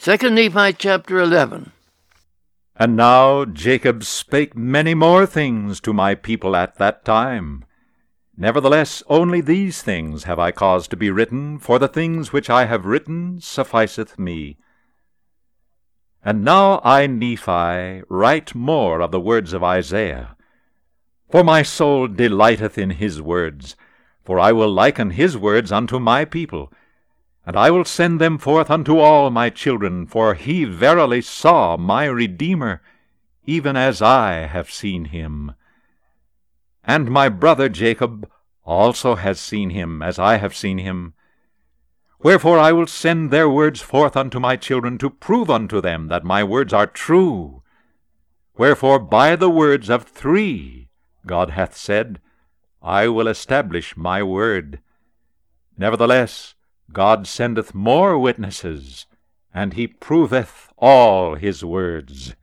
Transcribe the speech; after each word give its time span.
Second 0.00 0.36
Nephi 0.36 0.74
chapter 0.74 1.18
11. 1.18 1.72
And 2.76 2.94
now 2.94 3.44
Jacob 3.44 4.04
spake 4.04 4.56
many 4.56 4.94
more 4.94 5.26
things 5.26 5.80
to 5.80 5.92
my 5.92 6.14
people 6.14 6.54
at 6.54 6.76
that 6.76 7.04
time. 7.04 7.64
Nevertheless, 8.36 9.02
only 9.08 9.40
these 9.40 9.82
things 9.82 10.22
have 10.22 10.38
I 10.38 10.52
caused 10.52 10.90
to 10.90 10.96
be 10.96 11.10
written, 11.10 11.58
for 11.58 11.80
the 11.80 11.88
things 11.88 12.32
which 12.32 12.48
I 12.48 12.66
have 12.66 12.86
written 12.86 13.40
sufficeth 13.40 14.20
me. 14.20 14.58
And 16.24 16.44
now 16.44 16.80
I, 16.84 17.08
Nephi, 17.08 18.04
write 18.08 18.54
more 18.54 19.00
of 19.00 19.10
the 19.10 19.20
words 19.20 19.52
of 19.52 19.64
Isaiah. 19.64 20.36
For 21.28 21.42
my 21.42 21.64
soul 21.64 22.06
delighteth 22.06 22.78
in 22.78 22.90
his 22.90 23.20
words, 23.20 23.74
for 24.24 24.38
I 24.38 24.52
will 24.52 24.70
liken 24.70 25.10
his 25.10 25.36
words 25.36 25.72
unto 25.72 25.98
my 25.98 26.24
people, 26.24 26.72
and 27.48 27.56
I 27.56 27.70
will 27.70 27.86
send 27.86 28.20
them 28.20 28.36
forth 28.36 28.70
unto 28.70 28.98
all 28.98 29.30
my 29.30 29.48
children, 29.48 30.06
for 30.06 30.34
he 30.34 30.66
verily 30.66 31.22
saw 31.22 31.78
my 31.78 32.04
Redeemer, 32.04 32.82
even 33.46 33.74
as 33.74 34.02
I 34.02 34.40
have 34.40 34.70
seen 34.70 35.06
him. 35.06 35.54
And 36.84 37.10
my 37.10 37.30
brother 37.30 37.70
Jacob 37.70 38.30
also 38.64 39.14
has 39.14 39.40
seen 39.40 39.70
him, 39.70 40.02
as 40.02 40.18
I 40.18 40.36
have 40.36 40.54
seen 40.54 40.76
him. 40.76 41.14
Wherefore 42.18 42.58
I 42.58 42.72
will 42.72 42.86
send 42.86 43.30
their 43.30 43.48
words 43.48 43.80
forth 43.80 44.14
unto 44.14 44.38
my 44.38 44.56
children, 44.56 44.98
to 44.98 45.08
prove 45.08 45.48
unto 45.48 45.80
them 45.80 46.08
that 46.08 46.24
my 46.24 46.44
words 46.44 46.74
are 46.74 46.86
true. 46.86 47.62
Wherefore 48.58 48.98
by 48.98 49.36
the 49.36 49.48
words 49.48 49.88
of 49.88 50.04
three 50.04 50.90
God 51.26 51.48
hath 51.48 51.74
said, 51.74 52.20
I 52.82 53.08
will 53.08 53.26
establish 53.26 53.96
my 53.96 54.22
word. 54.22 54.80
Nevertheless, 55.78 56.54
God 56.92 57.26
sendeth 57.26 57.74
more 57.74 58.18
witnesses, 58.18 59.06
and 59.52 59.74
he 59.74 59.86
proveth 59.86 60.72
all 60.78 61.34
his 61.34 61.64
words. 61.64 62.34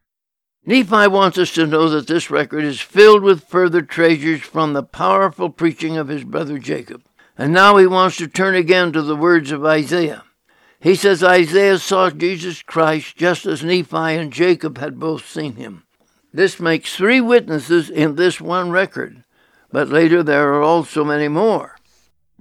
Nephi 0.66 1.08
wants 1.08 1.38
us 1.38 1.52
to 1.52 1.68
know 1.68 1.90
that 1.90 2.08
this 2.08 2.32
record 2.32 2.64
is 2.64 2.82
filled 2.82 3.22
with 3.22 3.44
further 3.44 3.82
treasures 3.82 4.42
from 4.42 4.74
the 4.74 4.84
powerful 4.84 5.50
preaching 5.50 5.96
of 5.98 6.08
his 6.08 6.24
brother 6.24 6.58
Jacob. 6.58 7.04
And 7.38 7.54
now 7.54 7.78
he 7.78 7.86
wants 7.86 8.18
to 8.18 8.28
turn 8.28 8.56
again 8.56 8.92
to 8.94 9.02
the 9.02 9.16
words 9.16 9.52
of 9.52 9.66
Isaiah. 9.66 10.24
He 10.80 10.96
says 10.96 11.24
Isaiah 11.24 11.78
saw 11.80 12.10
Jesus 12.10 12.62
Christ 12.62 13.16
just 13.18 13.46
as 13.46 13.64
Nephi 13.64 13.96
and 13.96 14.32
Jacob 14.32 14.78
had 14.78 15.00
both 15.00 15.28
seen 15.28 15.56
him. 15.56 15.84
This 16.34 16.60
makes 16.60 16.96
three 16.96 17.22
witnesses 17.22 17.90
in 17.90 18.16
this 18.16 18.42
one 18.42 18.72
record, 18.72 19.24
but 19.72 19.90
later 19.90 20.22
there 20.22 20.54
are 20.54 20.62
also 20.62 21.04
many 21.04 21.28
more. 21.28 21.75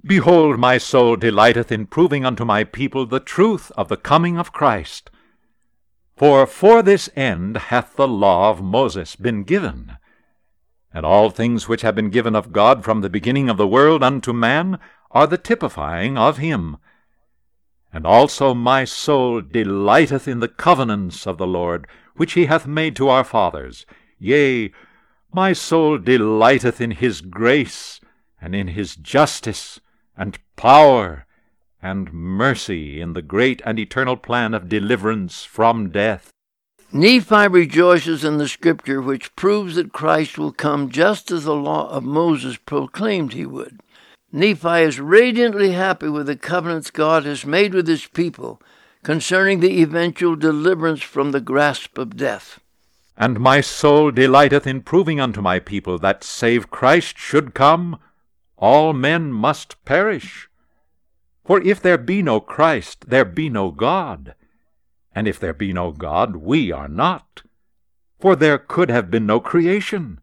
Behold, 0.07 0.59
my 0.59 0.77
soul 0.77 1.15
delighteth 1.15 1.71
in 1.71 1.87
proving 1.87 2.23
unto 2.25 2.45
my 2.45 2.63
people 2.63 3.07
the 3.07 3.19
truth 3.19 3.71
of 3.75 3.87
the 3.87 3.97
coming 3.97 4.37
of 4.37 4.51
Christ. 4.51 5.09
For 6.15 6.45
for 6.45 6.83
this 6.83 7.09
end 7.15 7.57
hath 7.57 7.95
the 7.95 8.07
law 8.07 8.51
of 8.51 8.61
Moses 8.61 9.15
been 9.15 9.41
given. 9.43 9.97
And 10.93 11.07
all 11.07 11.31
things 11.31 11.67
which 11.67 11.81
have 11.81 11.95
been 11.95 12.11
given 12.11 12.35
of 12.35 12.51
God 12.53 12.83
from 12.83 13.01
the 13.01 13.09
beginning 13.09 13.49
of 13.49 13.57
the 13.57 13.67
world 13.67 14.03
unto 14.03 14.31
man 14.31 14.77
are 15.09 15.25
the 15.25 15.39
typifying 15.39 16.19
of 16.19 16.37
him. 16.37 16.77
And 17.91 18.05
also 18.05 18.53
my 18.53 18.85
soul 18.85 19.41
delighteth 19.41 20.27
in 20.27 20.39
the 20.39 20.47
covenants 20.47 21.25
of 21.25 21.39
the 21.39 21.47
Lord, 21.47 21.87
which 22.15 22.33
he 22.33 22.45
hath 22.45 22.67
made 22.67 22.95
to 22.97 23.09
our 23.09 23.23
fathers. 23.23 23.87
Yea, 24.19 24.71
my 25.33 25.51
soul 25.51 25.97
delighteth 25.97 26.79
in 26.79 26.91
his 26.91 27.21
grace, 27.21 27.99
and 28.39 28.53
in 28.53 28.67
his 28.67 28.95
justice, 28.95 29.79
and 30.17 30.37
power, 30.55 31.25
and 31.81 32.11
mercy 32.13 32.99
in 32.99 33.13
the 33.13 33.21
great 33.21 33.61
and 33.65 33.77
eternal 33.77 34.17
plan 34.17 34.53
of 34.53 34.69
deliverance 34.69 35.43
from 35.43 35.89
death. 35.89 36.31
Nephi 36.91 37.47
rejoices 37.47 38.23
in 38.23 38.37
the 38.37 38.47
scripture 38.47 39.01
which 39.01 39.35
proves 39.35 39.75
that 39.75 39.91
Christ 39.91 40.37
will 40.37 40.51
come 40.51 40.89
just 40.89 41.29
as 41.31 41.43
the 41.43 41.55
law 41.55 41.89
of 41.89 42.03
Moses 42.03 42.57
proclaimed 42.57 43.33
he 43.33 43.45
would. 43.45 43.81
Nephi 44.31 44.81
is 44.81 44.99
radiantly 44.99 45.71
happy 45.71 46.09
with 46.09 46.27
the 46.27 46.35
covenants 46.35 46.91
God 46.91 47.25
has 47.25 47.45
made 47.45 47.73
with 47.73 47.87
his 47.87 48.05
people 48.05 48.61
concerning 49.03 49.59
the 49.59 49.81
eventual 49.81 50.35
deliverance 50.35 51.01
from 51.01 51.31
the 51.31 51.41
grasp 51.41 51.97
of 51.97 52.17
death. 52.17 52.59
And 53.17 53.39
my 53.39 53.61
soul 53.61 54.11
delighteth 54.11 54.67
in 54.67 54.81
proving 54.81 55.21
unto 55.21 55.41
my 55.41 55.59
people 55.59 55.99
that 55.99 56.23
save 56.23 56.69
Christ 56.69 57.17
should 57.17 57.53
come, 57.53 57.99
all 58.57 58.93
men 58.93 59.31
must 59.31 59.83
perish. 59.85 60.49
For 61.43 61.61
if 61.61 61.81
there 61.81 61.97
be 61.97 62.21
no 62.21 62.39
Christ, 62.39 63.09
there 63.09 63.25
be 63.25 63.49
no 63.49 63.71
God. 63.71 64.35
And 65.13 65.27
if 65.27 65.39
there 65.39 65.53
be 65.53 65.73
no 65.73 65.91
God, 65.91 66.37
we 66.37 66.71
are 66.71 66.87
not. 66.87 67.43
For 68.19 68.35
there 68.35 68.57
could 68.57 68.89
have 68.89 69.11
been 69.11 69.25
no 69.25 69.39
creation. 69.39 70.19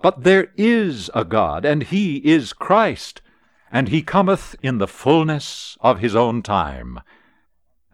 But 0.00 0.24
there 0.24 0.48
is 0.56 1.10
a 1.14 1.24
God, 1.24 1.64
and 1.64 1.82
he 1.82 2.16
is 2.18 2.52
Christ, 2.52 3.22
and 3.72 3.88
he 3.88 4.02
cometh 4.02 4.54
in 4.62 4.78
the 4.78 4.86
fullness 4.86 5.78
of 5.80 6.00
his 6.00 6.14
own 6.14 6.42
time. 6.42 7.00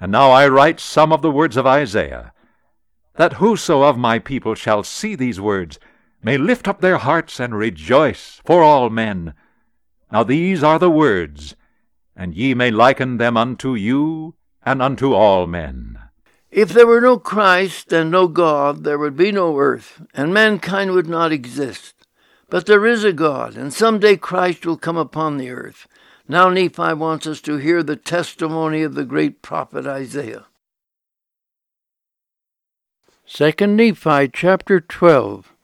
And 0.00 0.10
now 0.10 0.30
I 0.30 0.48
write 0.48 0.80
some 0.80 1.12
of 1.12 1.22
the 1.22 1.30
words 1.30 1.56
of 1.56 1.66
Isaiah, 1.66 2.32
that 3.16 3.34
whoso 3.34 3.82
of 3.82 3.98
my 3.98 4.19
people 4.19 4.54
shall 4.54 4.82
see 4.82 5.14
these 5.14 5.41
words 5.41 5.78
may 6.22 6.36
lift 6.36 6.66
up 6.66 6.80
their 6.80 6.98
hearts 6.98 7.38
and 7.38 7.54
rejoice 7.54 8.41
for 8.44 8.62
all 8.62 8.91
men. 8.91 9.34
Now 10.12 10.22
these 10.25 10.62
are 10.62 10.78
the 10.78 10.91
words 10.91 11.54
and 12.21 12.34
ye 12.34 12.53
may 12.53 12.71
liken 12.71 13.16
them 13.16 13.34
unto 13.34 13.75
you 13.75 14.34
and 14.62 14.82
unto 14.82 15.15
all 15.15 15.47
men. 15.47 15.98
If 16.50 16.69
there 16.69 16.87
were 16.87 17.00
no 17.00 17.19
Christ 17.19 17.94
and 17.94 18.10
no 18.10 18.28
God, 18.28 18.84
there 18.84 18.98
would 18.98 19.16
be 19.16 19.32
no 19.32 19.56
earth, 19.56 20.03
and 20.12 20.34
mankind 20.34 20.93
would 20.93 21.06
not 21.06 21.32
exist. 21.32 21.94
But 22.50 22.66
there 22.66 22.84
is 22.84 23.04
a 23.04 23.15
God, 23.15 23.56
and 23.56 23.72
some 23.72 24.00
day 24.00 24.19
Christ 24.19 24.66
will 24.66 24.76
come 24.76 24.98
upon 24.98 25.38
the 25.38 25.48
earth. 25.48 25.87
Now 26.28 26.50
Nephi 26.50 26.92
wants 26.92 27.27
us 27.27 27.41
to 27.41 27.56
hear 27.56 27.82
the 27.82 27.97
testimony 27.97 28.82
of 28.82 28.94
the 28.94 29.06
great 29.06 29.41
prophet 29.41 29.87
Isaiah. 29.87 30.44
2 33.27 33.66
Nephi 33.66 34.28
chapter 34.28 34.78
12. 34.78 35.54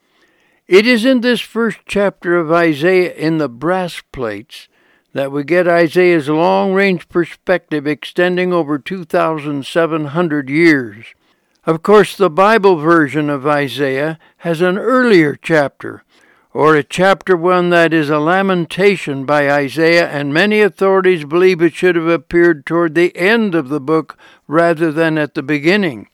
It 0.69 0.84
is 0.84 1.04
in 1.04 1.21
this 1.21 1.41
first 1.41 1.78
chapter 1.87 2.37
of 2.37 2.50
Isaiah 2.50 3.15
in 3.15 3.38
the 3.38 3.49
brass 3.49 4.03
plates 4.10 4.66
that 5.12 5.31
we 5.31 5.44
get 5.44 5.69
Isaiah's 5.69 6.28
long 6.28 6.72
range 6.72 7.09
perspective 7.09 7.87
extending 7.87 8.53
over 8.53 8.77
2,700 8.77 10.50
years. 10.50 11.06
Of 11.66 11.84
course, 11.84 12.16
the 12.16 12.28
Bible 12.28 12.78
version 12.78 13.31
of 13.31 13.47
Isaiah 13.47 14.19
has 14.38 14.60
an 14.60 14.77
earlier 14.77 15.38
chapter, 15.41 16.03
or 16.53 16.75
a 16.75 16.83
chapter 16.83 17.37
one 17.37 17.71
that 17.71 17.93
is 17.93 18.10
a 18.10 18.19
lamentation 18.19 19.25
by 19.25 19.48
Isaiah, 19.48 20.09
and 20.09 20.34
many 20.34 20.60
authorities 20.62 21.25
believe 21.25 21.62
it 21.62 21.75
should 21.75 21.94
have 21.94 22.09
appeared 22.09 22.66
toward 22.66 22.97
the 22.97 23.16
end 23.16 23.54
of 23.54 23.69
the 23.69 23.81
book 23.81 24.19
rather 24.48 24.91
than 24.91 25.16
at 25.16 25.34
the 25.34 25.44
beginning. 25.44 26.09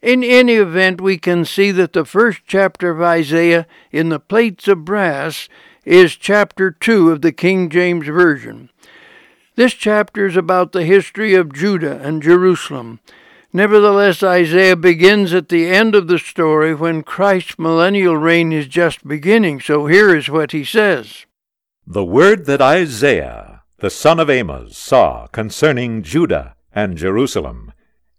In 0.00 0.22
any 0.22 0.54
event, 0.54 1.00
we 1.00 1.18
can 1.18 1.44
see 1.44 1.70
that 1.72 1.92
the 1.92 2.04
first 2.04 2.42
chapter 2.46 2.90
of 2.90 3.02
Isaiah 3.02 3.66
in 3.90 4.10
the 4.10 4.20
plates 4.20 4.68
of 4.68 4.84
brass 4.84 5.48
is 5.84 6.16
chapter 6.16 6.70
2 6.70 7.10
of 7.10 7.22
the 7.22 7.32
King 7.32 7.68
James 7.68 8.06
Version. 8.06 8.70
This 9.56 9.74
chapter 9.74 10.26
is 10.26 10.36
about 10.36 10.70
the 10.70 10.84
history 10.84 11.34
of 11.34 11.52
Judah 11.52 11.98
and 12.00 12.22
Jerusalem. 12.22 13.00
Nevertheless, 13.52 14.22
Isaiah 14.22 14.76
begins 14.76 15.34
at 15.34 15.48
the 15.48 15.66
end 15.66 15.96
of 15.96 16.06
the 16.06 16.18
story 16.18 16.74
when 16.74 17.02
Christ's 17.02 17.58
millennial 17.58 18.16
reign 18.16 18.52
is 18.52 18.68
just 18.68 19.08
beginning. 19.08 19.60
So 19.60 19.86
here 19.86 20.14
is 20.14 20.28
what 20.28 20.52
he 20.52 20.62
says 20.62 21.26
The 21.86 22.04
word 22.04 22.46
that 22.46 22.60
Isaiah, 22.60 23.62
the 23.78 23.90
son 23.90 24.20
of 24.20 24.30
Amos, 24.30 24.76
saw 24.78 25.26
concerning 25.28 26.02
Judah 26.04 26.54
and 26.72 26.96
Jerusalem. 26.96 27.72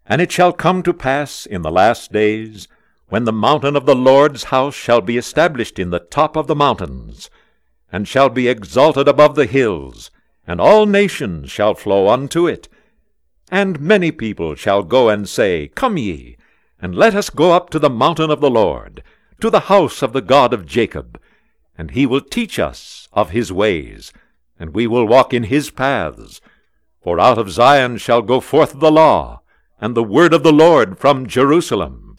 And 0.09 0.21
it 0.21 0.31
shall 0.31 0.51
come 0.51 0.81
to 0.83 0.93
pass 0.93 1.45
in 1.45 1.61
the 1.61 1.71
last 1.71 2.11
days, 2.11 2.67
when 3.09 3.25
the 3.25 3.31
mountain 3.31 3.75
of 3.75 3.85
the 3.85 3.95
Lord's 3.95 4.45
house 4.45 4.73
shall 4.73 5.01
be 5.01 5.17
established 5.17 5.77
in 5.77 5.91
the 5.91 5.99
top 5.99 6.35
of 6.35 6.47
the 6.47 6.55
mountains, 6.55 7.29
and 7.91 8.07
shall 8.07 8.29
be 8.29 8.47
exalted 8.47 9.07
above 9.07 9.35
the 9.35 9.45
hills, 9.45 10.09
and 10.47 10.59
all 10.59 10.87
nations 10.87 11.51
shall 11.51 11.75
flow 11.75 12.09
unto 12.09 12.47
it. 12.47 12.67
And 13.51 13.79
many 13.79 14.11
people 14.11 14.55
shall 14.55 14.81
go 14.81 15.09
and 15.09 15.29
say, 15.29 15.67
Come 15.75 15.97
ye, 15.97 16.37
and 16.81 16.95
let 16.95 17.13
us 17.13 17.29
go 17.29 17.51
up 17.51 17.69
to 17.69 17.79
the 17.79 17.89
mountain 17.89 18.31
of 18.31 18.41
the 18.41 18.49
Lord, 18.49 19.03
to 19.41 19.51
the 19.51 19.61
house 19.61 20.01
of 20.01 20.13
the 20.13 20.21
God 20.21 20.53
of 20.53 20.65
Jacob, 20.65 21.19
and 21.77 21.91
he 21.91 22.05
will 22.05 22.21
teach 22.21 22.57
us 22.57 23.07
of 23.13 23.29
his 23.29 23.51
ways, 23.51 24.11
and 24.59 24.73
we 24.73 24.87
will 24.87 25.07
walk 25.07 25.33
in 25.33 25.43
his 25.43 25.69
paths. 25.69 26.41
For 27.01 27.19
out 27.19 27.37
of 27.37 27.51
Zion 27.51 27.97
shall 27.97 28.21
go 28.21 28.39
forth 28.39 28.79
the 28.79 28.91
law, 28.91 29.41
and 29.81 29.95
the 29.95 30.03
word 30.03 30.33
of 30.33 30.43
the 30.43 30.53
Lord 30.53 30.97
from 30.97 31.27
Jerusalem. 31.27 32.17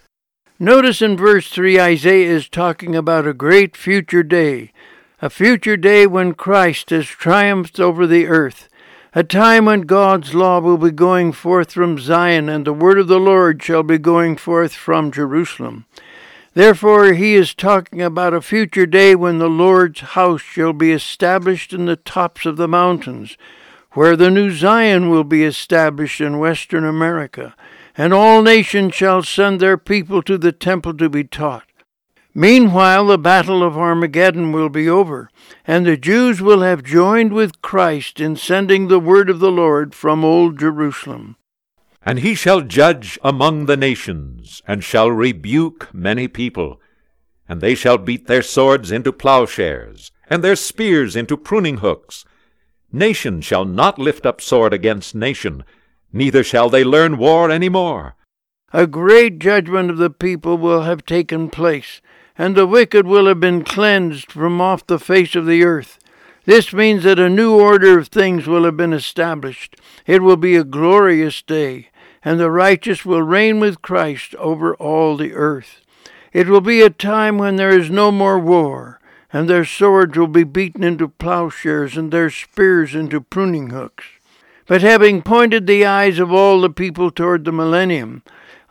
Notice 0.58 1.00
in 1.00 1.16
verse 1.16 1.48
3 1.48 1.80
Isaiah 1.80 2.30
is 2.30 2.48
talking 2.48 2.94
about 2.94 3.26
a 3.26 3.34
great 3.34 3.76
future 3.76 4.22
day 4.22 4.72
a 5.22 5.28
future 5.28 5.76
day 5.76 6.06
when 6.06 6.32
Christ 6.32 6.88
has 6.90 7.06
triumphed 7.06 7.78
over 7.78 8.06
the 8.06 8.26
earth. 8.26 8.68
a 9.12 9.24
time 9.24 9.64
when 9.64 9.82
God's 9.82 10.34
law 10.34 10.60
will 10.60 10.78
be 10.78 10.92
going 10.92 11.32
forth 11.32 11.72
from 11.72 11.98
Zion, 11.98 12.48
and 12.48 12.64
the 12.64 12.72
word 12.72 12.96
of 12.96 13.08
the 13.08 13.18
Lord 13.18 13.60
shall 13.60 13.82
be 13.82 13.98
going 13.98 14.36
forth 14.36 14.72
from 14.72 15.10
Jerusalem. 15.10 15.84
Therefore, 16.54 17.12
he 17.12 17.34
is 17.34 17.52
talking 17.52 18.00
about 18.00 18.32
a 18.32 18.40
future 18.40 18.86
day 18.86 19.16
when 19.16 19.38
the 19.38 19.48
Lord's 19.48 20.00
house 20.00 20.40
shall 20.40 20.72
be 20.72 20.92
established 20.92 21.72
in 21.72 21.86
the 21.86 21.96
tops 21.96 22.46
of 22.46 22.56
the 22.56 22.68
mountains, 22.68 23.36
where 23.92 24.16
the 24.16 24.30
new 24.30 24.50
Zion 24.50 25.10
will 25.10 25.24
be 25.24 25.44
established 25.44 26.20
in 26.20 26.38
western 26.38 26.84
America, 26.84 27.54
and 27.96 28.12
all 28.12 28.42
nations 28.42 28.94
shall 28.94 29.22
send 29.22 29.60
their 29.60 29.76
people 29.76 30.22
to 30.22 30.38
the 30.38 30.52
temple 30.52 30.94
to 30.94 31.08
be 31.08 31.24
taught. 31.24 31.64
Meanwhile, 32.32 33.06
the 33.06 33.18
battle 33.18 33.62
of 33.62 33.76
Armageddon 33.76 34.52
will 34.52 34.68
be 34.68 34.88
over, 34.88 35.30
and 35.66 35.84
the 35.84 35.96
Jews 35.96 36.40
will 36.40 36.60
have 36.60 36.84
joined 36.84 37.32
with 37.32 37.60
Christ 37.60 38.20
in 38.20 38.36
sending 38.36 38.86
the 38.86 39.00
word 39.00 39.28
of 39.28 39.40
the 39.40 39.50
Lord 39.50 39.94
from 39.94 40.24
old 40.24 40.58
Jerusalem. 40.58 41.36
And 42.02 42.20
he 42.20 42.34
shall 42.34 42.60
judge 42.60 43.18
among 43.22 43.66
the 43.66 43.76
nations, 43.76 44.62
and 44.66 44.84
shall 44.84 45.10
rebuke 45.10 45.92
many 45.92 46.28
people. 46.28 46.80
And 47.48 47.60
they 47.60 47.74
shall 47.74 47.98
beat 47.98 48.28
their 48.28 48.42
swords 48.42 48.92
into 48.92 49.12
plowshares, 49.12 50.12
and 50.28 50.44
their 50.44 50.56
spears 50.56 51.16
into 51.16 51.36
pruning 51.36 51.78
hooks. 51.78 52.24
Nation 52.92 53.40
shall 53.40 53.64
not 53.64 53.98
lift 53.98 54.26
up 54.26 54.40
sword 54.40 54.72
against 54.72 55.14
nation, 55.14 55.64
neither 56.12 56.42
shall 56.42 56.68
they 56.68 56.84
learn 56.84 57.18
war 57.18 57.50
any 57.50 57.68
more. 57.68 58.16
A 58.72 58.86
great 58.86 59.38
judgment 59.38 59.90
of 59.90 59.98
the 59.98 60.10
people 60.10 60.58
will 60.58 60.82
have 60.82 61.04
taken 61.04 61.50
place 61.50 62.00
and 62.40 62.56
the 62.56 62.66
wicked 62.66 63.06
will 63.06 63.26
have 63.26 63.38
been 63.38 63.62
cleansed 63.62 64.32
from 64.32 64.62
off 64.62 64.86
the 64.86 64.98
face 64.98 65.34
of 65.34 65.44
the 65.44 65.62
earth. 65.62 65.98
This 66.46 66.72
means 66.72 67.02
that 67.04 67.18
a 67.18 67.28
new 67.28 67.54
order 67.54 67.98
of 67.98 68.08
things 68.08 68.46
will 68.46 68.64
have 68.64 68.78
been 68.78 68.94
established. 68.94 69.76
It 70.06 70.22
will 70.22 70.38
be 70.38 70.56
a 70.56 70.64
glorious 70.64 71.42
day, 71.42 71.90
and 72.24 72.40
the 72.40 72.50
righteous 72.50 73.04
will 73.04 73.22
reign 73.22 73.60
with 73.60 73.82
Christ 73.82 74.34
over 74.36 74.74
all 74.76 75.18
the 75.18 75.34
earth. 75.34 75.82
It 76.32 76.48
will 76.48 76.62
be 76.62 76.80
a 76.80 76.88
time 76.88 77.36
when 77.36 77.56
there 77.56 77.78
is 77.78 77.90
no 77.90 78.10
more 78.10 78.38
war, 78.38 78.99
and 79.32 79.48
their 79.48 79.64
swords 79.64 80.16
will 80.16 80.26
be 80.26 80.44
beaten 80.44 80.82
into 80.82 81.08
plowshares, 81.08 81.96
and 81.96 82.12
their 82.12 82.30
spears 82.30 82.94
into 82.94 83.20
pruning 83.20 83.70
hooks. 83.70 84.04
But 84.66 84.82
having 84.82 85.22
pointed 85.22 85.66
the 85.66 85.84
eyes 85.84 86.18
of 86.18 86.32
all 86.32 86.60
the 86.60 86.70
people 86.70 87.10
toward 87.10 87.44
the 87.44 87.52
millennium, 87.52 88.22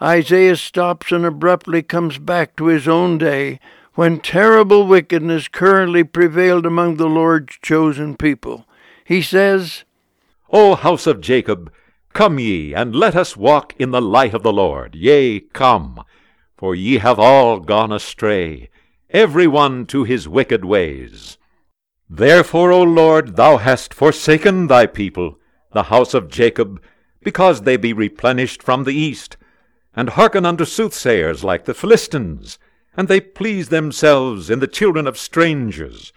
Isaiah 0.02 0.56
stops 0.56 1.12
and 1.12 1.26
abruptly 1.26 1.84
comes 1.84 2.18
back 2.18 2.56
to 2.56 2.68
his 2.68 2.88
own 2.88 3.18
day 3.18 3.60
when 3.96 4.20
terrible 4.20 4.88
wickedness 4.88 5.50
currently 5.50 6.06
prevailed 6.06 6.66
among 6.66 6.96
the 6.96 7.10
Lord's 7.10 7.58
chosen 7.62 8.16
people. 8.16 8.66
He 9.04 9.22
says, 9.22 9.84
O 10.52 10.76
house 10.76 11.06
of 11.06 11.20
Jacob, 11.20 11.72
come 12.14 12.40
ye, 12.40 12.74
and 12.74 12.96
let 12.96 13.16
us 13.16 13.36
walk 13.36 13.74
in 13.78 13.92
the 13.92 14.02
light 14.02 14.34
of 14.34 14.42
the 14.42 14.54
Lord. 14.54 14.96
Yea, 14.96 15.42
come, 15.42 16.04
for 16.56 16.74
ye 16.74 17.00
have 17.00 17.20
all 17.20 17.60
gone 17.60 17.92
astray, 17.92 18.70
every 19.12 19.48
one 19.48 19.86
to 19.88 20.04
his 20.04 20.28
wicked 20.28 20.64
ways. 20.64 21.38
Therefore, 22.10 22.72
O 22.72 22.82
Lord, 22.84 23.36
thou 23.36 23.58
hast 23.58 23.94
forsaken 23.94 24.68
thy 24.68 24.86
people, 24.86 25.40
the 25.74 25.84
house 25.84 26.14
of 26.14 26.30
Jacob, 26.30 26.82
because 27.24 27.62
they 27.62 27.78
be 27.78 27.94
replenished 27.94 28.64
from 28.64 28.84
the 28.84 28.96
east 28.96 29.38
and 29.96 30.10
hearken 30.10 30.46
unto 30.46 30.66
soothsayers 30.66 31.44
like 31.44 31.66
the 31.66 31.74
Philistines, 31.74 32.60
and 32.96 33.08
they 33.08 33.20
please 33.20 33.70
themselves 33.70 34.50
in 34.50 34.60
the 34.60 34.68
children 34.68 35.08
of 35.08 35.18
strangers. 35.18 36.14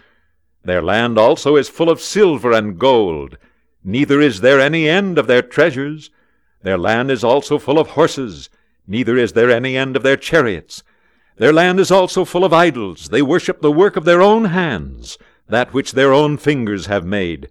Their 0.64 0.82
land 0.82 1.18
also 1.18 1.56
is 1.56 1.68
full 1.68 1.90
of 1.90 2.00
silver 2.00 2.52
and 2.52 2.78
gold, 2.78 3.38
neither 3.82 4.20
is 4.20 4.40
there 4.40 4.60
any 4.60 4.88
end 4.88 5.18
of 5.18 5.26
their 5.26 5.42
treasures. 5.42 6.10
Their 6.62 6.78
land 6.78 7.10
is 7.10 7.24
also 7.24 7.58
full 7.58 7.78
of 7.78 7.88
horses, 7.88 8.48
neither 8.86 9.16
is 9.16 9.32
there 9.32 9.50
any 9.50 9.76
end 9.76 9.96
of 9.96 10.02
their 10.02 10.16
chariots. 10.16 10.84
Their 11.36 11.52
land 11.52 11.80
is 11.80 11.90
also 11.90 12.24
full 12.24 12.44
of 12.44 12.52
idols, 12.52 13.08
they 13.08 13.22
worship 13.22 13.60
the 13.60 13.72
work 13.72 13.96
of 13.96 14.04
their 14.04 14.20
own 14.20 14.46
hands, 14.46 15.18
that 15.48 15.72
which 15.72 15.92
their 15.92 16.12
own 16.12 16.36
fingers 16.36 16.86
have 16.86 17.04
made. 17.04 17.48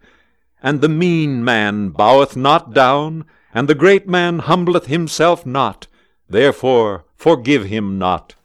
And 0.62 0.82
the 0.82 0.90
mean 0.90 1.44
man 1.44 1.90
boweth 1.90 2.36
not 2.36 2.74
down, 2.74 3.26
and 3.54 3.68
the 3.68 3.76
great 3.76 4.08
man 4.08 4.40
humbleth 4.40 4.86
himself 4.86 5.46
not. 5.46 5.88
Therefore, 6.30 7.06
forgive 7.16 7.66
him 7.66 7.98
not. 7.98 8.36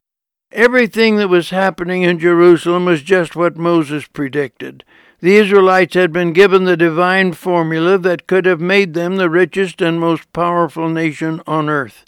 Everything 0.50 1.16
that 1.16 1.28
was 1.28 1.50
happening 1.50 2.02
in 2.02 2.18
Jerusalem 2.18 2.86
was 2.86 3.02
just 3.02 3.36
what 3.36 3.58
Moses 3.58 4.06
predicted. 4.06 4.84
The 5.20 5.36
Israelites 5.36 5.94
had 5.94 6.12
been 6.12 6.32
given 6.32 6.64
the 6.64 6.76
divine 6.76 7.34
formula 7.34 7.98
that 7.98 8.26
could 8.26 8.46
have 8.46 8.60
made 8.60 8.94
them 8.94 9.16
the 9.16 9.28
richest 9.28 9.82
and 9.82 10.00
most 10.00 10.32
powerful 10.32 10.88
nation 10.88 11.42
on 11.46 11.68
earth. 11.68 12.05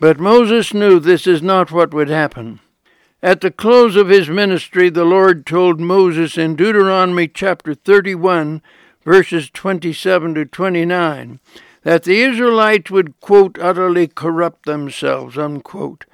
But 0.00 0.20
Moses 0.20 0.72
knew 0.72 1.00
this 1.00 1.26
is 1.26 1.42
not 1.42 1.72
what 1.72 1.92
would 1.92 2.08
happen. 2.08 2.60
At 3.20 3.40
the 3.40 3.50
close 3.50 3.96
of 3.96 4.08
his 4.08 4.28
ministry, 4.28 4.90
the 4.90 5.04
Lord 5.04 5.44
told 5.44 5.80
Moses 5.80 6.38
in 6.38 6.54
Deuteronomy 6.54 7.26
chapter 7.26 7.74
31, 7.74 8.62
verses 9.04 9.50
27 9.50 10.34
to 10.36 10.44
29, 10.44 11.40
that 11.82 12.04
the 12.04 12.20
Israelites 12.20 12.92
would, 12.92 13.18
quote, 13.18 13.58
utterly 13.58 14.06
corrupt 14.06 14.66
themselves, 14.66 15.36
unquote. 15.36 16.04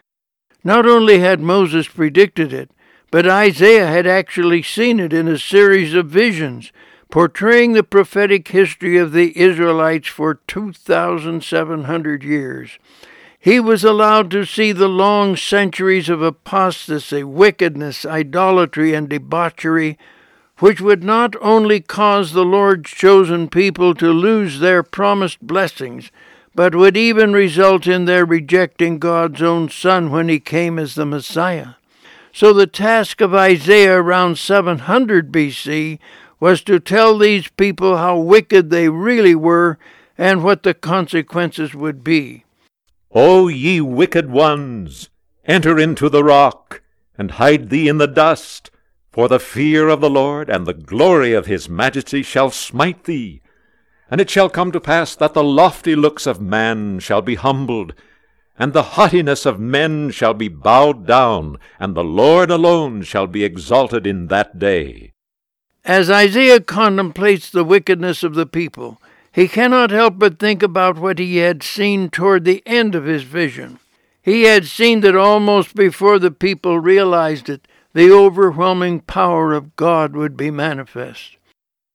Not 0.62 0.86
only 0.86 1.19
had 1.19 1.40
Moses 1.40 1.86
predicted 1.86 2.54
it, 2.54 2.70
but 3.10 3.28
Isaiah 3.28 3.86
had 3.86 4.06
actually 4.06 4.62
seen 4.62 4.98
it 4.98 5.12
in 5.12 5.28
a 5.28 5.38
series 5.38 5.92
of 5.92 6.06
visions, 6.06 6.72
portraying 7.10 7.75
the 7.75 7.84
prophetic 7.84 8.48
history 8.48 8.96
of 8.96 9.12
the 9.12 9.38
Israelites 9.38 10.08
for 10.08 10.34
2,700 10.34 12.25
years. 12.25 12.78
He 13.44 13.61
was 13.61 13.85
allowed 13.85 14.31
to 14.31 14.46
see 14.46 14.73
the 14.73 14.88
long 14.88 15.37
centuries 15.37 16.08
of 16.08 16.23
apostasy, 16.23 17.23
wickedness, 17.23 18.06
idolatry, 18.06 18.94
and 18.94 19.06
debauchery 19.06 19.99
which 20.61 20.81
would 20.81 21.05
not 21.05 21.37
only 21.43 21.79
cause 21.79 22.32
the 22.32 22.43
Lord's 22.46 22.91
chosen 22.91 23.50
people 23.50 23.94
to 23.96 24.12
lose 24.12 24.61
their 24.61 24.82
promised 24.82 25.46
blessings, 25.46 26.11
but 26.55 26.75
would 26.75 26.96
even 26.96 27.35
result 27.35 27.87
in 27.87 28.06
their 28.06 28.25
rejecting 28.25 28.99
God's 28.99 29.43
own 29.43 29.69
Son 29.69 30.11
when 30.11 30.31
he 30.31 30.41
came 30.41 30.79
as 30.79 30.94
the 30.94 31.05
Messiah. 31.05 31.75
So 32.32 32.55
the 32.55 32.67
task 32.67 33.20
of 33.20 33.35
Isaiah 33.35 34.00
around 34.00 34.38
700 34.38 35.31
BC 35.31 35.99
was 36.41 36.62
to 36.62 36.81
tell 36.81 37.19
these 37.19 37.49
people 37.49 37.99
how 37.99 38.17
wicked 38.17 38.70
they 38.70 38.88
really 38.88 39.35
were 39.35 39.79
and 40.17 40.43
what 40.43 40.62
the 40.62 40.73
consequences 40.73 41.75
would 41.75 42.02
be. 42.02 42.44
O 43.14 43.46
ye 43.46 43.81
wicked 43.81 44.28
ones, 44.28 45.08
enter 45.44 45.79
into 45.79 46.08
the 46.08 46.24
rock, 46.24 46.82
and 47.17 47.32
hide 47.32 47.70
thee 47.70 47.88
in 47.88 47.98
the 47.98 48.08
dust 48.08 48.72
for 49.12 49.29
the 49.29 49.38
fear 49.38 49.88
of 49.88 50.00
the 50.00 50.10
Lord 50.10 50.50
and 50.50 50.67
the 50.67 50.74
glory 50.74 51.32
of 51.32 51.46
his 51.46 51.69
majesty 51.69 52.24
shall 52.24 52.50
smite 52.50 53.05
thee. 53.05 53.41
And 54.10 54.20
it 54.20 54.29
shall 54.29 54.50
come 54.50 54.72
to 54.72 54.81
pass 54.81 55.15
that 55.15 55.34
the 55.34 55.44
lofty 55.44 55.94
looks 55.94 56.27
of 56.27 56.41
man 56.41 56.98
shall 56.98 57.22
be 57.22 57.36
humbled, 57.36 57.94
and 58.58 58.72
the 58.72 58.82
haughtiness 58.82 59.46
of 59.46 59.60
men 59.60 60.10
shall 60.10 60.34
be 60.34 60.48
bowed 60.48 61.06
down, 61.06 61.58
and 61.79 61.94
the 61.94 62.03
Lord 62.03 62.50
alone 62.50 63.03
shall 63.03 63.29
be 63.29 63.44
exalted 63.44 64.05
in 64.05 64.27
that 64.27 64.58
day. 64.58 65.12
As 65.84 66.10
Isaiah 66.10 66.60
contemplates 66.60 67.48
the 67.50 67.62
wickedness 67.62 68.24
of 68.24 68.34
the 68.34 68.46
people, 68.46 69.00
he 69.34 69.48
cannot 69.48 69.91
help 69.91 70.17
but 70.17 70.38
think 70.38 70.62
about 70.62 70.96
what 70.96 71.19
he 71.19 71.38
had 71.38 71.60
seen 71.60 72.08
toward 72.08 72.44
the 72.44 72.62
end 72.64 72.94
of 72.94 73.05
his 73.05 73.24
vision. 73.24 73.81
He 74.22 74.44
had 74.44 74.64
seen 74.64 75.00
that 75.00 75.17
almost 75.17 75.74
before 75.74 76.20
the 76.20 76.31
people 76.31 76.79
realized 76.79 77.48
it, 77.48 77.67
the 77.94 78.12
overwhelming 78.12 79.00
power 79.00 79.53
of 79.53 79.74
God 79.74 80.14
would 80.14 80.36
be 80.36 80.53
manifest. 80.53 81.36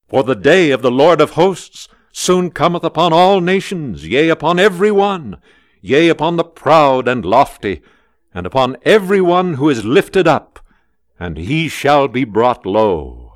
For 0.09 0.23
the 0.23 0.35
day 0.35 0.71
of 0.71 0.81
the 0.81 0.91
Lord 0.91 1.21
of 1.21 1.31
hosts 1.31 1.87
soon 2.11 2.51
cometh 2.51 2.83
upon 2.83 3.13
all 3.13 3.39
nations, 3.39 4.05
yea, 4.05 4.27
upon 4.27 4.59
every 4.59 4.91
one, 4.91 5.37
yea, 5.81 6.09
upon 6.09 6.35
the 6.35 6.43
proud 6.43 7.07
and 7.07 7.23
lofty, 7.23 7.81
and 8.33 8.45
upon 8.45 8.75
every 8.83 9.21
one 9.21 9.53
who 9.53 9.69
is 9.69 9.85
lifted 9.85 10.27
up, 10.27 10.59
and 11.17 11.37
he 11.37 11.69
shall 11.69 12.09
be 12.09 12.25
brought 12.25 12.65
low. 12.65 13.28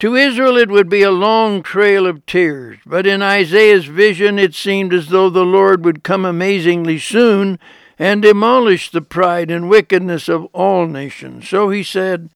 To 0.00 0.14
Israel 0.14 0.58
it 0.58 0.70
would 0.70 0.90
be 0.90 1.02
a 1.02 1.10
long 1.10 1.62
trail 1.62 2.06
of 2.06 2.26
tears, 2.26 2.78
but 2.84 3.06
in 3.06 3.22
Isaiah's 3.22 3.86
vision 3.86 4.38
it 4.38 4.54
seemed 4.54 4.92
as 4.92 5.08
though 5.08 5.30
the 5.30 5.44
Lord 5.44 5.86
would 5.86 6.04
come 6.04 6.26
amazingly 6.26 6.98
soon 6.98 7.58
and 7.98 8.20
demolish 8.20 8.90
the 8.90 9.00
pride 9.00 9.50
and 9.50 9.70
wickedness 9.70 10.28
of 10.28 10.44
all 10.52 10.86
nations. 10.86 11.48
So 11.48 11.70
he 11.70 11.82
said, 11.82 12.28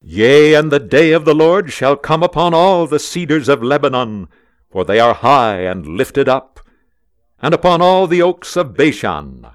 Yea, 0.00 0.54
and 0.54 0.70
the 0.70 0.78
day 0.78 1.10
of 1.10 1.24
the 1.24 1.34
Lord 1.34 1.72
shall 1.72 1.96
come 1.96 2.22
upon 2.22 2.54
all 2.54 2.86
the 2.86 3.00
cedars 3.00 3.48
of 3.48 3.60
Lebanon, 3.60 4.28
for 4.70 4.84
they 4.84 5.00
are 5.00 5.14
high 5.14 5.62
and 5.62 5.86
lifted 5.86 6.28
up, 6.28 6.60
and 7.42 7.52
upon 7.52 7.82
all 7.82 8.06
the 8.06 8.22
oaks 8.22 8.56
of 8.56 8.76
Bashan, 8.76 9.48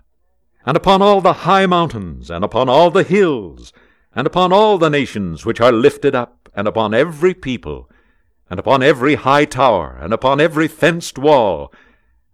and 0.66 0.76
upon 0.76 1.02
all 1.02 1.22
the 1.22 1.34
high 1.34 1.66
mountains, 1.66 2.30
and 2.30 2.44
upon 2.44 2.68
all 2.68 2.92
the 2.92 3.04
hills, 3.04 3.72
and 4.14 4.28
upon 4.28 4.52
all 4.52 4.78
the 4.78 4.90
nations 4.90 5.46
which 5.46 5.62
are 5.62 5.72
lifted 5.72 6.14
up, 6.14 6.45
and 6.56 6.68
upon 6.68 6.94
every 6.94 7.34
people, 7.34 7.90
and 8.50 8.60
upon 8.60 8.82
every 8.82 9.16
high 9.16 9.46
tower, 9.46 9.98
and 10.02 10.14
upon 10.14 10.40
every 10.40 10.68
fenced 10.68 11.18
wall, 11.18 11.74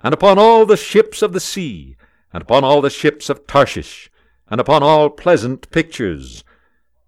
and 0.03 0.13
upon 0.13 0.37
all 0.37 0.65
the 0.65 0.77
ships 0.77 1.21
of 1.21 1.33
the 1.33 1.39
sea, 1.39 1.95
and 2.31 2.41
upon 2.43 2.63
all 2.63 2.81
the 2.81 2.89
ships 2.89 3.29
of 3.29 3.47
Tarshish, 3.47 4.11
and 4.49 4.61
upon 4.61 4.83
all 4.83 5.09
pleasant 5.09 5.69
pictures. 5.71 6.43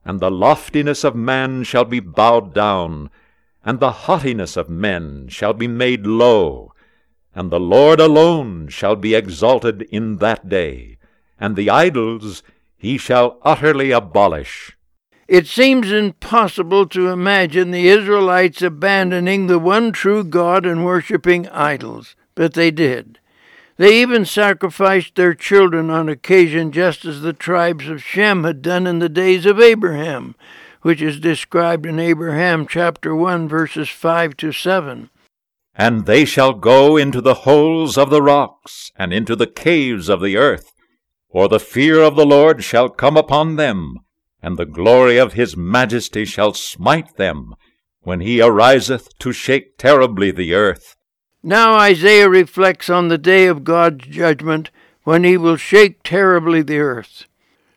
And 0.04 0.20
the 0.20 0.32
loftiness 0.32 1.04
of 1.04 1.16
man 1.16 1.64
shall 1.64 1.86
be 1.86 2.00
bowed 2.00 2.54
down, 2.54 3.10
and 3.64 3.80
the 3.80 3.92
haughtiness 3.92 4.58
of 4.58 4.70
men 4.70 5.28
shall 5.30 5.54
be 5.54 5.68
made 5.68 6.06
low, 6.06 6.74
and 7.36 7.52
the 7.52 7.60
Lord 7.60 8.00
alone 8.00 8.68
shall 8.68 8.96
be 8.96 9.16
exalted 9.16 9.84
in 9.84 10.18
that 10.18 10.50
day, 10.50 10.98
and 11.40 11.56
the 11.56 11.70
idols 11.70 12.44
he 12.78 12.98
shall 12.98 13.40
utterly 13.44 13.92
abolish. 13.92 14.78
It 15.28 15.48
seems 15.48 15.92
impossible 15.92 16.88
to 16.88 17.10
imagine 17.10 17.72
the 17.72 17.88
Israelites 17.88 18.62
abandoning 18.62 19.48
the 19.48 19.60
one 19.60 19.92
true 19.92 20.24
God 20.24 20.66
and 20.66 20.84
worshipping 20.84 21.48
idols, 21.50 22.16
but 22.36 22.54
they 22.54 22.72
did. 22.72 23.20
They 23.78 24.02
even 24.02 24.26
sacrificed 24.26 25.16
their 25.16 25.34
children 25.34 25.90
on 25.90 26.10
occasion, 26.10 26.72
just 26.72 27.06
as 27.06 27.22
the 27.22 27.34
tribes 27.34 27.88
of 27.88 28.04
Shem 28.04 28.44
had 28.44 28.62
done 28.62 28.86
in 28.86 29.00
the 29.00 29.10
days 29.10 29.46
of 29.46 29.60
Abraham, 29.60 30.36
which 30.82 31.02
is 31.02 31.20
described 31.20 31.86
in 31.86 32.00
Abraham 32.00 32.68
chapter 32.68 33.16
1, 33.16 33.48
verses 33.48 33.90
5 33.90 34.38
to 34.38 34.52
7. 34.52 35.10
And 35.74 36.06
they 36.06 36.24
shall 36.24 36.54
go 36.54 36.98
into 36.98 37.20
the 37.20 37.34
holes 37.34 37.98
of 37.98 38.12
the 38.12 38.22
rocks, 38.22 38.92
and 38.96 39.12
into 39.12 39.36
the 39.36 39.48
caves 39.48 40.08
of 40.08 40.22
the 40.22 40.38
earth, 40.38 40.74
for 41.32 41.48
the 41.48 41.60
fear 41.60 42.02
of 42.02 42.16
the 42.16 42.28
Lord 42.28 42.64
shall 42.64 42.90
come 42.90 43.18
upon 43.18 43.56
them, 43.56 43.98
and 44.44 44.58
the 44.58 44.66
glory 44.66 45.18
of 45.18 45.34
his 45.34 45.58
majesty 45.58 46.26
shall 46.26 46.54
smite 46.54 47.16
them, 47.16 47.56
when 48.02 48.20
he 48.20 48.42
ariseth 48.42 49.18
to 49.18 49.32
shake 49.32 49.78
terribly 49.78 50.30
the 50.30 50.54
earth. 50.54 50.96
Now 51.42 51.76
Isaiah 51.76 52.30
reflects 52.30 52.90
on 52.90 53.08
the 53.08 53.18
day 53.18 53.48
of 53.48 53.64
God's 53.64 54.06
judgment, 54.06 54.70
when 55.04 55.24
he 55.24 55.38
will 55.38 55.56
shake 55.56 56.04
terribly 56.04 56.62
the 56.62 56.80
earth. 56.80 57.26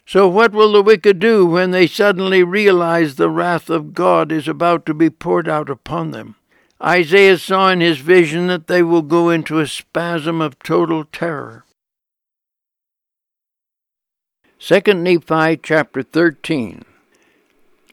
So, 0.06 0.28
what 0.28 0.52
will 0.52 0.73
the 0.73 0.82
wicked 0.82 1.18
do 1.18 1.44
when 1.46 1.73
they 1.73 1.88
suddenly 1.88 2.44
realize 2.44 3.16
the 3.16 3.30
wrath 3.30 3.68
of 3.68 3.92
God 3.92 4.30
is 4.30 4.46
about 4.46 4.87
to 4.87 4.94
be 4.94 5.11
poured 5.11 5.49
out 5.49 5.68
upon 5.68 6.12
them? 6.12 6.37
Isaiah 6.82 7.38
saw 7.38 7.70
in 7.70 7.80
his 7.80 7.99
vision 7.99 8.46
that 8.46 8.68
they 8.68 8.82
will 8.82 9.02
go 9.02 9.30
into 9.30 9.58
a 9.58 9.66
spasm 9.66 10.40
of 10.40 10.58
total 10.61 11.04
terror. 11.04 11.64
2 14.58 14.80
Nephi 14.94 15.58
chapter 15.62 16.02
13. 16.02 16.82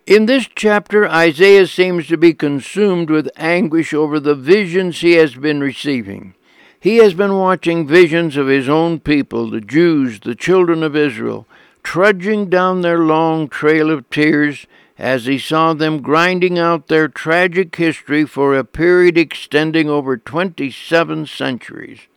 In 0.07 0.25
this 0.27 0.47
chapter, 0.55 1.05
Isaiah 1.05 1.67
seems 1.67 2.07
to 2.07 2.15
be 2.15 2.33
consumed 2.33 3.09
with 3.09 3.29
anguish 3.35 3.93
over 3.93 4.17
the 4.17 4.33
visions 4.33 5.01
he 5.01 5.11
has 5.13 5.35
been 5.35 5.59
receiving. 5.59 6.35
He 6.79 6.97
has 6.97 7.13
been 7.13 7.35
watching 7.35 7.85
visions 7.85 8.37
of 8.37 8.47
his 8.47 8.69
own 8.69 9.01
people, 9.01 9.49
the 9.49 9.59
Jews, 9.59 10.21
the 10.21 10.35
children 10.35 10.83
of 10.83 10.95
Israel, 10.95 11.45
trudging 11.83 12.49
down 12.49 12.79
their 12.79 12.99
long 12.99 13.49
trail 13.49 13.91
of 13.91 14.09
tears 14.09 14.65
as 14.97 15.25
he 15.25 15.37
saw 15.37 15.73
them 15.73 16.01
grinding 16.01 16.57
out 16.57 16.87
their 16.87 17.09
tragic 17.09 17.75
history 17.75 18.25
for 18.25 18.55
a 18.55 18.63
period 18.63 19.17
extending 19.17 19.89
over 19.89 20.15
27 20.15 21.25
centuries. 21.25 22.07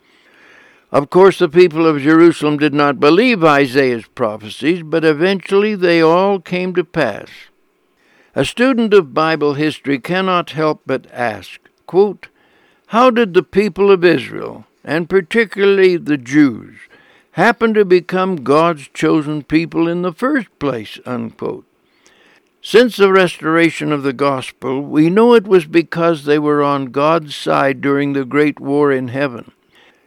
Of 0.93 1.11
course, 1.11 1.40
the 1.40 1.49
people 1.49 1.87
of 1.87 2.00
Jerusalem 2.00 2.59
did 2.59 2.73
not 2.73 3.00
believe 3.00 3.43
Isaiah's 3.43 4.07
prophecies, 4.07 4.83
but 4.85 5.05
eventually 5.05 5.75
they 5.75 6.00
all 6.00 6.38
came 6.38 6.75
to 6.75 6.85
pass. 6.85 7.28
A 8.37 8.45
student 8.45 8.95
of 8.95 9.14
Bible 9.14 9.55
history 9.55 9.99
cannot 9.99 10.50
help 10.50 10.83
but 10.87 11.07
ask, 11.12 11.59
quote, 11.87 12.28
How 12.88 13.11
did 13.11 13.35
the 13.35 13.43
people 13.43 13.90
of 13.90 14.05
Israel, 14.05 14.64
and 14.85 15.09
particularly 15.09 15.97
the 15.97 16.19
Jews, 16.19 16.76
happen 17.33 17.75
to 17.75 17.85
become 17.85 18.45
God's 18.45 18.88
chosen 18.88 19.43
people 19.43 19.88
in 19.88 20.02
the 20.02 20.12
first 20.12 20.57
place? 20.61 21.00
Unquote. 21.05 21.64
Since 22.62 22.97
the 22.97 23.12
restoration 23.12 23.90
of 23.90 24.02
the 24.02 24.12
gospel, 24.12 24.83
we 24.83 25.11
know 25.11 25.35
it 25.35 25.49
was 25.49 25.66
because 25.66 26.25
they 26.25 26.38
were 26.38 26.62
on 26.62 26.87
God's 26.87 27.35
side 27.35 27.81
during 27.81 28.12
the 28.12 28.25
great 28.25 28.61
war 28.61 28.93
in 28.93 29.09
heaven. 29.09 29.52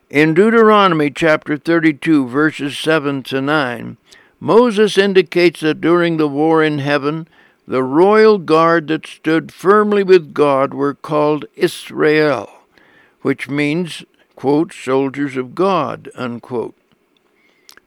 In 0.10 0.34
Deuteronomy 0.34 1.12
chapter 1.12 1.56
32, 1.56 2.28
verses 2.28 2.76
7 2.80 3.22
to 3.24 3.42
9, 3.42 3.98
Moses 4.40 4.98
indicates 4.98 5.60
that 5.60 5.82
during 5.82 6.18
the 6.18 6.28
war 6.28 6.64
in 6.64 6.80
heaven, 6.80 7.28
the 7.68 7.84
royal 7.84 8.40
guard 8.40 8.88
that 8.88 9.06
stood 9.06 9.52
firmly 9.52 10.02
with 10.02 10.34
God 10.34 10.74
were 10.74 10.96
called 10.96 11.46
Israel, 11.56 12.50
which 13.22 13.50
means, 13.50 14.04
quote, 14.36 14.74
soldiers 14.74 15.38
of 15.38 15.54
God, 15.54 16.10
unquote. 16.16 16.74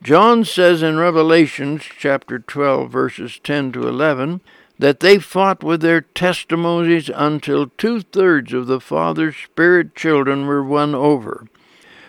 John 0.00 0.44
says 0.44 0.80
in 0.80 0.98
Revelations 0.98 1.82
chapter 1.82 2.38
12 2.38 2.88
verses 2.88 3.40
10 3.42 3.72
to 3.72 3.88
11 3.88 4.42
that 4.78 5.00
they 5.00 5.18
fought 5.18 5.64
with 5.64 5.80
their 5.80 6.02
testimonies 6.02 7.10
until 7.12 7.72
two-thirds 7.76 8.52
of 8.52 8.68
the 8.68 8.80
Father's 8.80 9.34
spirit 9.34 9.96
children 9.96 10.46
were 10.46 10.62
won 10.62 10.94
over. 10.94 11.48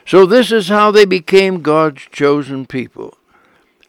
So 0.05 0.25
this 0.25 0.51
is 0.51 0.67
how 0.67 0.91
they 0.91 1.05
became 1.05 1.61
God's 1.61 2.03
chosen 2.11 2.65
people. 2.65 3.17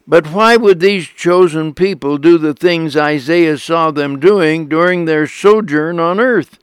But 0.06 0.28
why 0.32 0.56
would 0.56 0.80
these 0.80 1.06
chosen 1.06 1.74
people 1.74 2.18
do 2.18 2.36
the 2.36 2.54
things 2.54 2.96
Isaiah 2.96 3.56
saw 3.56 3.90
them 3.90 4.20
doing 4.20 4.68
during 4.68 5.06
their 5.06 5.26
sojourn 5.26 5.98
on 5.98 6.20
earth? 6.20 6.58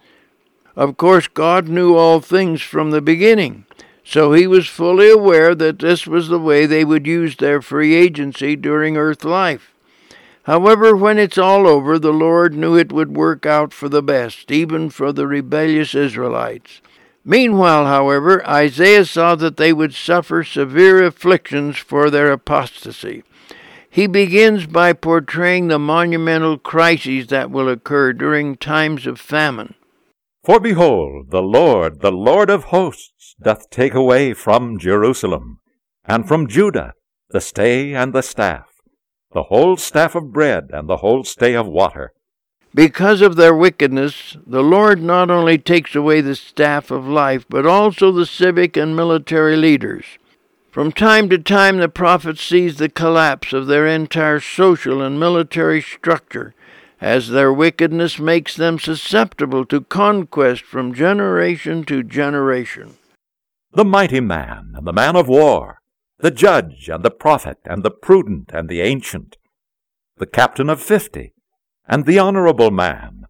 Of 0.76 0.96
course, 0.96 1.28
God 1.28 1.68
knew 1.68 1.96
all 1.96 2.22
things 2.22 2.62
from 2.62 2.92
the 2.92 3.02
beginning, 3.02 3.66
so 4.04 4.34
he 4.34 4.48
was 4.48 4.68
fully 4.68 5.10
aware 5.10 5.54
that 5.56 5.80
this 5.80 6.08
was 6.08 6.30
the 6.30 6.40
way 6.40 6.66
they 6.66 6.86
would 6.86 7.06
use 7.06 7.36
their 7.36 7.62
free 7.62 7.96
agency 7.96 8.56
during 8.56 8.96
earth 8.96 9.26
life. 9.26 9.74
However, 10.44 10.96
when 10.96 11.20
it's 11.20 11.38
all 11.38 11.68
over, 11.68 12.00
the 12.00 12.14
Lord 12.14 12.56
knew 12.56 12.76
it 12.76 12.92
would 12.92 13.16
work 13.16 13.46
out 13.46 13.74
for 13.74 13.90
the 13.90 14.02
best, 14.02 14.50
even 14.52 14.90
for 14.90 15.12
the 15.12 15.28
rebellious 15.28 15.94
Israelites. 15.94 16.82
Meanwhile, 17.24 17.86
however, 17.86 18.46
Isaiah 18.48 19.06
saw 19.06 19.36
that 19.36 19.58
they 19.58 19.74
would 19.74 19.94
suffer 19.94 20.44
severe 20.44 21.04
afflictions 21.04 21.78
for 21.78 22.10
their 22.10 22.32
apostasy. 22.32 23.24
He 23.90 24.08
begins 24.08 24.66
by 24.66 24.94
portraying 24.94 25.68
the 25.68 25.78
monumental 25.78 26.58
crises 26.58 27.28
that 27.28 27.52
will 27.52 27.70
occur 27.70 28.14
during 28.14 28.56
times 28.56 29.06
of 29.06 29.20
famine. 29.20 29.76
For 30.44 30.60
behold, 30.60 31.30
the 31.30 31.44
Lord, 31.44 32.02
the 32.02 32.12
Lord 32.12 32.50
of 32.50 32.66
hosts, 32.66 33.36
doth 33.40 33.70
take 33.70 33.94
away 33.94 34.34
from 34.34 34.80
Jerusalem, 34.80 35.60
and 36.06 36.28
from 36.28 36.48
Judah, 36.48 36.94
the 37.30 37.42
stay 37.42 37.94
and 37.94 38.14
the 38.14 38.24
staff, 38.24 38.68
the 39.34 39.44
whole 39.44 39.78
staff 39.78 40.16
of 40.16 40.32
bread 40.32 40.70
and 40.72 40.90
the 40.90 40.98
whole 40.98 41.24
stay 41.24 41.54
of 41.54 41.68
water. 41.68 42.14
Because 42.74 43.22
of 43.22 43.36
their 43.36 43.54
wickedness, 43.54 44.38
the 44.48 44.64
Lord 44.64 45.02
not 45.02 45.30
only 45.30 45.58
takes 45.58 45.94
away 45.94 46.22
the 46.22 46.36
staff 46.36 46.90
of 46.90 47.06
life, 47.06 47.46
but 47.50 47.66
also 47.66 48.12
the 48.12 48.26
civic 48.26 48.78
and 48.78 48.96
military 48.96 49.58
leaders. 49.58 50.06
From 50.72 50.94
time 50.94 51.28
to 51.30 51.38
time, 51.38 51.80
the 51.80 51.90
prophet 51.90 52.40
sees 52.40 52.78
the 52.78 52.88
collapse 52.88 53.52
of 53.52 53.68
their 53.68 53.86
entire 53.86 54.40
social 54.40 55.02
and 55.02 55.20
military 55.20 55.82
structure, 55.82 56.54
as 57.02 57.28
their 57.28 57.52
wickedness 57.52 58.20
makes 58.20 58.56
them 58.56 58.80
susceptible 58.80 59.66
to 59.66 59.82
conquest 59.82 60.64
from 60.64 60.94
generation 60.94 61.84
to 61.86 62.04
generation. 62.04 62.98
The 63.74 63.84
mighty 63.84 64.22
man 64.22 64.74
and 64.76 64.88
the 64.88 64.94
man 64.94 65.18
of 65.18 65.28
war, 65.28 65.80
the 66.20 66.32
judge 66.32 66.88
and 66.88 67.04
the 67.04 67.12
prophet 67.12 67.58
and 67.66 67.84
the 67.84 67.92
prudent 67.92 68.52
and 68.54 68.70
the 68.70 68.80
ancient, 68.80 69.36
the 70.18 70.26
captain 70.26 70.70
of 70.70 70.82
fifty, 70.82 71.34
and 71.88 72.06
the 72.06 72.20
honorable 72.20 72.72
man, 72.72 73.26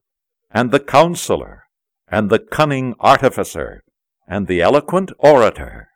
and 0.52 0.72
the 0.72 0.80
counselor, 0.80 1.64
and 2.08 2.30
the 2.30 2.40
cunning 2.40 2.96
artificer, 3.00 3.84
and 4.28 4.48
the 4.48 4.62
eloquent 4.62 5.12
orator 5.20 5.92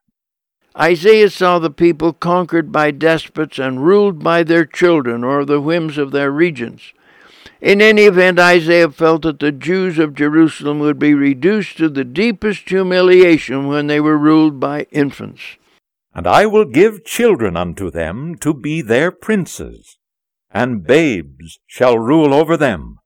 Isaiah 0.78 1.30
saw 1.30 1.58
the 1.58 1.70
people 1.70 2.12
conquered 2.12 2.70
by 2.70 2.92
despots 2.92 3.60
and 3.60 3.86
ruled 3.86 4.22
by 4.22 4.44
their 4.44 4.66
children 4.66 5.24
or 5.24 5.46
the 5.46 5.62
whims 5.62 5.98
of 5.98 6.12
their 6.12 6.32
regents. 6.32 6.92
In 7.62 7.82
any 7.82 8.04
event, 8.04 8.40
Isaiah 8.40 8.90
felt 8.92 9.22
that 9.22 9.40
the 9.40 9.54
Jews 9.54 9.98
of 9.98 10.14
Jerusalem 10.14 10.80
would 10.80 11.00
be 11.00 11.14
reduced 11.14 11.78
to 11.78 11.88
the 11.88 12.04
deepest 12.04 12.68
humiliation 12.68 13.68
when 13.68 13.88
they 13.88 14.02
were 14.02 14.18
ruled 14.18 14.60
by 14.60 14.88
infants. 14.92 15.42
And 16.14 16.28
I 16.28 16.46
will 16.46 16.66
give 16.66 17.06
children 17.06 17.56
unto 17.56 17.90
them 17.90 18.36
to 18.36 18.54
be 18.54 18.82
their 18.82 19.12
princes, 19.12 19.98
and 20.56 20.88
babes 20.88 21.60
shall 21.68 22.00
rule 22.00 22.34
over 22.34 22.56
them. 22.56 22.98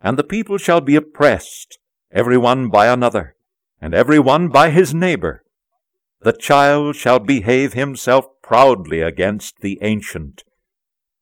And 0.00 0.18
the 0.18 0.24
people 0.24 0.56
shall 0.56 0.80
be 0.80 0.96
oppressed, 0.96 1.78
every 2.10 2.38
one 2.38 2.70
by 2.70 2.86
another, 2.86 3.36
and 3.82 3.92
every 3.92 4.18
one 4.18 4.48
by 4.48 4.70
his 4.70 4.94
neighbor 4.94 5.44
the 6.24 6.32
child 6.32 6.96
shall 6.96 7.18
behave 7.18 7.74
himself 7.74 8.24
proudly 8.42 9.02
against 9.02 9.60
the 9.60 9.78
ancient, 9.82 10.42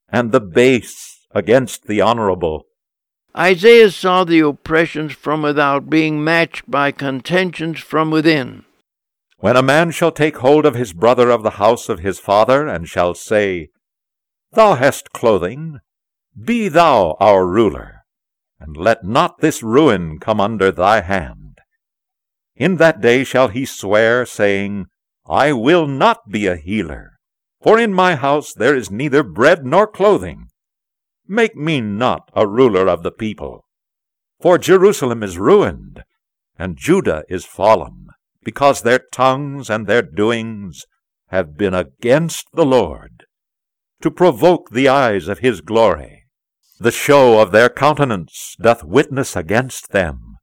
and 0.08 0.30
the 0.30 0.40
base 0.40 1.26
against 1.32 1.88
the 1.88 2.00
honorable. 2.00 2.66
Isaiah 3.36 3.90
saw 3.90 4.22
the 4.22 4.38
oppressions 4.40 5.12
from 5.12 5.42
without 5.42 5.90
being 5.90 6.22
matched 6.22 6.70
by 6.70 6.92
contentions 6.92 7.80
from 7.80 8.12
within. 8.12 8.64
When 9.38 9.56
a 9.56 9.62
man 9.62 9.90
shall 9.90 10.12
take 10.12 10.36
hold 10.36 10.64
of 10.64 10.76
his 10.76 10.92
brother 10.92 11.30
of 11.30 11.42
the 11.42 11.58
house 11.58 11.88
of 11.88 11.98
his 11.98 12.20
father, 12.20 12.68
and 12.68 12.86
shall 12.86 13.14
say, 13.14 13.70
Thou 14.54 14.74
hast 14.74 15.12
clothing, 15.12 15.80
be 16.38 16.68
thou 16.68 17.16
our 17.20 17.46
ruler, 17.46 18.04
and 18.60 18.76
let 18.76 19.02
not 19.02 19.40
this 19.40 19.62
ruin 19.62 20.18
come 20.18 20.40
under 20.40 20.70
thy 20.70 21.00
hand. 21.00 21.58
In 22.54 22.76
that 22.76 23.00
day 23.00 23.24
shall 23.24 23.48
he 23.48 23.64
swear, 23.64 24.26
saying, 24.26 24.86
I 25.26 25.52
will 25.52 25.86
not 25.86 26.28
be 26.28 26.46
a 26.46 26.56
healer, 26.56 27.12
for 27.62 27.78
in 27.78 27.94
my 27.94 28.14
house 28.14 28.52
there 28.52 28.76
is 28.76 28.90
neither 28.90 29.22
bread 29.22 29.64
nor 29.64 29.86
clothing. 29.86 30.48
Make 31.26 31.56
me 31.56 31.80
not 31.80 32.30
a 32.34 32.46
ruler 32.46 32.88
of 32.88 33.02
the 33.02 33.12
people. 33.12 33.64
For 34.40 34.58
Jerusalem 34.58 35.22
is 35.22 35.38
ruined, 35.38 36.04
and 36.58 36.76
Judah 36.76 37.24
is 37.28 37.46
fallen, 37.46 38.08
because 38.44 38.82
their 38.82 39.00
tongues 39.12 39.70
and 39.70 39.86
their 39.86 40.02
doings 40.02 40.84
have 41.28 41.56
been 41.56 41.72
against 41.72 42.48
the 42.52 42.66
Lord, 42.66 43.21
to 44.02 44.10
provoke 44.10 44.70
the 44.70 44.88
eyes 44.88 45.28
of 45.28 45.38
his 45.38 45.60
glory. 45.60 46.24
The 46.78 46.90
show 46.90 47.40
of 47.40 47.52
their 47.52 47.68
countenance 47.68 48.56
doth 48.60 48.82
witness 48.82 49.36
against 49.36 49.92
them, 49.92 50.38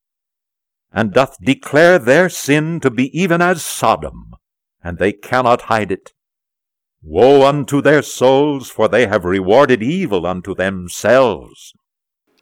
and 0.92 1.14
doth 1.14 1.36
declare 1.42 2.00
their 2.00 2.30
sin 2.30 2.80
to 2.80 2.90
be 2.90 3.12
even 3.20 3.42
as 3.42 3.64
Sodom, 3.64 4.32
and 4.82 4.98
they 4.98 5.12
cannot 5.12 5.64
hide 5.64 5.92
it. 5.92 6.14
Woe 7.04 7.46
unto 7.46 7.82
their 7.82 8.02
souls, 8.02 8.70
for 8.70 8.88
they 8.88 9.08
have 9.08 9.26
rewarded 9.26 9.84
evil 9.84 10.26
unto 10.26 10.56
themselves. 10.56 11.74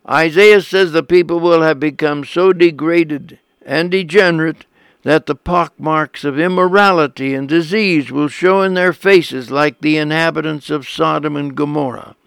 Isaiah 0.07 0.61
says 0.61 0.91
the 0.91 1.03
people 1.03 1.39
will 1.39 1.63
have 1.63 1.79
become 1.79 2.23
so 2.23 2.53
degraded 2.53 3.39
and 3.65 3.91
degenerate 3.91 4.65
that 5.07 5.25
the 5.25 5.35
pockmarks 5.35 6.25
of 6.25 6.37
immorality 6.37 7.33
and 7.33 7.47
disease 7.47 8.11
will 8.11 8.27
show 8.27 8.61
in 8.61 8.73
their 8.73 8.91
faces 8.91 9.49
like 9.49 9.79
the 9.79 9.95
inhabitants 9.95 10.69
of 10.69 10.85
Sodom 10.85 11.37
and 11.37 11.55
Gomorrah. 11.55 12.17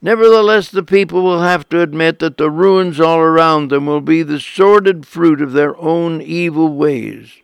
Nevertheless, 0.00 0.70
the 0.70 0.82
people 0.82 1.20
will 1.22 1.42
have 1.42 1.68
to 1.68 1.82
admit 1.82 2.20
that 2.20 2.38
the 2.38 2.50
ruins 2.50 2.98
all 2.98 3.18
around 3.18 3.70
them 3.70 3.84
will 3.84 4.00
be 4.00 4.22
the 4.22 4.40
sordid 4.40 5.06
fruit 5.06 5.42
of 5.42 5.52
their 5.52 5.76
own 5.76 6.22
evil 6.22 6.74
ways. 6.74 7.34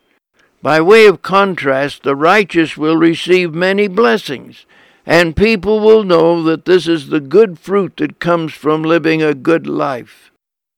By 0.63 0.81
way 0.81 1.05
of 1.05 1.21
contrast, 1.21 2.01
the 2.01 2.15
righteous 2.15 2.75
will 2.75 2.97
receive 2.97 3.53
many 3.53 3.87
blessings, 3.87 4.65
and 5.05 5.35
people 5.35 5.81
will 5.81 6.03
know 6.03 6.41
that 6.41 6.65
this 6.65 6.87
is 6.87 7.09
the 7.09 7.19
good 7.19 7.59
fruit 7.59 7.97
that 7.97 8.19
comes 8.19 8.53
from 8.53 8.81
living 8.81 9.21
a 9.21 9.35
good 9.35 9.67
life. 9.67 10.31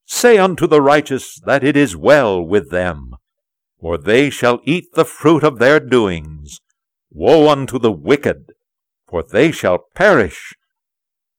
Say 0.06 0.38
unto 0.38 0.68
the 0.68 0.82
righteous 0.82 1.40
that 1.46 1.64
it 1.64 1.78
is 1.78 1.96
well 1.96 2.42
with 2.42 2.72
them, 2.72 3.15
for 3.86 4.00
they 4.00 4.32
shall 4.32 4.60
eat 4.64 4.92
the 4.96 5.06
fruit 5.06 5.44
of 5.44 5.60
their 5.60 5.80
doings. 5.80 6.60
Woe 7.12 7.48
unto 7.48 7.78
the 7.78 7.92
wicked, 7.92 8.52
for 9.08 9.22
they 9.22 9.52
shall 9.52 9.86
perish, 9.94 10.56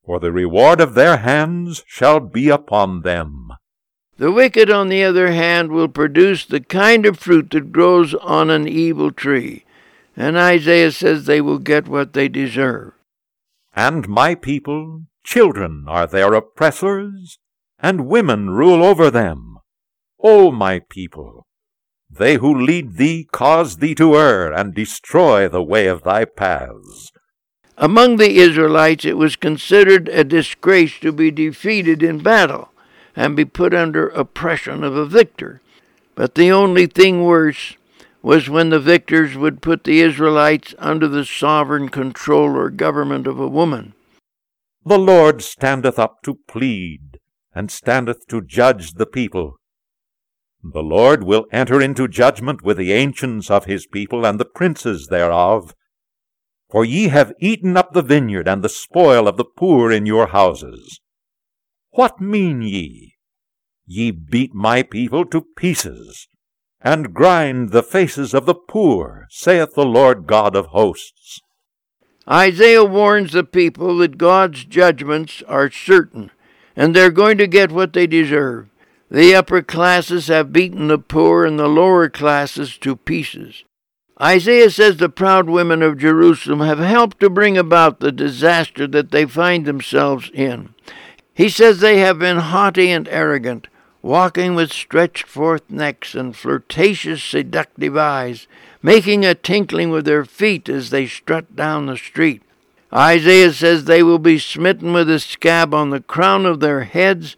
for 0.04 0.20
the 0.20 0.30
reward 0.30 0.80
of 0.80 0.94
their 0.94 1.16
hands 1.16 1.82
shall 1.88 2.20
be 2.20 2.48
upon 2.48 3.02
them. 3.02 3.48
The 4.18 4.30
wicked, 4.30 4.70
on 4.70 4.86
the 4.86 5.02
other 5.02 5.32
hand, 5.32 5.72
will 5.72 5.88
produce 5.88 6.44
the 6.44 6.60
kind 6.60 7.04
of 7.04 7.18
fruit 7.18 7.50
that 7.50 7.72
grows 7.72 8.14
on 8.14 8.48
an 8.48 8.68
evil 8.68 9.10
tree. 9.10 9.64
And 10.16 10.38
Isaiah 10.38 10.92
says 10.92 11.24
they 11.24 11.40
will 11.40 11.58
get 11.58 11.88
what 11.88 12.12
they 12.12 12.28
deserve. 12.28 12.92
And 13.74 14.08
my 14.08 14.36
people, 14.36 15.06
children 15.24 15.86
are 15.88 16.06
their 16.06 16.32
oppressors, 16.32 17.40
and 17.80 18.06
women 18.06 18.50
rule 18.50 18.84
over 18.84 19.10
them. 19.10 19.58
O 20.22 20.52
my 20.52 20.78
people, 20.88 21.45
they 22.16 22.36
who 22.36 22.54
lead 22.54 22.96
thee 22.96 23.26
cause 23.32 23.76
thee 23.76 23.94
to 23.94 24.16
err, 24.16 24.52
and 24.52 24.74
destroy 24.74 25.48
the 25.48 25.62
way 25.62 25.86
of 25.86 26.02
thy 26.02 26.24
paths. 26.24 27.10
Among 27.78 28.16
the 28.16 28.38
Israelites 28.38 29.04
it 29.04 29.18
was 29.18 29.36
considered 29.36 30.08
a 30.08 30.24
disgrace 30.24 30.98
to 31.00 31.12
be 31.12 31.30
defeated 31.30 32.02
in 32.02 32.22
battle 32.22 32.70
and 33.14 33.36
be 33.36 33.44
put 33.44 33.74
under 33.74 34.08
oppression 34.08 34.82
of 34.82 34.96
a 34.96 35.06
victor. 35.06 35.60
But 36.14 36.34
the 36.34 36.50
only 36.50 36.86
thing 36.86 37.22
worse 37.22 37.76
was 38.22 38.48
when 38.48 38.70
the 38.70 38.80
victors 38.80 39.36
would 39.36 39.62
put 39.62 39.84
the 39.84 40.00
Israelites 40.00 40.74
under 40.78 41.06
the 41.06 41.24
sovereign 41.24 41.88
control 41.88 42.56
or 42.56 42.70
government 42.70 43.26
of 43.26 43.38
a 43.38 43.48
woman. 43.48 43.92
The 44.84 44.98
Lord 44.98 45.42
standeth 45.42 45.98
up 45.98 46.22
to 46.22 46.38
plead, 46.48 47.18
and 47.54 47.70
standeth 47.70 48.26
to 48.28 48.40
judge 48.40 48.94
the 48.94 49.06
people. 49.06 49.58
The 50.72 50.82
Lord 50.82 51.22
will 51.22 51.46
enter 51.52 51.80
into 51.80 52.08
judgment 52.08 52.62
with 52.62 52.76
the 52.76 52.92
ancients 52.92 53.50
of 53.50 53.66
his 53.66 53.86
people 53.86 54.26
and 54.26 54.40
the 54.40 54.44
princes 54.44 55.08
thereof. 55.08 55.74
For 56.70 56.84
ye 56.84 57.08
have 57.08 57.32
eaten 57.40 57.76
up 57.76 57.92
the 57.92 58.02
vineyard 58.02 58.48
and 58.48 58.64
the 58.64 58.68
spoil 58.68 59.28
of 59.28 59.36
the 59.36 59.44
poor 59.44 59.92
in 59.92 60.06
your 60.06 60.28
houses. 60.28 61.00
What 61.90 62.20
mean 62.20 62.62
ye? 62.62 63.14
Ye 63.86 64.10
beat 64.10 64.54
my 64.54 64.82
people 64.82 65.24
to 65.26 65.46
pieces, 65.56 66.26
and 66.80 67.14
grind 67.14 67.70
the 67.70 67.84
faces 67.84 68.34
of 68.34 68.46
the 68.46 68.54
poor, 68.54 69.26
saith 69.30 69.74
the 69.74 69.86
Lord 69.86 70.26
God 70.26 70.56
of 70.56 70.66
hosts. 70.66 71.40
Isaiah 72.28 72.84
warns 72.84 73.32
the 73.32 73.44
people 73.44 73.98
that 73.98 74.18
God's 74.18 74.64
judgments 74.64 75.42
are 75.46 75.70
certain, 75.70 76.32
and 76.74 76.94
they're 76.94 77.12
going 77.12 77.38
to 77.38 77.46
get 77.46 77.70
what 77.70 77.92
they 77.92 78.08
deserve. 78.08 78.68
The 79.10 79.34
upper 79.34 79.62
classes 79.62 80.28
have 80.28 80.52
beaten 80.52 80.88
the 80.88 80.98
poor 80.98 81.44
and 81.44 81.58
the 81.58 81.68
lower 81.68 82.08
classes 82.08 82.76
to 82.78 82.96
pieces. 82.96 83.64
Isaiah 84.20 84.70
says 84.70 84.96
the 84.96 85.08
proud 85.08 85.48
women 85.48 85.82
of 85.82 85.98
Jerusalem 85.98 86.60
have 86.60 86.78
helped 86.78 87.20
to 87.20 87.30
bring 87.30 87.58
about 87.58 88.00
the 88.00 88.10
disaster 88.10 88.86
that 88.88 89.10
they 89.10 89.26
find 89.26 89.64
themselves 89.64 90.30
in. 90.32 90.74
He 91.34 91.48
says 91.50 91.80
they 91.80 91.98
have 91.98 92.18
been 92.18 92.38
haughty 92.38 92.90
and 92.90 93.06
arrogant, 93.08 93.68
walking 94.00 94.54
with 94.54 94.72
stretched 94.72 95.26
forth 95.26 95.68
necks 95.68 96.14
and 96.14 96.34
flirtatious, 96.34 97.22
seductive 97.22 97.96
eyes, 97.96 98.48
making 98.82 99.24
a 99.24 99.34
tinkling 99.34 99.90
with 99.90 100.06
their 100.06 100.24
feet 100.24 100.68
as 100.68 100.90
they 100.90 101.06
strut 101.06 101.54
down 101.54 101.86
the 101.86 101.96
street. 101.96 102.42
Isaiah 102.92 103.52
says 103.52 103.84
they 103.84 104.02
will 104.02 104.18
be 104.18 104.38
smitten 104.38 104.94
with 104.94 105.10
a 105.10 105.20
scab 105.20 105.74
on 105.74 105.90
the 105.90 106.00
crown 106.00 106.46
of 106.46 106.60
their 106.60 106.84
heads, 106.84 107.36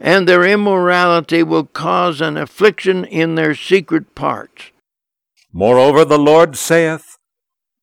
and 0.00 0.28
their 0.28 0.44
immorality 0.44 1.42
will 1.42 1.64
cause 1.64 2.20
an 2.20 2.36
affliction 2.36 3.04
in 3.04 3.34
their 3.34 3.54
secret 3.54 4.14
parts. 4.14 4.70
Moreover, 5.52 6.04
the 6.04 6.18
Lord 6.18 6.56
saith, 6.56 7.18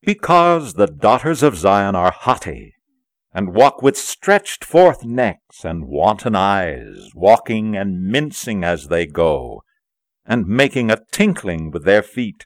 Because 0.01 0.73
the 0.73 0.87
daughters 0.87 1.43
of 1.43 1.57
Zion 1.57 1.95
are 1.95 2.11
haughty, 2.11 2.75
and 3.33 3.53
walk 3.53 3.81
with 3.81 3.97
stretched 3.97 4.63
forth 4.63 5.03
necks 5.03 5.65
and 5.65 5.87
wanton 5.87 6.35
eyes, 6.35 7.09
walking 7.13 7.75
and 7.75 8.03
mincing 8.03 8.63
as 8.63 8.87
they 8.87 9.05
go, 9.05 9.63
and 10.25 10.47
making 10.47 10.89
a 10.89 11.01
tinkling 11.11 11.71
with 11.71 11.83
their 11.83 12.01
feet. 12.01 12.45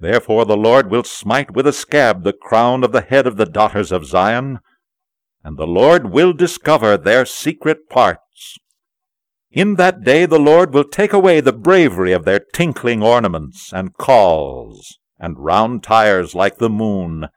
Therefore 0.00 0.44
the 0.44 0.56
Lord 0.56 0.90
will 0.90 1.04
smite 1.04 1.50
with 1.50 1.66
a 1.66 1.72
scab 1.72 2.24
the 2.24 2.32
crown 2.32 2.82
of 2.82 2.92
the 2.92 3.02
head 3.02 3.26
of 3.26 3.36
the 3.36 3.46
daughters 3.46 3.92
of 3.92 4.06
Zion, 4.06 4.60
and 5.44 5.58
the 5.58 5.66
Lord 5.66 6.10
will 6.10 6.32
discover 6.32 6.96
their 6.96 7.26
secret 7.26 7.88
parts. 8.32 8.58
In 9.50 9.74
that 9.74 10.02
day 10.02 10.24
the 10.26 10.38
Lord 10.38 10.72
will 10.72 10.84
take 10.84 11.12
away 11.12 11.40
the 11.40 11.52
bravery 11.52 12.12
of 12.12 12.24
their 12.24 12.40
tinkling 12.40 13.02
ornaments, 13.02 13.72
and 13.72 13.94
cauls 13.94 14.98
and 15.18 15.38
round 15.38 15.82
tires 15.82 16.34
like 16.34 16.56
the 16.58 16.70
moon, 16.70 17.28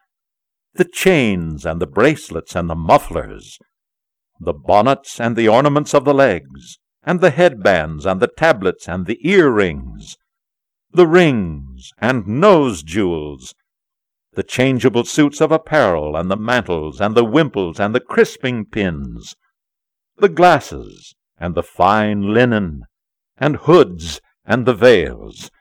the 0.76 0.86
chains 0.86 1.66
and 1.66 1.82
the 1.82 1.88
bracelets 1.88 2.56
and 2.56 2.70
the 2.70 2.76
mufflers, 2.76 3.60
the 4.40 4.54
bonnets 4.54 5.20
and 5.20 5.36
the 5.36 5.50
ornaments 5.50 5.94
of 5.94 6.06
the 6.06 6.14
legs, 6.14 6.80
and 7.04 7.20
the 7.20 7.32
headbands 7.32 8.06
and 8.06 8.22
the 8.22 8.32
tablets 8.38 8.88
and 8.88 9.06
the 9.06 9.20
earrings, 9.28 10.18
the 10.92 11.08
rings 11.08 11.92
and 12.00 12.26
nose 12.26 12.82
jewels, 12.82 13.54
the 14.34 14.44
changeable 14.44 15.04
suits 15.04 15.42
of 15.42 15.52
apparel 15.52 16.16
and 16.16 16.32
the 16.32 16.38
mantles 16.38 17.00
and 17.02 17.16
the 17.16 17.26
wimples 17.26 17.80
and 17.80 17.94
the 17.94 18.00
crisping 18.00 18.66
pins, 18.66 19.36
the 20.18 20.30
glasses 20.30 21.16
and 21.38 21.56
the 21.56 21.64
fine 21.64 22.34
linen, 22.34 22.86
and 23.38 23.58
hoods 23.58 24.22
and 24.46 24.66
the 24.66 24.74
veils, 24.74 25.52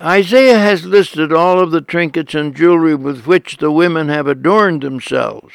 Isaiah 0.00 0.58
has 0.58 0.86
listed 0.86 1.32
all 1.32 1.58
of 1.58 1.72
the 1.72 1.80
trinkets 1.80 2.32
and 2.32 2.54
jewelry 2.54 2.94
with 2.94 3.26
which 3.26 3.56
the 3.56 3.72
women 3.72 4.08
have 4.08 4.28
adorned 4.28 4.82
themselves. 4.82 5.54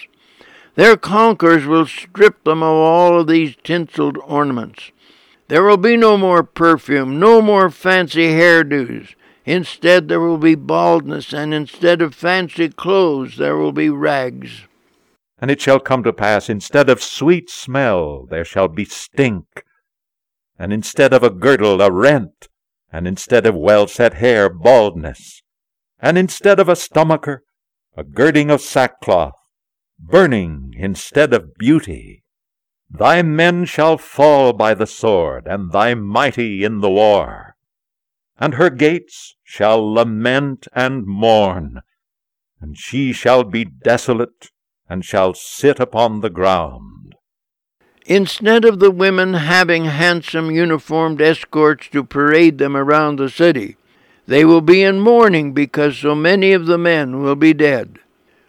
Their 0.75 0.97
conquerors 0.97 1.65
will 1.65 1.85
strip 1.85 2.43
them 2.43 2.61
of 2.61 2.75
all 2.75 3.21
of 3.21 3.27
these 3.27 3.55
tinseled 3.63 4.17
ornaments. 4.17 4.91
There 5.47 5.63
will 5.63 5.77
be 5.77 5.95
no 5.95 6.17
more 6.17 6.43
perfume, 6.43 7.19
no 7.19 7.41
more 7.41 7.69
fancy 7.69 8.27
hairdos. 8.33 9.15
Instead, 9.45 10.09
there 10.09 10.19
will 10.19 10.37
be 10.37 10.55
baldness, 10.55 11.31
and 11.31 11.53
instead 11.53 12.01
of 12.01 12.13
fancy 12.13 12.69
clothes, 12.69 13.37
there 13.37 13.55
will 13.55 13.71
be 13.71 13.89
rags. 13.89 14.65
And 15.43 15.51
it 15.51 15.60
shall 15.60 15.82
come 15.82 16.03
to 16.03 16.13
pass, 16.13 16.49
instead 16.49 16.89
of 16.89 17.03
sweet 17.03 17.49
smell, 17.49 18.25
there 18.25 18.45
shall 18.45 18.69
be 18.69 18.86
stink, 18.86 19.65
and 20.58 20.71
instead 20.71 21.12
of 21.12 21.21
a 21.21 21.29
girdle, 21.29 21.82
a 21.82 21.91
rent, 21.91 22.47
and 22.93 23.06
instead 23.06 23.45
of 23.45 23.53
well 23.53 23.86
set 23.86 24.13
hair, 24.13 24.47
baldness, 24.47 25.43
and 25.99 26.17
instead 26.17 26.62
of 26.62 26.69
a 26.69 26.77
stomacher, 26.77 27.43
a 27.97 28.06
girding 28.06 28.49
of 28.49 28.62
sackcloth, 28.62 29.36
burning 29.99 30.75
instead 30.77 31.34
of 31.34 31.56
beauty. 31.56 32.23
Thy 32.89 33.21
men 33.21 33.65
shall 33.65 33.97
fall 33.97 34.53
by 34.53 34.73
the 34.73 34.88
sword, 34.88 35.45
and 35.45 35.73
thy 35.73 35.93
mighty 35.93 36.63
in 36.63 36.79
the 36.79 36.89
war. 36.89 37.58
And 38.39 38.53
her 38.53 38.69
gates 38.69 39.36
shall 39.43 39.93
lament 39.93 40.69
and 40.71 41.06
mourn, 41.06 41.82
and 42.62 42.77
she 42.77 43.12
shall 43.12 43.43
be 43.43 43.65
desolate, 43.65 44.52
and 44.93 45.03
shall 45.03 45.34
sit 45.34 45.79
upon 45.79 46.21
the 46.21 46.29
ground. 46.29 47.15
Instead 48.06 48.63
of 48.63 48.77
the 48.77 48.91
women 48.91 49.34
having 49.34 49.86
handsome 49.86 50.51
uniformed 50.51 51.19
escorts 51.19 51.88
to 51.88 52.03
parade 52.03 52.60
them 52.60 52.77
around 52.77 53.15
the 53.15 53.27
city, 53.27 53.75
they 54.27 54.45
will 54.45 54.62
be 54.62 54.84
in 54.84 54.99
mourning 54.99 55.51
because 55.51 55.97
so 55.97 56.13
many 56.13 56.53
of 56.53 56.67
the 56.67 56.77
men 56.77 57.23
will 57.23 57.36
be 57.36 57.56
dead. 57.56 57.97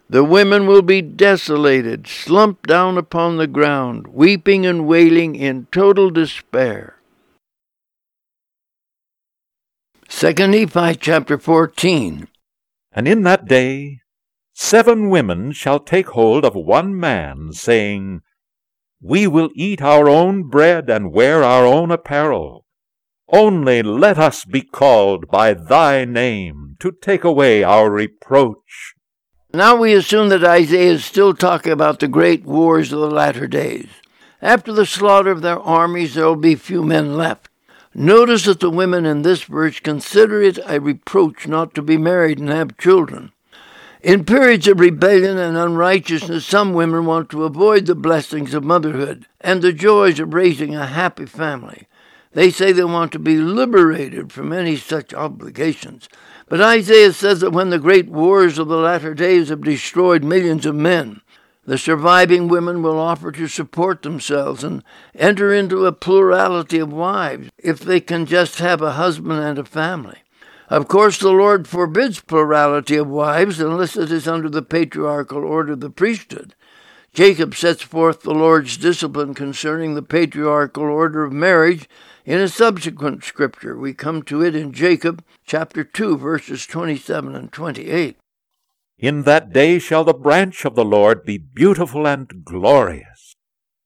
The 0.07 0.23
women 0.23 0.67
will 0.67 0.83
be 0.83 1.01
desolated, 1.01 2.05
slumped 2.05 2.67
down 2.67 2.95
upon 2.99 3.37
the 3.37 3.47
ground, 3.47 4.05
weeping 4.09 4.67
and 4.67 4.85
wailing 4.85 5.35
in 5.35 5.65
total 5.71 6.11
despair. 6.11 6.99
2 10.09 10.33
Nephi 10.33 10.95
chapter 10.97 11.39
14 11.39 12.27
And 12.91 13.07
in 13.07 13.23
that 13.23 13.47
day 13.47 14.01
seven 14.57 15.09
women 15.09 15.51
shall 15.51 15.79
take 15.79 16.07
hold 16.07 16.45
of 16.45 16.55
one 16.55 16.97
man, 16.97 17.51
saying, 17.51 18.21
We 19.01 19.27
will 19.27 19.49
eat 19.53 19.81
our 19.81 20.09
own 20.09 20.43
bread 20.49 20.89
and 20.89 21.11
wear 21.11 21.43
our 21.43 21.65
own 21.65 21.91
apparel. 21.91 22.65
Only 23.27 23.83
let 23.83 24.17
us 24.17 24.45
be 24.45 24.61
called 24.61 25.27
by 25.27 25.53
thy 25.53 26.05
name 26.05 26.77
to 26.79 26.93
take 27.01 27.23
away 27.23 27.63
our 27.63 27.91
reproach. 27.91 28.93
Now 29.53 29.75
we 29.75 29.93
assume 29.93 30.29
that 30.29 30.43
Isaiah 30.43 30.93
is 30.93 31.03
still 31.03 31.33
talking 31.33 31.71
about 31.71 31.99
the 31.99 32.07
great 32.07 32.45
wars 32.45 32.93
of 32.93 32.99
the 32.99 33.11
latter 33.11 33.47
days. 33.47 33.87
After 34.41 34.71
the 34.71 34.85
slaughter 34.85 35.31
of 35.31 35.41
their 35.41 35.59
armies, 35.59 36.13
there 36.13 36.25
will 36.25 36.35
be 36.35 36.55
few 36.55 36.83
men 36.83 37.17
left. 37.17 37.49
Notice 37.93 38.45
that 38.45 38.59
the 38.59 38.69
women 38.69 39.05
in 39.05 39.21
this 39.21 39.43
verse 39.43 39.79
consider 39.79 40.41
it 40.41 40.59
a 40.65 40.79
reproach 40.79 41.47
not 41.47 41.73
to 41.75 41.81
be 41.81 41.97
married 41.97 42.39
and 42.39 42.49
have 42.49 42.77
children. 42.77 43.31
In 44.05 44.23
periods 44.23 44.67
of 44.67 44.79
rebellion 44.79 45.39
and 45.39 45.57
unrighteousness, 45.57 46.45
some 46.45 46.73
women 46.73 47.07
want 47.07 47.31
to 47.31 47.43
avoid 47.43 47.87
the 47.87 47.95
blessings 47.95 48.53
of 48.53 48.63
motherhood 48.63 49.25
and 49.41 49.63
the 49.63 49.73
joys 49.73 50.19
of 50.19 50.31
raising 50.31 50.75
a 50.75 50.85
happy 50.85 51.25
family. 51.25 51.87
They 52.33 52.51
say 52.51 52.71
they 52.71 52.83
want 52.83 53.11
to 53.13 53.19
be 53.19 53.37
liberated 53.37 54.31
from 54.31 54.53
any 54.53 54.75
such 54.77 55.11
obligations. 55.11 56.07
But 56.47 56.61
Isaiah 56.61 57.13
says 57.13 57.39
that 57.39 57.49
when 57.49 57.71
the 57.71 57.79
great 57.79 58.07
wars 58.07 58.59
of 58.59 58.67
the 58.67 58.77
latter 58.77 59.15
days 59.15 59.49
have 59.49 59.63
destroyed 59.63 60.23
millions 60.23 60.67
of 60.67 60.75
men, 60.75 61.21
the 61.65 61.79
surviving 61.79 62.47
women 62.47 62.83
will 62.83 62.99
offer 62.99 63.31
to 63.31 63.47
support 63.47 64.03
themselves 64.03 64.63
and 64.63 64.83
enter 65.15 65.51
into 65.51 65.87
a 65.87 65.91
plurality 65.91 66.77
of 66.77 66.93
wives 66.93 67.49
if 67.57 67.79
they 67.79 68.01
can 68.01 68.27
just 68.27 68.59
have 68.59 68.83
a 68.83 68.91
husband 68.91 69.39
and 69.39 69.57
a 69.57 69.65
family. 69.65 70.19
Of 70.69 70.87
course, 70.87 71.19
the 71.19 71.31
Lord 71.31 71.67
forbids 71.67 72.21
plurality 72.21 72.95
of 72.95 73.07
wives 73.07 73.59
unless 73.59 73.95
it 73.95 74.11
is 74.11 74.27
under 74.27 74.49
the 74.49 74.63
patriarchal 74.63 75.43
order 75.43 75.73
of 75.73 75.79
the 75.79 75.89
priesthood. 75.89 76.55
Jacob 77.13 77.55
sets 77.55 77.81
forth 77.81 78.21
the 78.21 78.33
Lord's 78.33 78.75
discipline 78.75 79.33
concerning 79.33 79.95
the 79.95 80.01
patriarchal 80.01 80.83
order 80.83 81.23
of 81.23 81.31
marriage 81.31 81.87
in 82.25 82.41
a 82.41 82.49
subsequent 82.49 83.23
scripture. 83.23 83.77
We 83.77 83.93
come 83.93 84.23
to 84.23 84.41
it 84.41 84.55
in 84.55 84.73
Jacob 84.73 85.23
chapter 85.45 85.83
2, 85.83 86.17
verses 86.17 86.65
27 86.65 87.35
and 87.35 87.51
28. 87.51 88.17
In 88.97 89.23
that 89.23 89.53
day 89.53 89.77
shall 89.77 90.03
the 90.03 90.13
branch 90.13 90.65
of 90.65 90.75
the 90.75 90.85
Lord 90.85 91.23
be 91.23 91.37
beautiful 91.37 92.07
and 92.07 92.43
glorious, 92.43 93.35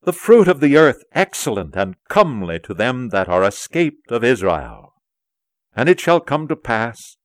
the 0.04 0.13
fruit 0.13 0.48
of 0.48 0.60
the 0.60 0.78
earth 0.78 1.04
excellent 1.12 1.76
and 1.76 1.96
comely 2.08 2.60
to 2.62 2.74
them 2.74 3.10
that 3.10 3.28
are 3.28 3.44
escaped 3.44 4.12
of 4.12 4.24
Israel. 4.24 4.94
And 5.80 5.88
it 5.88 6.02
shall 6.02 6.20
come 6.20 6.50
to 6.50 6.58
pass, 6.58 7.15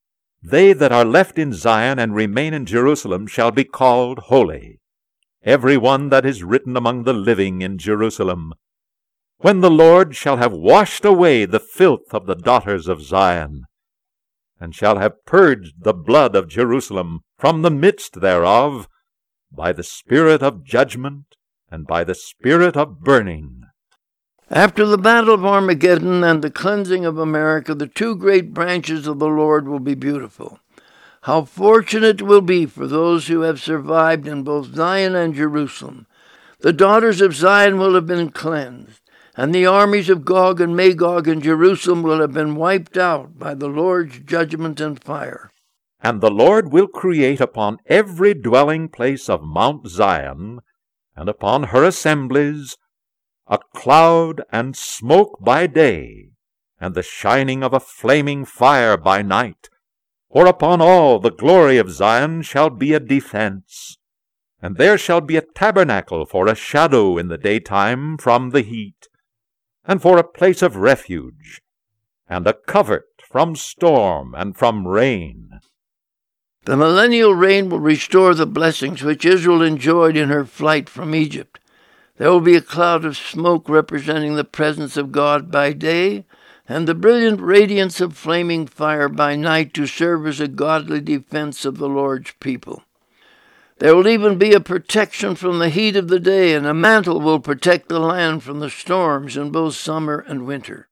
they 0.41 0.73
that 0.75 0.93
are 0.93 1.05
left 1.05 1.41
in 1.41 1.53
Zion 1.53 1.99
and 1.99 2.15
remain 2.15 2.55
in 2.55 2.67
Jerusalem 2.67 3.27
shall 3.27 3.51
be 3.51 3.65
called 3.65 4.21
holy, 4.31 4.79
every 5.43 5.77
one 5.77 6.09
that 6.11 6.25
is 6.25 6.45
written 6.45 6.77
among 6.77 7.03
the 7.03 7.13
living 7.13 7.63
in 7.63 7.79
Jerusalem, 7.79 8.55
when 9.39 9.59
the 9.59 9.73
Lord 9.73 10.15
shall 10.15 10.37
have 10.37 10.53
washed 10.53 11.05
away 11.05 11.47
the 11.47 11.59
filth 11.59 12.15
of 12.15 12.27
the 12.27 12.37
daughters 12.37 12.87
of 12.87 13.03
Zion, 13.03 13.65
and 14.61 14.73
shall 14.73 14.99
have 14.99 15.27
purged 15.27 15.83
the 15.83 15.93
blood 15.93 16.37
of 16.37 16.47
Jerusalem 16.47 17.25
from 17.37 17.63
the 17.63 17.73
midst 17.73 18.21
thereof, 18.21 18.87
by 19.51 19.73
the 19.73 19.83
spirit 19.83 20.45
of 20.45 20.63
judgment 20.63 21.35
and 21.73 21.89
by 21.89 22.05
the 22.05 22.15
spirit 22.15 22.77
of 22.77 23.01
burning. 23.01 23.64
After 24.51 24.87
the 24.87 24.99
battle 24.99 25.35
of 25.35 25.45
Armageddon 25.45 26.23
and 26.23 26.43
the 26.43 26.51
cleansing 26.51 27.05
of 27.05 27.19
America, 27.19 27.75
the 27.75 27.87
two 27.87 28.15
great 28.15 28.53
branches 28.53 29.07
of 29.07 29.19
the 29.19 29.29
Lord 29.29 29.67
will 29.67 29.81
be 29.81 29.95
beautiful. 29.95 30.59
How 31.23 31.45
fortunate 31.45 32.21
it 32.21 32.27
will 32.27 32.43
be 32.43 32.67
for 32.67 32.87
those 32.87 33.29
who 33.29 33.41
have 33.41 33.61
survived 33.61 34.27
in 34.27 34.43
both 34.43 34.75
Zion 34.75 35.15
and 35.15 35.35
Jerusalem. 35.35 36.07
The 36.61 36.73
daughters 36.73 37.21
of 37.21 37.35
Zion 37.35 37.79
will 37.79 37.95
have 37.95 38.07
been 38.07 38.31
cleansed 38.31 39.01
and 39.37 39.55
the 39.55 39.67
armies 39.67 40.09
of 40.09 40.25
Gog 40.25 40.61
and 40.61 40.77
Magog 40.77 41.27
in 41.27 41.41
Jerusalem 41.41 42.03
will 42.03 42.21
have 42.21 42.33
been 42.33 42.55
wiped 42.55 42.97
out 42.97 43.39
by 43.39 43.55
the 43.55 43.69
Lord's 43.69 44.21
judgment 44.21 44.81
and 44.81 45.03
fire. 45.03 45.51
And 46.01 46.21
the 46.21 46.31
Lord 46.31 46.73
will 46.73 46.87
create 46.87 47.41
upon 47.41 47.79
every 47.87 48.35
dwelling 48.35 48.89
place 48.89 49.29
of 49.29 49.43
Mount 49.43 49.89
Zion, 49.89 50.61
and 51.17 51.29
upon 51.29 51.65
her 51.65 51.83
assemblies, 51.83 52.77
a 53.47 53.59
cloud 53.75 54.43
and 54.51 54.77
smoke 54.77 55.39
by 55.41 55.67
day, 55.67 56.31
and 56.81 56.95
the 56.95 57.03
shining 57.03 57.63
of 57.63 57.73
a 57.73 57.81
flaming 57.81 58.45
fire 58.45 58.97
by 58.97 59.23
night. 59.23 59.69
For 60.33 60.47
upon 60.47 60.81
all 60.81 61.19
the 61.19 61.31
glory 61.31 61.79
of 61.79 61.91
Zion 61.91 62.43
shall 62.43 62.71
be 62.71 62.93
a 62.93 63.01
defense, 63.01 63.99
and 64.61 64.77
there 64.77 64.99
shall 64.99 65.21
be 65.21 65.37
a 65.37 65.43
tabernacle 65.43 66.27
for 66.27 66.49
a 66.49 66.55
shadow 66.55 67.19
in 67.19 67.29
the 67.29 67.39
daytime 67.39 68.17
from 68.17 68.51
the 68.51 68.63
heat 68.63 69.09
and 69.87 70.01
for 70.01 70.19
a 70.19 70.25
place 70.25 70.63
of 70.63 70.77
refuge, 70.77 71.61
and 72.29 72.47
a 72.47 72.55
covert 72.55 73.23
from 73.29 73.55
storm 73.55 74.35
and 74.35 74.57
from 74.57 74.89
rain. 74.89 75.61
The 76.65 76.77
millennial 76.77 77.35
reign 77.35 77.69
will 77.69 77.81
restore 77.81 78.35
the 78.35 78.47
blessings 78.47 79.03
which 79.03 79.27
Israel 79.27 79.63
enjoyed 79.63 80.17
in 80.17 80.31
her 80.31 80.47
flight 80.47 80.89
from 80.89 81.15
Egypt. 81.15 81.61
There 82.17 82.31
will 82.31 82.41
be 82.41 82.55
a 82.55 82.61
cloud 82.61 83.05
of 83.05 83.17
smoke 83.17 83.69
representing 83.69 84.37
the 84.37 84.45
presence 84.45 84.97
of 84.97 85.11
God 85.11 85.51
by 85.51 85.73
day, 85.73 86.25
and 86.69 86.87
the 86.87 86.95
brilliant 86.95 87.41
radiance 87.41 88.01
of 88.01 88.17
flaming 88.17 88.67
fire 88.67 89.09
by 89.09 89.37
night 89.37 89.75
to 89.75 89.87
serve 89.87 90.27
as 90.27 90.41
a 90.41 90.49
godly 90.49 91.01
defense 91.01 91.65
of 91.65 91.79
the 91.79 91.89
Lord's 91.89 92.33
people. 92.41 92.85
There 93.79 93.97
will 93.97 94.07
even 94.07 94.39
be 94.39 94.53
a 94.53 94.61
protection 94.61 95.35
from 95.35 95.59
the 95.59 95.69
heat 95.69 95.97
of 95.97 96.09
the 96.09 96.21
day, 96.21 96.55
and 96.55 96.65
a 96.65 96.73
mantle 96.73 97.21
will 97.21 97.41
protect 97.41 97.89
the 97.89 97.99
land 97.99 98.45
from 98.45 98.61
the 98.61 98.71
storms 98.71 99.37
in 99.37 99.51
both 99.51 99.75
summer 99.75 100.25
and 100.29 100.47
winter. 100.47 100.89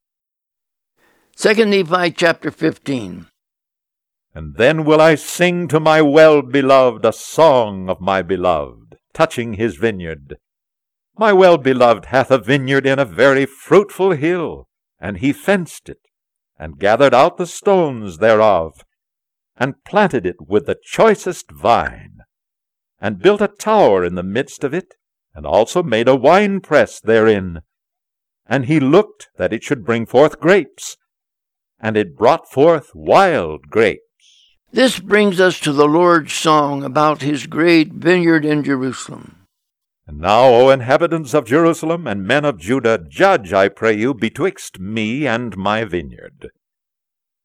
2 1.37 1.65
Nephi 1.65 2.11
chapter 2.11 2.51
15. 2.51 3.27
And 4.35 4.55
then 4.57 4.83
will 4.83 4.99
I 4.99 5.15
sing 5.15 5.67
to 5.69 5.79
my 5.79 6.01
well 6.01 6.41
beloved 6.41 7.05
a 7.05 7.13
song 7.13 7.89
of 7.89 8.01
my 8.01 8.21
beloved, 8.21 8.97
touching 9.13 9.53
his 9.53 9.77
vineyard. 9.77 10.37
My 11.17 11.33
well 11.33 11.57
beloved 11.57 12.05
hath 12.05 12.31
a 12.31 12.37
vineyard 12.37 12.85
in 12.85 12.99
a 12.99 13.05
very 13.05 13.45
fruitful 13.45 14.11
hill, 14.11 14.67
and 14.99 15.17
he 15.17 15.33
fenced 15.33 15.89
it, 15.89 15.99
and 16.57 16.79
gathered 16.79 17.13
out 17.13 17.37
the 17.37 17.47
stones 17.47 18.17
thereof, 18.17 18.83
and 19.57 19.83
planted 19.83 20.25
it 20.25 20.37
with 20.47 20.65
the 20.65 20.77
choicest 20.83 21.51
vine 21.51 22.13
and 23.03 23.19
built 23.19 23.41
a 23.41 23.49
tower 23.49 24.05
in 24.05 24.15
the 24.15 24.23
midst 24.23 24.63
of 24.63 24.73
it, 24.73 24.93
and 25.35 25.45
also 25.45 25.83
made 25.83 26.07
a 26.07 26.15
winepress 26.15 27.01
therein. 27.01 27.59
And 28.47 28.65
he 28.65 28.79
looked 28.79 29.27
that 29.35 29.51
it 29.51 29.61
should 29.61 29.83
bring 29.83 30.05
forth 30.05 30.39
grapes, 30.39 30.95
and 31.81 31.97
it 31.97 32.15
brought 32.15 32.49
forth 32.49 32.91
wild 32.95 33.67
grapes. 33.69 33.99
This 34.71 35.01
brings 35.01 35.41
us 35.41 35.59
to 35.59 35.73
the 35.73 35.87
Lord's 35.87 36.31
song 36.31 36.81
about 36.81 37.21
his 37.21 37.45
great 37.45 37.91
vineyard 37.91 38.45
in 38.45 38.63
Jerusalem. 38.63 39.42
And 40.05 40.19
now, 40.19 40.45
O 40.45 40.69
inhabitants 40.69 41.33
of 41.33 41.45
Jerusalem 41.45 42.07
and 42.07 42.27
men 42.27 42.43
of 42.43 42.57
Judah, 42.57 42.99
judge, 43.07 43.53
I 43.53 43.69
pray 43.69 43.95
you, 43.95 44.13
betwixt 44.13 44.79
me 44.79 45.25
and 45.25 45.55
my 45.55 45.85
vineyard. 45.85 46.49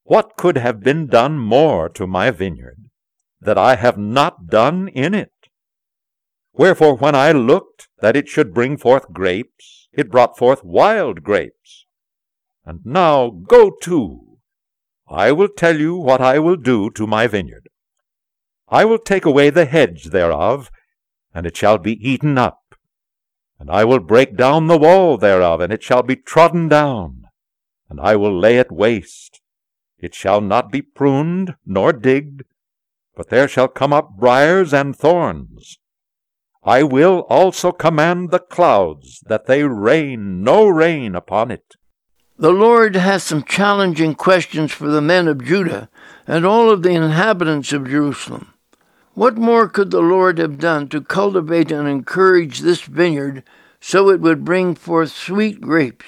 What 0.03 0.37
could 0.37 0.57
have 0.57 0.81
been 0.81 1.07
done 1.07 1.38
more 1.38 1.88
to 1.90 2.07
my 2.07 2.31
vineyard 2.31 2.90
that 3.40 3.59
I 3.59 3.77
have 3.77 3.97
not 3.97 4.49
done 4.49 4.88
in 4.88 5.14
it? 5.14 5.33
Wherefore, 6.53 6.97
when 6.97 7.14
I 7.14 7.31
looked 7.31 7.88
that 8.01 8.16
it 8.16 8.29
should 8.29 8.53
bring 8.53 8.77
forth 8.77 9.12
grapes, 9.12 9.88
it 9.92 10.11
brought 10.11 10.37
forth 10.37 10.64
wild 10.64 11.23
grapes. 11.23 11.87
And 12.64 12.81
now 12.85 13.31
go 13.31 13.71
to. 13.83 14.38
I 15.09 15.31
will 15.31 15.49
tell 15.49 15.79
you 15.79 15.94
what 15.94 16.21
I 16.21 16.38
will 16.40 16.57
do 16.57 16.90
to 16.90 17.07
my 17.07 17.29
vineyard. 17.29 17.68
I 18.68 18.85
will 18.85 18.99
take 18.99 19.25
away 19.25 19.51
the 19.51 19.64
hedge 19.64 20.07
thereof, 20.07 20.71
and 21.38 21.46
it 21.46 21.57
shall 21.57 21.79
be 21.79 21.92
eaten 22.05 22.37
up. 22.37 22.74
And 23.61 23.70
I 23.70 23.85
will 23.85 24.01
break 24.01 24.37
down 24.37 24.66
the 24.66 24.77
wall 24.77 25.16
thereof, 25.16 25.61
and 25.61 25.72
it 25.72 25.85
shall 25.85 26.03
be 26.03 26.16
trodden 26.16 26.66
down. 26.68 27.29
And 27.88 28.01
I 28.01 28.16
will 28.16 28.37
lay 28.37 28.59
it 28.59 28.72
waste. 28.72 29.40
It 30.01 30.16
shall 30.16 30.40
not 30.40 30.72
be 30.72 30.83
pruned, 30.83 31.55
nor 31.64 31.92
digged, 31.92 32.42
but 33.14 33.29
there 33.29 33.46
shall 33.46 33.68
come 33.68 33.92
up 33.92 34.16
briers 34.18 34.74
and 34.74 34.96
thorns. 34.96 35.79
I 36.64 36.83
will 36.83 37.20
also 37.29 37.70
command 37.70 38.33
the 38.33 38.40
clouds 38.40 39.20
that 39.29 39.46
they 39.46 39.62
rain 39.62 40.42
no 40.42 40.66
rain 40.66 41.14
upon 41.14 41.53
it. 41.53 41.77
The 42.37 42.51
Lord 42.51 42.96
has 42.96 43.22
some 43.22 43.44
challenging 43.44 44.16
questions 44.16 44.72
for 44.72 44.88
the 44.88 45.01
men 45.01 45.29
of 45.29 45.44
Judah 45.44 45.88
and 46.27 46.44
all 46.44 46.68
of 46.68 46.83
the 46.83 46.90
inhabitants 46.90 47.72
of 47.72 47.88
Jerusalem. 47.88 48.55
What 49.19 49.37
more 49.37 49.69
could 49.69 49.91
the 49.91 50.01
Lord 50.01 50.39
have 50.39 50.59
done 50.59 50.87
to 50.91 51.01
cultivate 51.01 51.73
and 51.73 51.89
encourage 51.89 52.61
this 52.61 52.83
vineyard 52.83 53.43
so 53.81 54.11
it 54.11 54.21
would 54.21 54.45
bring 54.45 54.77
forth 54.77 55.11
sweet 55.11 55.61
grapes? 55.61 56.07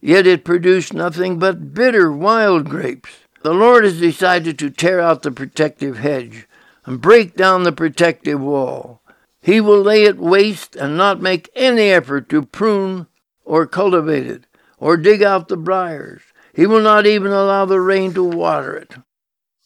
Yet 0.00 0.26
it 0.26 0.46
produced 0.46 0.94
nothing 0.94 1.38
but 1.38 1.74
bitter 1.74 2.10
wild 2.10 2.70
grapes. 2.70 3.10
The 3.42 3.52
Lord 3.52 3.84
has 3.84 4.00
decided 4.00 4.58
to 4.58 4.70
tear 4.70 4.98
out 4.98 5.20
the 5.20 5.30
protective 5.30 5.98
hedge 5.98 6.48
and 6.86 7.02
break 7.02 7.36
down 7.36 7.64
the 7.64 7.70
protective 7.70 8.40
wall. 8.40 9.02
He 9.42 9.60
will 9.60 9.82
lay 9.82 10.04
it 10.04 10.16
waste 10.16 10.74
and 10.74 10.96
not 10.96 11.20
make 11.20 11.50
any 11.54 11.90
effort 11.90 12.30
to 12.30 12.46
prune 12.46 13.08
or 13.44 13.66
cultivate 13.66 14.26
it 14.26 14.46
or 14.78 14.96
dig 14.96 15.22
out 15.22 15.48
the 15.48 15.58
briers. 15.58 16.22
He 16.54 16.64
will 16.64 16.80
not 16.80 17.06
even 17.06 17.30
allow 17.30 17.66
the 17.66 17.78
rain 17.78 18.14
to 18.14 18.24
water 18.24 18.74
it. 18.74 18.94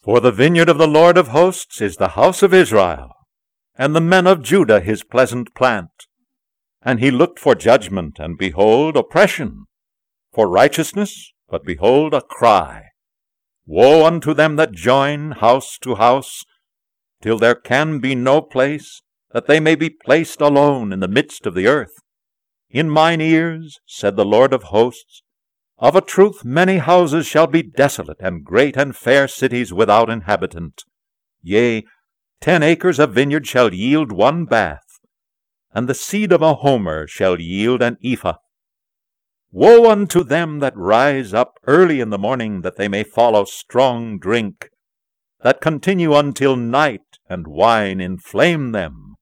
For 0.03 0.19
the 0.19 0.33
vineyard 0.33 0.67
of 0.67 0.77
the 0.77 0.87
Lord 0.87 1.17
of 1.17 1.29
hosts 1.29 1.79
is 1.79 1.95
the 1.95 2.09
house 2.09 2.43
of 2.43 2.53
Israel, 2.53 3.11
and 3.75 3.95
the 3.95 4.01
men 4.01 4.27
of 4.27 4.43
Judah 4.43 4.81
his 4.81 5.01
pleasant 5.01 5.55
plant. 5.55 5.91
And 6.81 6.99
he 6.99 7.09
looked 7.09 7.39
for 7.39 7.55
judgment, 7.55 8.19
and 8.19 8.37
behold, 8.37 8.97
oppression, 8.97 9.63
for 10.33 10.49
righteousness, 10.49 11.31
but 11.47 11.63
behold, 11.63 12.13
a 12.13 12.19
cry. 12.19 12.87
Woe 13.65 14.05
unto 14.05 14.33
them 14.33 14.57
that 14.57 14.73
join 14.73 15.31
house 15.31 15.77
to 15.83 15.95
house, 15.95 16.43
till 17.21 17.39
there 17.39 17.55
can 17.55 17.99
be 17.99 18.13
no 18.13 18.41
place, 18.41 19.01
that 19.31 19.47
they 19.47 19.61
may 19.61 19.75
be 19.75 19.89
placed 19.89 20.41
alone 20.41 20.91
in 20.91 20.99
the 20.99 21.07
midst 21.07 21.45
of 21.45 21.53
the 21.53 21.67
earth. 21.67 21.93
In 22.69 22.89
mine 22.89 23.21
ears, 23.21 23.79
said 23.87 24.17
the 24.17 24.25
Lord 24.25 24.51
of 24.51 24.63
hosts, 24.63 25.22
of 25.83 25.97
a 25.97 26.01
truth 26.01 26.45
many 26.45 26.77
houses 26.77 27.27
shall 27.27 27.45
be 27.45 27.61
desolate, 27.61 28.15
and 28.21 28.45
great 28.45 28.77
and 28.77 28.95
fair 28.95 29.27
cities 29.27 29.73
without 29.73 30.09
inhabitant. 30.09 30.85
Yea, 31.41 31.83
ten 32.39 32.63
acres 32.63 32.99
of 32.99 33.13
vineyard 33.13 33.45
shall 33.45 33.73
yield 33.73 34.09
one 34.09 34.45
bath, 34.45 35.01
and 35.73 35.89
the 35.89 35.93
seed 35.93 36.31
of 36.31 36.41
a 36.41 36.53
homer 36.53 37.05
shall 37.05 37.37
yield 37.37 37.81
an 37.81 37.97
ephah. 38.01 38.37
Woe 39.51 39.91
unto 39.91 40.23
them 40.23 40.59
that 40.59 40.77
rise 40.77 41.33
up 41.33 41.55
early 41.67 41.99
in 41.99 42.11
the 42.11 42.17
morning, 42.17 42.61
that 42.61 42.77
they 42.77 42.87
may 42.87 43.03
follow 43.03 43.43
strong 43.43 44.17
drink, 44.17 44.69
that 45.41 45.59
continue 45.59 46.15
until 46.15 46.55
night, 46.55 47.19
and 47.27 47.45
wine 47.45 47.99
inflame 47.99 48.71
them. 48.71 49.15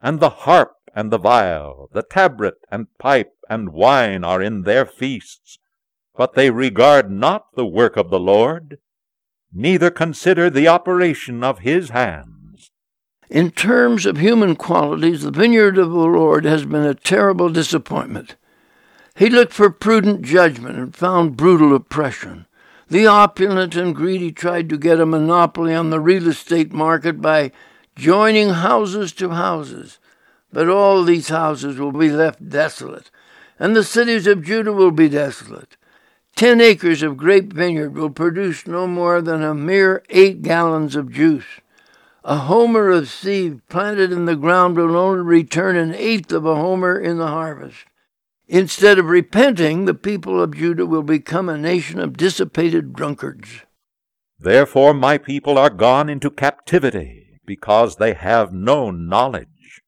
And 0.00 0.20
the 0.20 0.30
harp 0.30 0.72
and 0.94 1.12
the 1.12 1.18
viol, 1.18 1.90
the 1.92 2.02
tabret 2.02 2.54
and 2.70 2.86
pipe 2.98 3.34
and 3.50 3.74
wine 3.74 4.24
are 4.24 4.40
in 4.40 4.62
their 4.62 4.86
feasts, 4.86 5.58
but 6.16 6.34
they 6.34 6.50
regard 6.50 7.10
not 7.10 7.46
the 7.54 7.66
work 7.66 7.96
of 7.96 8.10
the 8.10 8.20
Lord, 8.20 8.78
neither 9.52 9.90
consider 9.90 10.50
the 10.50 10.68
operation 10.68 11.42
of 11.42 11.60
his 11.60 11.90
hands. 11.90 12.70
In 13.30 13.50
terms 13.50 14.04
of 14.04 14.18
human 14.18 14.56
qualities, 14.56 15.22
the 15.22 15.30
vineyard 15.30 15.78
of 15.78 15.90
the 15.90 15.96
Lord 15.96 16.44
has 16.44 16.66
been 16.66 16.84
a 16.84 16.94
terrible 16.94 17.48
disappointment. 17.48 18.36
He 19.16 19.30
looked 19.30 19.52
for 19.52 19.70
prudent 19.70 20.22
judgment 20.22 20.78
and 20.78 20.94
found 20.94 21.36
brutal 21.36 21.74
oppression. 21.74 22.46
The 22.88 23.06
opulent 23.06 23.74
and 23.74 23.94
greedy 23.94 24.32
tried 24.32 24.68
to 24.68 24.76
get 24.76 25.00
a 25.00 25.06
monopoly 25.06 25.74
on 25.74 25.88
the 25.88 26.00
real 26.00 26.28
estate 26.28 26.72
market 26.72 27.22
by 27.22 27.52
joining 27.96 28.50
houses 28.50 29.12
to 29.12 29.30
houses. 29.30 29.98
But 30.52 30.68
all 30.68 31.02
these 31.02 31.28
houses 31.28 31.78
will 31.78 31.92
be 31.92 32.10
left 32.10 32.50
desolate, 32.50 33.10
and 33.58 33.74
the 33.74 33.84
cities 33.84 34.26
of 34.26 34.44
Judah 34.44 34.74
will 34.74 34.90
be 34.90 35.08
desolate. 35.08 35.78
Ten 36.34 36.60
acres 36.60 37.02
of 37.02 37.16
grape 37.16 37.52
vineyard 37.52 37.94
will 37.94 38.10
produce 38.10 38.66
no 38.66 38.86
more 38.86 39.20
than 39.20 39.42
a 39.42 39.54
mere 39.54 40.02
eight 40.10 40.42
gallons 40.42 40.96
of 40.96 41.12
juice. 41.12 41.60
A 42.24 42.36
homer 42.36 42.90
of 42.90 43.08
seed 43.08 43.66
planted 43.68 44.12
in 44.12 44.26
the 44.26 44.36
ground 44.36 44.76
will 44.76 44.96
only 44.96 45.22
return 45.22 45.76
an 45.76 45.94
eighth 45.94 46.32
of 46.32 46.46
a 46.46 46.54
homer 46.54 46.98
in 46.98 47.18
the 47.18 47.28
harvest. 47.28 47.84
Instead 48.46 48.98
of 48.98 49.06
repenting, 49.06 49.84
the 49.84 49.94
people 49.94 50.40
of 50.42 50.56
Judah 50.56 50.86
will 50.86 51.02
become 51.02 51.48
a 51.48 51.58
nation 51.58 51.98
of 51.98 52.16
dissipated 52.16 52.92
drunkards. 52.92 53.62
Therefore 54.38 54.94
my 54.94 55.18
people 55.18 55.58
are 55.58 55.70
gone 55.70 56.08
into 56.08 56.30
captivity, 56.30 57.40
because 57.44 57.96
they 57.96 58.14
have 58.14 58.52
no 58.52 58.90
knowledge. 58.90 59.82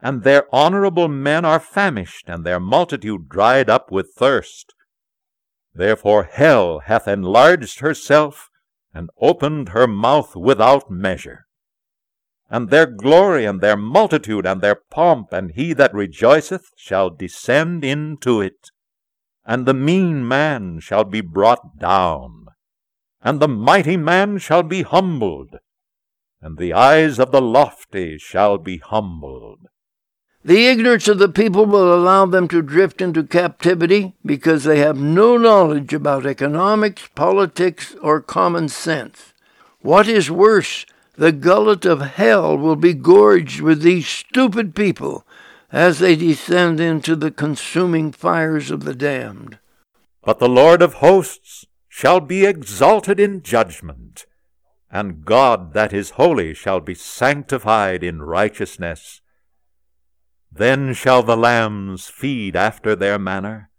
And 0.00 0.22
their 0.22 0.46
honorable 0.54 1.08
men 1.08 1.44
are 1.44 1.60
famished, 1.60 2.28
and 2.28 2.44
their 2.44 2.60
multitude 2.60 3.28
dried 3.28 3.70
up 3.70 3.90
with 3.90 4.12
thirst. 4.14 4.73
Therefore 5.74 6.24
hell 6.24 6.80
hath 6.80 7.08
enlarged 7.08 7.80
herself, 7.80 8.48
and 8.92 9.10
opened 9.20 9.70
her 9.70 9.86
mouth 9.86 10.36
without 10.36 10.90
measure 10.90 11.44
and 12.50 12.70
their 12.70 12.86
glory, 12.86 13.44
and 13.44 13.60
their 13.60 13.76
multitude, 13.76 14.46
and 14.46 14.60
their 14.60 14.76
pomp, 14.76 15.32
and 15.32 15.50
he 15.52 15.72
that 15.72 15.94
rejoiceth 15.94 16.70
shall 16.76 17.10
descend 17.10 17.84
into 17.84 18.40
it. 18.40 18.70
And 19.44 19.66
the 19.66 19.74
mean 19.74 20.26
man 20.26 20.78
shall 20.80 21.04
be 21.04 21.20
brought 21.20 21.78
down, 21.78 22.46
and 23.20 23.40
the 23.40 23.48
mighty 23.48 23.96
man 23.96 24.38
shall 24.38 24.62
be 24.62 24.82
humbled, 24.82 25.56
and 26.40 26.58
the 26.58 26.72
eyes 26.72 27.18
of 27.18 27.32
the 27.32 27.42
lofty 27.42 28.18
shall 28.18 28.58
be 28.58 28.78
humbled. 28.78 29.66
The 30.46 30.66
ignorance 30.66 31.08
of 31.08 31.18
the 31.18 31.30
people 31.30 31.64
will 31.64 31.94
allow 31.94 32.26
them 32.26 32.48
to 32.48 32.60
drift 32.60 33.00
into 33.00 33.24
captivity 33.24 34.14
because 34.26 34.64
they 34.64 34.78
have 34.78 34.98
no 34.98 35.38
knowledge 35.38 35.94
about 35.94 36.26
economics, 36.26 37.08
politics, 37.14 37.94
or 38.02 38.20
common 38.20 38.68
sense. 38.68 39.32
What 39.80 40.06
is 40.06 40.30
worse, 40.30 40.84
the 41.16 41.32
gullet 41.32 41.86
of 41.86 42.02
hell 42.02 42.58
will 42.58 42.76
be 42.76 42.92
gorged 42.92 43.62
with 43.62 43.80
these 43.80 44.06
stupid 44.06 44.74
people 44.74 45.26
as 45.72 45.98
they 45.98 46.14
descend 46.14 46.78
into 46.78 47.16
the 47.16 47.30
consuming 47.30 48.12
fires 48.12 48.70
of 48.70 48.84
the 48.84 48.94
damned. 48.94 49.58
But 50.22 50.40
the 50.40 50.48
Lord 50.48 50.82
of 50.82 50.94
hosts 50.94 51.64
shall 51.88 52.20
be 52.20 52.44
exalted 52.44 53.18
in 53.18 53.42
judgment, 53.42 54.26
and 54.90 55.24
God 55.24 55.72
that 55.72 55.94
is 55.94 56.10
holy 56.10 56.52
shall 56.52 56.80
be 56.80 56.94
sanctified 56.94 58.04
in 58.04 58.20
righteousness. 58.20 59.22
Then 60.56 60.94
shall 60.94 61.24
the 61.24 61.36
lambs 61.36 62.06
feed 62.08 62.54
after 62.54 62.94
their 62.94 63.18
manner, 63.18 63.70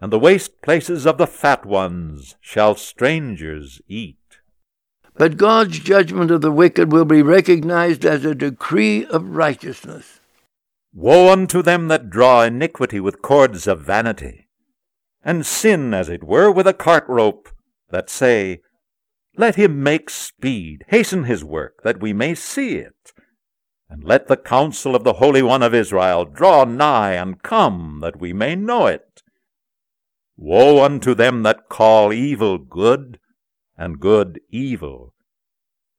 and 0.00 0.10
the 0.10 0.18
waste 0.18 0.62
places 0.62 1.06
of 1.06 1.18
the 1.18 1.26
fat 1.26 1.66
ones 1.66 2.36
shall 2.40 2.76
strangers 2.76 3.82
eat. 3.88 4.16
But 5.16 5.36
God's 5.36 5.78
judgment 5.78 6.30
of 6.30 6.40
the 6.40 6.50
wicked 6.50 6.90
will 6.90 7.04
be 7.04 7.20
recognized 7.20 8.06
as 8.06 8.24
a 8.24 8.34
decree 8.34 9.04
of 9.04 9.36
righteousness. 9.36 10.20
Woe 10.94 11.30
unto 11.30 11.60
them 11.60 11.88
that 11.88 12.08
draw 12.08 12.42
iniquity 12.42 13.00
with 13.00 13.20
cords 13.20 13.66
of 13.66 13.82
vanity, 13.82 14.48
and 15.22 15.44
sin, 15.44 15.92
as 15.92 16.08
it 16.08 16.24
were, 16.24 16.50
with 16.50 16.66
a 16.66 16.72
cart 16.72 17.04
rope, 17.06 17.50
that 17.90 18.08
say, 18.08 18.62
Let 19.36 19.56
him 19.56 19.82
make 19.82 20.08
speed, 20.08 20.84
hasten 20.88 21.24
his 21.24 21.44
work, 21.44 21.82
that 21.82 22.00
we 22.00 22.14
may 22.14 22.34
see 22.34 22.76
it. 22.76 23.12
And 23.94 24.02
let 24.02 24.26
the 24.26 24.36
counsel 24.36 24.96
of 24.96 25.04
the 25.04 25.12
Holy 25.14 25.40
One 25.40 25.62
of 25.62 25.72
Israel 25.72 26.24
draw 26.24 26.64
nigh 26.64 27.12
and 27.12 27.40
come, 27.40 28.00
that 28.02 28.18
we 28.18 28.32
may 28.32 28.56
know 28.56 28.88
it. 28.88 29.22
Woe 30.36 30.84
unto 30.84 31.14
them 31.14 31.44
that 31.44 31.68
call 31.68 32.12
evil 32.12 32.58
good, 32.58 33.20
and 33.78 34.00
good 34.00 34.40
evil, 34.50 35.14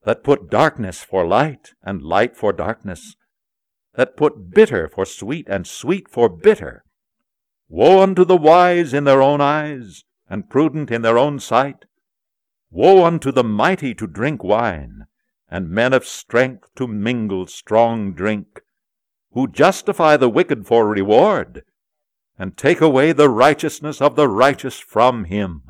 that 0.04 0.26
put 0.26 0.50
darkness 0.50 1.06
for 1.06 1.26
light 1.26 1.72
and 1.84 2.02
light 2.02 2.36
for 2.36 2.52
darkness, 2.52 3.16
that 3.94 4.18
put 4.18 4.50
bitter 4.50 4.90
for 4.90 5.06
sweet 5.06 5.48
and 5.48 5.66
sweet 5.66 6.10
for 6.10 6.28
bitter. 6.28 6.84
Woe 7.70 8.02
unto 8.02 8.26
the 8.26 8.36
wise 8.36 8.94
in 8.94 9.06
their 9.06 9.22
own 9.22 9.40
eyes, 9.40 10.04
and 10.30 10.50
prudent 10.50 10.92
in 10.92 11.02
their 11.02 11.18
own 11.18 11.40
sight. 11.40 11.86
Woe 12.70 13.06
unto 13.06 13.32
the 13.32 13.46
mighty 13.46 13.96
to 13.96 14.06
drink 14.06 14.44
wine, 14.44 15.06
and 15.50 15.70
men 15.70 15.94
of 15.94 16.06
strength 16.06 16.70
to 16.76 16.88
mingle 16.88 17.48
strong 17.48 18.14
drink, 18.14 18.62
who 19.34 19.48
justify 19.48 20.18
the 20.18 20.30
wicked 20.30 20.66
for 20.66 20.88
reward, 20.88 21.64
and 22.38 22.58
take 22.58 22.82
away 22.82 23.12
the 23.12 23.30
righteousness 23.30 24.02
of 24.02 24.16
the 24.16 24.28
righteous 24.28 24.80
from 24.80 25.26
him. 25.26 25.64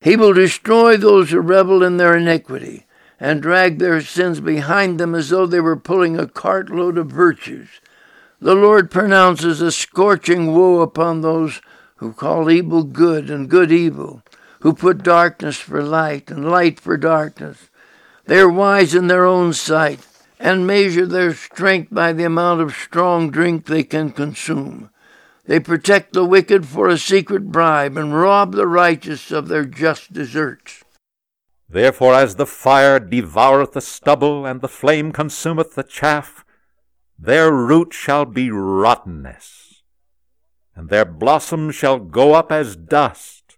He 0.00 0.16
will 0.16 0.32
destroy 0.32 0.96
those 0.96 1.30
who 1.30 1.40
revel 1.40 1.82
in 1.82 1.96
their 1.96 2.16
iniquity, 2.16 2.86
and 3.20 3.40
drag 3.40 3.78
their 3.78 4.00
sins 4.00 4.40
behind 4.40 4.98
them 4.98 5.14
as 5.14 5.30
though 5.30 5.46
they 5.46 5.60
were 5.60 5.76
pulling 5.76 6.18
a 6.18 6.26
cartload 6.26 6.98
of 6.98 7.06
virtues. 7.06 7.68
The 8.40 8.56
Lord 8.56 8.90
pronounces 8.90 9.60
a 9.60 9.70
scorching 9.70 10.52
woe 10.52 10.80
upon 10.80 11.20
those 11.20 11.60
who 11.96 12.12
call 12.12 12.50
evil 12.50 12.82
good 12.82 13.30
and 13.30 13.48
good 13.48 13.70
evil, 13.70 14.22
who 14.62 14.74
put 14.74 15.04
darkness 15.04 15.58
for 15.58 15.84
light 15.84 16.32
and 16.32 16.50
light 16.50 16.80
for 16.80 16.96
darkness. 16.96 17.70
They 18.26 18.38
are 18.40 18.50
wise 18.50 18.94
in 18.94 19.08
their 19.08 19.24
own 19.24 19.52
sight 19.52 20.06
and 20.38 20.66
measure 20.66 21.06
their 21.06 21.34
strength 21.34 21.92
by 21.92 22.12
the 22.12 22.24
amount 22.24 22.60
of 22.60 22.74
strong 22.74 23.30
drink 23.30 23.66
they 23.66 23.84
can 23.84 24.10
consume. 24.10 24.90
They 25.44 25.58
protect 25.58 26.12
the 26.12 26.24
wicked 26.24 26.66
for 26.66 26.88
a 26.88 26.98
secret 26.98 27.50
bribe 27.50 27.96
and 27.96 28.14
rob 28.14 28.54
the 28.54 28.66
righteous 28.66 29.30
of 29.30 29.48
their 29.48 29.64
just 29.64 30.12
deserts. 30.12 30.84
Therefore, 31.68 32.14
as 32.14 32.36
the 32.36 32.46
fire 32.46 33.00
devoureth 33.00 33.72
the 33.72 33.80
stubble, 33.80 34.44
and 34.44 34.60
the 34.60 34.68
flame 34.68 35.10
consumeth 35.10 35.74
the 35.74 35.82
chaff, 35.82 36.44
their 37.18 37.50
root 37.50 37.94
shall 37.94 38.26
be 38.26 38.50
rottenness, 38.50 39.82
and 40.76 40.90
their 40.90 41.06
blossom 41.06 41.70
shall 41.70 41.98
go 41.98 42.34
up 42.34 42.52
as 42.52 42.76
dust, 42.76 43.56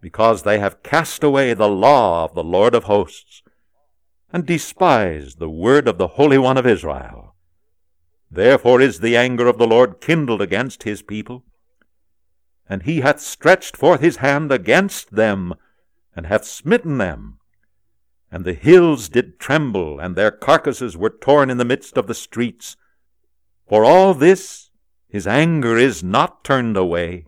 because 0.00 0.44
they 0.44 0.60
have 0.60 0.84
cast 0.84 1.24
away 1.24 1.52
the 1.52 1.68
law 1.68 2.24
of 2.24 2.34
the 2.34 2.44
Lord 2.44 2.74
of 2.74 2.84
hosts, 2.84 3.35
and 4.36 4.44
despised 4.44 5.38
the 5.38 5.48
word 5.48 5.88
of 5.88 5.96
the 5.96 6.08
Holy 6.08 6.36
One 6.36 6.58
of 6.58 6.66
Israel. 6.66 7.34
Therefore 8.30 8.82
is 8.82 9.00
the 9.00 9.16
anger 9.16 9.46
of 9.46 9.56
the 9.56 9.66
Lord 9.66 9.98
kindled 10.02 10.42
against 10.42 10.82
his 10.82 11.00
people, 11.00 11.42
and 12.68 12.82
he 12.82 13.00
hath 13.00 13.18
stretched 13.18 13.78
forth 13.78 14.02
his 14.02 14.16
hand 14.16 14.52
against 14.52 15.12
them, 15.12 15.54
and 16.14 16.26
hath 16.26 16.44
smitten 16.44 16.98
them. 16.98 17.38
And 18.30 18.44
the 18.44 18.52
hills 18.52 19.08
did 19.08 19.40
tremble, 19.40 19.98
and 19.98 20.14
their 20.16 20.32
carcasses 20.32 20.98
were 20.98 21.08
torn 21.08 21.48
in 21.48 21.56
the 21.56 21.64
midst 21.64 21.96
of 21.96 22.06
the 22.06 22.14
streets. 22.14 22.76
For 23.66 23.86
all 23.86 24.12
this 24.12 24.68
his 25.08 25.26
anger 25.26 25.78
is 25.78 26.04
not 26.04 26.44
turned 26.44 26.76
away, 26.76 27.24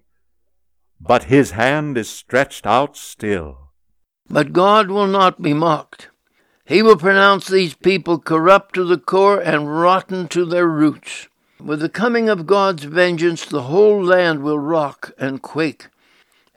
but 1.01 1.25
his 1.25 1.53
hand 1.53 1.97
is 1.97 2.11
stretched 2.11 2.67
out 2.67 2.99
still. 2.99 3.71
But 4.29 4.53
God 4.53 4.91
will 4.91 5.07
not 5.07 5.41
be 5.41 5.55
mocked. 5.55 6.11
He 6.69 6.83
will 6.83 6.97
pronounce 6.97 7.49
these 7.49 7.75
people 7.75 8.21
corrupt 8.21 8.77
to 8.77 8.85
the 8.85 8.99
core 8.99 9.41
and 9.41 9.81
rotten 9.81 10.29
to 10.29 10.45
their 10.45 10.69
roots. 10.69 11.27
With 11.59 11.81
the 11.81 11.89
coming 11.89 12.29
of 12.29 12.47
God's 12.47 12.85
vengeance, 12.85 13.45
the 13.45 13.63
whole 13.63 14.05
land 14.05 14.43
will 14.43 14.61
rock 14.61 15.13
and 15.19 15.43
quake 15.43 15.89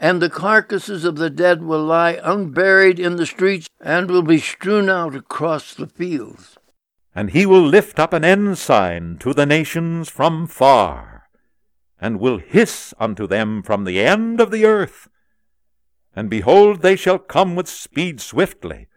and 0.01 0.19
the 0.19 0.31
carcasses 0.31 1.05
of 1.05 1.15
the 1.15 1.29
dead 1.29 1.61
will 1.61 1.85
lie 1.85 2.19
unburied 2.23 2.99
in 2.99 3.17
the 3.17 3.25
streets 3.27 3.69
and 3.79 4.09
will 4.09 4.23
be 4.23 4.39
strewn 4.39 4.89
out 4.89 5.15
across 5.15 5.75
the 5.75 5.85
fields. 5.85 6.57
And 7.13 7.29
he 7.29 7.45
will 7.45 7.61
lift 7.61 7.99
up 7.99 8.11
an 8.11 8.25
ensign 8.25 9.17
to 9.19 9.31
the 9.31 9.45
nations 9.45 10.09
from 10.09 10.47
far, 10.47 11.29
and 11.99 12.19
will 12.19 12.39
hiss 12.39 12.95
unto 12.99 13.27
them 13.27 13.61
from 13.61 13.83
the 13.83 14.01
end 14.01 14.41
of 14.41 14.49
the 14.49 14.65
earth. 14.65 15.07
And 16.15 16.31
behold, 16.31 16.81
they 16.81 16.95
shall 16.95 17.19
come 17.19 17.55
with 17.55 17.69
speed 17.69 18.19
swiftly. 18.19 18.87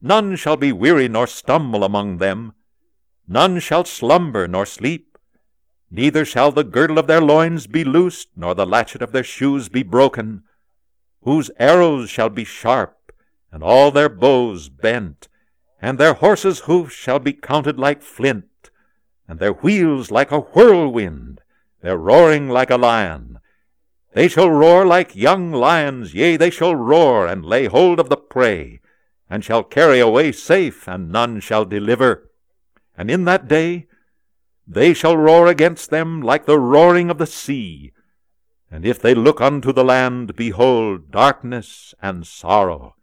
None 0.00 0.36
shall 0.36 0.56
be 0.56 0.72
weary 0.72 1.08
nor 1.08 1.26
stumble 1.26 1.82
among 1.82 2.18
them. 2.18 2.52
None 3.26 3.58
shall 3.58 3.84
slumber 3.84 4.46
nor 4.46 4.64
sleep. 4.64 5.18
Neither 5.90 6.24
shall 6.24 6.52
the 6.52 6.64
girdle 6.64 6.98
of 6.98 7.06
their 7.06 7.20
loins 7.20 7.66
be 7.66 7.82
loosed, 7.82 8.28
nor 8.36 8.54
the 8.54 8.66
latchet 8.66 9.02
of 9.02 9.12
their 9.12 9.24
shoes 9.24 9.68
be 9.68 9.82
broken, 9.82 10.44
whose 11.22 11.50
arrows 11.58 12.10
shall 12.10 12.28
be 12.28 12.44
sharp, 12.44 13.12
and 13.50 13.62
all 13.62 13.90
their 13.90 14.08
bows 14.08 14.68
bent, 14.68 15.28
and 15.80 15.98
their 15.98 16.14
horses' 16.14 16.60
hoofs 16.60 16.94
shall 16.94 17.18
be 17.18 17.32
counted 17.32 17.78
like 17.78 18.02
flint, 18.02 18.70
and 19.26 19.38
their 19.38 19.52
wheels 19.52 20.10
like 20.10 20.30
a 20.30 20.40
whirlwind, 20.40 21.40
their 21.82 21.96
roaring 21.96 22.48
like 22.48 22.70
a 22.70 22.76
lion. 22.76 23.40
They 24.12 24.28
shall 24.28 24.50
roar 24.50 24.86
like 24.86 25.16
young 25.16 25.52
lions, 25.52 26.14
yea, 26.14 26.36
they 26.36 26.50
shall 26.50 26.74
roar, 26.74 27.26
and 27.26 27.44
lay 27.44 27.66
hold 27.66 27.98
of 27.98 28.08
the 28.08 28.16
prey, 28.16 28.80
and 29.30 29.44
shall 29.44 29.62
carry 29.62 30.00
away 30.00 30.32
safe, 30.32 30.88
and 30.88 31.10
none 31.10 31.40
shall 31.40 31.64
deliver. 31.64 32.30
And 32.96 33.10
in 33.10 33.24
that 33.24 33.48
day 33.48 33.86
they 34.66 34.92
shall 34.92 35.16
roar 35.16 35.46
against 35.46 35.90
them 35.90 36.20
like 36.20 36.44
the 36.44 36.58
roaring 36.58 37.10
of 37.10 37.18
the 37.18 37.26
sea. 37.26 37.92
And 38.70 38.84
if 38.84 39.00
they 39.00 39.14
look 39.14 39.40
unto 39.40 39.72
the 39.72 39.84
land, 39.84 40.36
behold, 40.36 41.10
darkness 41.10 41.94
and 42.02 42.26
sorrow, 42.26 42.94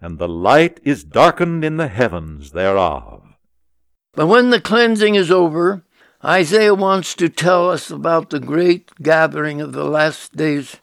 and 0.00 0.18
the 0.18 0.28
light 0.28 0.80
is 0.84 1.02
darkened 1.02 1.64
in 1.64 1.78
the 1.78 1.88
heavens 1.88 2.52
thereof. 2.52 3.22
But 4.12 4.26
when 4.26 4.50
the 4.50 4.60
cleansing 4.60 5.14
is 5.14 5.30
over, 5.30 5.84
Isaiah 6.22 6.74
wants 6.74 7.14
to 7.14 7.28
tell 7.28 7.70
us 7.70 7.90
about 7.90 8.30
the 8.30 8.40
great 8.40 8.90
gathering 9.02 9.60
of 9.60 9.72
the 9.72 9.84
last 9.84 10.36
days 10.36 10.76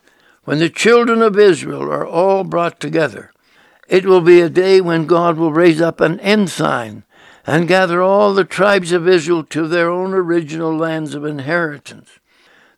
when 0.44 0.58
the 0.58 0.70
children 0.70 1.22
of 1.22 1.38
Israel 1.38 1.82
are 1.82 2.06
all 2.06 2.44
brought 2.44 2.80
together. 2.80 3.32
It 3.88 4.06
will 4.06 4.20
be 4.20 4.40
a 4.40 4.48
day 4.48 4.80
when 4.80 5.06
God 5.06 5.36
will 5.36 5.52
raise 5.52 5.80
up 5.80 6.00
an 6.00 6.18
ensign 6.20 7.04
and 7.46 7.68
gather 7.68 8.00
all 8.02 8.32
the 8.32 8.44
tribes 8.44 8.92
of 8.92 9.06
Israel 9.06 9.44
to 9.44 9.68
their 9.68 9.90
own 9.90 10.14
original 10.14 10.74
lands 10.74 11.14
of 11.14 11.24
inheritance. 11.24 12.18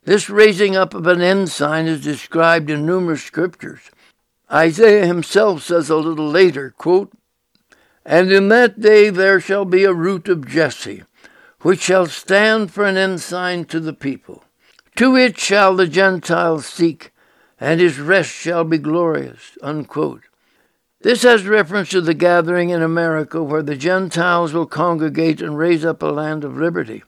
This 0.03 0.29
raising 0.29 0.75
up 0.75 0.93
of 0.93 1.07
an 1.07 1.21
ensign 1.21 1.87
is 1.87 2.03
described 2.03 2.69
in 2.69 2.85
numerous 2.85 3.23
scriptures. 3.23 3.91
Isaiah 4.51 5.05
himself 5.05 5.63
says 5.63 5.89
a 5.89 5.95
little 5.95 6.29
later, 6.29 6.73
quote, 6.77 7.11
And 8.05 8.31
in 8.31 8.49
that 8.49 8.79
day 8.79 9.09
there 9.09 9.39
shall 9.39 9.65
be 9.65 9.83
a 9.83 9.93
root 9.93 10.29
of 10.29 10.47
Jesse, 10.47 11.03
which 11.61 11.81
shall 11.81 12.05
stand 12.05 12.71
for 12.71 12.85
an 12.85 12.97
ensign 12.97 13.65
to 13.65 13.79
the 13.79 13.93
people. 13.93 14.43
To 14.97 15.15
it 15.15 15.37
shall 15.37 15.75
the 15.75 15.87
Gentiles 15.87 16.65
seek, 16.65 17.11
and 17.59 17.79
his 17.79 17.99
rest 17.99 18.31
shall 18.31 18.63
be 18.63 18.77
glorious. 18.77 19.57
Unquote. 19.61 20.23
This 21.01 21.21
has 21.21 21.45
reference 21.45 21.89
to 21.89 22.01
the 22.01 22.15
gathering 22.15 22.71
in 22.71 22.81
America 22.81 23.43
where 23.43 23.61
the 23.61 23.75
Gentiles 23.75 24.51
will 24.51 24.65
congregate 24.65 25.41
and 25.41 25.55
raise 25.55 25.85
up 25.85 26.01
a 26.01 26.07
land 26.07 26.43
of 26.43 26.57
liberty. 26.57 27.03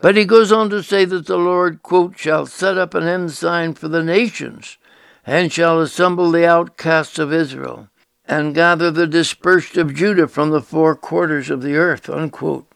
But 0.00 0.16
he 0.16 0.24
goes 0.24 0.50
on 0.50 0.70
to 0.70 0.82
say 0.82 1.04
that 1.04 1.26
the 1.26 1.36
Lord, 1.36 1.82
quote, 1.82 2.18
shall 2.18 2.46
set 2.46 2.78
up 2.78 2.94
an 2.94 3.06
ensign 3.06 3.74
for 3.74 3.88
the 3.88 4.02
nations, 4.02 4.78
and 5.26 5.52
shall 5.52 5.80
assemble 5.80 6.30
the 6.30 6.46
outcasts 6.46 7.18
of 7.18 7.34
Israel, 7.34 7.88
and 8.26 8.54
gather 8.54 8.90
the 8.90 9.06
dispersed 9.06 9.76
of 9.76 9.94
Judah 9.94 10.26
from 10.26 10.50
the 10.50 10.62
four 10.62 10.96
quarters 10.96 11.50
of 11.50 11.60
the 11.60 11.76
earth, 11.76 12.08
unquote. 12.08 12.66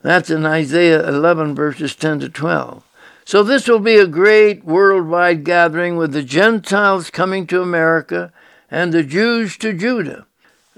That's 0.00 0.30
in 0.30 0.46
Isaiah 0.46 1.06
11, 1.06 1.54
verses 1.54 1.94
10 1.94 2.20
to 2.20 2.28
12. 2.30 2.82
So 3.26 3.42
this 3.42 3.68
will 3.68 3.80
be 3.80 3.96
a 3.96 4.06
great 4.06 4.64
worldwide 4.64 5.44
gathering 5.44 5.96
with 5.96 6.12
the 6.12 6.22
Gentiles 6.22 7.10
coming 7.10 7.46
to 7.48 7.60
America 7.60 8.32
and 8.70 8.92
the 8.92 9.02
Jews 9.02 9.56
to 9.58 9.72
Judah. 9.72 10.26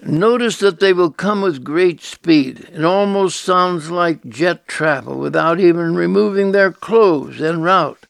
Notice 0.03 0.59
that 0.59 0.79
they 0.79 0.93
will 0.93 1.11
come 1.11 1.43
with 1.43 1.65
great 1.65 2.01
speed. 2.01 2.69
It 2.73 2.85
almost 2.85 3.41
sounds 3.41 3.91
like 3.91 4.29
jet 4.29 4.69
travel 4.69 5.19
without 5.19 5.59
even 5.59 5.97
removing 5.97 6.53
their 6.53 6.71
clothes 6.71 7.41
en 7.41 7.63
route. 7.63 8.07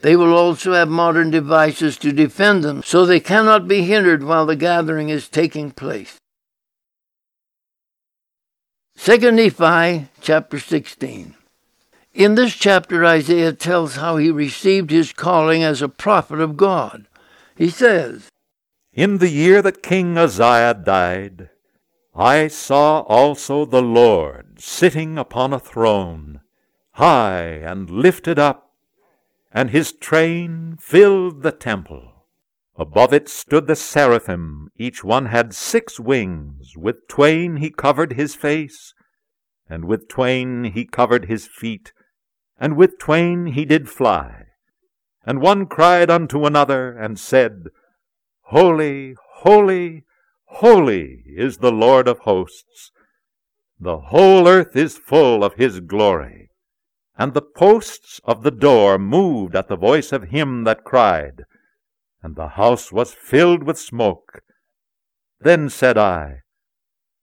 They 0.00 0.16
will 0.16 0.34
also 0.34 0.72
have 0.72 0.88
modern 0.88 1.30
devices 1.30 1.96
to 1.98 2.12
defend 2.12 2.64
them, 2.64 2.82
so 2.82 3.04
they 3.04 3.20
cannot 3.20 3.68
be 3.68 3.82
hindered 3.82 4.22
while 4.22 4.46
the 4.46 4.56
gathering 4.56 5.08
is 5.08 5.28
taking 5.28 5.70
place. 5.70 6.18
2 8.96 9.30
Nephi 9.30 10.08
chapter 10.20 10.58
16. 10.58 11.34
In 12.14 12.34
this 12.34 12.54
chapter, 12.54 13.04
Isaiah 13.04 13.52
tells 13.52 13.96
how 13.96 14.16
he 14.16 14.30
received 14.30 14.90
his 14.90 15.12
calling 15.12 15.62
as 15.62 15.82
a 15.82 15.88
prophet 15.88 16.40
of 16.40 16.56
God. 16.56 17.06
He 17.56 17.70
says, 17.70 18.28
in 18.98 19.18
the 19.18 19.30
year 19.30 19.62
that 19.62 19.80
King 19.80 20.18
Uzziah 20.18 20.74
died, 20.74 21.50
I 22.16 22.48
saw 22.48 23.02
also 23.02 23.64
the 23.64 23.80
Lord 23.80 24.60
sitting 24.60 25.16
upon 25.16 25.52
a 25.52 25.60
throne, 25.60 26.40
high 26.94 27.44
and 27.44 27.88
lifted 27.88 28.40
up, 28.40 28.72
and 29.52 29.70
his 29.70 29.92
train 29.92 30.76
filled 30.80 31.44
the 31.44 31.52
temple. 31.52 32.26
Above 32.74 33.14
it 33.14 33.28
stood 33.28 33.68
the 33.68 33.76
seraphim, 33.76 34.68
each 34.76 35.04
one 35.04 35.26
had 35.26 35.54
six 35.54 36.00
wings. 36.00 36.76
With 36.76 37.06
twain 37.06 37.58
he 37.58 37.70
covered 37.70 38.14
his 38.14 38.34
face, 38.34 38.94
and 39.70 39.84
with 39.84 40.08
twain 40.08 40.64
he 40.64 40.84
covered 40.84 41.26
his 41.26 41.46
feet, 41.46 41.92
and 42.58 42.76
with 42.76 42.98
twain 42.98 43.46
he 43.46 43.64
did 43.64 43.88
fly. 43.88 44.46
And 45.24 45.40
one 45.40 45.66
cried 45.66 46.10
unto 46.10 46.46
another, 46.46 46.90
and 46.90 47.16
said, 47.16 47.68
Holy, 48.50 49.14
holy, 49.42 50.04
holy 50.46 51.22
is 51.26 51.58
the 51.58 51.70
Lord 51.70 52.08
of 52.08 52.20
hosts. 52.20 52.92
The 53.78 53.98
whole 53.98 54.48
earth 54.48 54.74
is 54.74 54.96
full 54.96 55.44
of 55.44 55.54
his 55.54 55.80
glory. 55.80 56.48
and 57.18 57.34
the 57.34 57.42
posts 57.42 58.20
of 58.24 58.44
the 58.44 58.50
door 58.52 58.96
moved 58.96 59.56
at 59.56 59.66
the 59.66 59.76
voice 59.76 60.12
of 60.12 60.30
him 60.30 60.62
that 60.64 60.84
cried, 60.84 61.42
and 62.22 62.36
the 62.36 62.48
house 62.50 62.92
was 62.92 63.12
filled 63.12 63.64
with 63.64 63.76
smoke. 63.76 64.40
Then 65.40 65.68
said 65.68 65.98
I, 65.98 66.42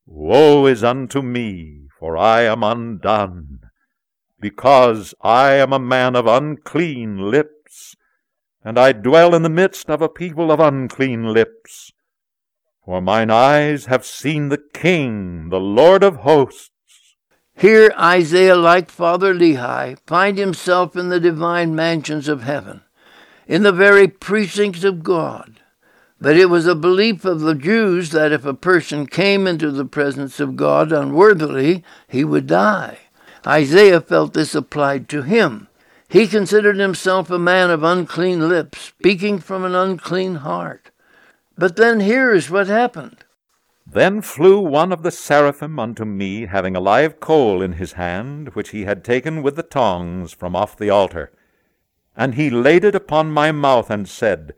Woe 0.06 0.66
is 0.66 0.84
unto 0.84 1.22
me, 1.22 1.88
for 1.98 2.18
I 2.18 2.42
am 2.42 2.62
undone, 2.62 3.62
because 4.40 5.16
I 5.22 5.54
am 5.54 5.72
a 5.72 5.80
man 5.80 6.16
of 6.16 6.28
unclean 6.28 7.32
lips, 7.32 7.96
and 8.66 8.80
I 8.80 8.94
dwell 8.94 9.36
in 9.36 9.44
the 9.44 9.50
midst 9.50 9.92
of 9.92 10.02
a 10.02 10.10
people 10.10 10.52
of 10.52 10.60
unclean 10.60 11.32
lips. 11.32 11.92
For 12.84 13.00
mine 13.00 13.30
eyes 13.30 13.86
have 13.86 14.04
seen 14.04 14.50
the 14.50 14.62
King, 14.74 15.50
the 15.50 15.60
Lord 15.60 16.04
of 16.04 16.18
hosts. 16.18 16.72
Here 17.54 17.94
Isaiah, 17.98 18.56
like 18.56 18.90
Father 18.90 19.36
Lehi, 19.36 19.98
find 20.08 20.40
himself 20.40 20.96
in 20.96 21.10
the 21.10 21.20
divine 21.20 21.76
mansions 21.76 22.28
of 22.28 22.42
heaven, 22.42 22.82
in 23.48 23.62
the 23.62 23.72
very 23.72 24.08
precincts 24.08 24.84
of 24.84 25.04
God. 25.04 25.62
But 26.20 26.36
it 26.36 26.48
was 26.48 26.66
a 26.66 26.76
belief 26.76 27.24
of 27.24 27.42
the 27.42 27.56
Jews 27.56 28.10
that 28.12 28.32
if 28.32 28.46
a 28.46 28.54
person 28.56 29.06
came 29.06 29.46
into 29.46 29.70
the 29.70 29.86
presence 29.86 30.40
of 30.40 30.56
God 30.56 30.92
unworthily, 30.92 31.84
he 32.08 32.24
would 32.24 32.48
die. 32.48 32.98
Isaiah 33.46 34.02
felt 34.02 34.34
this 34.34 34.56
applied 34.56 35.08
to 35.10 35.22
him. 35.22 35.68
He 36.16 36.28
considered 36.28 36.78
himself 36.78 37.30
a 37.30 37.38
man 37.38 37.70
of 37.70 37.84
unclean 37.84 38.48
lips, 38.48 38.80
speaking 38.80 39.38
from 39.38 39.66
an 39.66 39.76
unclean 39.76 40.36
heart. 40.36 40.90
But 41.58 41.76
then 41.76 42.00
here 42.00 42.34
is 42.34 42.50
what 42.50 42.68
happened. 42.68 43.26
Then 43.86 44.22
flew 44.22 44.62
one 44.62 44.94
of 44.94 45.04
the 45.04 45.12
seraphim 45.12 45.78
unto 45.78 46.06
me, 46.06 46.46
having 46.46 46.74
a 46.74 46.80
live 46.80 47.20
coal 47.20 47.62
in 47.62 47.74
his 47.74 47.94
hand, 48.00 48.56
which 48.56 48.70
he 48.70 48.86
had 48.86 49.04
taken 49.04 49.44
with 49.44 49.58
the 49.58 49.62
tongs 49.62 50.32
from 50.32 50.56
off 50.56 50.78
the 50.78 50.90
altar. 50.90 51.34
And 52.16 52.36
he 52.36 52.50
laid 52.50 52.86
it 52.86 52.96
upon 52.96 53.34
my 53.34 53.52
mouth, 53.52 53.90
and 53.90 54.08
said, 54.08 54.54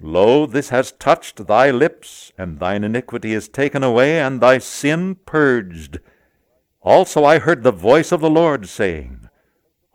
Lo, 0.00 0.46
this 0.46 0.68
has 0.68 0.92
touched 0.92 1.48
thy 1.48 1.72
lips, 1.72 2.30
and 2.38 2.60
thine 2.60 2.84
iniquity 2.84 3.32
is 3.32 3.48
taken 3.48 3.82
away, 3.82 4.20
and 4.20 4.40
thy 4.40 4.58
sin 4.58 5.16
purged. 5.26 5.98
Also 6.82 7.24
I 7.24 7.40
heard 7.40 7.64
the 7.64 7.72
voice 7.72 8.12
of 8.12 8.20
the 8.20 8.30
Lord 8.30 8.68
saying, 8.68 9.27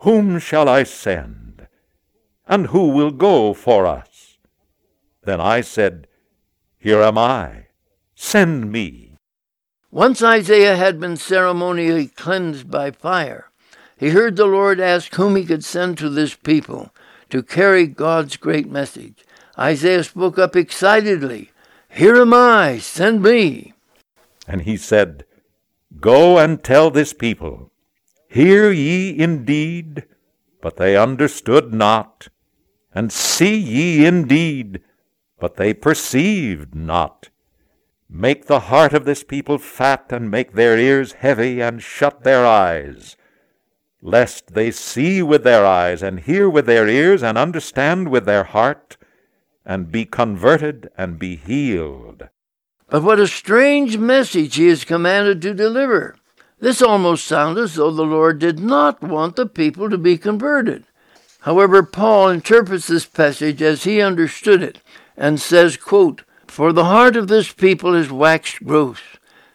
Whom 0.04 0.40
shall 0.40 0.70
I 0.70 0.84
send? 0.84 1.68
And 2.48 2.68
who 2.68 2.90
will 2.90 3.12
go 3.12 3.54
for 3.54 3.86
us? 3.86 4.38
Then 5.24 5.40
I 5.42 5.62
said, 5.62 6.08
here 6.84 7.02
am 7.02 7.18
I. 7.18 7.68
Send 8.14 8.70
me. 8.70 9.16
Once 9.90 10.22
Isaiah 10.22 10.76
had 10.76 11.00
been 11.00 11.16
ceremonially 11.16 12.08
cleansed 12.08 12.70
by 12.70 12.92
fire. 12.92 13.52
He 13.98 14.10
heard 14.10 14.36
the 14.36 14.46
Lord 14.46 14.82
ask 14.82 15.16
whom 15.16 15.38
he 15.38 15.46
could 15.46 15.64
send 15.64 15.98
to 16.00 16.10
this 16.10 16.36
people 16.36 16.94
to 17.30 17.42
carry 17.42 17.88
God's 17.88 18.36
great 18.36 18.70
message. 18.70 19.24
Isaiah 19.58 20.04
spoke 20.04 20.38
up 20.38 20.58
excitedly, 20.58 21.52
Here 21.88 22.18
am 22.18 22.34
I, 22.34 22.80
send 22.80 23.24
me. 23.24 23.72
And 24.46 24.64
he 24.64 24.76
said, 24.76 25.24
Go 26.02 26.38
and 26.38 26.62
tell 26.62 26.92
this 26.92 27.14
people, 27.14 27.72
Hear 28.34 28.72
ye 28.72 29.16
indeed, 29.16 30.06
but 30.60 30.78
they 30.78 30.98
understood 30.98 31.72
not, 31.72 32.30
and 32.92 33.12
see 33.12 33.56
ye 33.56 34.08
indeed, 34.08 34.82
but 35.40 35.58
they 35.58 35.72
perceived 35.76 36.74
not. 36.74 37.30
Make 38.10 38.48
the 38.48 38.62
heart 38.62 38.92
of 38.92 39.06
this 39.06 39.24
people 39.24 39.60
fat, 39.60 40.08
and 40.10 40.32
make 40.32 40.54
their 40.54 40.80
ears 40.80 41.14
heavy, 41.14 41.62
and 41.62 41.80
shut 41.84 42.24
their 42.24 42.44
eyes, 42.44 43.18
lest 44.02 44.56
they 44.56 44.72
see 44.72 45.22
with 45.22 45.44
their 45.44 45.64
eyes, 45.64 46.02
and 46.02 46.22
hear 46.22 46.50
with 46.50 46.66
their 46.66 46.88
ears, 46.88 47.22
and 47.22 47.38
understand 47.38 48.10
with 48.10 48.26
their 48.26 48.46
heart, 48.46 48.98
and 49.64 49.92
be 49.92 50.06
converted, 50.06 50.90
and 50.98 51.20
be 51.20 51.36
healed. 51.36 52.30
But 52.90 53.04
what 53.04 53.20
a 53.20 53.28
strange 53.28 54.00
message 54.00 54.56
he 54.56 54.70
is 54.70 54.86
commanded 54.86 55.40
to 55.44 55.54
deliver. 55.54 56.16
This 56.64 56.82
almost 56.82 57.26
sounds 57.26 57.60
as 57.60 57.76
though 57.76 57.92
the 57.92 58.04
Lord 58.04 58.40
did 58.40 58.58
not 58.58 59.02
want 59.02 59.36
the 59.36 59.46
people 59.46 59.90
to 59.90 59.98
be 59.98 60.18
converted. 60.18 60.86
However, 61.42 61.84
Paul 61.84 62.30
interprets 62.30 62.88
this 62.88 63.06
passage 63.06 63.62
as 63.62 63.84
he 63.84 64.00
understood 64.00 64.64
it 64.64 64.80
and 65.18 65.42
says, 65.42 65.76
quote, 65.76 66.22
For 66.48 66.72
the 66.72 66.86
heart 66.86 67.18
of 67.18 67.28
this 67.28 67.52
people 67.52 67.94
is 67.94 68.10
waxed 68.10 68.64
gross, 68.64 69.02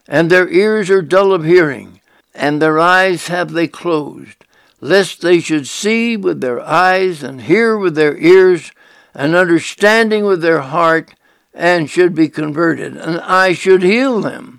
and 0.07 0.29
their 0.29 0.51
ears 0.51 0.91
are 0.91 1.01
dull 1.01 1.33
of 1.33 1.47
hearing, 1.47 2.03
and 2.35 2.61
their 2.61 2.79
eyes 2.79 3.29
have 3.29 3.53
they 3.53 3.69
closed, 3.69 4.45
lest 4.83 5.23
they 5.23 5.41
should 5.41 5.67
see 5.67 6.15
with 6.15 6.43
their 6.43 6.61
eyes, 6.61 7.23
and 7.23 7.41
hear 7.41 7.79
with 7.79 7.95
their 7.95 8.19
ears, 8.19 8.71
and 9.15 9.35
understanding 9.35 10.27
with 10.27 10.43
their 10.43 10.61
heart, 10.61 11.15
and 11.55 11.89
should 11.89 12.15
be 12.15 12.29
converted, 12.29 12.99
and 12.99 13.19
I 13.21 13.55
should 13.55 13.83
heal 13.83 14.21
them. 14.21 14.58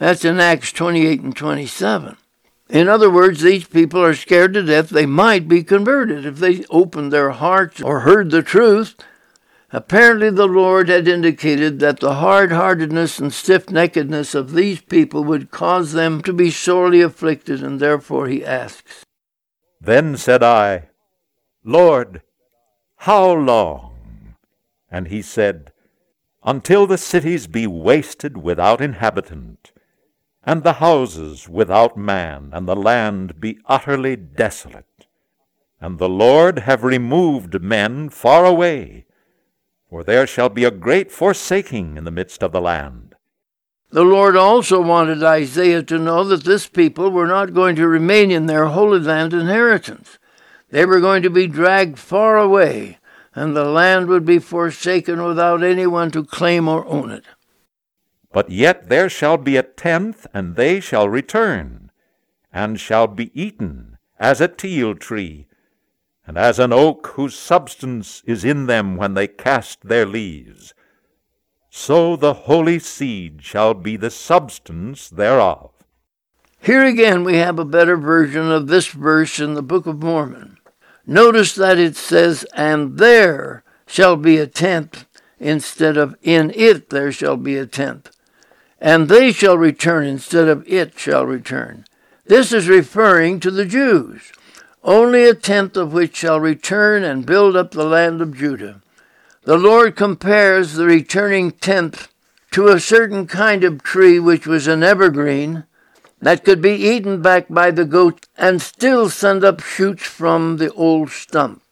That's 0.00 0.24
in 0.24 0.40
Acts 0.40 0.72
28 0.72 1.20
and 1.20 1.36
27. 1.36 2.16
In 2.68 2.88
other 2.88 3.08
words, 3.10 3.42
these 3.42 3.68
people 3.68 4.02
are 4.02 4.14
scared 4.14 4.54
to 4.54 4.64
death 4.64 4.88
they 4.88 5.06
might 5.06 5.46
be 5.46 5.62
converted 5.62 6.26
if 6.26 6.38
they 6.38 6.64
opened 6.70 7.12
their 7.12 7.30
hearts 7.30 7.80
or 7.80 8.00
heard 8.00 8.32
the 8.32 8.42
truth 8.42 8.96
Apparently, 9.72 10.30
the 10.30 10.48
Lord 10.48 10.88
had 10.88 11.06
indicated 11.06 11.78
that 11.78 12.00
the 12.00 12.14
hard 12.14 12.50
heartedness 12.50 13.20
and 13.20 13.32
stiff 13.32 13.66
neckedness 13.66 14.34
of 14.34 14.52
these 14.52 14.80
people 14.80 15.22
would 15.22 15.52
cause 15.52 15.92
them 15.92 16.22
to 16.22 16.32
be 16.32 16.50
sorely 16.50 17.00
afflicted, 17.00 17.62
and 17.62 17.78
therefore 17.78 18.26
he 18.26 18.44
asks. 18.44 19.04
Then 19.80 20.16
said 20.16 20.42
I, 20.42 20.88
Lord, 21.62 22.22
how 22.96 23.32
long? 23.32 24.34
And 24.90 25.06
he 25.06 25.22
said, 25.22 25.72
Until 26.42 26.88
the 26.88 26.98
cities 26.98 27.46
be 27.46 27.68
wasted 27.68 28.38
without 28.38 28.80
inhabitant, 28.80 29.70
and 30.44 30.62
the 30.62 30.74
houses 30.74 31.48
without 31.48 31.96
man, 31.96 32.50
and 32.52 32.66
the 32.66 32.76
land 32.76 33.40
be 33.40 33.58
utterly 33.66 34.16
desolate, 34.16 35.06
and 35.80 35.98
the 35.98 36.08
Lord 36.08 36.60
have 36.60 36.84
removed 36.84 37.62
men 37.62 38.08
far 38.08 38.44
away 38.44 39.06
for 39.90 40.04
there 40.04 40.26
shall 40.26 40.48
be 40.48 40.62
a 40.62 40.70
great 40.70 41.10
forsaking 41.10 41.96
in 41.96 42.04
the 42.04 42.12
midst 42.12 42.44
of 42.44 42.52
the 42.52 42.60
land. 42.60 43.16
The 43.90 44.04
Lord 44.04 44.36
also 44.36 44.80
wanted 44.80 45.24
Isaiah 45.24 45.82
to 45.82 45.98
know 45.98 46.22
that 46.22 46.44
this 46.44 46.68
people 46.68 47.10
were 47.10 47.26
not 47.26 47.54
going 47.54 47.74
to 47.74 47.88
remain 47.88 48.30
in 48.30 48.46
their 48.46 48.66
Holy 48.66 49.00
Land 49.00 49.34
inheritance. 49.34 50.20
They 50.70 50.84
were 50.84 51.00
going 51.00 51.24
to 51.24 51.30
be 51.30 51.48
dragged 51.48 51.98
far 51.98 52.38
away, 52.38 52.98
and 53.34 53.56
the 53.56 53.64
land 53.64 54.06
would 54.06 54.24
be 54.24 54.38
forsaken 54.38 55.24
without 55.24 55.64
anyone 55.64 56.12
to 56.12 56.22
claim 56.22 56.68
or 56.68 56.86
own 56.86 57.10
it. 57.10 57.24
But 58.32 58.50
yet 58.50 58.88
there 58.88 59.08
shall 59.08 59.36
be 59.36 59.56
a 59.56 59.62
tenth, 59.62 60.26
and 60.32 60.54
they 60.54 60.78
shall 60.80 61.08
return, 61.08 61.90
and 62.52 62.78
shall 62.78 63.06
be 63.06 63.30
eaten 63.40 63.98
as 64.18 64.40
a 64.40 64.48
teil 64.48 64.94
tree, 64.94 65.46
and 66.26 66.38
as 66.38 66.58
an 66.58 66.72
oak 66.72 67.08
whose 67.14 67.36
substance 67.36 68.22
is 68.26 68.44
in 68.44 68.66
them 68.66 68.96
when 68.96 69.14
they 69.14 69.26
cast 69.26 69.82
their 69.82 70.06
leaves, 70.06 70.74
so 71.70 72.16
the 72.16 72.34
holy 72.34 72.78
seed 72.78 73.42
shall 73.42 73.74
be 73.74 73.96
the 73.96 74.10
substance 74.10 75.08
thereof. 75.08 75.70
Here 76.60 76.84
again 76.84 77.24
we 77.24 77.36
have 77.38 77.58
a 77.58 77.64
better 77.64 77.96
version 77.96 78.50
of 78.52 78.66
this 78.66 78.88
verse 78.88 79.40
in 79.40 79.54
the 79.54 79.62
Book 79.62 79.86
of 79.86 80.02
Mormon. 80.02 80.58
Notice 81.06 81.54
that 81.54 81.78
it 81.78 81.96
says, 81.96 82.44
And 82.54 82.98
there 82.98 83.64
shall 83.86 84.16
be 84.16 84.36
a 84.36 84.46
tenth, 84.46 85.06
instead 85.38 85.96
of 85.96 86.14
in 86.22 86.52
it 86.54 86.90
there 86.90 87.10
shall 87.10 87.36
be 87.36 87.56
a 87.56 87.66
tenth. 87.66 88.10
And 88.80 89.08
they 89.08 89.32
shall 89.32 89.58
return 89.58 90.06
instead 90.06 90.48
of 90.48 90.66
it 90.66 90.98
shall 90.98 91.26
return. 91.26 91.84
This 92.24 92.52
is 92.52 92.68
referring 92.68 93.40
to 93.40 93.50
the 93.50 93.66
Jews 93.66 94.32
only 94.82 95.24
a 95.24 95.34
tenth 95.34 95.76
of 95.76 95.92
which 95.92 96.16
shall 96.16 96.40
return 96.40 97.04
and 97.04 97.26
build 97.26 97.56
up 97.56 97.72
the 97.72 97.84
land 97.84 98.20
of 98.20 98.36
Judah. 98.36 98.80
The 99.42 99.58
Lord 99.58 99.96
compares 99.96 100.74
the 100.74 100.86
returning 100.86 101.52
tenth 101.52 102.08
to 102.52 102.68
a 102.68 102.80
certain 102.80 103.26
kind 103.26 103.64
of 103.64 103.82
tree 103.82 104.18
which 104.18 104.46
was 104.46 104.66
an 104.66 104.82
evergreen 104.82 105.64
that 106.20 106.44
could 106.44 106.60
be 106.60 106.72
eaten 106.72 107.22
back 107.22 107.46
by 107.48 107.70
the 107.70 107.84
goats 107.84 108.28
and 108.36 108.60
still 108.60 109.08
send 109.08 109.44
up 109.44 109.60
shoots 109.60 110.04
from 110.04 110.56
the 110.56 110.72
old 110.72 111.10
stump. 111.10 111.62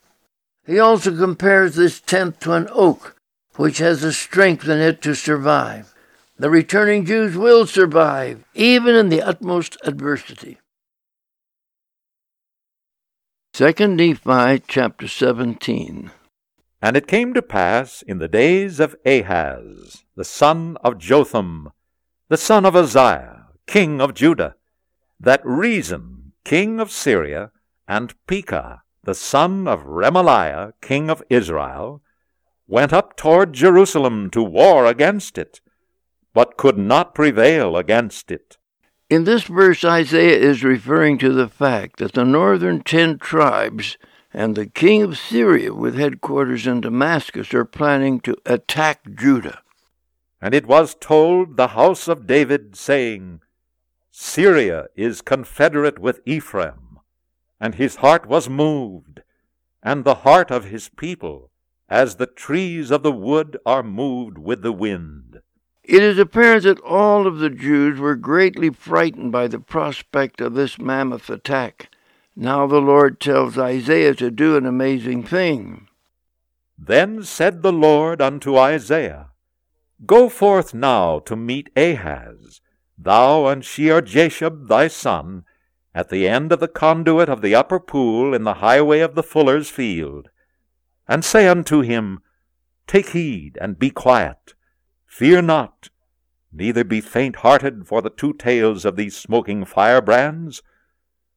He 0.67 0.79
also 0.79 1.17
compares 1.17 1.75
this 1.75 2.01
tenth 2.01 2.41
to 2.41 2.53
an 2.53 2.69
oak 2.73 3.17
which 3.57 3.79
has 3.79 4.03
the 4.03 4.13
strength 4.13 4.69
in 4.69 4.79
it 4.79 5.03
to 5.03 5.15
survive. 5.15 5.93
The 6.41 6.51
returning 6.51 7.05
Jews 7.05 7.37
will 7.37 7.67
survive, 7.67 8.45
even 8.55 8.95
in 8.95 9.09
the 9.09 9.21
utmost 9.21 9.77
adversity. 9.83 10.59
Second 13.53 13.97
Nephi 13.97 14.63
chapter 14.69 15.09
17. 15.09 16.13
And 16.81 16.97
it 16.97 17.09
came 17.09 17.35
to 17.35 17.43
pass 17.43 18.03
in 18.03 18.19
the 18.19 18.29
days 18.29 18.79
of 18.79 18.95
Ahaz, 19.05 20.05
the 20.15 20.25
son 20.25 20.77
of 20.85 20.99
Jotham, 20.99 21.73
the 22.29 22.37
son 22.37 22.65
of 22.65 22.77
Uzziah, 22.77 23.49
king 23.67 24.01
of 24.01 24.15
Judah, 24.15 24.55
that 25.19 25.41
Rezin, 25.43 26.35
king 26.45 26.79
of 26.79 26.93
Syria, 26.93 27.51
and 27.89 28.15
Pekah, 28.29 28.83
the 29.03 29.15
son 29.17 29.67
of 29.67 29.83
Remaliah, 29.83 30.73
king 30.81 31.11
of 31.11 31.21
Israel, 31.29 32.01
went 32.69 32.93
up 32.93 33.17
toward 33.17 33.55
Jerusalem 33.55 34.31
to 34.31 34.43
war 34.45 34.87
against 34.87 35.37
it, 35.37 35.61
but 36.33 36.57
could 36.57 36.79
not 36.79 37.15
prevail 37.15 37.77
against 37.77 38.31
it. 38.31 38.59
In 39.11 39.25
this 39.25 39.45
verse, 39.45 39.85
Isaiah 39.85 40.39
is 40.39 40.63
referring 40.63 41.19
to 41.19 41.33
the 41.33 41.49
fact 41.49 41.99
that 41.99 42.13
the 42.13 42.25
northern 42.25 42.83
ten 42.83 43.19
tribes 43.19 43.97
and 44.33 44.55
the 44.55 44.67
king 44.67 45.03
of 45.03 45.19
Syria, 45.19 45.73
with 45.73 45.97
headquarters 45.97 46.67
in 46.67 46.83
Damascus, 46.83 47.55
are 47.55 47.65
planning 47.65 48.21
to 48.21 48.37
attack 48.45 49.01
Judah. 49.15 49.63
And 50.41 50.55
it 50.55 50.67
was 50.67 50.95
told 50.95 51.57
the 51.57 51.69
house 51.69 52.07
of 52.07 52.27
David, 52.27 52.77
saying, 52.77 53.41
Syria 54.11 54.89
is 54.95 55.23
confederate 55.23 55.99
with 55.99 56.21
Ephraim, 56.27 56.99
and 57.59 57.77
his 57.77 57.97
heart 57.97 58.27
was 58.27 58.49
moved, 58.49 59.23
and 59.83 60.05
the 60.05 60.17
heart 60.17 60.51
of 60.51 60.67
his 60.67 60.89
people, 60.91 61.51
as 61.89 62.17
the 62.17 62.27
trees 62.27 62.91
of 62.91 63.03
the 63.03 63.13
wood 63.13 63.57
are 63.65 63.83
moved 63.83 64.37
with 64.37 64.63
the 64.63 64.73
wind. 64.73 65.41
It 65.89 66.03
is 66.03 66.19
apparent 66.19 66.65
that 66.65 66.81
all 66.81 67.27
of 67.27 67.39
the 67.39 67.49
Jews 67.49 67.99
were 67.99 68.15
greatly 68.15 68.69
frightened 68.69 69.33
by 69.33 69.49
the 69.49 69.59
prospect 69.59 70.39
of 70.39 70.53
this 70.53 70.79
mammoth 70.79 71.31
attack. 71.31 71.89
Now 72.37 72.67
the 72.67 72.83
Lord 72.83 73.19
tells 73.19 73.57
Isaiah 73.57 74.15
to 74.17 74.31
do 74.31 74.59
an 74.59 74.67
amazing 74.67 75.23
thing. 75.23 75.89
Then 76.77 77.23
said 77.23 77.63
the 77.63 77.73
Lord 77.73 78.21
unto 78.21 78.59
Isaiah, 78.59 79.31
Go 80.05 80.29
forth 80.29 80.75
now 80.75 81.21
to 81.21 81.35
meet 81.35 81.71
Ahaz, 81.75 82.61
thou 82.99 83.47
and 83.47 83.65
Shear-jashub 83.65 84.69
thy 84.69 84.89
son, 84.89 85.47
at 85.95 86.11
the 86.11 86.29
end 86.29 86.53
of 86.53 86.61
the 86.61 86.69
conduit 86.69 87.31
of 87.31 87.41
the 87.41 87.55
upper 87.55 87.81
pool 87.81 88.35
in 88.35 88.45
the 88.45 88.61
highway 88.61 89.01
of 89.01 89.15
the 89.15 89.23
fuller's 89.23 89.71
field, 89.71 90.29
and 91.09 91.25
say 91.25 91.49
unto 91.49 91.81
him, 91.81 92.21
Take 92.87 93.09
heed 93.11 93.57
and 93.59 93.79
be 93.79 93.89
quiet 93.89 94.53
Fear 95.09 95.43
not, 95.43 95.89
neither 96.53 96.85
be 96.85 97.01
faint 97.01 97.37
hearted 97.37 97.89
for 97.89 98.03
the 98.03 98.11
two 98.11 98.35
tails 98.35 98.85
of 98.85 98.95
these 98.95 99.17
smoking 99.17 99.65
firebrands, 99.65 100.63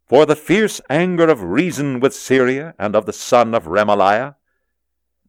for 0.06 0.26
the 0.26 0.36
fierce 0.36 0.82
anger 0.90 1.30
of 1.30 1.42
Rezin 1.42 2.02
with 2.02 2.14
Syria 2.14 2.76
and 2.78 2.96
of 2.96 3.06
the 3.06 3.14
son 3.14 3.56
of 3.56 3.64
Remaliah, 3.64 4.36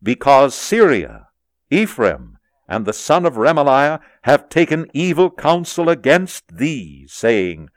because 0.02 0.56
Syria, 0.56 1.28
Ephraim, 1.70 2.38
and 2.68 2.84
the 2.84 2.92
son 2.92 3.24
of 3.24 3.34
Remaliah 3.34 4.00
have 4.22 4.48
taken 4.48 4.90
evil 4.92 5.30
counsel 5.30 5.88
against 5.88 6.56
thee, 6.56 7.06
saying, 7.08 7.70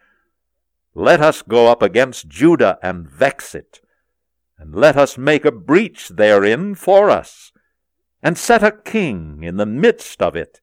Let 0.96 1.22
us 1.22 1.44
go 1.44 1.68
up 1.68 1.84
against 1.84 2.28
Judah 2.28 2.80
and 2.82 3.08
vex 3.08 3.54
it, 3.54 3.82
and 4.58 4.74
let 4.74 4.98
us 4.98 5.16
make 5.16 5.46
a 5.46 5.52
breach 5.52 6.10
therein 6.10 6.74
for 6.74 7.12
us, 7.12 7.52
and 8.26 8.40
set 8.40 8.64
a 8.64 8.72
king 8.72 9.44
in 9.44 9.58
the 9.58 9.68
midst 9.68 10.20
of 10.20 10.36
it, 10.36 10.60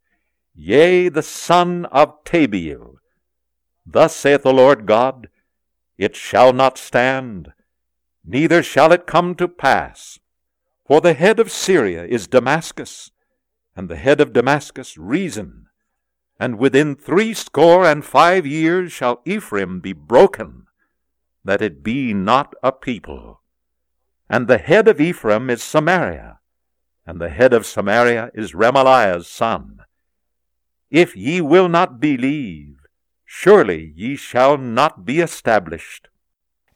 yea, 0.52 1.08
the 1.08 1.22
son 1.22 1.84
of 1.92 2.24
Tabeel. 2.24 2.96
Thus 3.86 4.16
saith 4.16 4.42
the 4.42 4.52
Lord 4.52 4.84
God, 4.84 5.28
It 5.96 6.16
shall 6.16 6.52
not 6.52 6.76
stand, 6.76 7.52
neither 8.24 8.64
shall 8.64 8.90
it 8.90 9.06
come 9.06 9.36
to 9.36 9.46
pass. 9.46 10.18
For 10.84 11.00
the 11.00 11.12
head 11.12 11.38
of 11.38 11.52
Syria 11.52 12.04
is 12.04 12.26
Damascus, 12.26 13.12
and 13.76 13.88
the 13.88 13.94
head 13.94 14.20
of 14.20 14.32
Damascus 14.32 14.98
Rezin. 14.98 15.66
And 16.40 16.58
within 16.58 16.96
threescore 16.96 17.86
and 17.86 18.04
five 18.04 18.44
years 18.44 18.90
shall 18.90 19.22
Ephraim 19.24 19.78
be 19.78 19.92
broken, 19.92 20.66
that 21.44 21.62
it 21.62 21.84
be 21.84 22.12
not 22.12 22.54
a 22.60 22.72
people. 22.72 23.40
And 24.28 24.48
the 24.48 24.58
head 24.58 24.88
of 24.88 25.00
Ephraim 25.00 25.48
is 25.48 25.62
Samaria, 25.62 26.40
and 27.06 27.20
the 27.20 27.28
head 27.28 27.52
of 27.52 27.66
Samaria 27.66 28.30
is 28.34 28.52
Remaliah's 28.52 29.26
son. 29.26 29.80
If 30.90 31.16
ye 31.16 31.40
will 31.40 31.68
not 31.68 32.00
believe, 32.00 32.76
surely 33.24 33.92
ye 33.96 34.16
shall 34.16 34.58
not 34.58 35.04
be 35.04 35.20
established. 35.20 36.08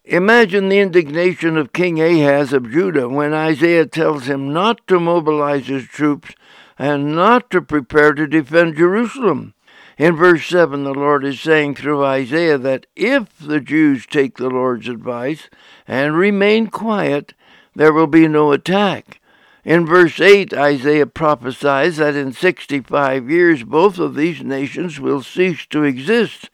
Imagine 0.05 0.69
the 0.69 0.79
indignation 0.79 1.57
of 1.57 1.73
King 1.73 2.01
Ahaz 2.01 2.53
of 2.53 2.71
Judah 2.71 3.09
when 3.09 3.35
Isaiah 3.35 3.87
tells 3.87 4.27
him 4.27 4.53
not 4.53 4.87
to 4.87 5.01
mobilize 5.01 5.67
his 5.67 5.85
troops 5.85 6.31
and 6.79 7.15
not 7.15 7.51
to 7.51 7.61
prepare 7.61 8.13
to 8.15 8.27
defend 8.27 8.77
Jerusalem. 8.77 9.55
In 9.99 10.15
verse 10.15 10.47
7, 10.47 10.85
the 10.85 10.95
Lord 10.95 11.25
is 11.25 11.41
saying 11.41 11.75
through 11.75 12.05
Isaiah 12.05 12.59
that 12.59 12.87
if 12.95 13.39
the 13.39 13.61
Jews 13.61 14.07
take 14.07 14.37
the 14.37 14.51
Lord's 14.51 14.89
advice 14.89 15.49
and 15.89 16.17
remain 16.17 16.69
quiet, 16.69 17.35
there 17.75 17.93
will 17.93 18.07
be 18.07 18.29
no 18.29 18.53
attack. 18.53 19.21
In 19.67 19.85
verse 19.85 20.21
8, 20.21 20.55
Isaiah 20.55 21.09
prophesies 21.09 21.97
that 21.97 22.15
in 22.15 22.33
65 22.33 23.29
years 23.29 23.65
both 23.65 23.99
of 23.99 24.15
these 24.15 24.41
nations 24.41 25.01
will 25.01 25.25
cease 25.25 25.67
to 25.71 25.83
exist. 25.83 26.51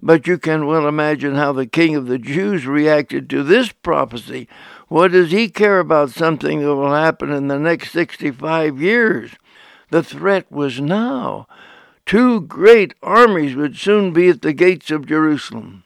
But 0.00 0.28
you 0.28 0.38
can 0.38 0.68
well 0.68 0.86
imagine 0.86 1.34
how 1.34 1.52
the 1.52 1.66
king 1.66 1.96
of 1.96 2.06
the 2.06 2.16
Jews 2.16 2.64
reacted 2.64 3.28
to 3.30 3.42
this 3.42 3.72
prophecy. 3.72 4.48
What 4.86 5.10
does 5.10 5.32
he 5.32 5.48
care 5.48 5.80
about 5.80 6.10
something 6.10 6.60
that 6.60 6.76
will 6.76 6.94
happen 6.94 7.32
in 7.32 7.48
the 7.48 7.58
next 7.58 7.90
65 7.90 8.80
years? 8.80 9.32
The 9.90 10.04
threat 10.04 10.46
was 10.48 10.80
now. 10.80 11.48
Two 12.06 12.40
great 12.40 12.94
armies 13.02 13.56
would 13.56 13.76
soon 13.76 14.12
be 14.12 14.28
at 14.28 14.42
the 14.42 14.52
gates 14.52 14.92
of 14.92 15.06
Jerusalem. 15.06 15.82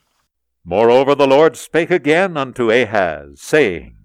Moreover, 0.67 1.15
the 1.15 1.27
Lord 1.27 1.57
spake 1.57 1.91
again 1.91 2.37
unto 2.37 2.71
Ahaz, 2.71 3.41
saying, 3.41 3.98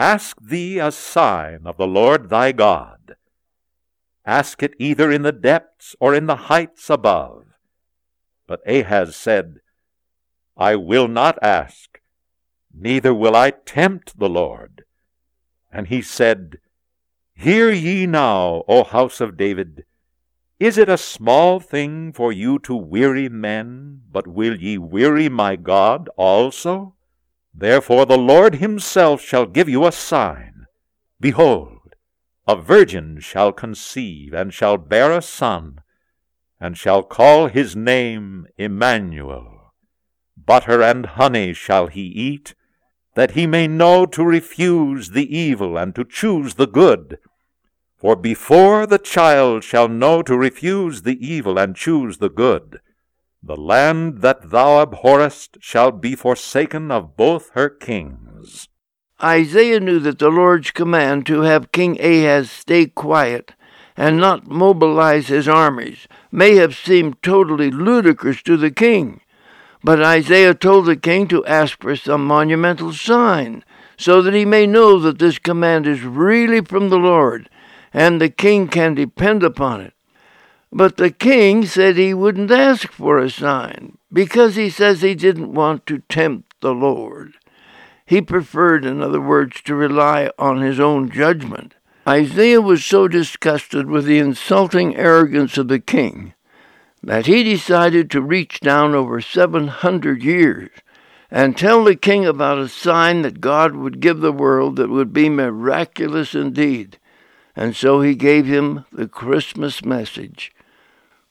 Ask 0.00 0.40
thee 0.40 0.78
a 0.78 0.92
sign 0.92 1.66
of 1.66 1.76
the 1.76 1.86
Lord 1.86 2.30
thy 2.30 2.52
God. 2.52 3.16
Ask 4.24 4.62
it 4.62 4.72
either 4.78 5.10
in 5.10 5.20
the 5.20 5.30
depths 5.30 5.94
or 6.00 6.14
in 6.14 6.24
the 6.24 6.48
heights 6.48 6.88
above. 6.88 7.44
But 8.46 8.62
Ahaz 8.66 9.14
said, 9.14 9.60
I 10.56 10.74
will 10.74 11.06
not 11.06 11.38
ask, 11.42 12.00
neither 12.72 13.12
will 13.12 13.36
I 13.36 13.50
tempt 13.50 14.18
the 14.18 14.30
Lord. 14.30 14.84
And 15.70 15.88
he 15.88 16.00
said, 16.00 16.60
Hear 17.34 17.70
ye 17.70 18.06
now, 18.06 18.64
O 18.68 18.84
house 18.84 19.20
of 19.20 19.36
David. 19.36 19.84
Is 20.58 20.78
it 20.78 20.88
a 20.88 20.96
small 20.96 21.60
thing 21.60 22.14
for 22.14 22.32
you 22.32 22.58
to 22.60 22.74
weary 22.74 23.28
men, 23.28 24.00
but 24.10 24.26
will 24.26 24.56
ye 24.56 24.78
weary 24.78 25.28
my 25.28 25.56
God 25.56 26.08
also? 26.16 26.94
Therefore 27.54 28.06
the 28.06 28.18
Lord 28.18 28.56
himself 28.56 29.20
shall 29.20 29.46
give 29.46 29.68
you 29.68 29.86
a 29.86 29.92
sign. 29.92 30.66
Behold, 31.20 31.94
a 32.46 32.56
virgin 32.56 33.20
shall 33.20 33.52
conceive, 33.52 34.32
and 34.32 34.52
shall 34.52 34.76
bear 34.76 35.12
a 35.12 35.22
son, 35.22 35.80
and 36.58 36.76
shall 36.76 37.02
call 37.02 37.48
his 37.48 37.76
name 37.76 38.46
Emmanuel. 38.56 39.72
Butter 40.36 40.82
and 40.82 41.06
honey 41.06 41.52
shall 41.52 41.86
he 41.86 42.02
eat, 42.02 42.54
that 43.14 43.32
he 43.32 43.46
may 43.46 43.68
know 43.68 44.06
to 44.06 44.24
refuse 44.24 45.10
the 45.10 45.36
evil 45.36 45.76
and 45.76 45.94
to 45.94 46.04
choose 46.04 46.54
the 46.54 46.66
good. 46.66 47.18
For 47.96 48.16
before 48.16 48.86
the 48.86 48.98
child 48.98 49.62
shall 49.62 49.88
know 49.88 50.22
to 50.22 50.36
refuse 50.36 51.02
the 51.02 51.18
evil 51.24 51.58
and 51.58 51.76
choose 51.76 52.18
the 52.18 52.30
good, 52.30 52.80
the 53.42 53.56
land 53.56 54.20
that 54.20 54.50
thou 54.50 54.80
abhorrest 54.80 55.58
shall 55.60 55.90
be 55.90 56.14
forsaken 56.14 56.90
of 56.90 57.16
both 57.16 57.50
her 57.54 57.68
kings. 57.68 58.68
Isaiah 59.22 59.80
knew 59.80 59.98
that 60.00 60.18
the 60.18 60.30
Lord's 60.30 60.70
command 60.70 61.26
to 61.26 61.42
have 61.42 61.72
King 61.72 62.00
Ahaz 62.00 62.50
stay 62.50 62.86
quiet 62.86 63.52
and 63.96 64.18
not 64.18 64.46
mobilize 64.46 65.28
his 65.28 65.48
armies 65.48 66.08
may 66.32 66.54
have 66.56 66.74
seemed 66.74 67.22
totally 67.22 67.70
ludicrous 67.70 68.42
to 68.42 68.56
the 68.56 68.70
king. 68.70 69.20
But 69.82 70.02
Isaiah 70.02 70.54
told 70.54 70.86
the 70.86 70.96
king 70.96 71.28
to 71.28 71.44
ask 71.46 71.82
for 71.82 71.96
some 71.96 72.26
monumental 72.26 72.92
sign, 72.92 73.64
so 73.96 74.22
that 74.22 74.34
he 74.34 74.44
may 74.44 74.66
know 74.66 74.98
that 74.98 75.18
this 75.18 75.38
command 75.38 75.86
is 75.86 76.02
really 76.02 76.60
from 76.62 76.88
the 76.88 76.98
Lord, 76.98 77.50
and 77.92 78.20
the 78.20 78.30
king 78.30 78.68
can 78.68 78.94
depend 78.94 79.42
upon 79.42 79.80
it. 79.80 79.94
But 80.72 80.96
the 80.96 81.10
king 81.10 81.66
said 81.66 81.96
he 81.96 82.14
wouldn't 82.14 82.50
ask 82.50 82.92
for 82.92 83.18
a 83.18 83.28
sign 83.28 83.98
because 84.12 84.54
he 84.54 84.70
says 84.70 85.02
he 85.02 85.16
didn't 85.16 85.52
want 85.52 85.84
to 85.86 86.02
tempt 86.08 86.54
the 86.60 86.72
Lord. 86.72 87.34
He 88.06 88.20
preferred, 88.20 88.84
in 88.84 89.02
other 89.02 89.20
words, 89.20 89.60
to 89.62 89.74
rely 89.74 90.30
on 90.38 90.60
his 90.60 90.78
own 90.78 91.10
judgment. 91.10 91.74
Isaiah 92.06 92.60
was 92.60 92.84
so 92.84 93.08
disgusted 93.08 93.88
with 93.88 94.04
the 94.04 94.18
insulting 94.18 94.96
arrogance 94.96 95.58
of 95.58 95.68
the 95.68 95.80
king 95.80 96.34
that 97.02 97.26
he 97.26 97.42
decided 97.42 98.10
to 98.10 98.20
reach 98.20 98.60
down 98.60 98.94
over 98.94 99.20
700 99.20 100.22
years 100.22 100.70
and 101.30 101.56
tell 101.56 101.84
the 101.84 101.96
king 101.96 102.26
about 102.26 102.58
a 102.58 102.68
sign 102.68 103.22
that 103.22 103.40
God 103.40 103.74
would 103.74 104.00
give 104.00 104.20
the 104.20 104.32
world 104.32 104.76
that 104.76 104.90
would 104.90 105.12
be 105.12 105.28
miraculous 105.28 106.34
indeed. 106.34 106.98
And 107.56 107.74
so 107.74 108.00
he 108.00 108.14
gave 108.14 108.46
him 108.46 108.84
the 108.92 109.08
Christmas 109.08 109.84
message 109.84 110.52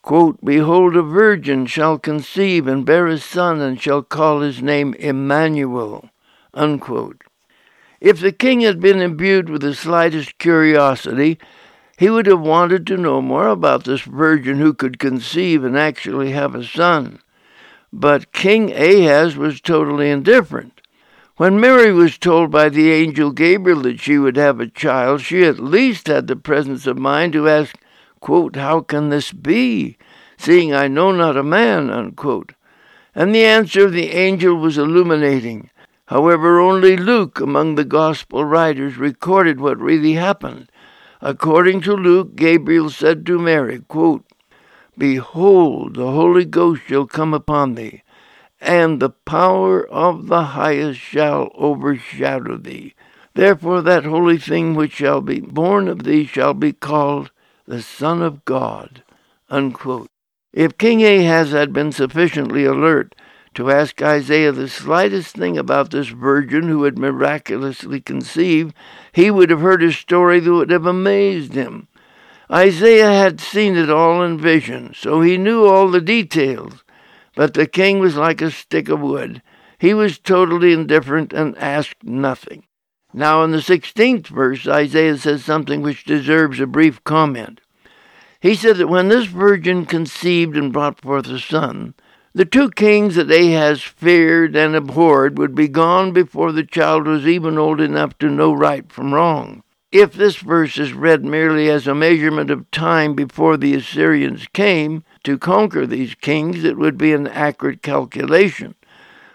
Quote, 0.09 0.43
Behold, 0.43 0.95
a 0.95 1.03
virgin 1.03 1.67
shall 1.67 1.99
conceive 1.99 2.67
and 2.67 2.83
bear 2.83 3.05
a 3.05 3.19
son, 3.19 3.61
and 3.61 3.79
shall 3.79 4.01
call 4.01 4.41
his 4.41 4.59
name 4.59 4.95
Emmanuel. 4.95 6.09
Unquote. 6.51 7.21
If 8.01 8.19
the 8.19 8.31
king 8.31 8.61
had 8.61 8.79
been 8.79 9.03
imbued 9.03 9.51
with 9.51 9.61
the 9.61 9.75
slightest 9.75 10.39
curiosity, 10.39 11.37
he 11.99 12.09
would 12.09 12.25
have 12.25 12.39
wanted 12.41 12.87
to 12.87 12.97
know 12.97 13.21
more 13.21 13.49
about 13.49 13.83
this 13.83 14.01
virgin 14.01 14.57
who 14.57 14.73
could 14.73 14.97
conceive 14.97 15.63
and 15.63 15.77
actually 15.77 16.31
have 16.31 16.55
a 16.55 16.63
son. 16.63 17.19
But 17.93 18.31
King 18.31 18.71
Ahaz 18.71 19.37
was 19.37 19.61
totally 19.61 20.09
indifferent. 20.09 20.81
When 21.37 21.59
Mary 21.59 21.91
was 21.91 22.17
told 22.17 22.49
by 22.49 22.69
the 22.69 22.91
angel 22.91 23.29
Gabriel 23.29 23.83
that 23.83 23.99
she 23.99 24.17
would 24.17 24.37
have 24.37 24.59
a 24.59 24.65
child, 24.65 25.21
she 25.21 25.43
at 25.43 25.59
least 25.59 26.07
had 26.07 26.25
the 26.25 26.35
presence 26.35 26.87
of 26.87 26.97
mind 26.97 27.33
to 27.33 27.47
ask, 27.47 27.75
quote, 28.19 28.55
How 28.55 28.81
can 28.81 29.09
this 29.09 29.31
be, 29.31 29.97
seeing 30.37 30.73
I 30.73 30.87
know 30.87 31.11
not 31.11 31.37
a 31.37 31.43
man? 31.43 31.89
Unquote. 31.89 32.53
And 33.15 33.33
the 33.33 33.45
answer 33.45 33.85
of 33.85 33.93
the 33.93 34.11
angel 34.11 34.55
was 34.55 34.77
illuminating. 34.77 35.69
However, 36.05 36.59
only 36.59 36.97
Luke 36.97 37.39
among 37.39 37.75
the 37.75 37.85
gospel 37.85 38.43
writers 38.43 38.97
recorded 38.97 39.59
what 39.59 39.79
really 39.79 40.13
happened. 40.13 40.71
According 41.21 41.81
to 41.81 41.93
Luke, 41.93 42.35
Gabriel 42.35 42.89
said 42.89 43.25
to 43.25 43.37
Mary, 43.37 43.81
quote, 43.87 44.25
Behold, 44.97 45.95
the 45.95 46.11
Holy 46.11 46.45
Ghost 46.45 46.81
shall 46.87 47.05
come 47.05 47.33
upon 47.33 47.75
thee, 47.75 48.03
and 48.59 48.99
the 48.99 49.09
power 49.09 49.87
of 49.87 50.27
the 50.27 50.43
highest 50.43 50.99
shall 50.99 51.51
overshadow 51.55 52.57
thee. 52.57 52.95
Therefore, 53.33 53.81
that 53.81 54.05
holy 54.05 54.37
thing 54.37 54.75
which 54.75 54.93
shall 54.93 55.21
be 55.21 55.39
born 55.39 55.87
of 55.87 56.03
thee 56.03 56.25
shall 56.25 56.53
be 56.53 56.73
called 56.73 57.31
the 57.69 57.83
Son 57.83 58.23
of 58.23 58.43
God. 58.45 59.03
Unquote. 59.47 60.09
If 60.51 60.79
King 60.79 61.03
Ahaz 61.03 61.51
had 61.51 61.71
been 61.71 61.91
sufficiently 61.91 62.65
alert 62.65 63.13
to 63.53 63.69
ask 63.69 64.01
Isaiah 64.01 64.51
the 64.51 64.67
slightest 64.67 65.35
thing 65.35 65.55
about 65.55 65.91
this 65.91 66.07
virgin 66.07 66.63
who 66.63 66.83
had 66.83 66.97
miraculously 66.97 68.01
conceived, 68.01 68.73
he 69.11 69.29
would 69.29 69.51
have 69.51 69.61
heard 69.61 69.83
a 69.83 69.93
story 69.93 70.39
that 70.39 70.51
would 70.51 70.71
have 70.71 70.87
amazed 70.87 71.53
him. 71.53 71.87
Isaiah 72.51 73.11
had 73.11 73.39
seen 73.39 73.77
it 73.77 73.91
all 73.91 74.23
in 74.23 74.39
vision, 74.39 74.95
so 74.95 75.21
he 75.21 75.37
knew 75.37 75.67
all 75.67 75.89
the 75.89 76.01
details. 76.01 76.83
But 77.35 77.53
the 77.53 77.67
king 77.67 77.99
was 77.99 78.15
like 78.15 78.41
a 78.41 78.49
stick 78.49 78.89
of 78.89 78.99
wood. 78.99 79.43
He 79.77 79.93
was 79.93 80.17
totally 80.17 80.73
indifferent 80.73 81.33
and 81.33 81.55
asked 81.59 82.03
nothing. 82.03 82.63
Now, 83.13 83.43
in 83.43 83.51
the 83.51 83.57
16th 83.57 84.27
verse, 84.27 84.67
Isaiah 84.67 85.17
says 85.17 85.43
something 85.43 85.81
which 85.81 86.03
deserves 86.03 86.59
a 86.59 86.67
brief 86.67 87.03
comment. 87.03 87.59
He 88.39 88.55
said 88.55 88.77
that 88.77 88.87
when 88.87 89.09
this 89.09 89.25
virgin 89.25 89.85
conceived 89.85 90.55
and 90.55 90.71
brought 90.71 91.01
forth 91.01 91.27
a 91.27 91.39
son, 91.39 91.95
the 92.33 92.45
two 92.45 92.69
kings 92.69 93.15
that 93.15 93.31
Ahaz 93.31 93.81
feared 93.81 94.55
and 94.55 94.75
abhorred 94.75 95.39
would 95.39 95.55
be 95.55 95.67
gone 95.67 96.13
before 96.13 96.51
the 96.51 96.63
child 96.63 97.07
was 97.07 97.27
even 97.27 97.57
old 97.57 97.81
enough 97.81 98.17
to 98.19 98.29
know 98.29 98.53
right 98.53 98.89
from 98.91 99.13
wrong. 99.13 99.63
If 99.91 100.13
this 100.13 100.37
verse 100.37 100.77
is 100.77 100.93
read 100.93 101.25
merely 101.25 101.67
as 101.67 101.87
a 101.87 101.95
measurement 101.95 102.51
of 102.51 102.69
time 102.69 103.15
before 103.15 103.57
the 103.57 103.73
Assyrians 103.73 104.45
came 104.53 105.03
to 105.23 105.39
conquer 105.39 105.87
these 105.87 106.13
kings, 106.13 106.63
it 106.63 106.77
would 106.77 106.95
be 106.95 107.11
an 107.11 107.27
accurate 107.27 107.81
calculation. 107.81 108.75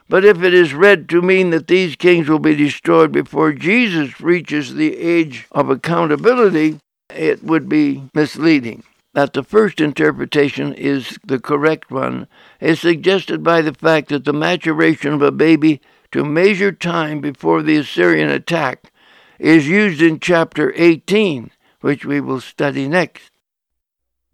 But 0.09 0.25
if 0.25 0.43
it 0.43 0.53
is 0.53 0.75
read 0.75 1.09
to 1.11 1.23
mean 1.23 1.51
that 1.51 1.67
these 1.67 1.97
kings 1.97 2.29
will 2.29 2.39
be 2.39 2.55
destroyed 2.55 3.13
before 3.13 3.53
Jesus 3.53 4.21
reaches 4.21 4.75
the 4.75 4.97
age 4.97 5.47
of 5.51 5.71
accountability, 5.71 6.79
it 7.09 7.43
would 7.43 7.69
be 7.69 8.09
misleading 8.15 8.83
that 9.15 9.33
the 9.33 9.43
first 9.43 9.81
interpretation 9.81 10.75
is 10.75 11.19
the 11.25 11.39
correct 11.39 11.91
one 11.91 12.27
is 12.61 12.81
suggested 12.81 13.43
by 13.43 13.63
the 13.63 13.73
fact 13.73 14.09
that 14.09 14.25
the 14.25 14.33
maturation 14.33 15.15
of 15.15 15.23
a 15.23 15.33
baby 15.33 15.81
to 16.13 16.25
measure 16.25 16.73
time 16.73 17.21
before 17.21 17.63
the 17.63 17.77
Assyrian 17.77 18.29
attack 18.29 18.93
is 19.39 19.69
used 19.69 20.03
in 20.03 20.21
chapter 20.21 20.73
18, 20.77 21.51
which 21.81 22.05
we 22.05 22.21
will 22.21 22.41
study 22.41 22.89
next. 22.89 23.31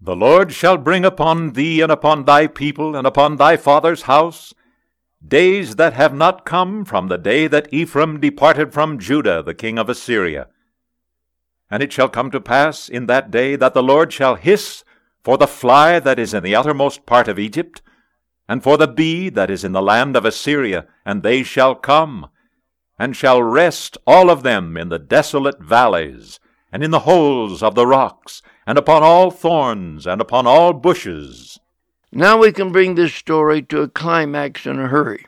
The 0.01 0.17
Lord 0.17 0.53
shall 0.53 0.79
bring 0.79 1.05
upon 1.05 1.53
thee 1.53 1.83
and 1.83 1.93
upon 1.93 2.25
thy 2.25 2.47
people 2.47 2.97
and 2.97 3.07
upon 3.07 3.37
thy 3.37 3.59
father's 3.59 4.03
house 4.03 4.55
days 5.27 5.77
that 5.77 5.95
have 5.95 6.15
not 6.15 6.45
come 6.45 6.85
from 6.85 7.09
the 7.09 7.19
day 7.19 7.47
that 7.47 7.73
Ephraim 7.73 8.21
departed 8.21 8.73
from 8.73 8.99
Judah, 8.99 9.43
the 9.43 9.55
king 9.55 9.79
of 9.79 9.89
Assyria 9.89 10.49
and 11.71 11.83
it 11.83 11.93
shall 11.93 12.09
come 12.09 12.31
to 12.31 12.41
pass 12.41 12.89
in 12.89 13.07
that 13.07 13.31
day 13.31 13.55
that 13.57 13.75
the 13.75 13.83
Lord 13.83 14.13
shall 14.13 14.35
hiss 14.35 14.83
for 15.23 15.39
the 15.39 15.47
fly 15.47 16.01
that 16.01 16.19
is 16.19 16.35
in 16.35 16.43
the 16.43 16.55
uttermost 16.55 17.07
part 17.07 17.29
of 17.29 17.39
Egypt, 17.39 17.83
and 18.49 18.63
for 18.63 18.77
the 18.77 18.89
bee 18.89 19.29
that 19.29 19.51
is 19.51 19.63
in 19.63 19.73
the 19.73 19.83
land 19.83 20.17
of 20.17 20.25
Assyria, 20.25 20.87
and 21.05 21.23
they 21.23 21.43
shall 21.43 21.75
come, 21.75 22.29
and 22.99 23.15
shall 23.15 23.43
rest 23.43 23.97
all 24.07 24.31
of 24.31 24.43
them 24.43 24.77
in 24.77 24.89
the 24.89 24.99
desolate 24.99 25.63
valleys, 25.63 26.41
and 26.73 26.83
in 26.83 26.91
the 26.91 27.01
holes 27.01 27.63
of 27.63 27.75
the 27.75 27.87
rocks, 27.87 28.43
and 28.67 28.79
upon 28.79 29.03
all 29.03 29.31
thorns, 29.31 30.07
and 30.07 30.21
upon 30.21 30.47
all 30.47 30.73
bushes. 30.73 31.61
Now 32.13 32.39
we 32.39 32.53
can 32.53 32.73
bring 32.73 32.95
this 32.95 33.15
story 33.15 33.63
to 33.63 33.83
a 33.83 33.89
climax 33.89 34.67
in 34.67 34.79
a 34.79 34.89
hurry. 34.89 35.27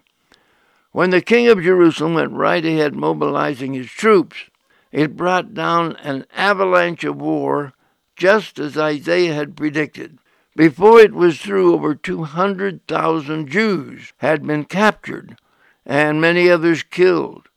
When 0.90 1.10
the 1.10 1.20
king 1.20 1.48
of 1.48 1.62
Jerusalem 1.62 2.14
went 2.14 2.32
right 2.32 2.64
ahead 2.64 2.94
mobilizing 2.94 3.72
his 3.72 3.90
troops, 3.90 4.50
it 4.90 5.16
brought 5.16 5.54
down 5.54 5.96
an 5.96 6.26
avalanche 6.34 7.04
of 7.04 7.20
war, 7.20 7.72
just 8.16 8.58
as 8.58 8.76
Isaiah 8.76 9.32
had 9.32 9.56
predicted. 9.56 10.18
Before 10.56 11.00
it 11.00 11.14
was 11.14 11.40
through, 11.40 11.72
over 11.72 11.94
200,000 11.94 13.48
Jews 13.48 14.12
had 14.18 14.46
been 14.46 14.64
captured 14.64 15.38
and 15.86 16.20
many 16.20 16.48
others 16.50 16.82
killed. 16.82 17.48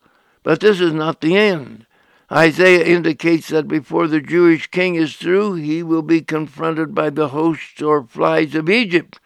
But 0.44 0.60
this 0.60 0.80
is 0.80 0.94
not 0.94 1.22
the 1.22 1.36
end. 1.36 1.86
Isaiah 2.32 2.84
indicates 2.84 3.50
that 3.50 3.68
before 3.68 4.08
the 4.08 4.22
Jewish 4.22 4.68
king 4.68 4.96
is 4.96 5.16
through, 5.16 5.56
he 5.56 5.84
will 5.84 6.02
be 6.02 6.22
confronted 6.22 6.96
by 6.96 7.12
the 7.12 7.30
hosts 7.30 7.82
or 7.82 8.04
flies 8.04 8.56
of 8.56 8.70
Egypt 8.70 9.20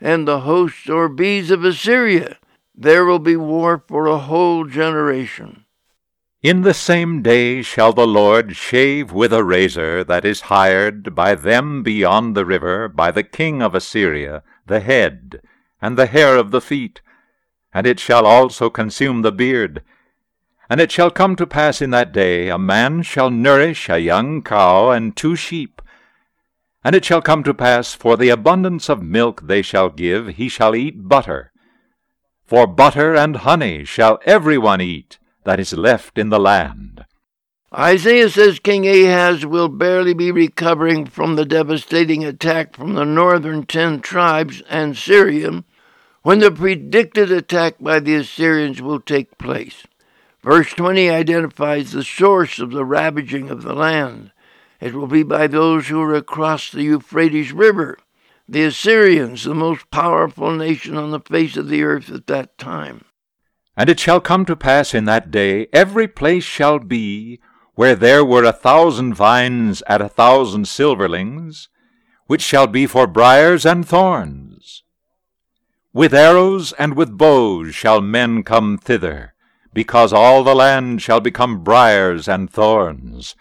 and 0.00 0.26
the 0.26 0.40
hosts 0.40 0.88
or 0.88 1.08
bees 1.08 1.50
of 1.50 1.64
Assyria. 1.64 2.38
There 2.74 3.04
will 3.04 3.18
be 3.18 3.36
war 3.36 3.84
for 3.86 4.06
a 4.06 4.18
whole 4.18 4.64
generation. 4.64 5.64
In 6.42 6.62
the 6.62 6.72
same 6.72 7.20
day 7.20 7.60
shall 7.60 7.92
the 7.92 8.06
Lord 8.06 8.56
shave 8.56 9.12
with 9.12 9.32
a 9.32 9.44
razor 9.44 10.02
that 10.04 10.24
is 10.24 10.42
hired 10.42 11.14
by 11.14 11.34
them 11.34 11.82
beyond 11.82 12.34
the 12.34 12.46
river, 12.46 12.88
by 12.88 13.10
the 13.10 13.22
king 13.22 13.60
of 13.60 13.74
Assyria, 13.74 14.42
the 14.66 14.80
head, 14.80 15.42
and 15.82 15.98
the 15.98 16.06
hair 16.06 16.38
of 16.38 16.50
the 16.50 16.62
feet, 16.62 17.02
and 17.74 17.86
it 17.86 18.00
shall 18.00 18.24
also 18.24 18.70
consume 18.70 19.20
the 19.20 19.30
beard. 19.32 19.82
And 20.70 20.80
it 20.80 20.92
shall 20.92 21.10
come 21.10 21.34
to 21.34 21.48
pass 21.48 21.82
in 21.82 21.90
that 21.90 22.12
day, 22.12 22.48
a 22.48 22.56
man 22.56 23.02
shall 23.02 23.28
nourish 23.28 23.88
a 23.88 23.98
young 23.98 24.40
cow 24.40 24.90
and 24.90 25.16
two 25.16 25.34
sheep. 25.34 25.82
And 26.84 26.94
it 26.94 27.04
shall 27.04 27.20
come 27.20 27.42
to 27.42 27.52
pass, 27.52 27.92
for 27.92 28.16
the 28.16 28.28
abundance 28.28 28.88
of 28.88 29.02
milk 29.02 29.48
they 29.48 29.62
shall 29.62 29.88
give, 29.88 30.28
he 30.28 30.48
shall 30.48 30.76
eat 30.76 31.08
butter. 31.08 31.50
For 32.46 32.68
butter 32.68 33.16
and 33.16 33.36
honey 33.36 33.84
shall 33.84 34.20
every 34.24 34.58
one 34.58 34.80
eat 34.80 35.18
that 35.42 35.58
is 35.58 35.72
left 35.72 36.16
in 36.16 36.28
the 36.28 36.38
land. 36.38 37.04
Isaiah 37.74 38.30
says 38.30 38.60
King 38.60 38.86
Ahaz 38.86 39.44
will 39.44 39.68
barely 39.68 40.14
be 40.14 40.30
recovering 40.30 41.04
from 41.04 41.34
the 41.34 41.44
devastating 41.44 42.24
attack 42.24 42.76
from 42.76 42.94
the 42.94 43.04
northern 43.04 43.66
ten 43.66 44.00
tribes 44.00 44.62
and 44.68 44.96
Syria 44.96 45.64
when 46.22 46.38
the 46.38 46.52
predicted 46.52 47.32
attack 47.32 47.76
by 47.80 47.98
the 47.98 48.14
Assyrians 48.14 48.80
will 48.80 49.00
take 49.00 49.36
place. 49.36 49.86
Verse 50.42 50.70
20 50.72 51.10
identifies 51.10 51.92
the 51.92 52.02
source 52.02 52.58
of 52.58 52.70
the 52.70 52.84
ravaging 52.84 53.50
of 53.50 53.62
the 53.62 53.74
land. 53.74 54.32
It 54.80 54.94
will 54.94 55.06
be 55.06 55.22
by 55.22 55.46
those 55.46 55.88
who 55.88 56.00
are 56.00 56.14
across 56.14 56.70
the 56.70 56.82
Euphrates 56.82 57.52
River, 57.52 57.98
the 58.48 58.64
Assyrians, 58.64 59.44
the 59.44 59.54
most 59.54 59.90
powerful 59.90 60.50
nation 60.56 60.96
on 60.96 61.10
the 61.10 61.20
face 61.20 61.56
of 61.56 61.68
the 61.68 61.82
earth 61.82 62.10
at 62.10 62.26
that 62.28 62.56
time. 62.56 63.04
And 63.76 63.90
it 63.90 64.00
shall 64.00 64.20
come 64.20 64.46
to 64.46 64.56
pass 64.56 64.94
in 64.94 65.04
that 65.04 65.30
day, 65.30 65.68
every 65.72 66.08
place 66.08 66.44
shall 66.44 66.78
be 66.78 67.40
where 67.74 67.94
there 67.94 68.24
were 68.24 68.44
a 68.44 68.52
thousand 68.52 69.14
vines 69.14 69.82
at 69.86 70.00
a 70.00 70.08
thousand 70.08 70.64
silverlings, 70.66 71.68
which 72.26 72.42
shall 72.42 72.66
be 72.66 72.86
for 72.86 73.06
briers 73.06 73.64
and 73.64 73.86
thorns. 73.86 74.82
With 75.92 76.14
arrows 76.14 76.72
and 76.74 76.94
with 76.94 77.16
bows 77.16 77.74
shall 77.74 78.00
men 78.00 78.42
come 78.42 78.78
thither, 78.78 79.34
because 79.72 80.12
all 80.12 80.42
the 80.42 80.54
land 80.54 81.00
shall 81.00 81.20
become 81.20 81.62
briers 81.62 82.28
and 82.28 82.50
thorns. 82.50 83.36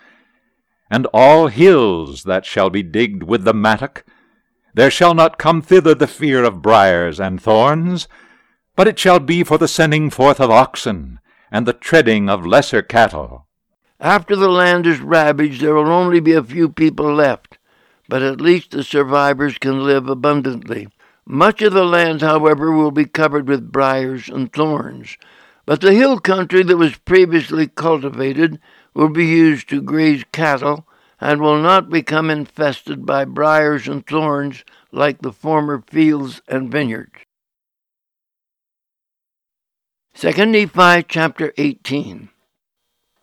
And 0.89 1.07
all 1.13 1.47
hills 1.47 2.23
that 2.23 2.45
shall 2.45 2.69
be 2.69 2.83
digged 2.83 3.23
with 3.23 3.43
the 3.43 3.53
mattock, 3.53 4.03
there 4.73 4.91
shall 4.91 5.13
not 5.13 5.37
come 5.37 5.61
thither 5.61 5.95
the 5.95 6.07
fear 6.07 6.43
of 6.43 6.61
briers 6.61 7.19
and 7.19 7.41
thorns, 7.41 8.07
but 8.75 8.87
it 8.87 8.99
shall 8.99 9.19
be 9.19 9.43
for 9.43 9.57
the 9.57 9.67
sending 9.67 10.09
forth 10.09 10.39
of 10.39 10.49
oxen, 10.49 11.19
and 11.51 11.65
the 11.65 11.73
treading 11.73 12.29
of 12.29 12.45
lesser 12.45 12.81
cattle. 12.81 13.47
After 13.99 14.35
the 14.35 14.47
land 14.49 14.87
is 14.87 15.01
ravaged, 15.01 15.61
there 15.61 15.73
will 15.73 15.91
only 15.91 16.19
be 16.19 16.33
a 16.33 16.43
few 16.43 16.69
people 16.69 17.13
left, 17.13 17.57
but 18.07 18.21
at 18.21 18.39
least 18.39 18.71
the 18.71 18.83
survivors 18.83 19.57
can 19.57 19.83
live 19.83 20.07
abundantly. 20.07 20.87
Much 21.25 21.61
of 21.61 21.73
the 21.73 21.83
land, 21.83 22.21
however, 22.21 22.71
will 22.71 22.91
be 22.91 23.05
covered 23.05 23.47
with 23.47 23.71
briars 23.71 24.29
and 24.29 24.53
thorns, 24.53 25.17
But 25.69 25.81
the 25.81 25.93
hill 25.93 26.19
country 26.19 26.63
that 26.63 26.77
was 26.77 26.97
previously 26.97 27.67
cultivated 27.67 28.59
will 28.95 29.09
be 29.09 29.27
used 29.27 29.69
to 29.69 29.83
graze 29.83 30.23
cattle 30.31 30.87
and 31.21 31.39
will 31.39 31.59
not 31.59 31.91
become 31.91 32.31
infested 32.31 33.05
by 33.05 33.25
briars 33.25 33.87
and 33.87 34.03
thorns 34.03 34.63
like 34.91 35.21
the 35.21 35.31
former 35.31 35.83
fields 35.87 36.41
and 36.47 36.71
vineyards. 36.71 37.19
2 40.15 40.43
Nephi 40.47 41.03
chapter 41.07 41.53
18 41.55 42.29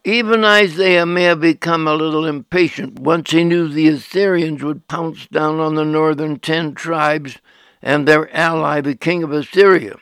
even 0.05 0.45
Isaiah 0.45 1.05
may 1.05 1.25
have 1.25 1.41
become 1.41 1.89
a 1.89 1.97
little 1.97 2.27
impatient 2.27 3.01
once 3.01 3.33
he 3.33 3.43
knew 3.43 3.67
the 3.67 3.89
Assyrians 3.89 4.63
would 4.63 4.87
pounce 4.87 5.27
down 5.27 5.59
on 5.59 5.75
the 5.75 5.85
northern 5.85 6.39
ten 6.39 6.77
tribes 6.77 7.39
and 7.83 8.07
their 8.07 8.33
ally, 8.33 8.81
the 8.81 8.95
king 8.95 9.25
of 9.25 9.33
Assyria. 9.33 9.97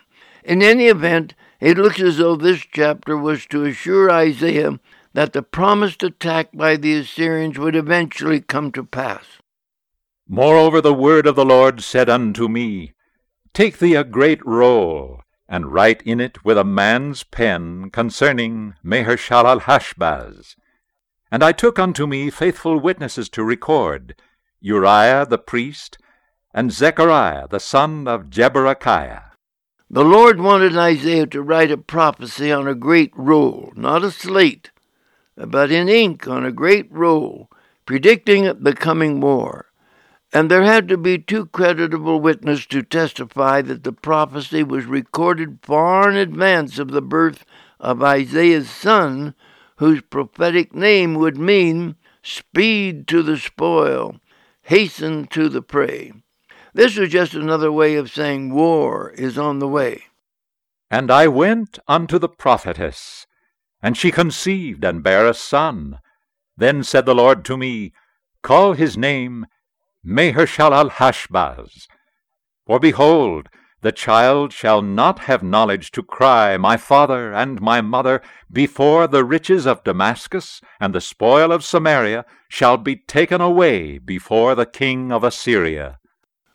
In 0.45 0.63
any 0.63 0.89
event, 0.89 1.33
it 1.61 1.79
looks 1.79 2.01
as 2.01 2.19
though 2.19 2.37
this 2.37 2.63
chapter 2.73 3.17
was 3.17 3.47
to 3.47 3.65
assure 3.65 4.11
Isaiah 4.11 4.79
that 5.13 5.33
the 5.33 5.43
promised 5.43 6.03
attack 6.03 6.51
by 6.53 6.77
the 6.77 6.95
Assyrians 6.99 7.59
would 7.59 7.77
eventually 7.77 8.41
come 8.41 8.73
to 8.73 8.85
pass. 8.85 9.25
Moreover, 10.29 10.81
the 10.81 10.95
word 10.95 11.27
of 11.27 11.37
the 11.37 11.45
Lord 11.45 11.83
said 11.83 12.09
unto 12.09 12.49
me, 12.49 12.95
Take 13.53 13.79
thee 13.79 13.95
a 13.95 14.03
great 14.05 14.45
roll, 14.45 15.21
and 15.49 15.73
write 15.73 16.03
in 16.03 16.19
it 16.21 16.45
with 16.45 16.59
a 16.59 16.65
man's 16.65 17.23
pen 17.23 17.91
concerning 17.91 18.75
Maher-shalal-hash-baz. 18.83 20.57
And 21.31 21.45
I 21.45 21.53
took 21.53 21.79
unto 21.79 22.07
me 22.07 22.31
faithful 22.31 22.81
witnesses 22.81 23.29
to 23.31 23.45
record, 23.45 24.17
Uriah 24.61 25.27
the 25.27 25.39
priest, 25.39 25.99
and 26.53 26.73
Zechariah 26.73 27.47
the 27.49 27.61
son 27.61 28.09
of 28.09 28.31
Jeberechiah. 28.31 29.34
The 29.95 30.05
Lord 30.05 30.41
wanted 30.41 30.77
Isaiah 30.77 31.27
to 31.29 31.41
write 31.41 31.71
a 31.71 31.79
prophecy 31.79 32.51
on 32.51 32.67
a 32.67 32.75
great 32.75 33.13
roll, 33.15 33.73
not 33.77 34.03
a 34.03 34.11
slate, 34.11 34.71
but 35.37 35.71
in 35.71 35.89
ink 35.89 36.27
on 36.27 36.45
a 36.45 36.53
great 36.53 36.91
roll, 36.91 37.49
predicting 37.87 38.43
the 38.61 38.75
coming 38.75 39.21
war 39.21 39.67
and 40.35 40.51
there 40.51 40.65
had 40.65 40.89
to 40.89 40.97
be 40.97 41.17
two 41.17 41.47
creditable 41.47 42.21
witnesses 42.21 42.67
to 42.67 42.83
testify 42.83 43.63
that 43.63 43.85
the 43.85 43.93
prophecy 43.93 44.65
was 44.65 44.85
recorded 44.85 45.61
far 45.63 46.11
in 46.11 46.17
advance 46.17 46.81
of 46.81 46.91
the 46.91 47.01
birth 47.01 47.45
of 47.79 48.03
Isaiah's 48.03 48.69
son, 48.69 49.37
whose 49.77 50.03
prophetic 50.03 50.75
name 50.75 51.15
would 51.15 51.39
mean 51.39 51.95
speed 52.21 53.07
to 53.07 53.23
the 53.23 53.39
spoil, 53.39 54.17
hasten 54.63 55.29
to 55.29 55.49
the 55.49 55.63
prey. 55.63 56.13
This 56.75 56.97
was 56.97 57.11
just 57.11 57.35
another 57.35 57.71
way 57.71 57.95
of 57.95 58.11
saying 58.11 58.53
war 58.53 59.13
is 59.13 59.39
on 59.39 59.61
the 59.61 59.69
way. 59.69 60.03
And 60.91 61.09
I 61.09 61.29
went 61.29 61.79
unto 61.87 62.19
the 62.19 62.29
prophetess, 62.29 63.27
and 63.81 63.97
she 63.97 64.11
conceived 64.11 64.85
and 64.85 65.01
bare 65.01 65.27
a 65.27 65.35
son. 65.35 66.01
Then 66.57 66.83
said 66.83 67.07
the 67.07 67.15
Lord 67.15 67.45
to 67.45 67.57
me, 67.57 67.93
Call 68.43 68.73
his 68.73 68.97
name 68.97 69.47
Maher-shalal-hash-baz. 70.03 71.87
For 72.67 72.81
behold, 72.81 73.49
the 73.83 73.93
child 73.93 74.53
shall 74.53 74.83
not 74.83 75.21
have 75.21 75.45
knowledge 75.45 75.93
to 75.93 76.03
cry, 76.03 76.57
My 76.57 76.77
father 76.77 77.33
and 77.33 77.61
my 77.61 77.83
mother, 77.83 78.21
before 78.51 79.07
the 79.07 79.25
riches 79.25 79.65
of 79.65 79.85
Damascus 79.85 80.61
and 80.81 80.93
the 80.93 81.01
spoil 81.01 81.53
of 81.53 81.63
Samaria 81.63 82.25
shall 82.49 82.79
be 82.79 82.97
taken 82.97 83.41
away 83.41 83.99
before 83.99 84.57
the 84.57 84.67
king 84.67 85.13
of 85.13 85.23
Assyria. 85.23 86.01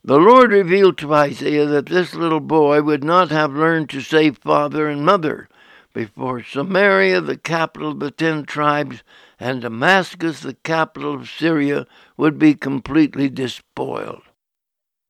The 0.04 0.18
Lord 0.18 0.52
revealed 0.52 0.98
to 1.00 1.14
Isaiah 1.14 1.66
that 1.66 1.88
this 1.88 2.16
little 2.16 2.40
boy 2.40 2.82
would 2.82 3.04
not 3.04 3.32
have 3.32 3.52
learned 3.52 3.90
to 3.90 4.02
say 4.02 4.32
father 4.32 4.88
and 4.88 5.06
mother 5.06 5.50
before 5.94 6.42
Samaria, 6.44 7.20
the 7.20 7.38
capital 7.38 7.92
of 7.92 8.00
the 8.00 8.12
ten 8.12 8.46
tribes, 8.46 9.04
and 9.40 9.62
Damascus, 9.62 10.40
the 10.42 10.54
capital 10.54 11.16
of 11.16 11.30
Syria, 11.30 11.86
would 12.16 12.40
be 12.40 12.54
completely 12.54 13.30
despoiled. 13.30 14.22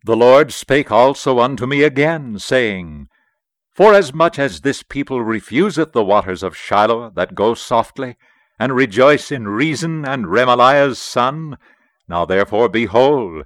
The 0.06 0.16
Lord 0.16 0.52
spake 0.54 0.92
also 0.92 1.40
unto 1.40 1.68
me 1.68 1.84
again, 1.84 2.40
saying, 2.40 3.10
Forasmuch 3.72 4.40
as 4.40 4.62
this 4.62 4.82
people 4.84 5.22
refuseth 5.22 5.92
the 5.92 6.04
waters 6.04 6.42
of 6.42 6.58
Shiloh 6.58 7.12
that 7.12 7.36
go 7.36 7.54
softly, 7.54 8.18
and 8.58 8.76
rejoice 8.76 9.32
in 9.32 9.48
Rezin 9.48 10.06
and 10.06 10.26
Remaliah's 10.26 11.00
son, 11.00 11.58
now 12.08 12.26
therefore, 12.26 12.70
behold, 12.70 13.46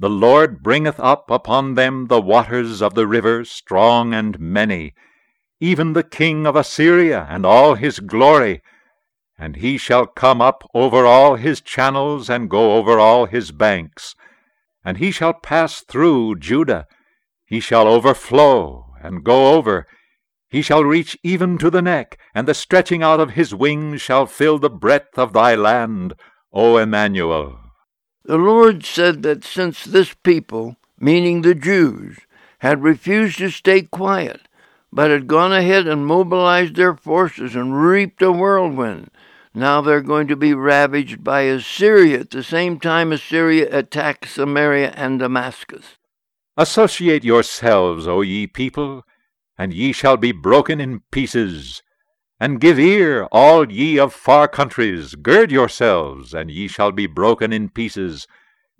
the 0.00 0.10
Lord 0.10 0.62
bringeth 0.62 0.98
up 0.98 1.30
upon 1.30 1.74
them 1.74 2.06
the 2.06 2.20
waters 2.20 2.82
of 2.82 2.94
the 2.94 3.06
river 3.06 3.44
strong 3.44 4.12
and 4.12 4.38
many, 4.40 4.94
even 5.60 5.92
the 5.92 6.02
king 6.02 6.46
of 6.46 6.56
Assyria 6.56 7.26
and 7.30 7.46
all 7.46 7.74
his 7.74 8.00
glory, 8.00 8.62
and 9.38 9.56
he 9.56 9.78
shall 9.78 10.06
come 10.06 10.40
up 10.40 10.68
over 10.74 11.06
all 11.06 11.36
his 11.36 11.60
channels 11.60 12.28
and 12.28 12.50
go 12.50 12.74
over 12.74 12.98
all 12.98 13.26
his 13.26 13.52
banks. 13.52 14.14
And 14.84 14.98
he 14.98 15.10
shall 15.10 15.32
pass 15.32 15.80
through 15.80 16.36
Judah, 16.36 16.86
he 17.46 17.60
shall 17.60 17.86
overflow 17.86 18.94
and 19.00 19.24
go 19.24 19.54
over. 19.54 19.86
He 20.48 20.62
shall 20.62 20.84
reach 20.84 21.16
even 21.22 21.58
to 21.58 21.70
the 21.70 21.82
neck, 21.82 22.18
and 22.34 22.48
the 22.48 22.54
stretching 22.54 23.02
out 23.02 23.20
of 23.20 23.30
his 23.30 23.54
wings 23.54 24.00
shall 24.00 24.26
fill 24.26 24.58
the 24.58 24.70
breadth 24.70 25.18
of 25.18 25.32
thy 25.32 25.54
land, 25.54 26.14
O 26.52 26.76
Emmanuel. 26.76 27.63
The 28.24 28.38
Lord 28.38 28.84
said 28.86 29.22
that 29.22 29.44
since 29.44 29.84
this 29.84 30.14
people, 30.14 30.76
meaning 30.98 31.42
the 31.42 31.54
Jews, 31.54 32.18
had 32.60 32.82
refused 32.82 33.38
to 33.38 33.50
stay 33.50 33.82
quiet, 33.82 34.40
but 34.90 35.10
had 35.10 35.26
gone 35.26 35.52
ahead 35.52 35.86
and 35.86 36.06
mobilized 36.06 36.76
their 36.76 36.94
forces 36.94 37.54
and 37.54 37.78
reaped 37.78 38.22
a 38.22 38.32
whirlwind, 38.32 39.10
now 39.52 39.82
they're 39.82 40.00
going 40.00 40.26
to 40.28 40.36
be 40.36 40.54
ravaged 40.54 41.22
by 41.22 41.42
Assyria 41.42 42.20
at 42.20 42.30
the 42.30 42.42
same 42.42 42.80
time 42.80 43.12
Assyria 43.12 43.68
attacks 43.70 44.32
Samaria 44.32 44.92
and 44.96 45.18
Damascus. 45.18 45.98
Associate 46.56 47.24
yourselves, 47.24 48.08
O 48.08 48.22
ye 48.22 48.46
people, 48.46 49.04
and 49.58 49.74
ye 49.74 49.92
shall 49.92 50.16
be 50.16 50.32
broken 50.32 50.80
in 50.80 51.02
pieces. 51.10 51.82
And 52.40 52.60
give 52.60 52.78
ear, 52.78 53.24
all 53.30 53.70
ye 53.70 53.98
of 53.98 54.12
far 54.12 54.48
countries, 54.48 55.14
gird 55.14 55.50
yourselves, 55.50 56.34
and 56.34 56.50
ye 56.50 56.68
shall 56.68 56.92
be 56.92 57.06
broken 57.06 57.52
in 57.52 57.68
pieces. 57.68 58.26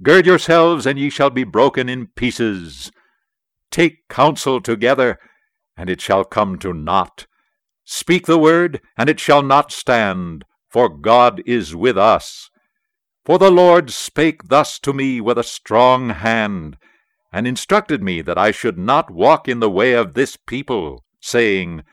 Gird 0.03 0.27
yourselves, 0.27 0.87
and 0.87 0.99
ye 0.99 1.09
shall 1.09 1.31
be 1.31 1.45
broken 1.45 1.89
in 1.89 2.09
pieces. 2.09 2.91
Take 3.71 4.09
counsel 4.09 4.61
together, 4.61 5.19
and 5.77 5.89
it 5.89 6.01
shall 6.01 6.25
come 6.25 6.59
to 6.59 6.73
naught. 6.73 7.27
Speak 7.85 8.27
the 8.27 8.39
word, 8.39 8.81
and 8.99 9.09
it 9.09 9.21
shall 9.21 9.43
not 9.43 9.71
stand 9.71 10.45
for 10.75 10.89
God 10.89 11.41
is 11.47 11.77
with 11.77 11.97
us. 11.97 12.51
For 13.25 13.39
the 13.39 13.53
Lord 13.53 13.93
spake 13.93 14.49
thus 14.49 14.81
to 14.81 14.93
me 14.93 15.21
with 15.21 15.39
a 15.39 15.45
strong 15.45 16.11
hand, 16.11 16.77
and 17.33 17.47
instructed 17.47 18.03
me 18.03 18.23
that 18.23 18.37
I 18.37 18.51
should 18.51 18.77
not 18.77 19.09
walk 19.09 19.47
in 19.47 19.61
the 19.61 19.71
way 19.71 19.93
of 19.93 20.15
this 20.15 20.37
people, 20.37 21.05
saying, 21.21 21.85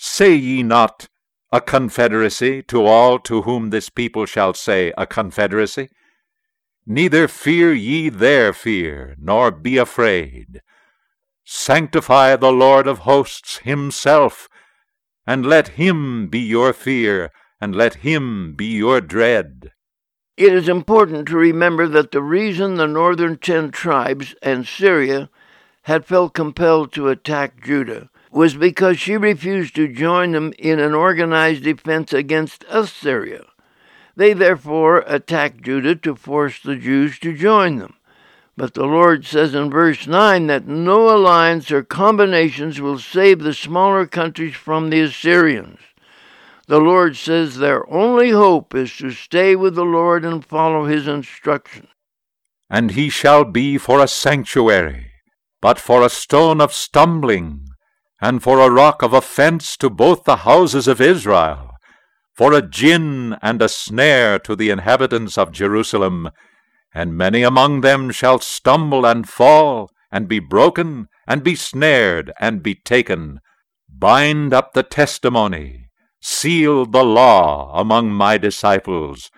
Say 0.00 0.36
ye 0.36 0.62
not, 0.62 1.08
a 1.50 1.60
confederacy 1.60 2.62
to 2.62 2.86
all 2.86 3.18
to 3.18 3.42
whom 3.42 3.70
this 3.70 3.90
people 3.90 4.26
shall 4.26 4.54
say, 4.54 4.92
a 4.96 5.08
confederacy? 5.08 5.88
Neither 6.86 7.26
fear 7.26 7.72
ye 7.72 8.08
their 8.08 8.52
fear, 8.52 9.16
nor 9.18 9.50
be 9.50 9.76
afraid. 9.76 10.62
Sanctify 11.44 12.36
the 12.36 12.52
Lord 12.52 12.86
of 12.86 13.00
hosts 13.00 13.58
himself, 13.58 14.48
and 15.26 15.44
let 15.44 15.68
him 15.68 16.28
be 16.28 16.38
your 16.38 16.72
fear, 16.72 17.32
and 17.60 17.74
let 17.74 17.96
him 17.96 18.54
be 18.54 18.66
your 18.66 19.00
dread. 19.00 19.72
It 20.36 20.52
is 20.52 20.68
important 20.68 21.26
to 21.28 21.36
remember 21.36 21.88
that 21.88 22.12
the 22.12 22.22
reason 22.22 22.76
the 22.76 22.86
northern 22.86 23.36
ten 23.36 23.72
tribes 23.72 24.36
and 24.42 24.64
Syria 24.64 25.28
had 25.82 26.06
felt 26.06 26.34
compelled 26.34 26.92
to 26.92 27.08
attack 27.08 27.64
Judah 27.64 28.10
was 28.30 28.54
because 28.54 28.98
she 28.98 29.16
refused 29.16 29.74
to 29.76 29.92
join 29.92 30.32
them 30.32 30.52
in 30.58 30.78
an 30.78 30.94
organized 30.94 31.64
defense 31.64 32.12
against 32.12 32.64
Assyria. 32.68 33.46
They 34.16 34.32
therefore 34.32 35.04
attacked 35.06 35.62
Judah 35.62 35.94
to 35.96 36.16
force 36.16 36.60
the 36.60 36.76
Jews 36.76 37.18
to 37.20 37.36
join 37.36 37.78
them. 37.78 37.94
But 38.56 38.74
the 38.74 38.86
Lord 38.86 39.24
says 39.24 39.54
in 39.54 39.70
verse 39.70 40.08
9 40.08 40.48
that 40.48 40.66
no 40.66 41.14
alliance 41.16 41.70
or 41.70 41.84
combinations 41.84 42.80
will 42.80 42.98
save 42.98 43.38
the 43.38 43.54
smaller 43.54 44.04
countries 44.04 44.56
from 44.56 44.90
the 44.90 45.00
Assyrians. 45.00 45.78
The 46.66 46.80
Lord 46.80 47.16
says 47.16 47.56
their 47.56 47.88
only 47.88 48.30
hope 48.30 48.74
is 48.74 48.94
to 48.96 49.12
stay 49.12 49.54
with 49.54 49.76
the 49.76 49.84
Lord 49.84 50.24
and 50.24 50.44
follow 50.44 50.86
his 50.86 51.06
instructions. 51.06 51.86
And 52.68 52.90
he 52.90 53.08
shall 53.08 53.44
be 53.44 53.78
for 53.78 54.02
a 54.02 54.08
sanctuary, 54.08 55.12
but 55.62 55.78
for 55.78 56.02
a 56.02 56.10
stone 56.10 56.60
of 56.60 56.74
stumbling, 56.74 57.67
and 58.20 58.42
for 58.42 58.58
a 58.58 58.70
rock 58.70 59.02
of 59.02 59.12
offence 59.12 59.76
to 59.76 59.88
both 59.88 60.24
the 60.24 60.36
houses 60.36 60.88
of 60.88 61.00
Israel, 61.00 61.70
for 62.34 62.52
a 62.52 62.62
gin 62.62 63.36
and 63.42 63.62
a 63.62 63.68
snare 63.68 64.38
to 64.38 64.56
the 64.56 64.70
inhabitants 64.70 65.36
of 65.38 65.52
Jerusalem. 65.52 66.30
And 66.94 67.16
many 67.16 67.42
among 67.42 67.82
them 67.82 68.10
shall 68.10 68.38
stumble 68.38 69.06
and 69.06 69.28
fall, 69.28 69.90
and 70.10 70.26
be 70.26 70.38
broken, 70.38 71.08
and 71.26 71.44
be 71.44 71.54
snared, 71.54 72.32
and 72.40 72.62
be 72.62 72.74
taken, 72.74 73.40
bind 73.88 74.54
up 74.54 74.72
the 74.72 74.82
testimony, 74.82 75.90
seal 76.20 76.86
the 76.86 77.04
law 77.04 77.78
among 77.78 78.10
my 78.10 78.38
disciples. 78.38 79.30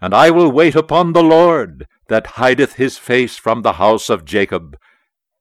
And 0.00 0.12
I 0.12 0.30
will 0.30 0.50
wait 0.50 0.74
upon 0.74 1.12
the 1.12 1.22
Lord, 1.22 1.86
that 2.08 2.26
hideth 2.38 2.74
his 2.74 2.98
face 2.98 3.36
from 3.36 3.62
the 3.62 3.74
house 3.74 4.10
of 4.10 4.24
Jacob, 4.24 4.76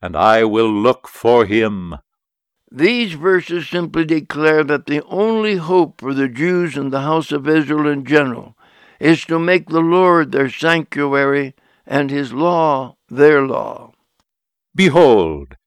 and 0.02 0.16
I 0.16 0.44
will 0.46 0.72
look 0.72 1.08
for 1.08 1.46
him. 1.46 1.96
These 2.72 3.14
verses 3.14 3.68
simply 3.68 4.06
declare 4.06 4.64
that 4.64 4.86
the 4.86 5.04
only 5.04 5.56
hope 5.58 6.00
for 6.00 6.14
the 6.14 6.30
Jews 6.30 6.78
and 6.78 6.92
the 6.92 7.02
house 7.02 7.34
of 7.34 7.48
Israel 7.48 7.88
in 7.88 8.06
general 8.06 8.56
is 8.98 9.26
to 9.26 9.38
make 9.38 9.68
the 9.68 9.82
Lord 9.82 10.32
their 10.32 10.50
sanctuary 10.50 11.54
and 11.86 12.10
his 12.10 12.32
law 12.32 12.96
their 13.10 13.42
law. 13.42 13.92
Behold, 14.74 15.58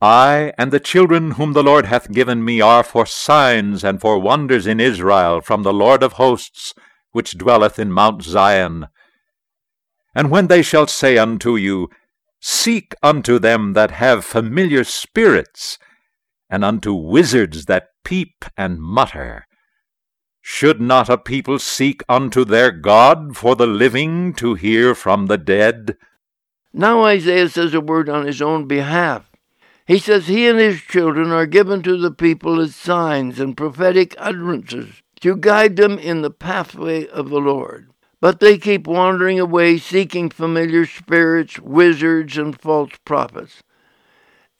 I 0.00 0.52
and 0.58 0.72
the 0.72 0.80
children 0.80 1.32
whom 1.32 1.52
the 1.52 1.62
Lord 1.62 1.86
hath 1.86 2.10
given 2.10 2.44
me 2.44 2.60
are 2.60 2.82
for 2.82 3.06
signs 3.06 3.84
and 3.84 4.00
for 4.00 4.18
wonders 4.18 4.66
in 4.66 4.80
Israel 4.80 5.40
from 5.40 5.62
the 5.62 5.72
Lord 5.72 6.02
of 6.02 6.14
hosts, 6.14 6.74
which 7.12 7.38
dwelleth 7.38 7.78
in 7.78 7.92
Mount 7.92 8.22
Zion. 8.22 8.88
And 10.14 10.32
when 10.32 10.48
they 10.48 10.62
shall 10.62 10.88
say 10.88 11.16
unto 11.16 11.54
you, 11.56 11.90
Seek 12.40 12.94
unto 13.02 13.38
them 13.38 13.74
that 13.74 13.92
have 13.92 14.24
familiar 14.24 14.82
spirits, 14.82 15.78
and 16.50 16.64
unto 16.64 16.92
wizards 16.92 17.66
that 17.66 17.88
peep 18.04 18.44
and 18.56 18.80
mutter, 18.80 19.46
should 20.42 20.80
not 20.80 21.08
a 21.08 21.16
people 21.16 21.58
seek 21.58 22.02
unto 22.08 22.44
their 22.44 22.70
God 22.70 23.36
for 23.36 23.54
the 23.54 23.66
living 23.66 24.32
to 24.34 24.54
hear 24.54 24.94
from 24.94 25.26
the 25.26 25.38
dead? 25.38 25.96
Now 26.72 27.04
Isaiah 27.04 27.48
says 27.48 27.74
a 27.74 27.80
word 27.80 28.08
on 28.08 28.26
his 28.26 28.42
own 28.42 28.66
behalf. 28.66 29.30
He 29.86 29.98
says 29.98 30.28
he 30.28 30.46
and 30.46 30.58
his 30.58 30.80
children 30.80 31.30
are 31.30 31.46
given 31.46 31.82
to 31.82 31.96
the 31.96 32.12
people 32.12 32.60
as 32.60 32.76
signs 32.76 33.40
and 33.40 33.56
prophetic 33.56 34.14
utterances 34.18 35.02
to 35.20 35.36
guide 35.36 35.76
them 35.76 35.98
in 35.98 36.22
the 36.22 36.30
pathway 36.30 37.06
of 37.08 37.28
the 37.28 37.40
Lord. 37.40 37.90
But 38.20 38.40
they 38.40 38.58
keep 38.58 38.86
wandering 38.86 39.40
away 39.40 39.78
seeking 39.78 40.30
familiar 40.30 40.86
spirits, 40.86 41.58
wizards, 41.58 42.36
and 42.38 42.58
false 42.60 42.92
prophets. 43.04 43.62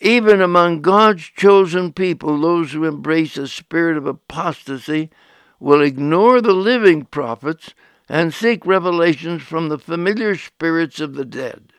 Even 0.01 0.41
among 0.41 0.81
God's 0.81 1.25
chosen 1.25 1.93
people, 1.93 2.41
those 2.41 2.73
who 2.73 2.85
embrace 2.85 3.37
a 3.37 3.47
spirit 3.47 3.99
of 3.99 4.07
apostasy 4.07 5.11
will 5.59 5.83
ignore 5.83 6.41
the 6.41 6.55
living 6.55 7.05
prophets 7.05 7.75
and 8.09 8.33
seek 8.33 8.65
revelations 8.65 9.43
from 9.43 9.69
the 9.69 9.79
familiar 9.79 10.35
spirits 10.35 11.01
of 11.01 11.15
the 11.15 11.25
dead. 11.25 11.75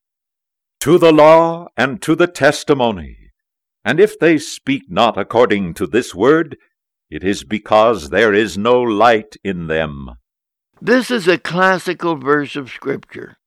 To 0.82 0.98
the 0.98 1.12
law 1.12 1.68
and 1.76 2.02
to 2.04 2.16
the 2.16 2.28
testimony. 2.28 3.18
And 3.84 4.00
if 4.00 4.20
they 4.20 4.38
speak 4.38 4.84
not 4.90 5.18
according 5.18 5.74
to 5.76 5.88
this 5.88 6.14
word, 6.14 6.58
it 7.10 7.24
is 7.24 7.44
because 7.44 8.10
there 8.10 8.34
is 8.34 8.58
no 8.58 8.80
light 8.80 9.36
in 9.44 9.68
them. 9.68 10.12
This 10.80 11.12
is 11.12 11.28
a 11.28 11.38
classical 11.38 12.16
verse 12.16 12.56
of 12.56 12.70
Scripture. 12.70 13.38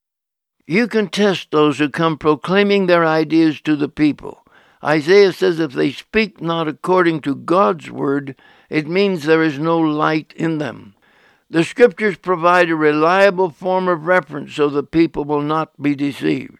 You 0.67 0.89
can 0.89 1.09
test 1.09 1.51
those 1.51 1.79
who 1.79 1.89
come 1.89 2.19
proclaiming 2.19 2.87
their 2.87 3.05
ideas 3.05 3.61
to 3.63 3.77
the 3.77 3.89
people. 3.89 4.44
Isaiah 4.85 5.33
says 5.33 5.59
if 5.59 5.73
they 5.73 5.93
speak 5.93 6.41
not 6.41 6.69
according 6.69 7.21
to 7.23 7.35
God's 7.35 7.91
word, 7.91 8.37
it 8.69 8.87
means 8.87 9.23
there 9.23 9.43
is 9.43 9.59
no 9.59 9.79
light 9.79 10.33
in 10.37 10.59
them. 10.59 10.95
The 11.49 11.65
Scriptures 11.65 12.17
provide 12.17 12.69
a 12.69 12.77
reliable 12.77 13.51
form 13.51 13.89
of 13.89 14.07
reference 14.07 14.55
so 14.55 14.69
the 14.69 14.83
people 14.83 15.25
will 15.25 15.43
not 15.43 15.81
be 15.81 15.95
deceived 15.95 16.59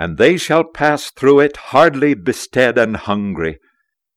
and 0.00 0.16
they 0.16 0.38
shall 0.38 0.64
pass 0.64 1.10
through 1.10 1.40
it 1.40 1.58
hardly 1.58 2.14
bestead 2.14 2.78
and 2.78 2.96
hungry. 2.96 3.58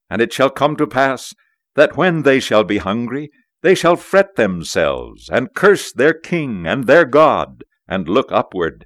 And 0.10 0.22
it 0.22 0.32
shall 0.32 0.50
come 0.50 0.78
to 0.78 0.88
pass 0.88 1.34
that 1.76 1.98
when 1.98 2.22
they 2.22 2.40
shall 2.40 2.64
be 2.64 2.78
hungry, 2.78 3.32
they 3.62 3.76
shall 3.76 3.98
fret 3.98 4.38
themselves, 4.38 5.30
and 5.30 5.54
curse 5.54 5.92
their 5.92 6.14
king 6.14 6.66
and 6.66 6.86
their 6.86 7.04
God, 7.04 7.66
and 7.86 8.08
look 8.08 8.32
upward. 8.32 8.86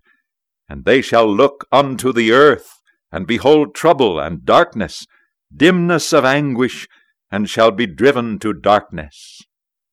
And 0.68 0.86
they 0.86 1.04
shall 1.04 1.32
look 1.32 1.68
unto 1.72 2.12
the 2.12 2.32
earth, 2.32 2.77
and 3.12 3.28
behold 3.28 3.74
trouble 3.74 4.20
and 4.20 4.46
darkness, 4.46 5.06
dimness 5.56 6.14
of 6.14 6.26
anguish, 6.26 6.88
and 7.32 7.50
shall 7.50 7.72
be 7.72 7.86
driven 7.86 8.40
to 8.40 8.54
darkness. 8.54 9.42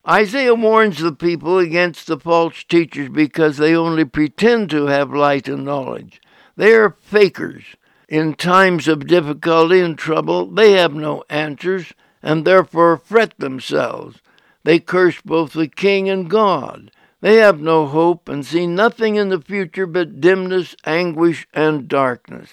Isaiah 0.07 0.55
warns 0.55 0.99
the 0.99 1.13
people 1.13 1.59
against 1.59 2.07
the 2.07 2.19
false 2.19 2.63
teachers 2.65 3.09
because 3.09 3.57
they 3.57 3.75
only 3.75 4.05
pretend 4.05 4.69
to 4.71 4.87
have 4.87 5.15
light 5.15 5.49
and 5.49 5.65
knowledge. 5.65 6.21
They 6.57 6.73
are 6.75 6.91
fakers. 6.91 7.65
In 8.09 8.35
times 8.35 8.87
of 8.87 9.07
difficulty 9.07 9.81
and 9.81 9.97
trouble, 9.97 10.47
they 10.47 10.73
have 10.73 10.95
no 10.95 11.25
answers 11.31 11.95
and 12.23 12.45
therefore 12.45 12.99
fret 12.99 13.35
themselves. 13.39 14.21
They 14.63 14.79
curse 14.79 15.21
both 15.23 15.55
the 15.55 15.69
king 15.69 16.09
and 16.09 16.29
God. 16.29 16.91
They 17.23 17.37
have 17.37 17.61
no 17.61 17.87
hope 17.87 18.29
and 18.29 18.45
see 18.45 18.67
nothing 18.67 19.17
in 19.17 19.31
the 19.31 19.41
future 19.41 19.87
but 19.87 20.21
dimness, 20.21 20.77
anguish, 20.85 21.47
and 21.55 21.89
darkness. 21.89 22.51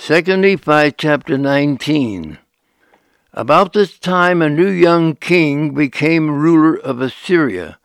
2 0.00 0.22
Nephi 0.22 0.92
chapter 0.92 1.36
19. 1.36 2.38
About 3.34 3.72
this 3.72 3.98
time 3.98 4.40
a 4.40 4.48
new 4.48 4.70
young 4.70 5.16
king 5.16 5.74
became 5.74 6.30
ruler 6.30 6.76
of 6.76 7.02
Assyria. 7.02 7.78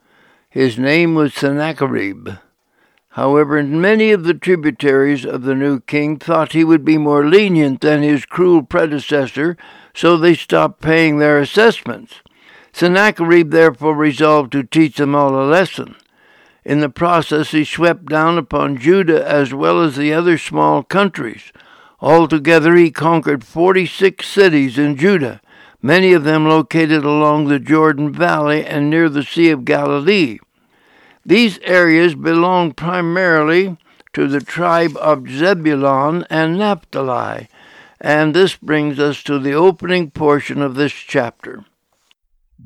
His 0.49 0.78
name 0.78 1.16
was 1.16 1.34
Sennacherib. 1.34 2.30
However, 3.09 3.61
many 3.64 4.11
of 4.11 4.24
the 4.24 4.36
tributaries 4.36 5.26
of 5.26 5.41
the 5.41 5.55
new 5.55 5.82
king 5.82 6.18
thought 6.18 6.53
he 6.53 6.64
would 6.64 6.86
be 6.86 6.97
more 6.99 7.26
lenient 7.26 7.82
than 7.82 8.03
his 8.03 8.26
cruel 8.26 8.61
predecessor, 8.61 9.57
so 9.93 10.16
they 10.16 10.36
stopped 10.36 10.82
paying 10.82 11.18
their 11.18 11.39
assessments. 11.39 12.22
Sennacherib 12.72 13.49
therefore 13.49 13.95
resolved 13.95 14.51
to 14.53 14.64
teach 14.64 14.97
them 14.97 15.16
all 15.16 15.36
a 15.36 15.43
lesson. 15.49 15.95
In 16.64 16.80
the 16.80 16.89
process, 16.89 17.51
he 17.51 17.66
swept 17.66 18.05
down 18.05 18.38
upon 18.38 18.78
Judah 18.78 19.28
as 19.28 19.53
well 19.53 19.82
as 19.82 19.97
the 19.97 20.14
other 20.14 20.38
small 20.38 20.84
countries. 20.84 21.51
Altogether, 22.04 22.76
he 22.76 22.91
conquered 22.91 23.45
46 23.45 24.28
cities 24.28 24.78
in 24.78 24.97
Judah, 24.97 25.39
many 25.82 26.12
of 26.12 26.26
them 26.26 26.45
located 26.45 27.06
along 27.06 27.47
the 27.47 27.60
Jordan 27.60 28.12
Valley 28.12 28.66
and 28.66 28.89
near 28.89 29.08
the 29.08 29.24
Sea 29.24 29.51
of 29.51 29.64
Galilee. 29.64 30.39
These 31.26 31.60
areas 31.60 32.14
belong 32.14 32.74
primarily 32.74 33.78
to 34.12 34.28
the 34.28 34.41
tribe 34.41 34.97
of 34.97 35.30
Zebulun 35.30 36.26
and 36.30 36.58
Naphtali, 36.58 37.47
and 38.01 38.34
this 38.34 38.58
brings 38.58 38.99
us 38.99 39.24
to 39.24 39.39
the 39.39 39.54
opening 39.54 40.12
portion 40.12 40.62
of 40.62 40.76
this 40.76 40.91
chapter. 40.91 41.64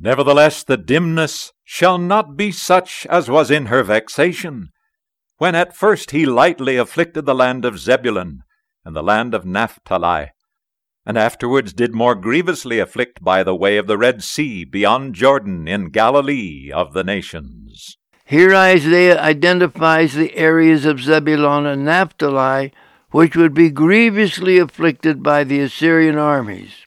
Nevertheless, 0.01 0.63
the 0.63 0.77
dimness 0.77 1.53
shall 1.63 1.99
not 1.99 2.35
be 2.35 2.51
such 2.51 3.05
as 3.05 3.29
was 3.29 3.51
in 3.51 3.67
her 3.67 3.83
vexation, 3.83 4.71
when 5.37 5.53
at 5.53 5.77
first 5.77 6.09
he 6.09 6.25
lightly 6.25 6.75
afflicted 6.75 7.27
the 7.27 7.35
land 7.35 7.65
of 7.65 7.77
Zebulun 7.77 8.41
and 8.87 8.95
the 8.95 9.03
land 9.03 9.33
of 9.33 9.45
Naphtali, 9.45 10.31
and 11.05 11.17
afterwards 11.17 11.73
did 11.73 11.93
more 11.93 12.15
grievously 12.15 12.79
afflict 12.79 13.21
by 13.21 13.43
the 13.43 13.53
way 13.53 13.75
of 13.75 13.85
the 13.85 13.97
Red 13.97 14.23
Sea 14.23 14.63
beyond 14.63 15.13
Jordan 15.13 15.67
in 15.67 15.89
Galilee 15.89 16.71
of 16.73 16.93
the 16.93 17.03
nations. 17.03 17.97
Here 18.23 18.55
Isaiah 18.55 19.21
identifies 19.21 20.13
the 20.13 20.33
areas 20.37 20.85
of 20.85 21.01
Zebulun 21.01 21.65
and 21.65 21.83
Naphtali 21.83 22.71
which 23.11 23.35
would 23.35 23.53
be 23.53 23.69
grievously 23.69 24.57
afflicted 24.57 25.21
by 25.21 25.43
the 25.43 25.59
Assyrian 25.59 26.17
armies. 26.17 26.85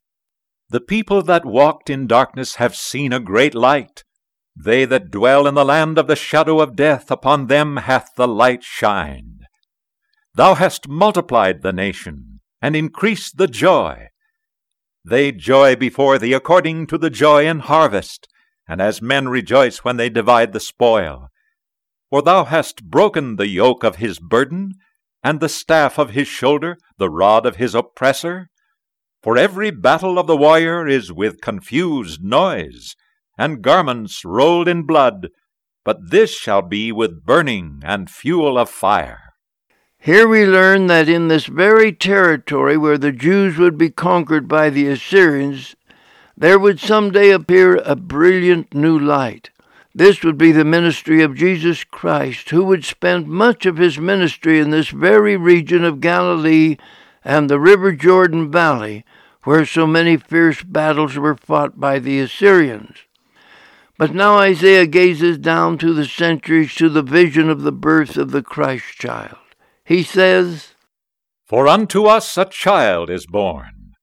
The 0.70 0.80
people 0.80 1.20
that 1.24 1.44
walked 1.44 1.90
in 1.90 2.06
darkness 2.06 2.54
have 2.54 2.74
seen 2.74 3.12
a 3.12 3.20
great 3.20 3.54
light. 3.54 4.04
They 4.56 4.86
that 4.86 5.10
dwell 5.10 5.46
in 5.46 5.54
the 5.54 5.66
land 5.66 5.98
of 5.98 6.06
the 6.06 6.16
shadow 6.16 6.60
of 6.60 6.76
death, 6.76 7.10
upon 7.10 7.48
them 7.48 7.76
hath 7.76 8.14
the 8.16 8.28
light 8.28 8.62
shined. 8.62 9.39
Thou 10.34 10.54
hast 10.54 10.88
multiplied 10.88 11.62
the 11.62 11.72
nation, 11.72 12.40
and 12.62 12.76
increased 12.76 13.36
the 13.36 13.48
joy. 13.48 14.08
They 15.04 15.32
joy 15.32 15.76
before 15.76 16.18
thee 16.18 16.34
according 16.34 16.86
to 16.88 16.98
the 16.98 17.10
joy 17.10 17.46
in 17.46 17.60
harvest, 17.60 18.28
and 18.68 18.80
as 18.80 19.02
men 19.02 19.28
rejoice 19.28 19.78
when 19.78 19.96
they 19.96 20.08
divide 20.08 20.52
the 20.52 20.60
spoil. 20.60 21.28
For 22.10 22.22
thou 22.22 22.44
hast 22.44 22.84
broken 22.84 23.36
the 23.36 23.48
yoke 23.48 23.82
of 23.82 23.96
his 23.96 24.18
burden, 24.18 24.74
and 25.22 25.40
the 25.40 25.48
staff 25.48 25.98
of 25.98 26.10
his 26.10 26.28
shoulder, 26.28 26.78
the 26.98 27.10
rod 27.10 27.46
of 27.46 27.56
his 27.56 27.74
oppressor. 27.74 28.50
For 29.22 29.36
every 29.36 29.70
battle 29.70 30.18
of 30.18 30.26
the 30.26 30.36
warrior 30.36 30.86
is 30.86 31.12
with 31.12 31.40
confused 31.40 32.22
noise, 32.22 32.94
and 33.36 33.62
garments 33.62 34.24
rolled 34.24 34.68
in 34.68 34.84
blood, 34.84 35.28
but 35.84 36.10
this 36.10 36.34
shall 36.34 36.62
be 36.62 36.92
with 36.92 37.24
burning 37.24 37.80
and 37.84 38.08
fuel 38.10 38.58
of 38.58 38.70
fire. 38.70 39.29
Here 40.02 40.26
we 40.26 40.46
learn 40.46 40.86
that 40.86 41.10
in 41.10 41.28
this 41.28 41.44
very 41.44 41.92
territory 41.92 42.78
where 42.78 42.96
the 42.96 43.12
Jews 43.12 43.58
would 43.58 43.76
be 43.76 43.90
conquered 43.90 44.48
by 44.48 44.70
the 44.70 44.88
Assyrians, 44.88 45.76
there 46.34 46.58
would 46.58 46.80
someday 46.80 47.28
appear 47.28 47.76
a 47.76 47.96
brilliant 47.96 48.72
new 48.72 48.98
light. 48.98 49.50
This 49.94 50.22
would 50.22 50.38
be 50.38 50.52
the 50.52 50.64
ministry 50.64 51.22
of 51.22 51.36
Jesus 51.36 51.84
Christ, 51.84 52.48
who 52.48 52.64
would 52.64 52.82
spend 52.82 53.28
much 53.28 53.66
of 53.66 53.76
his 53.76 53.98
ministry 53.98 54.58
in 54.58 54.70
this 54.70 54.88
very 54.88 55.36
region 55.36 55.84
of 55.84 56.00
Galilee 56.00 56.78
and 57.22 57.50
the 57.50 57.60
river 57.60 57.92
Jordan 57.92 58.50
Valley, 58.50 59.04
where 59.42 59.66
so 59.66 59.86
many 59.86 60.16
fierce 60.16 60.62
battles 60.62 61.18
were 61.18 61.36
fought 61.36 61.78
by 61.78 61.98
the 61.98 62.20
Assyrians. 62.20 62.96
But 63.98 64.14
now 64.14 64.38
Isaiah 64.38 64.86
gazes 64.86 65.36
down 65.36 65.76
through 65.76 65.92
the 65.92 66.06
centuries 66.06 66.74
to 66.76 66.88
the 66.88 67.02
vision 67.02 67.50
of 67.50 67.60
the 67.60 67.72
birth 67.72 68.16
of 68.16 68.30
the 68.30 68.42
Christ 68.42 68.94
child. 68.94 69.36
He 69.90 70.04
says, 70.04 70.68
For 71.48 71.66
unto 71.66 72.04
us 72.04 72.38
a 72.38 72.44
child 72.44 73.10
is 73.10 73.26
born, 73.26 73.94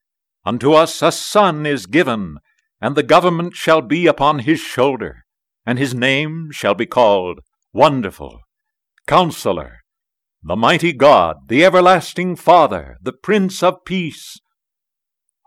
unto 0.44 0.74
us 0.74 1.02
a 1.02 1.14
son 1.14 1.66
is 1.66 1.86
given, 1.86 2.40
and 2.82 2.94
the 2.94 3.04
government 3.04 3.56
shall 3.56 3.82
be 3.82 4.06
upon 4.06 4.40
his 4.40 4.60
shoulder, 4.60 5.24
and 5.66 5.80
his 5.80 5.96
name 5.96 6.50
shall 6.52 6.74
be 6.74 6.86
called 6.86 7.40
Wonderful, 7.72 8.42
Counselor, 9.08 9.78
the 10.44 10.58
Mighty 10.58 10.92
God, 10.92 11.48
the 11.48 11.64
Everlasting 11.64 12.36
Father, 12.36 12.98
the 13.02 13.14
Prince 13.14 13.64
of 13.64 13.86
Peace. 13.86 14.42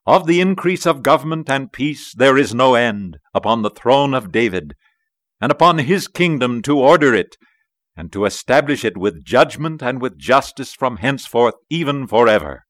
Of 0.07 0.27
the 0.27 0.41
increase 0.41 0.87
of 0.87 1.03
government 1.03 1.51
and 1.51 1.71
peace 1.71 2.15
there 2.15 2.39
is 2.39 2.55
no 2.55 2.77
end 2.77 3.19
upon 3.35 3.61
the 3.61 3.69
throne 3.69 4.15
of 4.15 4.33
David, 4.33 4.73
and 5.39 5.53
upon 5.53 5.81
his 5.81 6.09
kingdom 6.09 6.63
to 6.63 6.79
order 6.79 7.15
it, 7.15 7.37
and 8.01 8.11
to 8.11 8.25
establish 8.25 8.83
it 8.83 8.97
with 8.97 9.23
judgment 9.23 9.83
and 9.83 10.01
with 10.01 10.17
justice 10.17 10.73
from 10.73 10.97
henceforth 10.97 11.55
even 11.69 12.07
forever. 12.07 12.65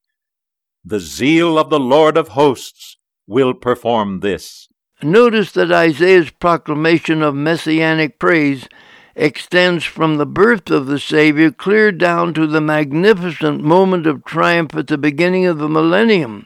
The 0.83 0.99
zeal 0.99 1.57
of 1.57 1.69
the 1.69 1.79
Lord 1.79 2.17
of 2.17 2.29
hosts 2.39 2.97
will 3.25 3.53
perform 3.53 4.19
this. 4.19 4.67
Notice 5.01 5.53
that 5.53 5.71
Isaiah's 5.71 6.31
proclamation 6.31 7.21
of 7.21 7.33
messianic 7.33 8.19
praise 8.19 8.67
extends 9.15 9.85
from 9.85 10.17
the 10.17 10.25
birth 10.25 10.69
of 10.69 10.87
the 10.87 10.99
Savior 10.99 11.49
clear 11.49 11.93
down 11.93 12.33
to 12.33 12.45
the 12.45 12.59
magnificent 12.59 13.63
moment 13.63 14.05
of 14.05 14.25
triumph 14.25 14.75
at 14.75 14.87
the 14.87 14.97
beginning 14.97 15.45
of 15.45 15.59
the 15.59 15.69
millennium 15.69 16.45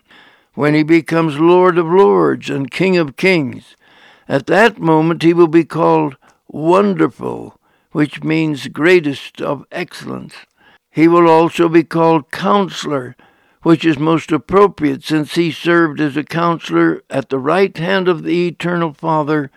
when 0.53 0.75
he 0.75 0.83
becomes 0.83 1.39
Lord 1.39 1.79
of 1.79 1.87
Lords 1.87 2.51
and 2.51 2.69
King 2.69 2.97
of 2.97 3.17
Kings. 3.17 3.75
At 4.27 4.45
that 4.45 4.77
moment 4.77 5.23
he 5.23 5.33
will 5.33 5.47
be 5.47 5.65
called 5.65 6.17
Wonderful, 6.47 7.59
which 7.95 8.21
means 8.21 8.67
greatest 8.67 9.41
of 9.41 9.65
excellence. 9.71 10.35
He 10.91 11.07
will 11.07 11.29
also 11.29 11.69
be 11.69 11.85
called 11.85 12.29
Counselor, 12.29 13.15
which 13.63 13.85
is 13.85 13.97
most 13.97 14.33
appropriate 14.33 15.01
since 15.01 15.35
he 15.35 15.49
served 15.49 16.01
as 16.01 16.17
a 16.17 16.25
counselor 16.25 17.03
at 17.09 17.29
the 17.29 17.39
right 17.39 17.77
hand 17.77 18.09
of 18.09 18.23
the 18.23 18.49
Eternal 18.49 18.93
Father 18.93 19.49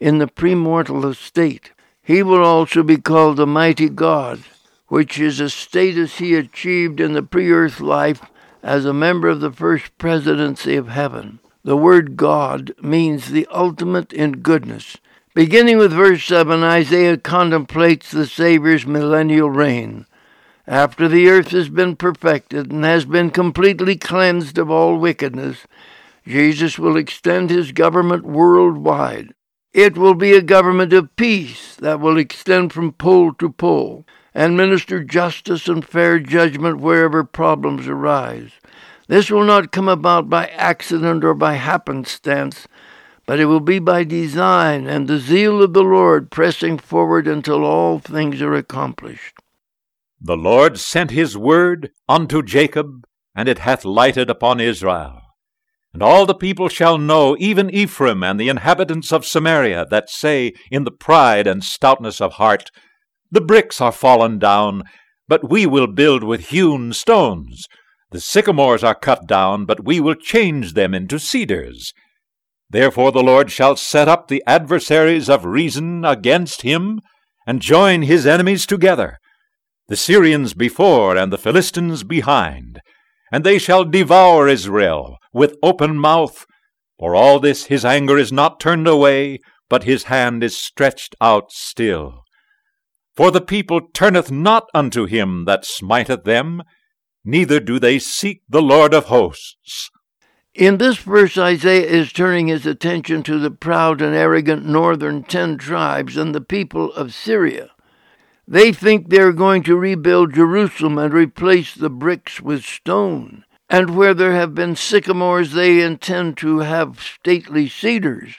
in 0.00 0.16
the 0.16 0.26
premortal 0.26 1.04
estate. 1.04 1.72
He 2.02 2.22
will 2.22 2.42
also 2.42 2.82
be 2.82 2.96
called 2.96 3.36
the 3.36 3.46
Mighty 3.46 3.90
God, 3.90 4.42
which 4.86 5.18
is 5.18 5.38
a 5.38 5.50
status 5.50 6.16
he 6.16 6.34
achieved 6.34 6.98
in 6.98 7.12
the 7.12 7.22
pre 7.22 7.52
earth 7.52 7.78
life 7.78 8.22
as 8.62 8.86
a 8.86 8.94
member 8.94 9.28
of 9.28 9.42
the 9.42 9.52
first 9.52 9.98
presidency 9.98 10.76
of 10.76 10.88
heaven. 10.88 11.40
The 11.62 11.76
word 11.76 12.16
God 12.16 12.72
means 12.80 13.32
the 13.32 13.46
ultimate 13.50 14.14
in 14.14 14.40
goodness. 14.40 14.96
Beginning 15.34 15.78
with 15.78 15.94
verse 15.94 16.22
7, 16.24 16.62
Isaiah 16.62 17.16
contemplates 17.16 18.10
the 18.10 18.26
Savior's 18.26 18.86
millennial 18.86 19.48
reign. 19.48 20.04
After 20.66 21.08
the 21.08 21.26
earth 21.30 21.52
has 21.52 21.70
been 21.70 21.96
perfected 21.96 22.70
and 22.70 22.84
has 22.84 23.06
been 23.06 23.30
completely 23.30 23.96
cleansed 23.96 24.58
of 24.58 24.70
all 24.70 24.98
wickedness, 24.98 25.66
Jesus 26.26 26.78
will 26.78 26.98
extend 26.98 27.48
his 27.48 27.72
government 27.72 28.24
worldwide. 28.24 29.32
It 29.72 29.96
will 29.96 30.12
be 30.12 30.34
a 30.34 30.42
government 30.42 30.92
of 30.92 31.16
peace 31.16 31.76
that 31.76 31.98
will 31.98 32.18
extend 32.18 32.74
from 32.74 32.92
pole 32.92 33.32
to 33.38 33.48
pole 33.48 34.06
and 34.34 34.54
minister 34.54 35.02
justice 35.02 35.66
and 35.66 35.82
fair 35.82 36.18
judgment 36.18 36.78
wherever 36.78 37.24
problems 37.24 37.88
arise. 37.88 38.50
This 39.08 39.30
will 39.30 39.44
not 39.44 39.72
come 39.72 39.88
about 39.88 40.28
by 40.28 40.48
accident 40.48 41.24
or 41.24 41.32
by 41.32 41.54
happenstance, 41.54 42.68
but 43.26 43.38
it 43.38 43.46
will 43.46 43.60
be 43.60 43.78
by 43.78 44.04
design 44.04 44.86
and 44.86 45.06
the 45.06 45.18
zeal 45.18 45.62
of 45.62 45.72
the 45.72 45.82
Lord 45.82 46.30
pressing 46.30 46.78
forward 46.78 47.26
until 47.26 47.64
all 47.64 47.98
things 47.98 48.42
are 48.42 48.54
accomplished. 48.54 49.34
The 50.20 50.36
Lord 50.36 50.78
sent 50.78 51.10
his 51.10 51.36
word 51.36 51.90
unto 52.08 52.42
Jacob, 52.42 53.04
and 53.34 53.48
it 53.48 53.58
hath 53.58 53.84
lighted 53.84 54.30
upon 54.30 54.60
Israel. 54.60 55.20
And 55.92 56.02
all 56.02 56.26
the 56.26 56.34
people 56.34 56.68
shall 56.68 56.96
know, 56.96 57.36
even 57.38 57.68
Ephraim 57.68 58.22
and 58.22 58.40
the 58.40 58.48
inhabitants 58.48 59.12
of 59.12 59.26
Samaria, 59.26 59.86
that 59.90 60.08
say 60.08 60.54
in 60.70 60.84
the 60.84 60.90
pride 60.90 61.46
and 61.46 61.62
stoutness 61.62 62.20
of 62.20 62.34
heart, 62.34 62.70
the 63.30 63.40
bricks 63.40 63.80
are 63.80 63.92
fallen 63.92 64.38
down, 64.38 64.84
but 65.28 65.50
we 65.50 65.66
will 65.66 65.86
build 65.86 66.22
with 66.22 66.48
hewn 66.48 66.92
stones. 66.92 67.66
The 68.10 68.20
sycamores 68.20 68.84
are 68.84 68.94
cut 68.94 69.26
down, 69.26 69.64
but 69.64 69.84
we 69.84 70.00
will 70.00 70.14
change 70.14 70.74
them 70.74 70.94
into 70.94 71.18
cedars. 71.18 71.92
Therefore 72.72 73.12
the 73.12 73.22
Lord 73.22 73.50
shall 73.50 73.76
set 73.76 74.08
up 74.08 74.28
the 74.28 74.42
adversaries 74.46 75.28
of 75.28 75.44
Rezin 75.44 76.06
against 76.06 76.62
him, 76.62 77.00
and 77.46 77.60
join 77.60 78.02
his 78.02 78.26
enemies 78.26 78.64
together, 78.64 79.18
the 79.88 79.96
Syrians 79.96 80.54
before 80.54 81.16
and 81.16 81.30
the 81.30 81.38
Philistines 81.38 82.02
behind. 82.02 82.80
And 83.30 83.44
they 83.44 83.58
shall 83.58 83.84
devour 83.84 84.48
Israel 84.48 85.18
with 85.34 85.56
open 85.62 85.98
mouth. 85.98 86.46
For 86.98 87.14
all 87.14 87.40
this 87.40 87.66
his 87.66 87.84
anger 87.84 88.16
is 88.16 88.32
not 88.32 88.58
turned 88.58 88.88
away, 88.88 89.40
but 89.68 89.84
his 89.84 90.04
hand 90.04 90.42
is 90.42 90.56
stretched 90.56 91.14
out 91.20 91.52
still. 91.52 92.22
For 93.14 93.30
the 93.30 93.42
people 93.42 93.82
turneth 93.92 94.30
not 94.30 94.64
unto 94.72 95.04
him 95.04 95.44
that 95.44 95.66
smiteth 95.66 96.24
them, 96.24 96.62
neither 97.22 97.60
do 97.60 97.78
they 97.78 97.98
seek 97.98 98.40
the 98.48 98.62
Lord 98.62 98.94
of 98.94 99.06
hosts. 99.06 99.90
In 100.54 100.76
this 100.76 100.98
verse, 100.98 101.38
Isaiah 101.38 101.86
is 101.86 102.12
turning 102.12 102.48
his 102.48 102.66
attention 102.66 103.22
to 103.22 103.38
the 103.38 103.50
proud 103.50 104.02
and 104.02 104.14
arrogant 104.14 104.66
northern 104.66 105.22
ten 105.22 105.56
tribes 105.56 106.18
and 106.18 106.34
the 106.34 106.42
people 106.42 106.92
of 106.92 107.14
Syria. 107.14 107.70
They 108.46 108.70
think 108.70 109.08
they 109.08 109.20
are 109.20 109.32
going 109.32 109.62
to 109.62 109.76
rebuild 109.76 110.34
Jerusalem 110.34 110.98
and 110.98 111.14
replace 111.14 111.74
the 111.74 111.88
bricks 111.88 112.40
with 112.40 112.64
stone. 112.64 113.44
And 113.70 113.96
where 113.96 114.12
there 114.12 114.34
have 114.34 114.54
been 114.54 114.76
sycamores, 114.76 115.52
they 115.52 115.80
intend 115.80 116.36
to 116.38 116.58
have 116.58 117.00
stately 117.00 117.66
cedars. 117.66 118.34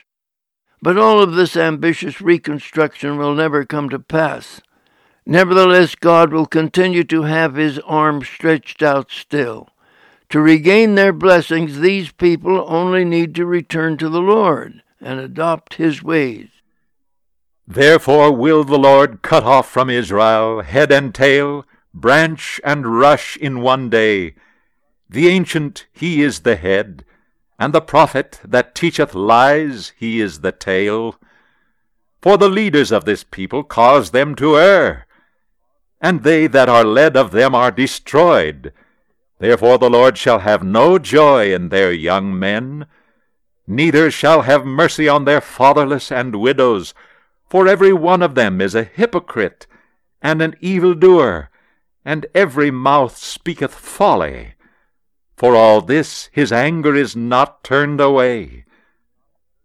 But 0.80 0.96
all 0.96 1.20
of 1.20 1.34
this 1.34 1.56
ambitious 1.56 2.20
reconstruction 2.20 3.16
will 3.16 3.34
never 3.34 3.64
come 3.64 3.88
to 3.88 3.98
pass. 3.98 4.60
Nevertheless, 5.26 5.96
God 5.96 6.32
will 6.32 6.46
continue 6.46 7.02
to 7.04 7.22
have 7.22 7.56
his 7.56 7.80
arm 7.80 8.22
stretched 8.22 8.84
out 8.84 9.10
still. 9.10 9.70
To 10.34 10.40
regain 10.40 10.96
their 10.96 11.12
blessings, 11.12 11.78
these 11.78 12.10
people 12.10 12.64
only 12.66 13.04
need 13.04 13.36
to 13.36 13.46
return 13.46 13.96
to 13.98 14.08
the 14.08 14.20
Lord 14.20 14.82
and 15.00 15.20
adopt 15.20 15.74
his 15.74 16.02
ways. 16.02 16.48
Therefore 17.68 18.32
will 18.32 18.64
the 18.64 18.76
Lord 18.76 19.22
cut 19.22 19.44
off 19.44 19.68
from 19.68 19.88
Israel 19.88 20.62
head 20.62 20.90
and 20.90 21.14
tail, 21.14 21.64
branch 21.94 22.60
and 22.64 22.98
rush 22.98 23.36
in 23.36 23.60
one 23.60 23.88
day. 23.88 24.34
The 25.08 25.28
ancient, 25.28 25.86
he 25.92 26.20
is 26.20 26.40
the 26.40 26.56
head, 26.56 27.04
and 27.56 27.72
the 27.72 27.80
prophet 27.80 28.40
that 28.44 28.74
teacheth 28.74 29.14
lies, 29.14 29.92
he 29.96 30.20
is 30.20 30.40
the 30.40 30.50
tail. 30.50 31.14
For 32.20 32.36
the 32.36 32.48
leaders 32.48 32.90
of 32.90 33.04
this 33.04 33.22
people 33.22 33.62
cause 33.62 34.10
them 34.10 34.34
to 34.34 34.58
err, 34.58 35.06
and 36.00 36.24
they 36.24 36.48
that 36.48 36.68
are 36.68 36.84
led 36.84 37.16
of 37.16 37.30
them 37.30 37.54
are 37.54 37.70
destroyed. 37.70 38.72
Therefore 39.38 39.78
the 39.78 39.90
Lord 39.90 40.16
shall 40.16 40.40
have 40.40 40.62
no 40.62 40.98
joy 40.98 41.52
in 41.52 41.68
their 41.68 41.92
young 41.92 42.38
men, 42.38 42.86
neither 43.66 44.10
shall 44.10 44.42
have 44.42 44.64
mercy 44.64 45.08
on 45.08 45.24
their 45.24 45.40
fatherless 45.40 46.12
and 46.12 46.36
widows, 46.36 46.94
for 47.48 47.66
every 47.66 47.92
one 47.92 48.22
of 48.22 48.34
them 48.34 48.60
is 48.60 48.74
a 48.74 48.84
hypocrite 48.84 49.66
and 50.22 50.40
an 50.40 50.54
evildoer, 50.60 51.50
and 52.04 52.26
every 52.34 52.70
mouth 52.70 53.16
speaketh 53.16 53.74
folly. 53.74 54.54
For 55.36 55.56
all 55.56 55.80
this 55.80 56.30
his 56.32 56.52
anger 56.52 56.94
is 56.94 57.16
not 57.16 57.64
turned 57.64 58.00
away, 58.00 58.64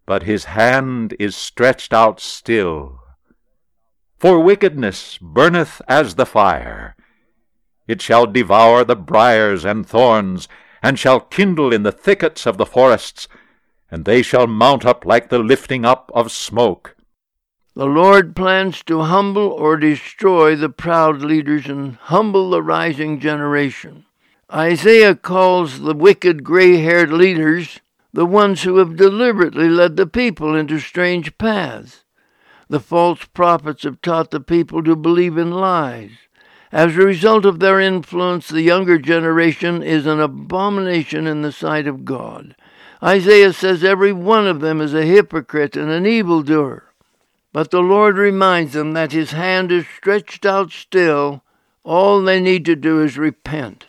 but 0.05 0.23
his 0.23 0.45
hand 0.45 1.15
is 1.19 1.35
stretched 1.35 1.93
out 1.93 2.19
still. 2.19 2.99
For 4.17 4.39
wickedness 4.39 5.17
burneth 5.21 5.81
as 5.87 6.15
the 6.15 6.25
fire. 6.25 6.95
It 7.89 8.03
shall 8.03 8.27
devour 8.27 8.83
the 8.83 8.95
briers 8.95 9.65
and 9.65 9.83
thorns, 9.83 10.47
and 10.83 10.99
shall 10.99 11.19
kindle 11.19 11.73
in 11.73 11.81
the 11.81 11.91
thickets 11.91 12.45
of 12.45 12.59
the 12.59 12.65
forests, 12.67 13.27
and 13.89 14.05
they 14.05 14.21
shall 14.21 14.45
mount 14.45 14.85
up 14.85 15.07
like 15.07 15.29
the 15.29 15.39
lifting 15.39 15.85
up 15.85 16.11
of 16.13 16.31
smoke. 16.31 16.95
The 17.73 17.87
Lord 17.87 18.35
plans 18.35 18.83
to 18.83 19.01
humble 19.01 19.47
or 19.47 19.75
destroy 19.75 20.55
the 20.55 20.69
proud 20.69 21.23
leaders 21.23 21.65
and 21.65 21.95
humble 21.95 22.51
the 22.51 22.61
rising 22.61 23.19
generation. 23.19 24.05
Isaiah 24.53 25.15
calls 25.15 25.79
the 25.79 25.95
wicked 25.95 26.43
gray 26.43 26.77
haired 26.77 27.11
leaders 27.11 27.79
the 28.13 28.27
ones 28.27 28.61
who 28.61 28.77
have 28.77 28.97
deliberately 28.97 29.67
led 29.67 29.97
the 29.97 30.05
people 30.05 30.55
into 30.55 30.77
strange 30.77 31.39
paths. 31.39 32.03
The 32.67 32.79
false 32.79 33.25
prophets 33.25 33.81
have 33.81 33.99
taught 33.99 34.29
the 34.29 34.39
people 34.39 34.83
to 34.83 34.95
believe 34.95 35.39
in 35.39 35.49
lies, 35.49 36.11
As 36.71 36.95
a 36.95 36.99
result 36.99 37.45
of 37.45 37.59
their 37.59 37.79
influence, 37.79 38.47
the 38.47 38.61
younger 38.61 38.99
generation 38.99 39.81
is 39.81 40.05
an 40.05 40.19
abomination 40.19 41.25
in 41.25 41.41
the 41.41 41.51
sight 41.51 41.87
of 41.87 42.05
God. 42.05 42.55
Isaiah 43.01 43.53
says 43.53 43.83
every 43.83 44.11
one 44.11 44.45
of 44.45 44.59
them 44.59 44.79
is 44.81 44.93
a 44.93 45.05
hypocrite 45.05 45.75
and 45.75 45.89
an 45.89 46.05
evildoer. 46.05 46.83
But 47.51 47.71
the 47.71 47.81
Lord 47.81 48.17
reminds 48.17 48.73
them 48.73 48.93
that 48.93 49.11
his 49.11 49.31
hand 49.31 49.71
is 49.71 49.85
stretched 49.87 50.45
out 50.45 50.71
still. 50.71 51.43
All 51.83 52.21
they 52.21 52.39
need 52.39 52.65
to 52.65 52.75
do 52.75 53.01
is 53.01 53.17
repent. 53.17 53.87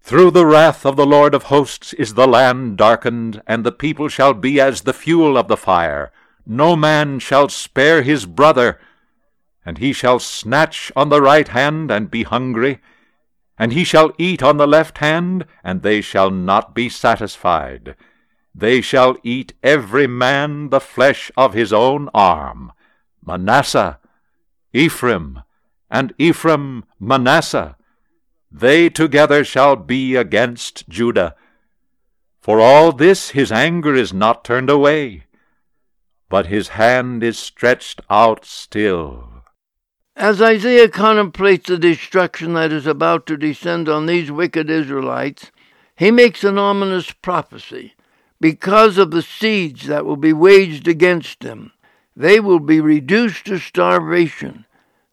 Through 0.00 0.30
the 0.30 0.46
wrath 0.46 0.86
of 0.86 0.96
the 0.96 1.06
Lord 1.06 1.34
of 1.34 1.44
hosts 1.44 1.92
is 1.92 2.14
the 2.14 2.26
land 2.26 2.78
darkened, 2.78 3.42
and 3.46 3.62
the 3.62 3.72
people 3.72 4.08
shall 4.08 4.32
be 4.32 4.58
as 4.58 4.82
the 4.82 4.94
fuel 4.94 5.36
of 5.36 5.48
the 5.48 5.56
fire. 5.56 6.10
No 6.46 6.74
man 6.74 7.18
shall 7.18 7.48
spare 7.50 8.02
his 8.02 8.24
brother, 8.24 8.80
and 9.64 9.78
he 9.78 9.92
shall 9.92 10.18
snatch 10.18 10.90
on 10.96 11.08
the 11.08 11.20
right 11.20 11.48
hand 11.48 11.90
and 11.90 12.10
be 12.10 12.22
hungry, 12.22 12.80
and 13.58 13.72
he 13.72 13.84
shall 13.84 14.12
eat 14.18 14.42
on 14.42 14.56
the 14.56 14.66
left 14.66 14.98
hand, 14.98 15.44
and 15.62 15.82
they 15.82 16.00
shall 16.00 16.30
not 16.30 16.74
be 16.74 16.88
satisfied. 16.88 17.94
They 18.54 18.80
shall 18.80 19.16
eat 19.22 19.52
every 19.62 20.06
man 20.06 20.70
the 20.70 20.80
flesh 20.80 21.30
of 21.36 21.54
his 21.54 21.72
own 21.72 22.08
arm. 22.14 22.72
Manasseh, 23.24 23.98
Ephraim, 24.72 25.42
and 25.90 26.14
Ephraim 26.18 26.84
Manasseh, 26.98 27.76
they 28.50 28.88
together 28.88 29.44
shall 29.44 29.76
be 29.76 30.16
against 30.16 30.88
Judah. 30.88 31.34
For 32.40 32.60
all 32.60 32.92
this 32.92 33.30
his 33.30 33.52
anger 33.52 33.94
is 33.94 34.12
not 34.12 34.44
turned 34.44 34.70
away, 34.70 35.24
but 36.28 36.46
his 36.46 36.68
hand 36.68 37.22
is 37.22 37.38
stretched 37.38 38.00
out 38.08 38.44
still. 38.44 39.29
As 40.16 40.42
Isaiah 40.42 40.88
contemplates 40.88 41.68
the 41.68 41.78
destruction 41.78 42.54
that 42.54 42.72
is 42.72 42.86
about 42.86 43.26
to 43.26 43.36
descend 43.36 43.88
on 43.88 44.06
these 44.06 44.30
wicked 44.30 44.68
Israelites, 44.68 45.50
he 45.96 46.10
makes 46.10 46.44
an 46.44 46.58
ominous 46.58 47.10
prophecy. 47.12 47.94
Because 48.40 48.98
of 48.98 49.10
the 49.10 49.22
siege 49.22 49.84
that 49.84 50.04
will 50.04 50.16
be 50.16 50.32
waged 50.32 50.88
against 50.88 51.40
them, 51.40 51.72
they 52.16 52.40
will 52.40 52.58
be 52.58 52.80
reduced 52.80 53.44
to 53.46 53.58
starvation. 53.58 54.64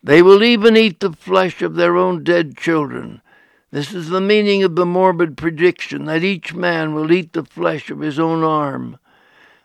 They 0.02 0.22
will 0.22 0.44
even 0.44 0.78
eat 0.78 1.00
the 1.00 1.12
flesh 1.12 1.62
of 1.62 1.76
their 1.76 1.96
own 1.98 2.24
dead 2.24 2.58
children. 2.58 3.22
This 3.70 3.94
is 3.94 4.10
the 4.10 4.22
meaning 4.22 4.64
of 4.64 4.76
the 4.76 4.86
morbid 4.86 5.36
prediction 5.36 6.06
that 6.06 6.24
each 6.24 6.54
man 6.54 6.94
will 6.94 7.12
eat 7.12 7.34
the 7.34 7.44
flesh 7.44 7.90
of 7.90 8.00
his 8.00 8.18
own 8.18 8.44
arm. 8.44 8.98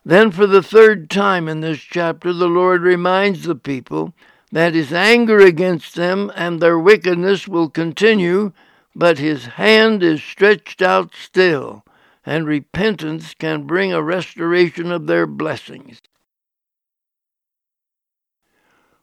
Then, 0.05 0.33
for 0.33 0.49
the 0.49 0.63
third 0.63 1.09
time 1.09 1.49
in 1.49 1.61
this 1.61 1.79
chapter, 1.79 2.33
the 2.33 2.49
Lord 2.49 2.83
reminds 2.83 3.45
the 3.45 3.55
people 3.55 4.13
that 4.53 4.75
his 4.75 4.93
anger 4.93 5.39
against 5.39 5.97
them 5.97 6.31
and 6.37 6.61
their 6.61 6.79
wickedness 6.79 7.49
will 7.49 7.71
continue, 7.71 8.53
but 8.95 9.19
his 9.19 9.47
hand 9.47 10.03
is 10.03 10.23
stretched 10.23 10.83
out 10.83 11.15
still 11.15 11.83
and 12.25 12.47
repentance 12.47 13.35
can 13.35 13.67
bring 13.67 13.93
a 13.93 14.03
restoration 14.03 14.93
of 14.93 15.07
their 15.07 15.27
blessings. 15.27 16.01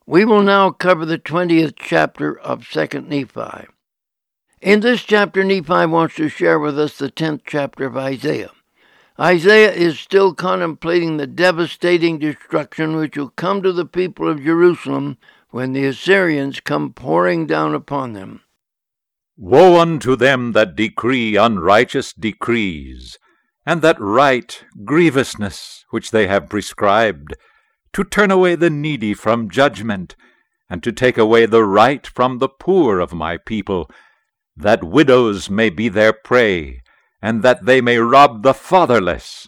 We 0.05 0.25
will 0.25 0.41
now 0.41 0.71
cover 0.71 1.05
the 1.05 1.19
20th 1.19 1.73
chapter 1.77 2.39
of 2.39 2.61
2nd 2.61 3.07
Nephi. 3.07 3.67
In 4.61 4.79
this 4.79 5.03
chapter, 5.03 5.43
Nephi 5.43 5.85
wants 5.85 6.15
to 6.15 6.29
share 6.29 6.59
with 6.59 6.79
us 6.79 6.97
the 6.97 7.11
10th 7.11 7.41
chapter 7.45 7.85
of 7.85 7.97
Isaiah. 7.97 8.51
Isaiah 9.19 9.71
is 9.71 9.99
still 9.99 10.33
contemplating 10.33 11.17
the 11.17 11.27
devastating 11.27 12.19
destruction 12.19 12.95
which 12.95 13.17
will 13.17 13.29
come 13.31 13.61
to 13.61 13.73
the 13.73 13.85
people 13.85 14.29
of 14.29 14.41
Jerusalem 14.41 15.17
when 15.51 15.73
the 15.73 15.85
Assyrians 15.85 16.59
come 16.59 16.93
pouring 16.93 17.47
down 17.47 17.73
upon 17.73 18.13
them. 18.13 18.41
Woe 19.37 19.79
unto 19.79 20.15
them 20.15 20.51
that 20.51 20.75
decree 20.75 21.35
unrighteous 21.35 22.13
decrees, 22.13 23.17
and 23.65 23.81
that 23.81 23.99
write 23.99 24.65
grievousness 24.83 25.85
which 25.89 26.11
they 26.11 26.27
have 26.27 26.49
prescribed, 26.49 27.35
to 27.93 28.03
turn 28.03 28.31
away 28.31 28.55
the 28.55 28.69
needy 28.69 29.13
from 29.13 29.49
judgment, 29.49 30.15
and 30.69 30.83
to 30.83 30.91
take 30.91 31.17
away 31.17 31.45
the 31.45 31.63
right 31.63 32.05
from 32.05 32.37
the 32.37 32.49
poor 32.49 32.99
of 32.99 33.13
my 33.13 33.37
people, 33.37 33.89
that 34.55 34.83
widows 34.83 35.49
may 35.49 35.69
be 35.69 35.89
their 35.89 36.13
prey, 36.13 36.81
and 37.21 37.41
that 37.41 37.65
they 37.65 37.81
may 37.81 37.97
rob 37.97 38.43
the 38.43 38.53
fatherless. 38.53 39.47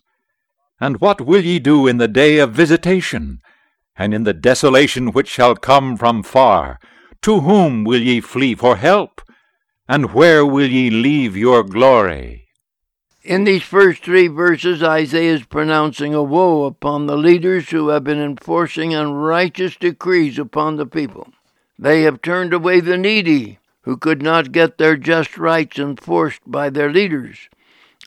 And 0.79 0.99
what 0.99 1.21
will 1.21 1.43
ye 1.43 1.59
do 1.59 1.85
in 1.85 1.97
the 1.97 2.07
day 2.07 2.39
of 2.39 2.53
visitation, 2.53 3.39
and 4.01 4.15
in 4.15 4.23
the 4.23 4.33
desolation 4.33 5.11
which 5.11 5.27
shall 5.27 5.55
come 5.55 5.95
from 5.95 6.23
far? 6.23 6.79
To 7.21 7.41
whom 7.41 7.83
will 7.83 8.01
ye 8.01 8.19
flee 8.19 8.55
for 8.55 8.75
help? 8.75 9.21
And 9.87 10.11
where 10.11 10.43
will 10.43 10.67
ye 10.67 10.89
leave 10.89 11.37
your 11.37 11.61
glory? 11.63 12.47
In 13.23 13.43
these 13.43 13.61
first 13.61 14.03
three 14.03 14.27
verses, 14.27 14.81
Isaiah 14.81 15.35
is 15.35 15.45
pronouncing 15.45 16.15
a 16.15 16.23
woe 16.23 16.63
upon 16.63 17.05
the 17.05 17.15
leaders 17.15 17.69
who 17.69 17.89
have 17.89 18.03
been 18.03 18.19
enforcing 18.19 18.95
unrighteous 18.95 19.75
decrees 19.75 20.39
upon 20.39 20.77
the 20.77 20.87
people. 20.87 21.27
They 21.77 22.01
have 22.01 22.23
turned 22.23 22.55
away 22.55 22.79
the 22.79 22.97
needy, 22.97 23.59
who 23.83 23.97
could 23.97 24.23
not 24.23 24.51
get 24.51 24.79
their 24.79 24.97
just 24.97 25.37
rights 25.37 25.77
enforced 25.77 26.41
by 26.47 26.71
their 26.71 26.91
leaders. 26.91 27.49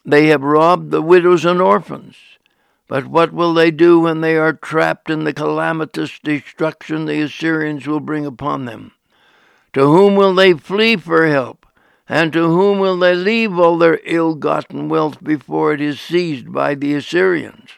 They 0.05 0.26
have 0.26 0.42
robbed 0.42 0.90
the 0.90 1.03
widows 1.03 1.45
and 1.45 1.61
orphans. 1.61 2.16
But 2.87 3.07
what 3.07 3.32
will 3.32 3.55
they 3.55 3.70
do 3.70 4.01
when 4.01 4.20
they 4.20 4.37
are 4.37 4.53
trapped 4.53 5.09
in 5.09 5.24
the 5.24 5.32
calamitous 5.32 6.18
destruction 6.22 7.07
the 7.07 7.22
Assyrians 7.22 7.87
will 7.87 8.01
bring 8.01 8.26
upon 8.26 8.66
them? 8.66 8.93
To 9.72 9.87
whom 9.87 10.16
will 10.16 10.35
they 10.35 10.53
flee 10.53 10.97
for 10.97 11.26
help? 11.26 11.66
And 12.07 12.32
to 12.35 12.47
whom 12.47 12.78
will 12.78 12.99
they 12.99 13.14
leave 13.14 13.59
all 13.59 13.78
their 13.78 14.01
ill 14.05 14.35
gotten 14.35 14.91
wealth 14.91 15.24
before 15.24 15.72
it 15.72 15.80
is 15.80 15.99
seized 15.99 16.53
by 16.53 16.74
the 16.74 16.95
Assyrians? 16.95 17.70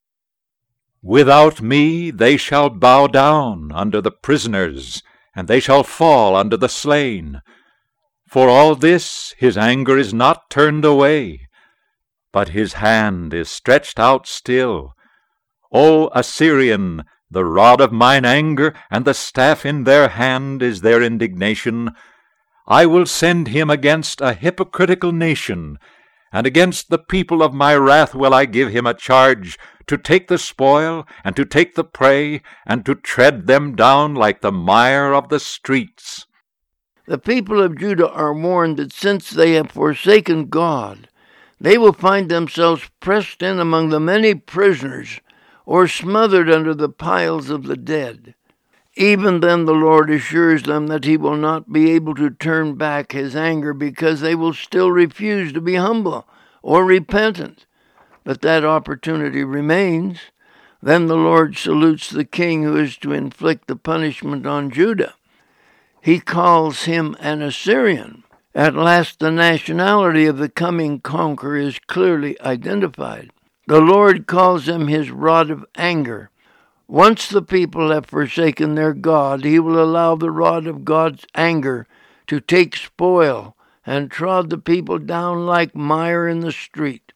Without 1.01 1.63
me 1.63 2.11
they 2.11 2.37
shall 2.37 2.69
bow 2.69 3.07
down 3.07 3.71
under 3.73 4.01
the 4.01 4.11
prisoners, 4.11 5.05
and 5.37 5.47
they 5.47 5.61
shall 5.61 5.85
fall 5.85 6.35
under 6.35 6.57
the 6.57 6.69
slain. 6.69 7.41
For 8.27 8.49
all 8.49 8.75
this 8.75 9.33
his 9.39 9.57
anger 9.57 9.97
is 9.97 10.13
not 10.13 10.51
turned 10.51 10.85
away, 10.85 11.47
but 12.33 12.49
his 12.49 12.73
hand 12.75 13.33
is 13.33 13.49
stretched 13.49 14.01
out 14.01 14.27
still. 14.27 14.96
O 15.79 16.09
Assyrian, 16.15 17.05
the 17.31 17.45
rod 17.45 17.83
of 17.83 17.93
mine 17.93 18.25
anger, 18.25 18.73
and 18.91 19.05
the 19.05 19.13
staff 19.13 19.67
in 19.67 19.85
their 19.85 20.09
hand 20.09 20.63
is 20.63 20.81
their 20.81 21.03
indignation. 21.03 21.91
I 22.67 22.87
will 22.87 23.05
send 23.05 23.49
him 23.49 23.69
against 23.69 24.23
a 24.23 24.33
hypocritical 24.33 25.13
nation, 25.13 25.79
and 26.33 26.47
against 26.47 26.89
the 26.89 26.97
people 26.97 27.43
of 27.43 27.53
my 27.53 27.77
wrath 27.77 28.15
will 28.15 28.33
I 28.33 28.47
give 28.47 28.71
him 28.71 28.87
a 28.87 28.95
charge 28.95 29.59
to 29.87 29.99
take 29.99 30.29
the 30.29 30.39
spoil, 30.39 31.07
and 31.23 31.37
to 31.37 31.45
take 31.45 31.75
the 31.75 31.85
prey, 31.85 32.41
and 32.65 32.87
to 32.87 32.95
tread 32.95 33.47
them 33.47 33.77
down 33.77 34.15
like 34.15 34.41
the 34.41 34.51
mire 34.51 35.13
of 35.13 35.29
the 35.29 35.39
streets. 35.39 36.25
The 37.07 37.19
people 37.19 37.61
of 37.61 37.79
Judah 37.79 38.09
are 38.09 38.33
warned 38.33 38.79
that 38.79 38.95
since 38.95 39.29
they 39.29 39.53
have 39.53 39.73
forsaken 39.73 40.47
God, 40.47 41.11
they 41.61 41.77
will 41.77 41.93
find 41.93 42.31
themselves 42.31 42.89
pressed 42.99 43.43
in 43.43 43.61
among 43.61 43.91
the 43.91 44.01
many 44.01 44.35
prisoners, 44.35 45.21
or 45.67 45.89
smothered 45.89 46.49
under 46.49 46.73
the 46.73 46.89
piles 46.89 47.51
of 47.51 47.65
the 47.65 47.77
dead. 47.77 48.35
Even 48.95 49.41
then, 49.41 49.67
the 49.67 49.75
Lord 49.75 50.11
assures 50.11 50.63
them 50.63 50.87
that 50.87 51.05
He 51.05 51.19
will 51.19 51.37
not 51.37 51.71
be 51.71 51.91
able 51.91 52.15
to 52.15 52.31
turn 52.31 52.77
back 52.77 53.13
His 53.13 53.37
anger 53.37 53.75
because 53.75 54.21
they 54.21 54.35
will 54.35 54.55
still 54.55 54.91
refuse 54.91 55.53
to 55.53 55.61
be 55.61 55.75
humble 55.75 56.27
or 56.63 56.85
repentant. 56.85 57.67
But 58.25 58.41
that 58.41 58.65
opportunity 58.65 59.45
remains. 59.45 60.21
Then 60.83 61.07
the 61.07 61.17
Lord 61.17 61.59
salutes 61.59 62.09
the 62.09 62.25
king 62.25 62.63
who 62.63 62.77
is 62.77 62.97
to 62.99 63.13
inflict 63.13 63.67
the 63.67 63.77
punishment 63.77 64.47
on 64.47 64.71
Judah. 64.71 65.15
He 66.01 66.21
calls 66.21 66.85
him 66.85 67.17
an 67.21 67.43
Assyrian. 67.43 68.23
At 68.55 68.75
last, 68.75 69.19
the 69.19 69.31
nationality 69.31 70.25
of 70.27 70.39
the 70.39 70.49
coming 70.49 71.01
conqueror 71.01 71.57
is 71.57 71.79
clearly 71.81 72.41
identified. 72.41 73.31
The 73.67 73.81
Lord 73.81 74.27
calls 74.27 74.69
him 74.69 74.89
his 74.89 75.11
rod 75.11 75.51
of 75.51 75.65
anger 75.75 76.31
once 76.89 77.29
the 77.29 77.43
people 77.43 77.91
have 77.91 78.07
forsaken 78.07 78.75
their 78.75 78.93
God, 78.93 79.45
he 79.45 79.59
will 79.59 79.83
allow 79.83 80.15
the 80.15 80.31
rod 80.31 80.69
of 80.69 80.85
God's 80.85 81.27
anger 81.35 81.87
to 82.29 82.41
take 82.41 82.77
spoil 82.77 83.57
and 83.85 84.11
trod 84.11 84.51
the 84.51 84.59
people 84.59 84.99
down 84.99 85.47
like 85.47 85.75
mire 85.75 86.29
in 86.29 86.41
the 86.41 86.53
street. 86.53 87.13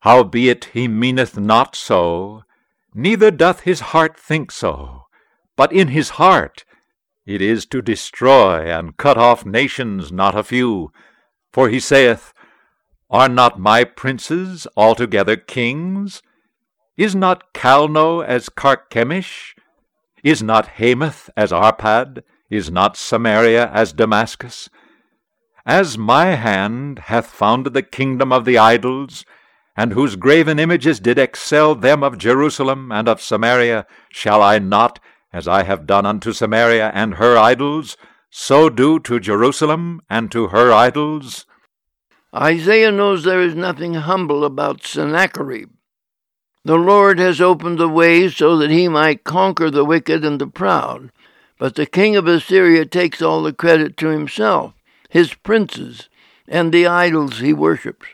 Howbeit 0.00 0.70
he 0.72 0.88
meaneth 0.88 1.38
not 1.38 1.76
so, 1.76 2.42
neither 2.92 3.30
doth 3.30 3.60
his 3.60 3.80
heart 3.80 4.18
think 4.18 4.50
so, 4.50 5.04
but 5.56 5.72
in 5.72 5.88
his 5.88 6.10
heart 6.10 6.64
it 7.24 7.40
is 7.40 7.64
to 7.66 7.80
destroy 7.80 8.68
and 8.68 8.96
cut 8.96 9.16
off 9.16 9.46
nations 9.46 10.10
not 10.10 10.36
a 10.36 10.42
few. 10.42 10.92
For 11.52 11.68
he 11.68 11.78
saith, 11.78 12.32
Are 13.12 13.28
not 13.28 13.60
my 13.60 13.84
princes 13.84 14.66
altogether 14.74 15.36
kings? 15.36 16.22
Is 16.96 17.14
not 17.14 17.52
Calno 17.52 18.24
as 18.24 18.48
Carchemish? 18.48 19.54
Is 20.24 20.42
not 20.42 20.78
Hamath 20.78 21.28
as 21.36 21.52
Arpad? 21.52 22.22
Is 22.48 22.70
not 22.70 22.96
Samaria 22.96 23.70
as 23.70 23.92
Damascus? 23.92 24.70
As 25.66 25.98
my 25.98 26.36
hand 26.36 27.00
hath 27.00 27.26
founded 27.26 27.74
the 27.74 27.82
kingdom 27.82 28.32
of 28.32 28.46
the 28.46 28.56
idols, 28.56 29.26
and 29.76 29.92
whose 29.92 30.16
graven 30.16 30.58
images 30.58 30.98
did 30.98 31.18
excel 31.18 31.74
them 31.74 32.02
of 32.02 32.16
Jerusalem 32.16 32.90
and 32.90 33.08
of 33.08 33.20
Samaria, 33.20 33.86
shall 34.08 34.42
I 34.42 34.58
not, 34.58 34.98
as 35.34 35.46
I 35.46 35.64
have 35.64 35.86
done 35.86 36.06
unto 36.06 36.32
Samaria 36.32 36.90
and 36.94 37.16
her 37.16 37.36
idols, 37.36 37.98
so 38.30 38.70
do 38.70 38.98
to 39.00 39.20
Jerusalem 39.20 40.00
and 40.08 40.32
to 40.32 40.48
her 40.48 40.72
idols? 40.72 41.44
Isaiah 42.34 42.92
knows 42.92 43.24
there 43.24 43.42
is 43.42 43.54
nothing 43.54 43.94
humble 43.94 44.44
about 44.44 44.86
Sennacherib. 44.86 45.70
The 46.64 46.76
Lord 46.76 47.18
has 47.18 47.40
opened 47.40 47.78
the 47.78 47.88
way 47.88 48.28
so 48.28 48.56
that 48.56 48.70
he 48.70 48.88
might 48.88 49.24
conquer 49.24 49.70
the 49.70 49.84
wicked 49.84 50.24
and 50.24 50.40
the 50.40 50.46
proud, 50.46 51.10
but 51.58 51.74
the 51.74 51.86
king 51.86 52.16
of 52.16 52.26
Assyria 52.26 52.86
takes 52.86 53.20
all 53.20 53.42
the 53.42 53.52
credit 53.52 53.96
to 53.98 54.08
himself 54.08 54.74
his 55.12 55.34
princes, 55.34 56.08
and 56.48 56.72
the 56.72 56.86
idols 56.86 57.40
he 57.40 57.52
worships. 57.52 58.06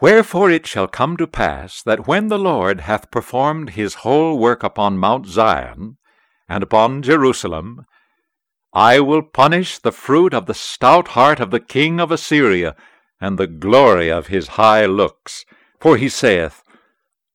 Wherefore 0.00 0.48
it 0.48 0.64
shall 0.64 0.86
come 0.86 1.16
to 1.16 1.26
pass 1.26 1.82
that 1.82 2.06
when 2.06 2.28
the 2.28 2.38
Lord 2.38 2.82
hath 2.82 3.10
performed 3.10 3.70
his 3.70 4.06
whole 4.06 4.38
work 4.38 4.62
upon 4.62 4.96
Mount 4.96 5.26
Zion 5.26 5.96
and 6.48 6.62
upon 6.62 7.02
Jerusalem, 7.02 7.84
I 8.72 9.00
will 9.00 9.22
punish 9.22 9.80
the 9.80 9.90
fruit 9.90 10.32
of 10.32 10.46
the 10.46 10.54
stout 10.54 11.08
heart 11.08 11.40
of 11.40 11.50
the 11.50 11.58
king 11.58 11.98
of 11.98 12.12
Assyria, 12.12 12.76
and 13.20 13.38
the 13.38 13.46
glory 13.46 14.10
of 14.10 14.28
his 14.28 14.48
high 14.48 14.86
looks. 14.86 15.44
For 15.80 15.96
he 15.96 16.08
saith, 16.08 16.62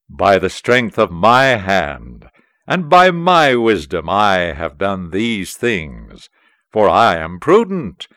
By 0.10 0.38
the 0.38 0.49
strength 0.49 0.97
of 0.97 1.11
my 1.11 1.55
hand, 1.55 2.26
and 2.68 2.89
by 2.89 3.11
my 3.11 3.55
wisdom 3.55 4.10
I 4.10 4.53
have 4.53 4.77
done 4.77 5.11
these 5.11 5.55
things, 5.55 6.30
for 6.72 6.89
I 6.89 7.18
am 7.18 7.39
prudent, 7.39 8.07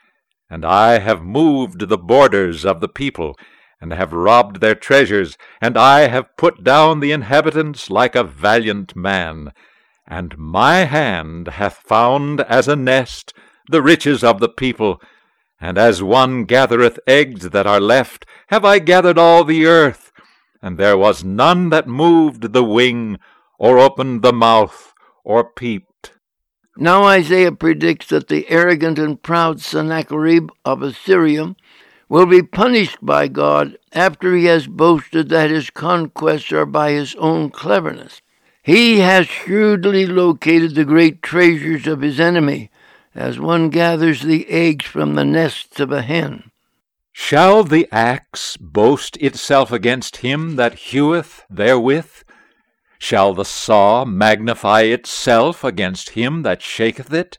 and 0.49 0.65
I 0.65 0.99
have 0.99 1.23
moved 1.23 1.89
the 1.89 1.99
borders 1.99 2.65
of 2.65 2.81
the 2.81 2.89
people, 2.89 3.37
and 3.81 3.93
have 3.93 4.13
robbed 4.13 4.61
their 4.61 4.75
treasures, 4.75 5.37
and 5.61 5.77
I 5.77 6.09
have 6.09 6.37
put 6.37 6.65
down 6.65 7.01
the 7.01 7.13
inhabitants 7.13 7.91
like 7.91 8.15
a 8.15 8.25
valiant 8.25 8.97
man. 8.97 9.53
And 10.07 10.39
my 10.39 10.85
hand 10.85 11.49
hath 11.49 11.79
found 11.79 12.41
as 12.43 12.69
a 12.69 12.77
nest 12.77 13.35
the 13.69 13.83
riches 13.83 14.23
of 14.23 14.41
the 14.41 14.49
people, 14.49 15.01
and 15.61 15.79
as 15.79 16.03
one 16.03 16.45
gathereth 16.45 16.99
eggs 17.07 17.51
that 17.51 17.67
are 17.67 17.81
left, 17.81 18.27
have 18.49 18.65
I 18.65 18.79
gathered 18.79 19.19
all 19.19 19.45
the 19.45 19.67
earth, 19.67 20.13
and 20.63 20.79
there 20.79 20.97
was 20.97 21.25
none 21.25 21.71
that 21.71 21.89
moved 21.89 22.53
the 22.53 22.65
wing, 22.65 23.19
or 23.59 23.79
opened 23.79 24.23
the 24.23 24.33
mouth, 24.33 24.93
or 25.25 25.45
peeped. 25.45 26.13
Now 26.77 27.05
Isaiah 27.05 27.53
predicts 27.53 28.09
that 28.09 28.29
the 28.29 28.47
arrogant 28.51 28.99
and 28.99 29.23
proud 29.23 29.61
Sennacherib 29.61 30.51
of 30.65 30.83
Assyria 30.83 31.57
will 32.09 32.27
be 32.27 32.43
punished 32.43 32.99
by 33.01 33.29
God 33.29 33.79
after 33.93 34.37
he 34.37 34.45
has 34.45 34.67
boasted 34.67 35.31
that 35.31 35.51
his 35.51 35.71
conquests 35.71 36.53
are 36.53 36.67
by 36.67 36.93
his 36.93 37.15
own 37.17 37.51
cleverness. 37.51 38.21
He 38.63 38.99
has 38.99 39.27
shrewdly 39.27 40.07
located 40.07 40.75
the 40.75 40.85
great 40.85 41.23
treasures 41.23 41.87
of 41.87 42.03
his 42.03 42.21
enemy, 42.21 42.71
as 43.17 43.39
one 43.39 43.71
gathers 43.71 44.23
the 44.23 44.47
eggs 44.49 44.85
from 44.85 45.15
the 45.15 45.25
nests 45.25 45.81
of 45.81 45.91
a 45.91 46.03
hen. 46.03 46.51
Shall 47.13 47.65
the 47.65 47.89
axe 47.91 48.59
boast 48.59 49.17
itself 49.17 49.73
against 49.73 50.19
him 50.19 50.57
that 50.57 50.75
heweth 50.75 51.45
therewith? 51.49 52.23
Shall 52.99 53.33
the 53.33 53.45
saw 53.45 54.05
magnify 54.05 54.83
itself 54.83 55.65
against 55.65 56.11
him 56.11 56.43
that 56.43 56.61
shaketh 56.61 57.13
it? 57.13 57.39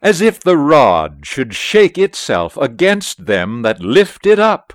As 0.00 0.20
if 0.20 0.38
the 0.38 0.56
rod 0.56 1.26
should 1.26 1.54
shake 1.54 1.98
itself 1.98 2.56
against 2.56 3.26
them 3.26 3.62
that 3.62 3.80
lift 3.80 4.26
it 4.26 4.38
up, 4.38 4.72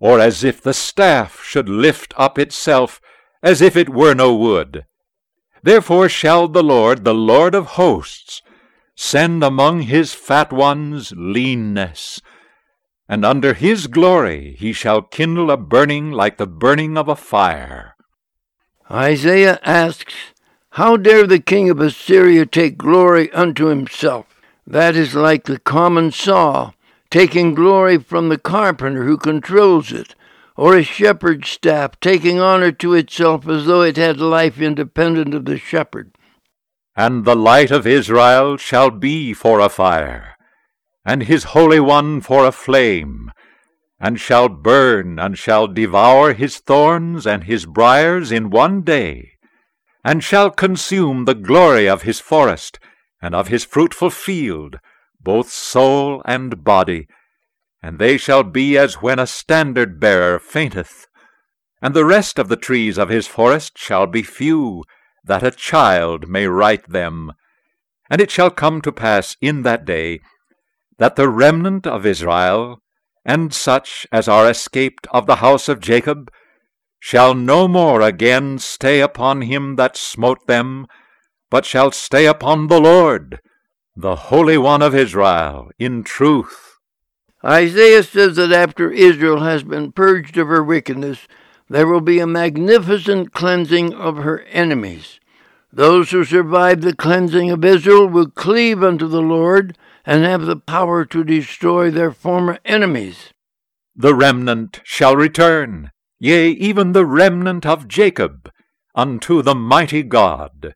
or 0.00 0.18
as 0.18 0.42
if 0.42 0.62
the 0.62 0.74
staff 0.74 1.42
should 1.44 1.68
lift 1.68 2.14
up 2.16 2.38
itself, 2.38 3.00
as 3.42 3.60
if 3.60 3.76
it 3.76 3.90
were 3.90 4.14
no 4.14 4.34
wood. 4.34 4.86
Therefore 5.62 6.08
shall 6.08 6.48
the 6.48 6.62
Lord, 6.62 7.04
the 7.04 7.14
Lord 7.14 7.54
of 7.54 7.66
hosts, 7.66 8.42
send 8.96 9.42
among 9.42 9.82
his 9.82 10.14
fat 10.14 10.52
ones 10.52 11.12
leanness, 11.16 12.20
and 13.08 13.24
under 13.24 13.54
his 13.54 13.86
glory 13.86 14.54
he 14.58 14.72
shall 14.72 15.02
kindle 15.02 15.50
a 15.50 15.56
burning 15.56 16.10
like 16.10 16.36
the 16.36 16.46
burning 16.46 16.96
of 16.96 17.08
a 17.08 17.16
fire. 17.16 17.94
Isaiah 18.90 19.58
asks, 19.62 20.14
How 20.70 20.96
dare 20.96 21.26
the 21.26 21.40
king 21.40 21.70
of 21.70 21.80
Assyria 21.80 22.46
take 22.46 22.76
glory 22.76 23.32
unto 23.32 23.66
himself? 23.66 24.26
That 24.66 24.94
is 24.94 25.14
like 25.14 25.44
the 25.44 25.58
common 25.58 26.12
saw, 26.12 26.72
taking 27.10 27.54
glory 27.54 27.98
from 27.98 28.28
the 28.28 28.38
carpenter 28.38 29.04
who 29.04 29.16
controls 29.16 29.92
it, 29.92 30.14
or 30.56 30.76
a 30.76 30.82
shepherd's 30.82 31.48
staff 31.48 31.98
taking 32.00 32.38
honor 32.38 32.70
to 32.72 32.94
itself 32.94 33.48
as 33.48 33.66
though 33.66 33.82
it 33.82 33.96
had 33.96 34.20
life 34.20 34.60
independent 34.60 35.34
of 35.34 35.44
the 35.46 35.58
shepherd. 35.58 36.12
And 36.94 37.24
the 37.24 37.36
light 37.36 37.70
of 37.70 37.86
Israel 37.86 38.56
shall 38.56 38.90
be 38.90 39.32
for 39.32 39.60
a 39.60 39.68
fire, 39.68 40.36
and 41.04 41.22
his 41.22 41.44
Holy 41.44 41.80
One 41.80 42.20
for 42.20 42.44
a 42.44 42.52
flame, 42.52 43.32
and 43.98 44.20
shall 44.20 44.48
burn, 44.48 45.18
and 45.18 45.38
shall 45.38 45.66
devour 45.68 46.34
his 46.34 46.58
thorns 46.58 47.26
and 47.26 47.44
his 47.44 47.64
briers 47.64 48.30
in 48.30 48.50
one 48.50 48.82
day, 48.82 49.32
and 50.04 50.22
shall 50.22 50.50
consume 50.50 51.24
the 51.24 51.34
glory 51.34 51.88
of 51.88 52.02
his 52.02 52.20
forest, 52.20 52.78
and 53.22 53.34
of 53.34 53.48
his 53.48 53.64
fruitful 53.64 54.10
field, 54.10 54.78
both 55.20 55.50
soul 55.50 56.20
and 56.24 56.62
body, 56.62 57.06
and 57.82 57.98
they 57.98 58.18
shall 58.18 58.42
be 58.42 58.76
as 58.76 59.00
when 59.00 59.18
a 59.18 59.26
standard 59.26 59.98
bearer 59.98 60.38
fainteth. 60.38 61.06
And 61.80 61.94
the 61.94 62.04
rest 62.04 62.38
of 62.38 62.48
the 62.48 62.56
trees 62.56 62.98
of 62.98 63.08
his 63.08 63.26
forest 63.26 63.78
shall 63.78 64.06
be 64.06 64.22
few, 64.22 64.84
that 65.24 65.42
a 65.42 65.50
child 65.50 66.28
may 66.28 66.46
write 66.46 66.88
them. 66.88 67.32
And 68.10 68.20
it 68.20 68.30
shall 68.30 68.50
come 68.50 68.80
to 68.82 68.92
pass 68.92 69.36
in 69.40 69.62
that 69.62 69.84
day, 69.84 70.20
that 70.98 71.16
the 71.16 71.28
remnant 71.28 71.86
of 71.86 72.04
Israel 72.04 72.82
and 73.24 73.54
such 73.54 74.06
as 74.10 74.28
are 74.28 74.48
escaped 74.50 75.06
of 75.10 75.26
the 75.26 75.36
house 75.36 75.68
of 75.68 75.80
Jacob 75.80 76.30
shall 76.98 77.34
no 77.34 77.66
more 77.66 78.00
again 78.00 78.58
stay 78.58 79.00
upon 79.00 79.42
him 79.42 79.76
that 79.76 79.96
smote 79.96 80.46
them, 80.46 80.86
but 81.50 81.64
shall 81.64 81.90
stay 81.90 82.26
upon 82.26 82.66
the 82.66 82.80
Lord, 82.80 83.40
the 83.96 84.16
Holy 84.16 84.56
One 84.56 84.82
of 84.82 84.94
Israel, 84.94 85.70
in 85.78 86.04
truth. 86.04 86.78
Isaiah 87.44 88.04
says 88.04 88.36
that 88.36 88.52
after 88.52 88.90
Israel 88.90 89.40
has 89.40 89.64
been 89.64 89.90
purged 89.90 90.38
of 90.38 90.46
her 90.46 90.62
wickedness, 90.62 91.26
there 91.72 91.86
will 91.86 92.02
be 92.02 92.18
a 92.18 92.26
magnificent 92.26 93.32
cleansing 93.32 93.94
of 93.94 94.18
her 94.18 94.42
enemies. 94.50 95.18
Those 95.72 96.10
who 96.10 96.22
survive 96.22 96.82
the 96.82 96.94
cleansing 96.94 97.50
of 97.50 97.64
Israel 97.64 98.06
will 98.06 98.28
cleave 98.28 98.82
unto 98.82 99.08
the 99.08 99.22
Lord 99.22 99.78
and 100.04 100.22
have 100.22 100.42
the 100.42 100.56
power 100.56 101.06
to 101.06 101.24
destroy 101.24 101.90
their 101.90 102.10
former 102.10 102.58
enemies. 102.66 103.32
The 103.96 104.14
remnant 104.14 104.82
shall 104.84 105.16
return, 105.16 105.90
yea, 106.20 106.50
even 106.50 106.92
the 106.92 107.06
remnant 107.06 107.64
of 107.64 107.88
Jacob, 107.88 108.52
unto 108.94 109.40
the 109.40 109.54
mighty 109.54 110.02
God. 110.02 110.74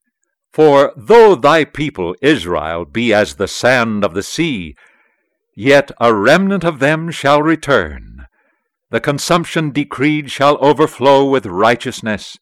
For 0.51 0.95
though 0.97 1.35
thy 1.35 1.67
people 1.67 2.17
Israel 2.23 2.87
be 2.87 3.13
as 3.13 3.35
the 3.35 3.49
sand 3.49 4.03
of 4.03 4.15
the 4.15 4.23
sea, 4.23 4.75
yet 5.55 5.91
a 6.01 6.15
remnant 6.15 6.65
of 6.65 6.79
them 6.79 7.11
shall 7.11 7.43
return. 7.43 8.16
The 8.91 9.01
consumption 9.01 9.71
decreed 9.71 10.31
shall 10.31 10.59
overflow 10.61 11.29
with 11.29 11.47
righteousness. 11.47 12.39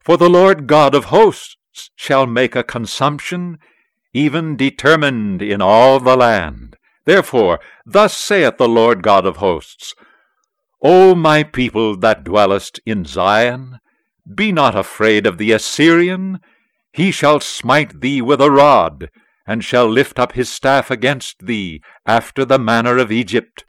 For 0.00 0.16
the 0.16 0.30
Lord 0.30 0.66
God 0.66 0.94
of 0.94 1.06
hosts 1.06 1.90
shall 1.96 2.26
make 2.26 2.54
a 2.54 2.62
consumption 2.62 3.58
even 4.12 4.56
determined 4.56 5.42
in 5.42 5.60
all 5.60 5.98
the 5.98 6.16
land. 6.16 6.76
Therefore, 7.04 7.58
thus 7.84 8.16
saith 8.16 8.56
the 8.56 8.68
Lord 8.68 9.02
God 9.02 9.26
of 9.26 9.38
hosts, 9.38 9.94
O 10.80 11.14
my 11.14 11.42
people 11.42 11.96
that 11.96 12.24
dwellest 12.24 12.80
in 12.86 13.04
Zion, 13.04 13.80
be 14.32 14.52
not 14.52 14.76
afraid 14.76 15.26
of 15.26 15.38
the 15.38 15.50
Assyrian. 15.52 16.40
He 16.92 17.10
shall 17.10 17.40
smite 17.40 18.00
thee 18.00 18.22
with 18.22 18.40
a 18.40 18.50
rod, 18.50 19.10
and 19.46 19.64
shall 19.64 19.88
lift 19.88 20.18
up 20.18 20.32
his 20.32 20.50
staff 20.50 20.90
against 20.90 21.46
thee, 21.46 21.82
after 22.06 22.44
the 22.44 22.58
manner 22.58 22.98
of 22.98 23.10
Egypt. 23.10 23.64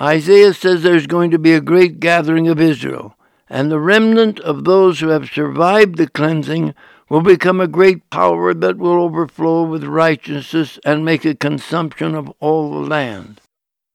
Isaiah 0.00 0.54
says 0.54 0.82
there's 0.82 1.08
going 1.08 1.32
to 1.32 1.38
be 1.38 1.52
a 1.52 1.60
great 1.60 1.98
gathering 1.98 2.46
of 2.46 2.60
Israel, 2.60 3.16
and 3.48 3.70
the 3.70 3.80
remnant 3.80 4.38
of 4.40 4.64
those 4.64 5.00
who 5.00 5.08
have 5.08 5.30
survived 5.30 5.96
the 5.96 6.08
cleansing 6.08 6.74
will 7.08 7.22
become 7.22 7.60
a 7.60 7.66
great 7.66 8.08
power 8.10 8.54
that 8.54 8.76
will 8.76 9.02
overflow 9.02 9.64
with 9.64 9.82
righteousness 9.82 10.78
and 10.84 11.04
make 11.04 11.24
a 11.24 11.34
consumption 11.34 12.14
of 12.14 12.32
all 12.38 12.70
the 12.70 12.88
land. 12.88 13.40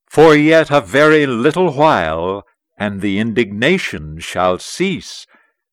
For 0.09 0.35
yet 0.35 0.69
a 0.71 0.81
very 0.81 1.25
little 1.25 1.71
while, 1.71 2.45
and 2.77 3.01
the 3.01 3.19
indignation 3.19 4.19
shall 4.19 4.59
cease, 4.59 5.25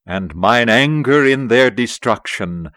and 0.07 0.35
mine 0.35 0.69
anger 0.69 1.25
in 1.25 1.49
their 1.49 1.71
destruction. 1.71 2.71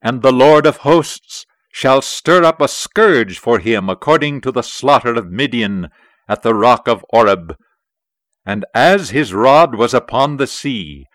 And 0.00 0.22
the 0.22 0.32
Lord 0.32 0.66
of 0.66 0.78
hosts 0.78 1.44
shall 1.70 2.00
stir 2.00 2.44
up 2.44 2.60
a 2.60 2.68
scourge 2.68 3.38
for 3.38 3.58
him 3.58 3.90
according 3.90 4.40
to 4.42 4.52
the 4.52 4.62
slaughter 4.62 5.14
of 5.14 5.30
Midian 5.30 5.90
at 6.28 6.42
the 6.42 6.54
rock 6.54 6.88
of 6.88 7.04
Oreb. 7.10 7.56
And 8.46 8.64
as 8.74 9.10
his 9.10 9.32
rod 9.32 9.74
was 9.74 9.94
upon 9.94 10.36
the 10.36 10.46
sea, 10.46 11.06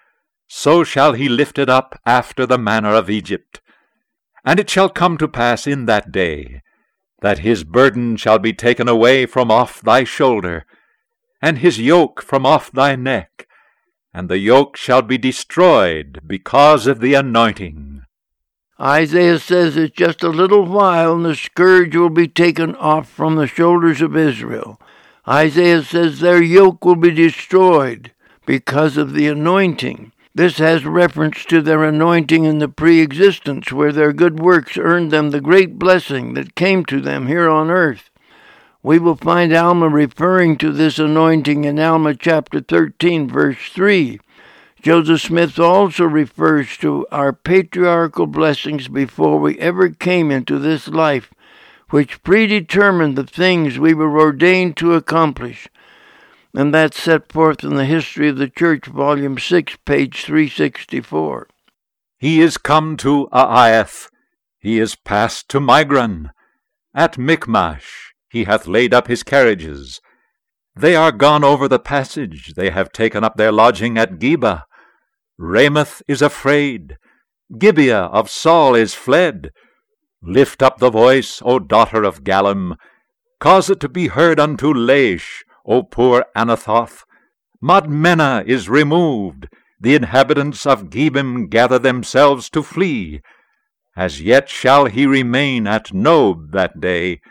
so 0.47 0.83
shall 0.83 1.13
he 1.13 1.29
lift 1.29 1.59
it 1.59 1.69
up 1.69 1.99
after 2.05 2.45
the 2.45 2.57
manner 2.57 2.93
of 2.93 3.09
Egypt. 3.09 3.61
And 4.43 4.59
it 4.59 4.69
shall 4.69 4.89
come 4.89 5.17
to 5.17 5.27
pass 5.27 5.67
in 5.67 5.85
that 5.85 6.11
day, 6.11 6.61
that 7.21 7.39
his 7.39 7.63
burden 7.63 8.17
shall 8.17 8.39
be 8.39 8.53
taken 8.53 8.87
away 8.87 9.25
from 9.25 9.51
off 9.51 9.81
thy 9.81 10.03
shoulder, 10.03 10.65
and 11.41 11.59
his 11.59 11.79
yoke 11.79 12.21
from 12.21 12.45
off 12.45 12.71
thy 12.71 12.95
neck, 12.95 13.47
and 14.13 14.27
the 14.27 14.39
yoke 14.39 14.75
shall 14.75 15.01
be 15.01 15.17
destroyed 15.17 16.21
because 16.25 16.87
of 16.87 16.99
the 16.99 17.13
anointing. 17.13 18.03
Isaiah 18.81 19.39
says 19.39 19.75
it's 19.75 19.95
just 19.95 20.23
a 20.23 20.29
little 20.29 20.63
while 20.63 21.13
and 21.13 21.25
the 21.25 21.35
scourge 21.35 21.95
will 21.95 22.09
be 22.09 22.29
taken 22.29 22.75
off 22.75 23.09
from 23.09 23.35
the 23.35 23.45
shoulders 23.45 24.01
of 24.01 24.15
Israel. 24.15 24.79
Isaiah 25.29 25.83
says 25.83 26.19
their 26.19 26.41
yoke 26.41 26.83
will 26.83 26.95
be 26.95 27.11
destroyed 27.11 28.11
because 28.47 28.97
of 28.97 29.13
the 29.13 29.27
anointing. 29.27 30.11
This 30.33 30.57
has 30.57 30.85
reference 30.85 31.45
to 31.45 31.61
their 31.61 31.83
anointing 31.83 32.45
in 32.45 32.57
the 32.57 32.67
pre 32.67 32.99
existence, 32.99 33.71
where 33.71 33.91
their 33.91 34.11
good 34.11 34.39
works 34.39 34.75
earned 34.75 35.11
them 35.11 35.29
the 35.29 35.41
great 35.41 35.77
blessing 35.77 36.33
that 36.33 36.55
came 36.55 36.83
to 36.85 36.99
them 36.99 37.27
here 37.27 37.47
on 37.47 37.69
earth. 37.69 38.09
We 38.81 38.97
will 38.97 39.15
find 39.15 39.53
Alma 39.53 39.87
referring 39.87 40.57
to 40.59 40.71
this 40.71 40.97
anointing 40.97 41.63
in 41.63 41.79
Alma 41.79 42.15
chapter 42.15 42.59
13, 42.59 43.27
verse 43.27 43.57
3. 43.71 44.19
Joseph 44.81 45.21
Smith 45.21 45.59
also 45.59 46.05
refers 46.05 46.75
to 46.77 47.05
our 47.11 47.33
patriarchal 47.33 48.25
blessings 48.25 48.87
before 48.87 49.37
we 49.37 49.59
ever 49.59 49.89
came 49.89 50.31
into 50.31 50.57
this 50.57 50.87
life, 50.87 51.29
which 51.89 52.21
predetermined 52.23 53.15
the 53.15 53.25
things 53.25 53.79
we 53.79 53.93
were 53.93 54.19
ordained 54.19 54.77
to 54.77 54.93
accomplish. 54.93 55.67
And 56.55 56.73
that's 56.73 57.01
set 57.01 57.31
forth 57.31 57.63
in 57.63 57.75
the 57.75 57.85
History 57.85 58.29
of 58.29 58.37
the 58.37 58.49
Church, 58.49 58.85
Volume 58.85 59.37
6, 59.37 59.77
page 59.85 60.23
364. 60.23 61.47
He 62.17 62.41
is 62.41 62.57
come 62.57 62.97
to 62.97 63.27
Aiath, 63.31 64.09
he 64.59 64.79
is 64.79 64.95
passed 64.95 65.47
to 65.49 65.59
Migron. 65.59 66.31
At 66.93 67.17
Michmash 67.17 68.13
he 68.29 68.43
hath 68.43 68.67
laid 68.67 68.93
up 68.93 69.07
his 69.07 69.23
carriages. 69.23 70.01
They 70.75 70.95
are 70.95 71.11
gone 71.11 71.43
over 71.43 71.67
the 71.67 71.79
passage, 71.79 72.53
they 72.55 72.69
have 72.69 72.91
taken 72.91 73.23
up 73.23 73.37
their 73.37 73.51
lodging 73.51 73.97
at 73.97 74.19
Geba. 74.19 74.63
Ramoth 75.37 76.01
is 76.07 76.21
afraid. 76.21 76.97
Gibeah 77.57 78.05
of 78.05 78.29
Saul 78.29 78.75
is 78.75 78.93
fled. 78.93 79.51
Lift 80.21 80.61
up 80.61 80.79
the 80.79 80.89
voice, 80.89 81.41
O 81.45 81.59
daughter 81.59 82.03
of 82.03 82.23
Gallim. 82.23 82.75
Cause 83.39 83.69
it 83.69 83.79
to 83.79 83.89
be 83.89 84.07
heard 84.07 84.39
unto 84.39 84.73
Laish, 84.73 85.43
O 85.65 85.83
poor 85.83 86.25
Anathoth. 86.35 87.03
Madmenah 87.61 88.43
is 88.45 88.67
removed. 88.67 89.47
The 89.79 89.95
inhabitants 89.95 90.65
of 90.65 90.89
Gebim 90.89 91.49
gather 91.49 91.79
themselves 91.79 92.49
to 92.49 92.63
flee. 92.63 93.21
As 93.95 94.21
yet 94.21 94.49
shall 94.49 94.85
he 94.85 95.05
remain 95.05 95.67
at 95.67 95.93
Nob 95.93 96.51
that 96.51 96.81
day. 96.81 97.21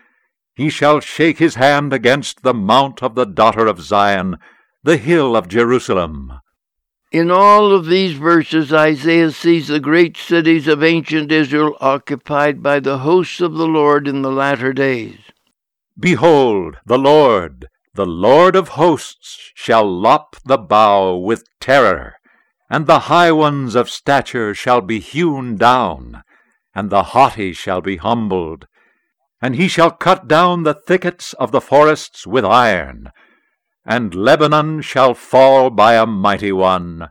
He 0.55 0.71
shall 0.71 1.01
shake 1.01 1.39
his 1.39 1.57
hand 1.57 1.93
against 1.93 2.43
the 2.43 2.55
mount 2.55 3.03
of 3.03 3.15
the 3.15 3.27
daughter 3.27 3.67
of 3.67 3.81
Zion, 3.81 4.39
the 4.83 4.97
hill 4.97 5.37
of 5.37 5.49
Jerusalem. 5.49 6.41
In 7.11 7.31
all 7.31 7.73
of 7.73 7.87
these 7.87 8.13
verses, 8.13 8.71
Isaiah 8.71 9.31
sees 9.31 9.69
the 9.69 9.81
great 9.81 10.17
cities 10.19 10.69
of 10.69 10.83
ancient 10.83 11.33
Israel 11.33 11.75
occupied 11.81 12.63
by 12.63 12.81
the 12.81 12.99
hosts 12.99 13.41
of 13.41 13.55
the 13.55 13.67
Lord 13.67 14.07
in 14.07 14.21
the 14.21 14.31
latter 14.31 14.75
days. 14.75 15.17
Behold, 15.99 16.77
the 16.85 16.99
Lord, 16.99 17.69
the 17.95 18.05
Lord 18.05 18.55
of 18.55 18.69
hosts, 18.71 19.53
shall 19.55 19.91
lop 19.91 20.37
the 20.45 20.59
bough 20.59 21.17
with 21.17 21.45
terror, 21.61 22.17
and 22.69 22.87
the 22.87 23.01
high 23.01 23.33
ones 23.33 23.75
of 23.75 23.89
stature 23.89 24.55
shall 24.55 24.83
be 24.83 25.01
hewn 25.01 25.57
down, 25.57 26.23
and 26.75 26.91
the 26.91 27.15
haughty 27.15 27.55
shall 27.55 27.81
be 27.81 27.97
humbled. 27.97 28.67
And 29.41 29.57
he 29.57 29.67
shall 29.67 29.93
cut 29.93 30.29
down 30.29 30.65
the 30.65 30.75
thickets 30.75 31.33
of 31.35 31.53
the 31.53 31.63
forests 31.63 32.27
with 32.27 32.45
iron, 32.45 33.13
and 33.89 34.15
Lebanon 34.15 34.83
shall 34.83 35.15
fall 35.15 35.71
by 35.71 35.95
a 35.95 36.05
mighty 36.05 36.53
one. 36.53 37.09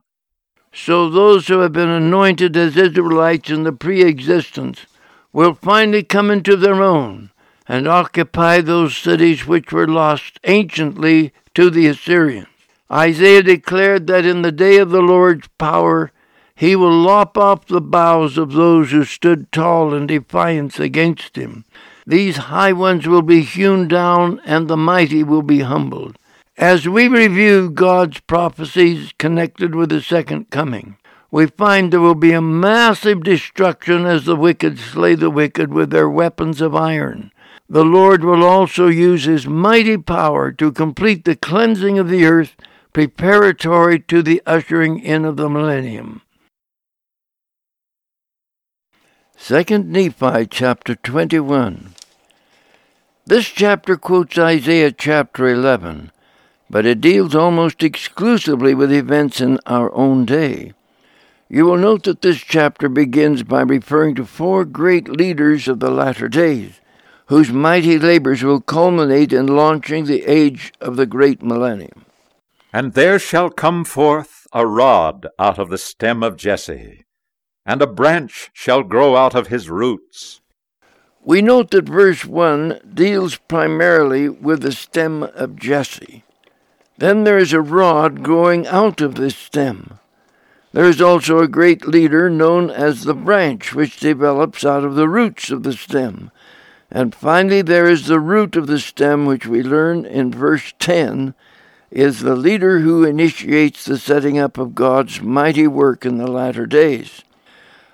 So 0.72 1.10
those 1.10 1.48
who 1.48 1.62
have 1.62 1.74
been 1.74 1.90
anointed 1.90 2.56
as 2.56 2.78
Israelites 2.78 3.50
in 3.50 3.64
the 3.64 3.72
pre 3.72 4.04
existence 4.04 4.86
will 5.34 5.56
finally 5.56 6.04
come 6.04 6.30
into 6.30 6.56
their 6.56 6.84
own 6.84 7.32
and 7.68 7.88
occupy 7.88 8.62
those 8.62 8.96
cities 8.96 9.48
which 9.48 9.72
were 9.72 9.88
lost 9.88 10.40
anciently 10.44 11.34
to 11.56 11.72
the 11.72 11.88
Assyrians. 11.88 12.48
Isaiah 12.92 13.42
declared 13.42 14.06
that 14.08 14.24
in 14.24 14.44
the 14.44 14.52
day 14.52 14.78
of 14.78 14.92
the 14.92 15.02
Lord's 15.02 15.48
power 15.58 16.12
he 16.56 16.76
will 16.76 16.96
lop 16.96 17.40
off 17.40 17.66
the 17.66 17.82
boughs 17.82 18.38
of 18.38 18.52
those 18.52 18.92
who 18.92 19.04
stood 19.04 19.52
tall 19.52 19.96
in 19.96 20.06
defiance 20.06 20.80
against 20.80 21.36
him. 21.38 21.66
These 22.06 22.38
high 22.38 22.74
ones 22.74 23.08
will 23.08 23.24
be 23.24 23.42
hewn 23.42 23.88
down, 23.88 24.40
and 24.46 24.68
the 24.68 24.78
mighty 24.78 25.24
will 25.24 25.42
be 25.42 25.62
humbled. 25.62 26.18
As 26.58 26.90
we 26.90 27.08
review 27.08 27.70
God's 27.70 28.20
prophecies 28.22 29.14
connected 29.20 29.76
with 29.76 29.90
the 29.90 30.02
second 30.02 30.50
coming, 30.50 30.98
we 31.30 31.46
find 31.46 31.94
there 31.94 32.00
will 32.00 32.16
be 32.16 32.32
a 32.32 32.42
massive 32.42 33.24
destruction 33.24 34.08
as 34.08 34.26
the 34.26 34.36
wicked 34.36 34.80
slay 34.80 35.14
the 35.14 35.30
wicked 35.30 35.72
with 35.72 35.92
their 35.92 36.10
weapons 36.10 36.60
of 36.60 36.74
iron. 36.74 37.32
The 37.70 37.86
Lord 37.86 38.24
will 38.24 38.44
also 38.44 38.88
use 38.88 39.26
his 39.26 39.46
mighty 39.46 39.98
power 39.98 40.52
to 40.54 40.72
complete 40.72 41.26
the 41.26 41.36
cleansing 41.36 42.00
of 42.00 42.10
the 42.10 42.26
earth 42.26 42.56
preparatory 42.92 44.00
to 44.08 44.24
the 44.24 44.42
ushering 44.48 45.00
in 45.00 45.26
of 45.26 45.38
the 45.38 45.50
millennium. 45.50 46.24
2 49.38 49.64
Nephi 49.84 50.48
chapter 50.48 50.96
21. 50.96 51.94
This 53.28 53.46
chapter 53.46 53.96
quotes 53.96 54.40
Isaiah 54.40 54.92
chapter 54.92 55.48
11 55.48 56.12
but 56.70 56.86
it 56.86 57.02
deals 57.02 57.34
almost 57.34 57.82
exclusively 57.84 58.74
with 58.74 58.92
events 58.92 59.40
in 59.40 59.60
our 59.66 59.94
own 59.94 60.26
day. 60.26 60.74
You 61.50 61.66
will 61.66 61.78
note 61.78 62.04
that 62.04 62.22
this 62.22 62.40
chapter 62.40 62.90
begins 62.90 63.44
by 63.44 63.62
referring 63.62 64.16
to 64.16 64.26
four 64.26 64.66
great 64.66 65.08
leaders 65.08 65.68
of 65.68 65.80
the 65.80 65.90
latter 65.90 66.28
days, 66.28 66.82
whose 67.28 67.52
mighty 67.52 67.98
labors 67.98 68.44
will 68.44 68.60
culminate 68.60 69.32
in 69.32 69.48
launching 69.48 70.06
the 70.06 70.24
age 70.24 70.74
of 70.82 70.98
the 70.98 71.06
great 71.06 71.42
millennium. 71.42 72.06
And 72.74 72.94
there 72.94 73.18
shall 73.18 73.50
come 73.50 73.86
forth 73.86 74.46
a 74.52 74.68
rod 74.68 75.28
out 75.40 75.58
of 75.58 75.70
the 75.70 75.78
stem 75.78 76.22
of 76.22 76.36
Jesse, 76.36 77.06
and 77.66 77.82
a 77.82 77.88
branch 77.88 78.50
shall 78.54 78.84
grow 78.84 79.16
out 79.16 79.36
of 79.36 79.48
his 79.48 79.70
roots. 79.70 80.42
We 81.22 81.42
note 81.42 81.72
that 81.72 81.86
verse 81.86 82.26
1 82.26 82.92
deals 82.94 83.38
primarily 83.38 84.30
with 84.30 84.62
the 84.62 84.72
stem 84.72 85.24
of 85.24 85.56
Jesse. 85.56 86.24
Then 87.00 87.26
there 87.26 87.38
is 87.38 87.54
a 87.54 87.62
rod 87.62 88.24
growing 88.24 88.66
out 88.66 89.02
of 89.02 89.16
this 89.16 89.36
stem. 89.36 90.00
There 90.74 90.86
is 90.86 91.00
also 91.00 91.40
a 91.40 91.48
great 91.48 91.88
leader 91.88 92.28
known 92.28 92.72
as 92.72 93.04
the 93.04 93.14
branch, 93.14 93.74
which 93.74 94.00
develops 94.00 94.66
out 94.66 94.84
of 94.84 94.96
the 94.96 95.08
roots 95.08 95.52
of 95.52 95.62
the 95.62 95.74
stem. 95.74 96.32
And 96.90 97.14
finally, 97.14 97.62
there 97.62 97.88
is 97.88 98.08
the 98.08 98.20
root 98.20 98.56
of 98.56 98.66
the 98.66 98.80
stem, 98.80 99.26
which 99.26 99.46
we 99.46 99.62
learn 99.62 100.06
in 100.06 100.32
verse 100.32 100.74
10 100.80 101.36
is 101.92 102.20
the 102.20 102.36
leader 102.36 102.80
who 102.80 103.06
initiates 103.06 103.86
the 103.86 103.98
setting 103.98 104.40
up 104.40 104.58
of 104.58 104.76
God's 104.76 105.22
mighty 105.22 105.68
work 105.68 106.06
in 106.06 106.18
the 106.18 106.28
latter 106.28 106.66
days. 106.66 107.22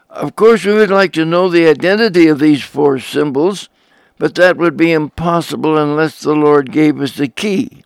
Of 0.09 0.35
course, 0.35 0.63
we 0.63 0.73
would 0.73 0.89
like 0.89 1.11
to 1.13 1.25
know 1.25 1.49
the 1.49 1.67
identity 1.67 2.27
of 2.27 2.39
these 2.39 2.63
four 2.63 2.99
symbols, 2.99 3.67
but 4.17 4.35
that 4.35 4.57
would 4.57 4.77
be 4.77 4.91
impossible 4.91 5.77
unless 5.77 6.21
the 6.21 6.35
Lord 6.35 6.71
gave 6.71 7.01
us 7.01 7.17
the 7.17 7.27
key 7.27 7.83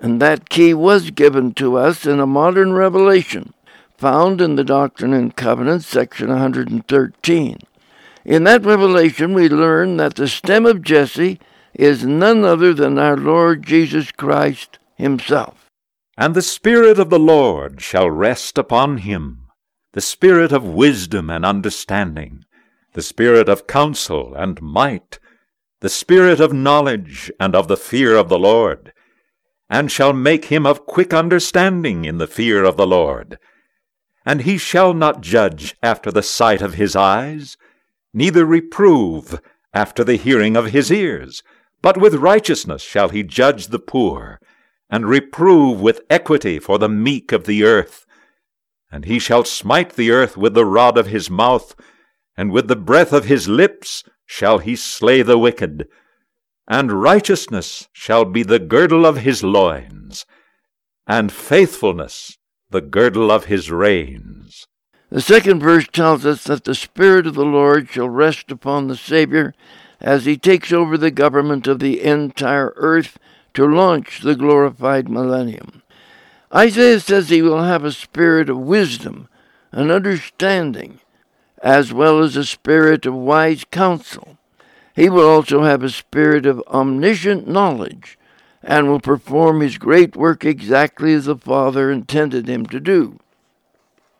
and 0.00 0.20
that 0.20 0.48
key 0.48 0.74
was 0.74 1.10
given 1.10 1.54
to 1.54 1.76
us 1.76 2.06
in 2.06 2.20
a 2.20 2.26
modern 2.26 2.72
revelation 2.72 3.52
found 3.98 4.40
in 4.40 4.54
the 4.54 4.64
Doctrine 4.64 5.12
and 5.12 5.34
Covenants, 5.34 5.86
section 5.86 6.28
113. 6.28 7.58
In 8.24 8.44
that 8.44 8.64
revelation, 8.64 9.34
we 9.34 9.48
learn 9.48 9.96
that 9.96 10.14
the 10.14 10.28
stem 10.28 10.66
of 10.66 10.82
Jesse 10.82 11.40
is 11.74 12.04
none 12.04 12.44
other 12.44 12.72
than 12.72 12.98
our 12.98 13.16
Lord 13.16 13.64
Jesus 13.64 14.12
Christ 14.12 14.78
Himself. 14.94 15.66
And 16.16 16.34
the 16.34 16.42
Spirit 16.42 16.98
of 16.98 17.10
the 17.10 17.18
Lord 17.18 17.80
shall 17.80 18.10
rest 18.10 18.56
upon 18.56 18.98
him, 18.98 19.46
the 19.92 20.00
Spirit 20.00 20.52
of 20.52 20.64
wisdom 20.64 21.30
and 21.30 21.44
understanding, 21.44 22.44
the 22.94 23.02
Spirit 23.02 23.48
of 23.48 23.66
counsel 23.66 24.34
and 24.34 24.60
might, 24.60 25.18
the 25.80 25.88
Spirit 25.88 26.40
of 26.40 26.52
knowledge 26.52 27.30
and 27.38 27.54
of 27.54 27.68
the 27.68 27.76
fear 27.76 28.16
of 28.16 28.28
the 28.28 28.38
Lord 28.38 28.92
and 29.70 29.90
shall 29.90 30.12
make 30.12 30.46
him 30.46 30.66
of 30.66 30.86
quick 30.86 31.12
understanding 31.12 32.04
in 32.04 32.18
the 32.18 32.26
fear 32.26 32.64
of 32.64 32.76
the 32.76 32.86
Lord. 32.86 33.38
And 34.24 34.42
he 34.42 34.58
shall 34.58 34.94
not 34.94 35.20
judge 35.20 35.76
after 35.82 36.10
the 36.10 36.22
sight 36.22 36.62
of 36.62 36.74
his 36.74 36.96
eyes, 36.96 37.56
neither 38.12 38.44
reprove 38.44 39.40
after 39.74 40.04
the 40.04 40.16
hearing 40.16 40.56
of 40.56 40.66
his 40.66 40.90
ears, 40.90 41.42
but 41.82 41.98
with 41.98 42.14
righteousness 42.14 42.82
shall 42.82 43.10
he 43.10 43.22
judge 43.22 43.68
the 43.68 43.78
poor, 43.78 44.40
and 44.90 45.06
reprove 45.06 45.80
with 45.80 46.00
equity 46.08 46.58
for 46.58 46.78
the 46.78 46.88
meek 46.88 47.30
of 47.32 47.44
the 47.44 47.62
earth. 47.62 48.06
And 48.90 49.04
he 49.04 49.18
shall 49.18 49.44
smite 49.44 49.94
the 49.94 50.10
earth 50.10 50.36
with 50.36 50.54
the 50.54 50.64
rod 50.64 50.96
of 50.96 51.08
his 51.08 51.28
mouth, 51.28 51.76
and 52.36 52.50
with 52.50 52.68
the 52.68 52.76
breath 52.76 53.12
of 53.12 53.26
his 53.26 53.48
lips 53.48 54.02
shall 54.24 54.58
he 54.58 54.76
slay 54.76 55.22
the 55.22 55.38
wicked. 55.38 55.86
And 56.68 56.92
righteousness 56.92 57.88
shall 57.92 58.26
be 58.26 58.42
the 58.42 58.58
girdle 58.58 59.06
of 59.06 59.18
his 59.18 59.42
loins, 59.42 60.26
and 61.06 61.32
faithfulness 61.32 62.36
the 62.70 62.82
girdle 62.82 63.30
of 63.30 63.46
his 63.46 63.70
reins. 63.70 64.66
The 65.10 65.22
second 65.22 65.60
verse 65.60 65.88
tells 65.90 66.26
us 66.26 66.44
that 66.44 66.64
the 66.64 66.74
Spirit 66.74 67.26
of 67.26 67.34
the 67.34 67.44
Lord 67.44 67.88
shall 67.88 68.10
rest 68.10 68.50
upon 68.50 68.86
the 68.88 68.96
Savior 68.96 69.54
as 70.00 70.26
he 70.26 70.36
takes 70.36 70.70
over 70.70 70.98
the 70.98 71.10
government 71.10 71.66
of 71.66 71.78
the 71.78 72.02
entire 72.02 72.74
earth 72.76 73.18
to 73.54 73.66
launch 73.66 74.20
the 74.20 74.36
glorified 74.36 75.08
millennium. 75.08 75.82
Isaiah 76.54 77.00
says 77.00 77.28
he 77.28 77.42
will 77.42 77.62
have 77.62 77.84
a 77.84 77.92
spirit 77.92 78.48
of 78.48 78.58
wisdom 78.58 79.28
and 79.72 79.90
understanding, 79.90 81.00
as 81.62 81.92
well 81.92 82.20
as 82.20 82.36
a 82.36 82.44
spirit 82.44 83.04
of 83.04 83.14
wise 83.14 83.64
counsel. 83.70 84.37
He 84.98 85.08
will 85.08 85.28
also 85.28 85.62
have 85.62 85.84
a 85.84 85.90
spirit 85.90 86.44
of 86.44 86.60
omniscient 86.66 87.46
knowledge 87.46 88.18
and 88.64 88.88
will 88.88 88.98
perform 88.98 89.60
his 89.60 89.78
great 89.78 90.16
work 90.16 90.44
exactly 90.44 91.14
as 91.14 91.26
the 91.26 91.36
Father 91.36 91.92
intended 91.92 92.48
him 92.48 92.66
to 92.66 92.80
do. 92.80 93.20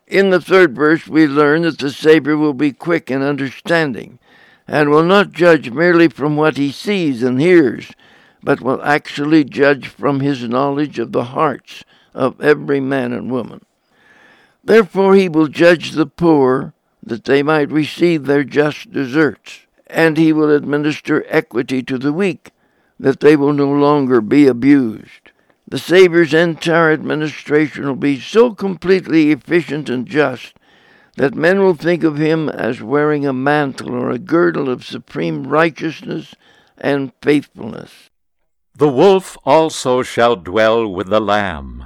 In 0.07 0.29
the 0.29 0.39
third 0.39 0.77
verse, 0.77 1.05
we 1.05 1.27
learn 1.27 1.63
that 1.63 1.79
the 1.79 1.89
Savior 1.91 2.37
will 2.37 2.53
be 2.53 2.71
quick 2.71 3.11
in 3.11 3.21
understanding 3.21 4.19
and 4.69 4.89
will 4.89 5.03
not 5.03 5.33
judge 5.33 5.69
merely 5.69 6.07
from 6.07 6.37
what 6.37 6.55
he 6.55 6.71
sees 6.71 7.23
and 7.23 7.41
hears, 7.41 7.91
but 8.41 8.61
will 8.61 8.81
actually 8.81 9.43
judge 9.43 9.89
from 9.89 10.21
his 10.21 10.47
knowledge 10.47 10.97
of 10.97 11.11
the 11.11 11.25
hearts 11.25 11.83
of 12.13 12.39
every 12.39 12.79
man 12.79 13.11
and 13.11 13.29
woman. 13.29 13.65
Therefore, 14.63 15.15
he 15.15 15.27
will 15.27 15.49
judge 15.49 15.91
the 15.91 16.07
poor 16.07 16.73
that 17.03 17.25
they 17.25 17.43
might 17.43 17.69
receive 17.69 18.27
their 18.27 18.45
just 18.45 18.93
deserts, 18.93 19.65
and 19.89 20.17
he 20.17 20.31
will 20.31 20.53
administer 20.53 21.25
equity 21.27 21.81
to 21.83 21.97
the 21.97 22.13
weak 22.13 22.51
that 22.99 23.19
they 23.19 23.35
will 23.35 23.53
no 23.53 23.71
longer 23.71 24.21
be 24.21 24.47
abused 24.47 25.31
the 25.69 25.77
Savior's 25.77 26.33
entire 26.33 26.91
administration 26.91 27.85
will 27.85 27.95
be 27.95 28.19
so 28.19 28.55
completely 28.55 29.31
efficient 29.31 29.87
and 29.87 30.07
just 30.07 30.55
that 31.15 31.35
men 31.35 31.59
will 31.59 31.75
think 31.75 32.03
of 32.03 32.17
him 32.17 32.49
as 32.49 32.81
wearing 32.81 33.27
a 33.27 33.33
mantle 33.33 33.91
or 33.91 34.09
a 34.09 34.17
girdle 34.17 34.67
of 34.67 34.83
supreme 34.83 35.45
righteousness 35.45 36.33
and 36.75 37.11
faithfulness. 37.21 38.09
The 38.75 38.87
wolf 38.87 39.37
also 39.45 40.01
shall 40.01 40.35
dwell 40.35 40.91
with 40.91 41.07
the 41.07 41.21
lamb, 41.21 41.85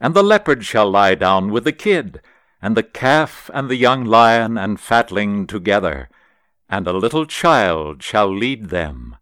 and 0.00 0.12
the 0.12 0.24
leopard 0.24 0.64
shall 0.64 0.90
lie 0.90 1.14
down 1.14 1.52
with 1.52 1.62
the 1.62 1.72
kid, 1.72 2.20
and 2.60 2.76
the 2.76 2.82
calf 2.82 3.48
and 3.54 3.68
the 3.68 3.76
young 3.76 4.04
lion 4.04 4.58
and 4.58 4.80
fatling 4.80 5.46
together, 5.46 6.08
and 6.70 6.86
a 6.86 6.92
little 6.92 7.26
child 7.26 8.02
shall 8.02 8.32
lead 8.32 8.70
them. 8.70 9.16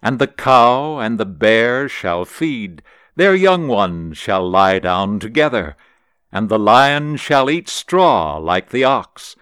And 0.00 0.18
the 0.18 0.28
cow 0.28 0.98
and 0.98 1.18
the 1.18 1.26
bear 1.26 1.88
shall 1.88 2.24
feed, 2.24 2.82
their 3.16 3.34
young 3.34 3.66
ones 3.66 4.16
shall 4.16 4.48
lie 4.48 4.78
down 4.78 5.18
together, 5.18 5.76
and 6.32 6.48
the 6.48 6.58
lion 6.58 7.16
shall 7.16 7.50
eat 7.50 7.68
straw 7.68 8.38
like 8.38 8.70
the 8.70 8.84
ox, 8.84 9.36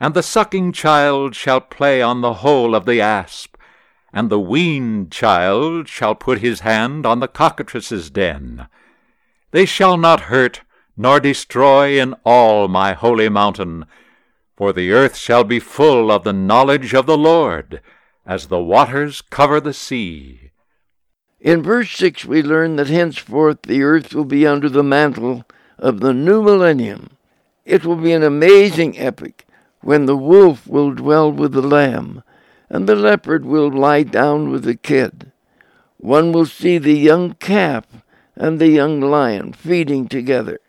and 0.00 0.14
the 0.14 0.22
sucking 0.22 0.72
child 0.72 1.36
shall 1.36 1.60
play 1.60 2.00
on 2.00 2.22
the 2.22 2.34
hole 2.34 2.74
of 2.74 2.86
the 2.86 3.00
asp, 3.00 3.56
and 4.12 4.30
the 4.30 4.40
weaned 4.40 5.12
child 5.12 5.88
shall 5.88 6.14
put 6.14 6.40
his 6.40 6.60
hand 6.60 7.06
on 7.06 7.20
the 7.20 7.28
cockatrice's 7.28 8.10
den. 8.10 8.66
They 9.52 9.66
shall 9.66 9.98
not 9.98 10.22
hurt 10.22 10.62
nor 10.96 11.20
destroy 11.20 12.00
in 12.00 12.14
all 12.24 12.68
my 12.68 12.92
holy 12.92 13.28
mountain, 13.28 13.86
for 14.62 14.72
the 14.72 14.92
earth 14.92 15.16
shall 15.16 15.42
be 15.42 15.58
full 15.58 16.08
of 16.08 16.22
the 16.22 16.32
knowledge 16.32 16.94
of 16.94 17.04
the 17.04 17.18
Lord, 17.18 17.80
as 18.24 18.46
the 18.46 18.62
waters 18.62 19.20
cover 19.20 19.60
the 19.60 19.74
sea. 19.74 20.52
In 21.40 21.64
verse 21.64 21.90
6, 21.90 22.26
we 22.26 22.44
learn 22.44 22.76
that 22.76 22.86
henceforth 22.86 23.62
the 23.62 23.82
earth 23.82 24.14
will 24.14 24.24
be 24.24 24.46
under 24.46 24.68
the 24.68 24.84
mantle 24.84 25.44
of 25.78 25.98
the 25.98 26.14
new 26.14 26.40
millennium. 26.40 27.10
It 27.64 27.84
will 27.84 27.96
be 27.96 28.12
an 28.12 28.22
amazing 28.22 28.96
epoch 29.00 29.44
when 29.80 30.06
the 30.06 30.16
wolf 30.16 30.68
will 30.68 30.92
dwell 30.92 31.32
with 31.32 31.54
the 31.54 31.60
lamb, 31.60 32.22
and 32.70 32.88
the 32.88 32.94
leopard 32.94 33.44
will 33.44 33.68
lie 33.68 34.04
down 34.04 34.48
with 34.48 34.62
the 34.62 34.76
kid. 34.76 35.32
One 35.96 36.30
will 36.30 36.46
see 36.46 36.78
the 36.78 36.96
young 36.96 37.32
calf 37.40 37.84
and 38.36 38.60
the 38.60 38.68
young 38.68 39.00
lion 39.00 39.54
feeding 39.54 40.06
together. 40.06 40.60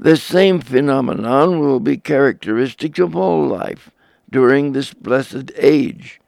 The 0.00 0.16
same 0.16 0.60
phenomenon 0.60 1.58
will 1.58 1.80
be 1.80 1.96
characteristic 1.96 3.00
of 3.00 3.16
all 3.16 3.46
life 3.46 3.90
during 4.30 4.72
this 4.72 4.94
blessed 4.94 5.50
age. 5.56 6.20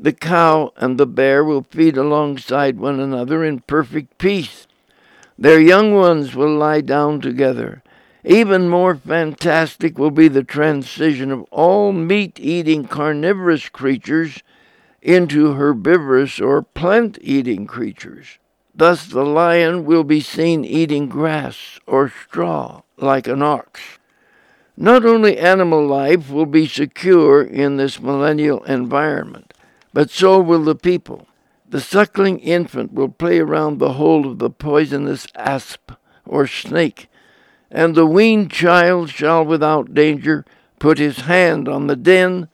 The 0.00 0.14
cow 0.14 0.72
and 0.76 0.96
the 0.96 1.06
bear 1.06 1.44
will 1.44 1.66
feed 1.68 1.98
alongside 1.98 2.78
one 2.78 3.00
another 3.00 3.44
in 3.44 3.60
perfect 3.60 4.16
peace. 4.16 4.66
Their 5.38 5.60
young 5.60 5.92
ones 5.92 6.34
will 6.34 6.56
lie 6.56 6.80
down 6.80 7.20
together. 7.20 7.82
Even 8.24 8.68
more 8.68 8.94
fantastic 8.94 9.98
will 9.98 10.10
be 10.10 10.28
the 10.28 10.42
transition 10.42 11.30
of 11.30 11.42
all 11.50 11.92
meat 11.92 12.40
eating 12.40 12.86
carnivorous 12.86 13.68
creatures 13.68 14.42
into 15.02 15.52
herbivorous 15.52 16.40
or 16.40 16.62
plant 16.62 17.18
eating 17.20 17.66
creatures. 17.66 18.38
Thus 18.78 19.06
the 19.06 19.24
lion 19.24 19.84
will 19.84 20.04
be 20.04 20.20
seen 20.20 20.64
eating 20.64 21.08
grass 21.08 21.80
or 21.84 22.08
straw 22.08 22.82
like 22.96 23.26
an 23.26 23.42
ox. 23.42 23.80
Not 24.76 25.04
only 25.04 25.36
animal 25.36 25.84
life 25.84 26.30
will 26.30 26.46
be 26.46 26.68
secure 26.68 27.42
in 27.42 27.76
this 27.76 28.00
millennial 28.00 28.62
environment, 28.62 29.52
but 29.92 30.10
so 30.10 30.38
will 30.38 30.62
the 30.62 30.76
people. 30.76 31.26
The 31.68 31.80
suckling 31.80 32.38
infant 32.38 32.92
will 32.92 33.08
play 33.08 33.40
around 33.40 33.78
the 33.78 33.94
hole 33.94 34.30
of 34.30 34.38
the 34.38 34.48
poisonous 34.48 35.26
asp 35.34 35.90
or 36.24 36.46
snake, 36.46 37.10
and 37.72 37.96
the 37.96 38.06
weaned 38.06 38.52
child 38.52 39.10
shall 39.10 39.44
without 39.44 39.92
danger 39.92 40.44
put 40.78 40.98
his 40.98 41.22
hand 41.22 41.68
on 41.68 41.88
the 41.88 41.96
den 41.96 42.46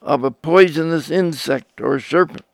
of 0.00 0.24
a 0.24 0.30
poisonous 0.30 1.10
insect 1.10 1.82
or 1.82 2.00
serpent. 2.00 2.46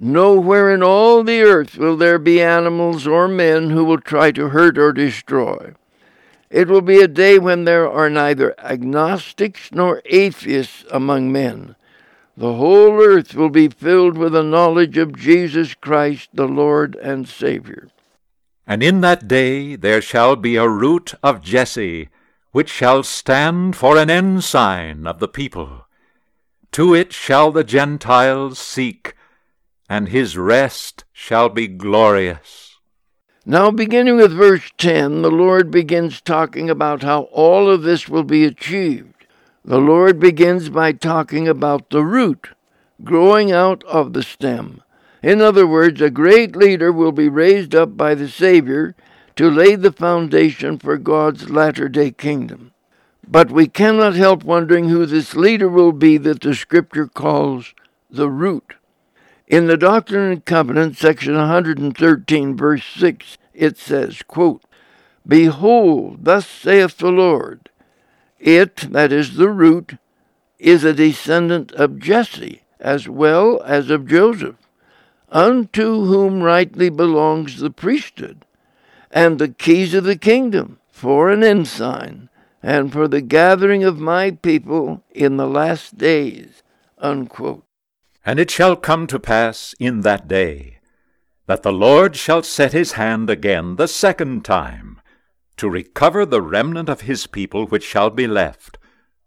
Nowhere 0.00 0.72
in 0.72 0.82
all 0.82 1.24
the 1.24 1.42
earth 1.42 1.76
will 1.76 1.96
there 1.96 2.18
be 2.18 2.40
animals 2.40 3.06
or 3.06 3.28
men 3.28 3.70
who 3.70 3.84
will 3.84 4.00
try 4.00 4.30
to 4.32 4.48
hurt 4.48 4.78
or 4.78 4.92
destroy. 4.92 5.74
It 6.50 6.68
will 6.68 6.82
be 6.82 7.00
a 7.00 7.08
day 7.08 7.38
when 7.38 7.64
there 7.64 7.90
are 7.90 8.08
neither 8.08 8.54
agnostics 8.60 9.70
nor 9.72 10.00
atheists 10.06 10.84
among 10.90 11.32
men, 11.32 11.74
the 12.38 12.54
whole 12.54 13.02
earth 13.02 13.34
will 13.34 13.50
be 13.50 13.66
filled 13.66 14.16
with 14.16 14.32
the 14.32 14.44
knowledge 14.44 14.96
of 14.96 15.18
Jesus 15.18 15.74
Christ, 15.74 16.28
the 16.32 16.46
Lord 16.46 16.94
and 16.94 17.28
Savior. 17.28 17.88
And 18.64 18.80
in 18.80 19.00
that 19.00 19.26
day 19.26 19.74
there 19.74 20.00
shall 20.00 20.36
be 20.36 20.54
a 20.54 20.68
root 20.68 21.14
of 21.20 21.42
Jesse, 21.42 22.10
which 22.52 22.70
shall 22.70 23.02
stand 23.02 23.74
for 23.74 23.96
an 23.96 24.08
ensign 24.08 25.04
of 25.04 25.18
the 25.18 25.26
people. 25.26 25.86
To 26.72 26.94
it 26.94 27.12
shall 27.12 27.50
the 27.50 27.64
Gentiles 27.64 28.60
seek, 28.60 29.14
and 29.88 30.08
his 30.08 30.36
rest 30.36 31.04
shall 31.12 31.48
be 31.48 31.66
glorious. 31.66 32.76
Now, 33.46 33.70
beginning 33.70 34.16
with 34.16 34.32
verse 34.32 34.70
10, 34.76 35.22
the 35.22 35.30
Lord 35.30 35.70
begins 35.70 36.20
talking 36.20 36.68
about 36.68 37.02
how 37.02 37.22
all 37.32 37.70
of 37.70 37.82
this 37.82 38.08
will 38.08 38.24
be 38.24 38.44
achieved. 38.44 39.14
The 39.64 39.78
Lord 39.78 40.20
begins 40.20 40.68
by 40.68 40.92
talking 40.92 41.48
about 41.48 41.90
the 41.90 42.04
root 42.04 42.50
growing 43.04 43.52
out 43.52 43.84
of 43.84 44.12
the 44.12 44.22
stem. 44.22 44.82
In 45.22 45.40
other 45.40 45.66
words, 45.66 46.00
a 46.00 46.10
great 46.10 46.56
leader 46.56 46.92
will 46.92 47.12
be 47.12 47.28
raised 47.28 47.74
up 47.74 47.96
by 47.96 48.14
the 48.14 48.28
Savior 48.28 48.94
to 49.36 49.50
lay 49.50 49.74
the 49.76 49.92
foundation 49.92 50.78
for 50.78 50.96
God's 50.98 51.48
latter 51.50 51.88
day 51.88 52.10
kingdom. 52.10 52.72
But 53.26 53.50
we 53.50 53.66
cannot 53.66 54.14
help 54.14 54.42
wondering 54.42 54.88
who 54.88 55.06
this 55.06 55.34
leader 55.34 55.68
will 55.68 55.92
be 55.92 56.18
that 56.18 56.40
the 56.40 56.54
Scripture 56.54 57.06
calls 57.06 57.74
the 58.10 58.30
root. 58.30 58.74
In 59.48 59.66
the 59.66 59.78
Doctrine 59.78 60.30
and 60.30 60.44
Covenants, 60.44 60.98
section 60.98 61.34
113, 61.34 62.54
verse 62.54 62.84
6, 62.84 63.38
it 63.54 63.78
says, 63.78 64.20
quote, 64.28 64.62
Behold, 65.26 66.26
thus 66.26 66.46
saith 66.46 66.98
the 66.98 67.10
Lord, 67.10 67.70
it, 68.38 68.76
that 68.92 69.10
is 69.10 69.36
the 69.36 69.48
root, 69.48 69.96
is 70.58 70.84
a 70.84 70.92
descendant 70.92 71.72
of 71.72 71.98
Jesse 71.98 72.60
as 72.78 73.08
well 73.08 73.62
as 73.62 73.88
of 73.88 74.06
Joseph, 74.06 74.56
unto 75.30 76.04
whom 76.04 76.42
rightly 76.42 76.90
belongs 76.90 77.58
the 77.58 77.70
priesthood, 77.70 78.44
and 79.10 79.38
the 79.38 79.48
keys 79.48 79.94
of 79.94 80.04
the 80.04 80.16
kingdom 80.16 80.78
for 80.90 81.30
an 81.30 81.42
ensign, 81.42 82.28
and 82.62 82.92
for 82.92 83.08
the 83.08 83.22
gathering 83.22 83.82
of 83.82 83.98
my 83.98 84.30
people 84.30 85.02
in 85.10 85.38
the 85.38 85.48
last 85.48 85.96
days. 85.96 86.62
Unquote. 86.98 87.64
And 88.28 88.38
it 88.38 88.50
shall 88.50 88.76
come 88.76 89.06
to 89.06 89.18
pass 89.18 89.74
in 89.80 90.02
that 90.02 90.28
day 90.28 90.80
that 91.46 91.62
the 91.62 91.72
Lord 91.72 92.14
shall 92.14 92.42
set 92.42 92.74
his 92.74 92.92
hand 92.92 93.30
again 93.30 93.76
the 93.76 93.88
second 93.88 94.44
time 94.44 95.00
to 95.56 95.70
recover 95.70 96.26
the 96.26 96.42
remnant 96.42 96.90
of 96.90 97.00
his 97.00 97.26
people 97.26 97.64
which 97.64 97.82
shall 97.82 98.10
be 98.10 98.26
left 98.26 98.76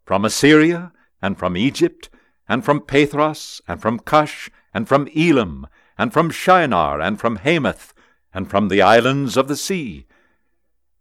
from 0.05 0.23
Assyria 0.23 0.91
and 1.19 1.35
from 1.35 1.57
Egypt 1.57 2.11
and 2.47 2.63
from 2.63 2.79
Pathros 2.79 3.59
and 3.67 3.81
from 3.81 3.97
Cush 3.97 4.51
and 4.71 4.87
from 4.87 5.09
Elam 5.15 5.65
and 5.97 6.13
from 6.13 6.29
Shinar 6.29 7.01
and 7.01 7.19
from 7.19 7.37
Hamath 7.37 7.95
and 8.35 8.51
from 8.51 8.67
the 8.67 8.83
islands 8.83 9.35
of 9.35 9.47
the 9.47 9.57
sea. 9.57 10.05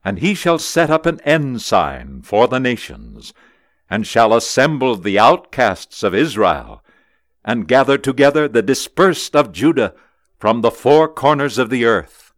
And 0.03 0.21
he 0.21 0.33
shall 0.33 0.59
set 0.59 0.89
up 0.89 1.05
an 1.05 1.21
ensign 1.21 2.23
for 2.23 2.49
the 2.49 2.61
nations, 2.61 3.35
and 3.91 4.07
shall 4.07 4.33
assemble 4.33 4.97
the 4.97 5.19
outcasts 5.19 6.03
of 6.03 6.15
Israel, 6.15 6.83
and 7.45 7.69
gather 7.69 7.99
together 7.99 8.49
the 8.49 8.63
dispersed 8.63 9.35
of 9.35 9.53
Judah 9.53 9.95
from 10.39 10.61
the 10.61 10.71
four 10.71 11.09
corners 11.09 11.59
of 11.59 11.71
the 11.71 11.85
earth. 11.85 12.33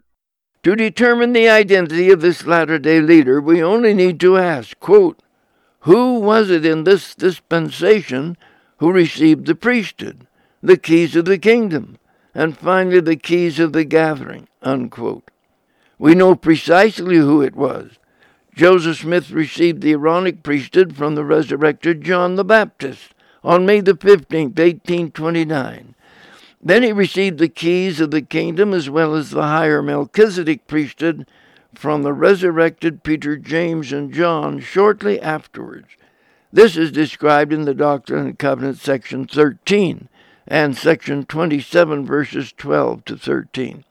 To 0.62 0.76
determine 0.76 1.32
the 1.32 1.48
identity 1.48 2.10
of 2.10 2.20
this 2.20 2.46
latter 2.46 2.78
day 2.78 3.00
leader, 3.00 3.40
we 3.40 3.62
only 3.62 3.94
need 3.94 4.20
to 4.20 4.36
ask, 4.36 4.78
quote, 4.78 5.20
Who 5.80 6.20
was 6.20 6.50
it 6.50 6.64
in 6.64 6.84
this 6.84 7.14
dispensation 7.14 8.36
who 8.78 8.92
received 8.92 9.46
the 9.46 9.56
priesthood, 9.56 10.26
the 10.62 10.76
keys 10.76 11.16
of 11.16 11.24
the 11.24 11.38
kingdom, 11.38 11.98
and 12.34 12.56
finally 12.56 13.00
the 13.00 13.16
keys 13.16 13.58
of 13.58 13.72
the 13.72 13.84
gathering? 13.84 14.46
Unquote. 14.62 15.30
We 15.98 16.14
know 16.14 16.36
precisely 16.36 17.16
who 17.16 17.42
it 17.42 17.56
was. 17.56 17.98
Joseph 18.54 18.98
Smith 18.98 19.30
received 19.30 19.80
the 19.80 19.92
Aaronic 19.92 20.42
priesthood 20.42 20.94
from 20.94 21.14
the 21.14 21.24
resurrected 21.24 22.02
John 22.02 22.36
the 22.36 22.44
Baptist 22.44 23.11
on 23.44 23.66
May 23.66 23.80
the 23.80 23.94
15th, 23.94 24.58
1829. 24.58 25.94
Then 26.62 26.82
he 26.82 26.92
received 26.92 27.38
the 27.38 27.48
keys 27.48 28.00
of 28.00 28.12
the 28.12 28.22
kingdom 28.22 28.72
as 28.72 28.88
well 28.88 29.14
as 29.14 29.30
the 29.30 29.42
higher 29.42 29.82
Melchizedek 29.82 30.66
priesthood 30.66 31.26
from 31.74 32.02
the 32.02 32.12
resurrected 32.12 33.02
Peter, 33.02 33.36
James, 33.36 33.92
and 33.92 34.12
John 34.12 34.60
shortly 34.60 35.20
afterwards. 35.20 35.88
This 36.52 36.76
is 36.76 36.92
described 36.92 37.52
in 37.52 37.64
the 37.64 37.74
Doctrine 37.74 38.26
and 38.26 38.38
Covenants, 38.38 38.82
section 38.82 39.26
13 39.26 40.08
and 40.46 40.76
section 40.76 41.24
27, 41.24 42.04
verses 42.04 42.52
12 42.52 43.04
to 43.06 43.16
13. 43.16 43.84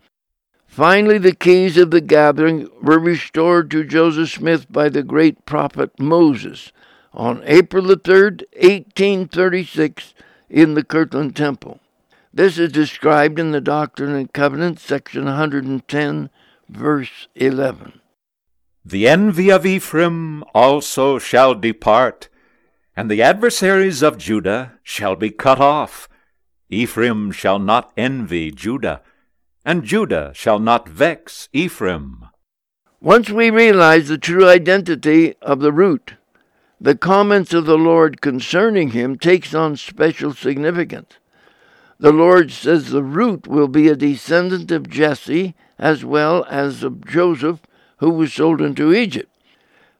Finally, 0.67 1.17
the 1.17 1.35
keys 1.35 1.75
of 1.77 1.91
the 1.91 2.01
gathering 2.01 2.69
were 2.81 2.99
restored 2.99 3.69
to 3.71 3.83
Joseph 3.83 4.29
Smith 4.29 4.71
by 4.71 4.87
the 4.87 5.03
great 5.03 5.45
prophet 5.45 5.91
Moses 5.99 6.71
on 7.13 7.43
April 7.45 7.83
the 7.83 7.97
3rd, 7.97 8.43
1836, 8.53 10.13
in 10.49 10.73
the 10.73 10.83
Kirtland 10.83 11.35
Temple. 11.35 11.79
This 12.33 12.57
is 12.57 12.71
described 12.71 13.39
in 13.39 13.51
the 13.51 13.61
Doctrine 13.61 14.15
and 14.15 14.31
Covenants, 14.31 14.83
section 14.83 15.25
110, 15.25 16.29
verse 16.69 17.27
11. 17.35 17.99
The 18.83 19.07
envy 19.07 19.51
of 19.51 19.65
Ephraim 19.65 20.43
also 20.53 21.19
shall 21.19 21.53
depart, 21.53 22.29
and 22.95 23.11
the 23.11 23.21
adversaries 23.21 24.01
of 24.01 24.17
Judah 24.17 24.79
shall 24.81 25.15
be 25.15 25.29
cut 25.29 25.59
off. 25.59 26.09
Ephraim 26.69 27.31
shall 27.31 27.59
not 27.59 27.91
envy 27.95 28.49
Judah, 28.51 29.01
and 29.65 29.83
Judah 29.83 30.31
shall 30.33 30.59
not 30.59 30.87
vex 30.87 31.49
Ephraim. 31.53 32.25
Once 33.01 33.29
we 33.29 33.49
realize 33.49 34.07
the 34.07 34.17
true 34.17 34.47
identity 34.47 35.35
of 35.41 35.59
the 35.59 35.71
root, 35.71 36.13
the 36.83 36.95
comments 36.95 37.53
of 37.53 37.65
the 37.65 37.77
Lord 37.77 38.21
concerning 38.21 38.89
him 38.89 39.15
takes 39.15 39.53
on 39.53 39.77
special 39.77 40.33
significance. 40.33 41.19
The 41.99 42.11
Lord 42.11 42.51
says 42.51 42.89
the 42.89 43.03
root 43.03 43.45
will 43.45 43.67
be 43.67 43.87
a 43.87 43.95
descendant 43.95 44.71
of 44.71 44.89
Jesse 44.89 45.53
as 45.77 46.03
well 46.03 46.43
as 46.49 46.81
of 46.81 47.05
Joseph, 47.05 47.59
who 47.97 48.09
was 48.09 48.33
sold 48.33 48.61
into 48.61 48.91
Egypt. 48.91 49.29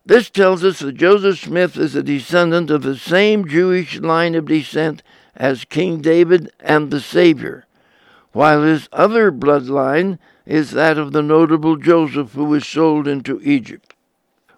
This 0.04 0.32
tells 0.32 0.64
us 0.64 0.80
that 0.80 0.94
Joseph 0.94 1.40
Smith 1.40 1.78
is 1.78 1.94
a 1.94 2.02
descendant 2.02 2.72
of 2.72 2.82
the 2.82 2.98
same 2.98 3.48
Jewish 3.48 4.00
line 4.00 4.34
of 4.34 4.46
descent 4.46 5.04
as 5.36 5.66
King 5.66 6.02
David 6.02 6.52
and 6.60 6.90
the 6.90 7.00
Savior, 7.00 7.68
while 8.32 8.64
his 8.64 8.90
other 8.92 9.32
bloodline 9.32 10.18
is 10.48 10.72
that 10.72 10.98
of 10.98 11.12
the 11.12 11.22
notable 11.22 11.76
Joseph 11.76 12.34
who 12.34 12.46
was 12.46 12.66
sold 12.66 13.08
into 13.08 13.40
Egypt. 13.44 13.94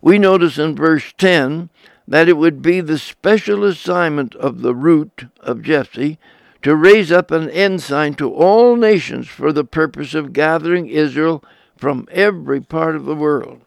We 0.02 0.18
notice 0.18 0.58
in 0.58 0.76
verse 0.76 1.14
10 1.18 1.70
that 2.08 2.28
it 2.28 2.38
would 2.38 2.62
be 2.62 2.82
the 2.82 2.98
special 2.98 3.64
assignment 3.64 4.36
of 4.36 4.62
the 4.62 4.76
root 4.76 5.26
of 5.40 5.62
Jesse 5.62 6.18
to 6.62 6.76
raise 6.76 7.12
up 7.12 7.32
an 7.32 7.50
ensign 7.50 8.14
to 8.16 8.34
all 8.34 8.76
nations 8.76 9.28
for 9.28 9.52
the 9.52 9.64
purpose 9.64 10.14
of 10.14 10.34
gathering 10.34 10.88
Israel 10.88 11.44
from 11.76 12.08
every 12.12 12.62
part 12.62 12.96
of 12.96 13.06
the 13.06 13.16
world. 13.16 13.62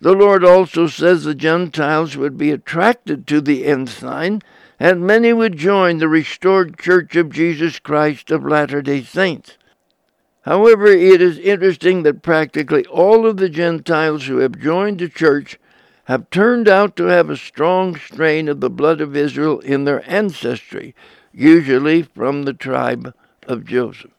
The 0.00 0.12
Lord 0.12 0.44
also 0.44 0.86
says 0.86 1.24
the 1.24 1.34
Gentiles 1.34 2.16
would 2.16 2.36
be 2.36 2.50
attracted 2.50 3.26
to 3.26 3.40
the 3.40 3.64
ensign, 3.64 4.42
and 4.78 5.06
many 5.06 5.32
would 5.32 5.56
join 5.56 5.98
the 5.98 6.08
restored 6.08 6.78
Church 6.78 7.16
of 7.16 7.30
Jesus 7.30 7.78
Christ 7.78 8.30
of 8.30 8.44
Latter 8.44 8.82
day 8.82 9.02
Saints. 9.02 9.56
However, 10.42 10.86
it 10.86 11.20
is 11.20 11.38
interesting 11.38 12.04
that 12.04 12.22
practically 12.22 12.84
all 12.86 13.26
of 13.26 13.38
the 13.38 13.48
Gentiles 13.48 14.26
who 14.26 14.38
have 14.38 14.60
joined 14.60 15.00
the 15.00 15.08
church 15.08 15.58
have 16.06 16.30
turned 16.30 16.68
out 16.68 16.96
to 16.96 17.04
have 17.04 17.28
a 17.28 17.36
strong 17.36 17.96
strain 17.96 18.48
of 18.48 18.60
the 18.60 18.70
blood 18.70 19.00
of 19.00 19.16
Israel 19.16 19.58
in 19.60 19.84
their 19.84 20.08
ancestry, 20.10 20.94
usually 21.32 22.02
from 22.02 22.44
the 22.44 22.52
tribe 22.52 23.12
of 23.46 23.64
Joseph. 23.64 24.12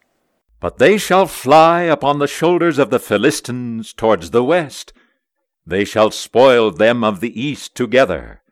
But 0.60 0.78
they 0.78 0.98
shall 0.98 1.26
fly 1.26 1.82
upon 1.82 2.18
the 2.18 2.26
shoulders 2.26 2.78
of 2.78 2.90
the 2.90 2.98
Philistines 2.98 3.92
towards 3.92 4.30
the 4.30 4.44
west. 4.44 4.92
They 5.66 5.84
shall 5.84 6.10
spoil 6.10 6.70
them 6.70 7.02
of 7.02 7.20
the 7.20 7.40
east 7.40 7.74
together. 7.74 8.42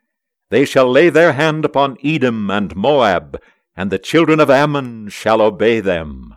They 0.48 0.64
shall 0.64 0.90
lay 0.90 1.10
their 1.10 1.32
hand 1.32 1.64
upon 1.64 1.98
Edom 2.02 2.50
and 2.50 2.74
Moab, 2.74 3.40
and 3.76 3.90
the 3.90 3.98
children 3.98 4.40
of 4.40 4.48
Ammon 4.48 5.08
shall 5.08 5.42
obey 5.42 5.80
them. 5.80 6.36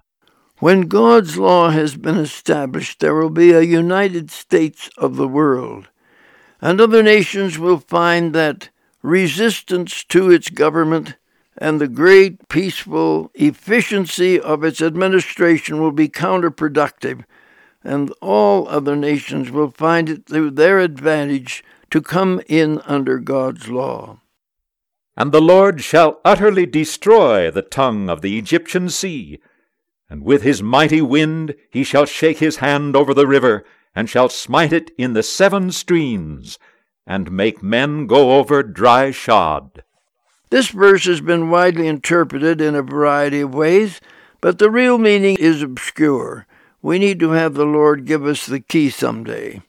When 0.58 0.90
God's 0.90 1.38
law 1.38 1.70
has 1.70 1.96
been 1.96 2.18
established, 2.18 3.00
there 3.00 3.16
will 3.16 3.30
be 3.30 3.52
a 3.52 3.62
United 3.62 4.32
States 4.32 4.90
of 4.98 5.16
the 5.16 5.28
world, 5.28 5.88
and 6.62 6.82
other 6.82 7.04
nations 7.04 7.58
will 7.58 7.80
find 7.80 8.34
that 8.34 8.70
resistance 9.02 10.04
to 10.04 10.30
its 10.30 10.50
government 10.50 11.16
and 11.60 11.80
the 11.80 11.88
great 11.88 12.48
peaceful 12.48 13.32
efficiency 13.36 14.40
of 14.40 14.64
its 14.64 14.82
administration 14.82 15.80
will 15.80 15.92
be 15.92 16.08
counterproductive, 16.08 17.26
and 17.84 18.12
all 18.22 18.68
other 18.70 18.96
nations 18.96 19.52
will 19.52 19.70
find 19.70 20.10
it 20.10 20.26
to 20.28 20.50
their 20.50 20.80
advantage 20.80 21.64
to 21.92 22.02
come 22.02 22.42
in 22.48 22.80
under 22.86 23.20
God's 23.20 23.70
law. 23.70 24.22
And 25.18 25.34
the 25.34 25.42
Lord 25.42 25.82
shall 25.82 26.22
utterly 26.24 26.66
destroy 26.66 27.52
the 27.52 27.62
tongue 27.62 28.10
of 28.10 28.22
the 28.22 28.38
Egyptian 28.38 28.88
sea, 28.88 29.40
and 30.10 30.24
with 30.24 30.44
his 30.44 30.64
mighty 30.64 31.02
wind 31.02 31.56
he 31.70 31.84
shall 31.84 32.06
shake 32.06 32.38
his 32.38 32.58
hand 32.58 32.96
over 32.96 33.14
the 33.14 33.28
river, 33.28 33.66
and 34.00 34.10
shall 34.10 34.30
smite 34.30 34.72
it 34.72 34.92
in 34.98 35.12
the 35.12 35.22
seven 35.22 35.70
streams, 35.74 36.58
and 37.06 37.30
make 37.30 37.62
men 37.62 38.08
go 38.08 38.40
over 38.40 38.64
dry 38.64 39.12
shod. 39.12 39.84
This 40.52 40.70
verse 40.70 41.04
has 41.04 41.20
been 41.20 41.50
widely 41.50 41.86
interpreted 41.86 42.62
in 42.62 42.76
a 42.76 42.82
variety 42.82 43.42
of 43.42 43.54
ways, 43.54 44.00
but 44.40 44.58
the 44.58 44.72
real 44.72 44.98
meaning 44.98 45.36
is 45.38 45.62
obscure. 45.62 46.48
We 46.82 46.98
need 46.98 47.20
to 47.20 47.32
have 47.32 47.56
the 47.56 47.66
Lord 47.66 48.06
give 48.06 48.26
us 48.26 48.46
the 48.46 48.62
key 48.62 48.90
someday. 48.90 49.64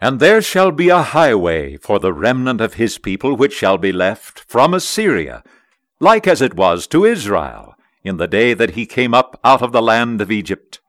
And 0.00 0.18
there 0.18 0.42
shall 0.42 0.72
be 0.72 0.88
a 0.88 1.02
highway 1.02 1.76
for 1.76 2.00
the 2.00 2.12
remnant 2.12 2.60
of 2.60 2.74
his 2.74 2.98
people 2.98 3.36
which 3.36 3.52
shall 3.52 3.78
be 3.78 3.92
left 3.92 4.40
from 4.40 4.74
Assyria, 4.74 5.44
like 6.00 6.26
as 6.26 6.42
it 6.42 6.54
was 6.54 6.88
to 6.88 7.04
Israel 7.04 7.76
in 8.02 8.16
the 8.16 8.26
day 8.26 8.52
that 8.52 8.70
he 8.70 8.84
came 8.84 9.14
up 9.14 9.38
out 9.44 9.62
of 9.62 9.70
the 9.70 9.80
land 9.80 10.20
of 10.20 10.32
Egypt. 10.32 10.79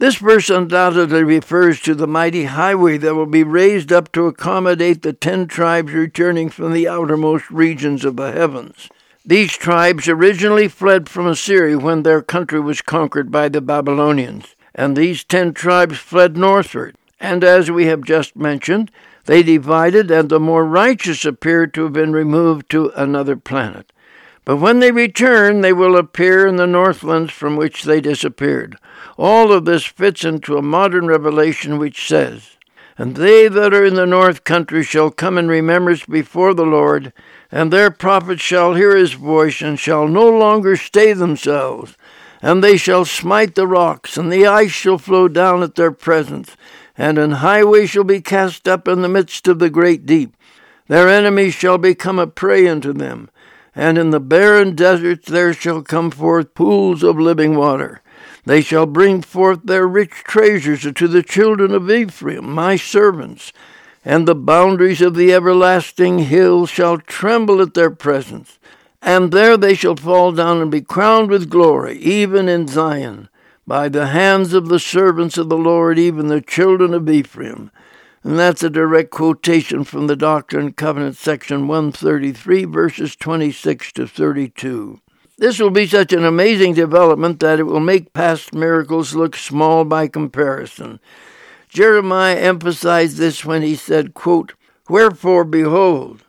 This 0.00 0.16
verse 0.16 0.48
undoubtedly 0.48 1.22
refers 1.22 1.78
to 1.82 1.94
the 1.94 2.06
mighty 2.06 2.44
highway 2.44 2.96
that 2.96 3.14
will 3.14 3.26
be 3.26 3.44
raised 3.44 3.92
up 3.92 4.10
to 4.12 4.28
accommodate 4.28 5.02
the 5.02 5.12
ten 5.12 5.46
tribes 5.46 5.92
returning 5.92 6.48
from 6.48 6.72
the 6.72 6.88
outermost 6.88 7.50
regions 7.50 8.06
of 8.06 8.16
the 8.16 8.32
heavens. 8.32 8.88
These 9.26 9.52
tribes 9.52 10.08
originally 10.08 10.68
fled 10.68 11.10
from 11.10 11.26
Assyria 11.26 11.78
when 11.78 12.02
their 12.02 12.22
country 12.22 12.60
was 12.60 12.80
conquered 12.80 13.30
by 13.30 13.50
the 13.50 13.60
Babylonians, 13.60 14.56
and 14.74 14.96
these 14.96 15.22
ten 15.22 15.52
tribes 15.52 15.98
fled 15.98 16.34
northward. 16.34 16.96
And 17.20 17.44
as 17.44 17.70
we 17.70 17.84
have 17.84 18.02
just 18.02 18.34
mentioned, 18.34 18.90
they 19.26 19.42
divided, 19.42 20.10
and 20.10 20.30
the 20.30 20.40
more 20.40 20.64
righteous 20.64 21.26
appeared 21.26 21.74
to 21.74 21.82
have 21.82 21.92
been 21.92 22.14
removed 22.14 22.70
to 22.70 22.90
another 22.96 23.36
planet. 23.36 23.92
But 24.46 24.56
when 24.56 24.80
they 24.80 24.92
return, 24.92 25.60
they 25.60 25.74
will 25.74 25.94
appear 25.94 26.46
in 26.46 26.56
the 26.56 26.66
northlands 26.66 27.32
from 27.32 27.56
which 27.56 27.84
they 27.84 28.00
disappeared. 28.00 28.78
All 29.22 29.52
of 29.52 29.66
this 29.66 29.84
fits 29.84 30.24
into 30.24 30.56
a 30.56 30.62
modern 30.62 31.06
revelation 31.06 31.76
which 31.76 32.08
says, 32.08 32.56
And 32.96 33.16
they 33.16 33.48
that 33.48 33.74
are 33.74 33.84
in 33.84 33.92
the 33.92 34.06
north 34.06 34.44
country 34.44 34.82
shall 34.82 35.10
come 35.10 35.36
in 35.36 35.46
remembrance 35.46 36.06
before 36.06 36.54
the 36.54 36.64
Lord, 36.64 37.12
and 37.52 37.70
their 37.70 37.90
prophets 37.90 38.40
shall 38.40 38.72
hear 38.72 38.96
his 38.96 39.12
voice, 39.12 39.60
and 39.60 39.78
shall 39.78 40.08
no 40.08 40.26
longer 40.26 40.74
stay 40.74 41.12
themselves. 41.12 41.98
And 42.40 42.64
they 42.64 42.78
shall 42.78 43.04
smite 43.04 43.56
the 43.56 43.66
rocks, 43.66 44.16
and 44.16 44.32
the 44.32 44.46
ice 44.46 44.70
shall 44.70 44.96
flow 44.96 45.28
down 45.28 45.62
at 45.62 45.74
their 45.74 45.92
presence, 45.92 46.56
and 46.96 47.18
an 47.18 47.32
highway 47.32 47.84
shall 47.84 48.04
be 48.04 48.22
cast 48.22 48.66
up 48.66 48.88
in 48.88 49.02
the 49.02 49.08
midst 49.10 49.46
of 49.46 49.58
the 49.58 49.68
great 49.68 50.06
deep. 50.06 50.34
Their 50.88 51.10
enemies 51.10 51.52
shall 51.52 51.76
become 51.76 52.18
a 52.18 52.26
prey 52.26 52.66
unto 52.66 52.94
them, 52.94 53.28
and 53.74 53.98
in 53.98 54.12
the 54.12 54.18
barren 54.18 54.74
deserts 54.74 55.28
there 55.28 55.52
shall 55.52 55.82
come 55.82 56.10
forth 56.10 56.54
pools 56.54 57.02
of 57.02 57.20
living 57.20 57.54
water. 57.54 58.00
They 58.50 58.62
shall 58.62 58.86
bring 58.86 59.22
forth 59.22 59.60
their 59.62 59.86
rich 59.86 60.10
treasures 60.10 60.82
to 60.82 61.06
the 61.06 61.22
children 61.22 61.72
of 61.72 61.88
Ephraim, 61.88 62.50
my 62.50 62.74
servants, 62.74 63.52
and 64.04 64.26
the 64.26 64.34
boundaries 64.34 65.00
of 65.00 65.14
the 65.14 65.32
everlasting 65.32 66.18
hill 66.18 66.66
shall 66.66 66.98
tremble 66.98 67.62
at 67.62 67.74
their 67.74 67.92
presence. 67.92 68.58
And 69.00 69.30
there 69.30 69.56
they 69.56 69.74
shall 69.74 69.94
fall 69.94 70.32
down 70.32 70.60
and 70.60 70.68
be 70.68 70.80
crowned 70.80 71.30
with 71.30 71.48
glory, 71.48 71.96
even 71.98 72.48
in 72.48 72.66
Zion, 72.66 73.28
by 73.68 73.88
the 73.88 74.08
hands 74.08 74.52
of 74.52 74.68
the 74.68 74.80
servants 74.80 75.38
of 75.38 75.48
the 75.48 75.56
Lord, 75.56 75.96
even 75.96 76.26
the 76.26 76.40
children 76.40 76.92
of 76.92 77.08
Ephraim. 77.08 77.70
And 78.24 78.36
that's 78.36 78.64
a 78.64 78.68
direct 78.68 79.12
quotation 79.12 79.84
from 79.84 80.08
the 80.08 80.16
Doctrine 80.16 80.66
and 80.66 80.76
Covenants, 80.76 81.20
section 81.20 81.68
133, 81.68 82.64
verses 82.64 83.14
26 83.14 83.92
to 83.92 84.08
32. 84.08 85.00
This 85.40 85.58
will 85.58 85.70
be 85.70 85.86
such 85.86 86.12
an 86.12 86.22
amazing 86.22 86.74
development 86.74 87.40
that 87.40 87.58
it 87.58 87.62
will 87.62 87.80
make 87.80 88.12
past 88.12 88.52
miracles 88.52 89.14
look 89.14 89.34
small 89.34 89.86
by 89.86 90.06
comparison. 90.06 91.00
Jeremiah 91.70 92.36
emphasized 92.36 93.16
this 93.16 93.42
when 93.42 93.62
he 93.62 93.74
said, 93.74 94.12
quote, 94.12 94.52
Wherefore, 94.90 95.44
behold, 95.44 96.24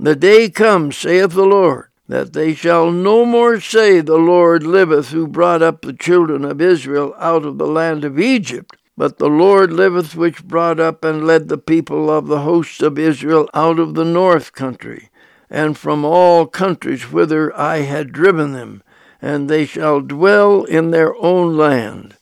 the 0.00 0.16
day 0.16 0.50
comes, 0.50 0.96
saith 0.96 1.30
the 1.30 1.46
Lord, 1.46 1.90
that 2.08 2.32
they 2.32 2.54
shall 2.54 2.90
no 2.90 3.24
more 3.24 3.60
say, 3.60 4.00
The 4.00 4.18
Lord 4.18 4.64
liveth, 4.64 5.10
who 5.10 5.28
brought 5.28 5.62
up 5.62 5.82
the 5.82 5.92
children 5.92 6.44
of 6.44 6.60
Israel 6.60 7.14
out 7.18 7.44
of 7.44 7.58
the 7.58 7.68
land 7.68 8.04
of 8.04 8.18
Egypt. 8.18 8.76
But 8.96 9.18
the 9.18 9.28
Lord 9.28 9.72
liveth, 9.72 10.16
which 10.16 10.44
brought 10.44 10.80
up 10.80 11.04
and 11.04 11.24
led 11.24 11.48
the 11.48 11.58
people 11.58 12.10
of 12.10 12.26
the 12.26 12.40
hosts 12.40 12.82
of 12.82 12.98
Israel 12.98 13.48
out 13.54 13.78
of 13.78 13.94
the 13.94 14.04
north 14.04 14.54
country, 14.54 15.08
and 15.50 15.76
from 15.76 16.04
all 16.04 16.46
countries 16.46 17.10
whither 17.10 17.56
I 17.56 17.78
had 17.78 18.12
driven 18.12 18.52
them, 18.52 18.82
and 19.22 19.48
they 19.48 19.64
shall 19.64 20.00
dwell 20.00 20.64
in 20.64 20.90
their 20.90 21.14
own 21.16 21.56
land. 21.56 22.16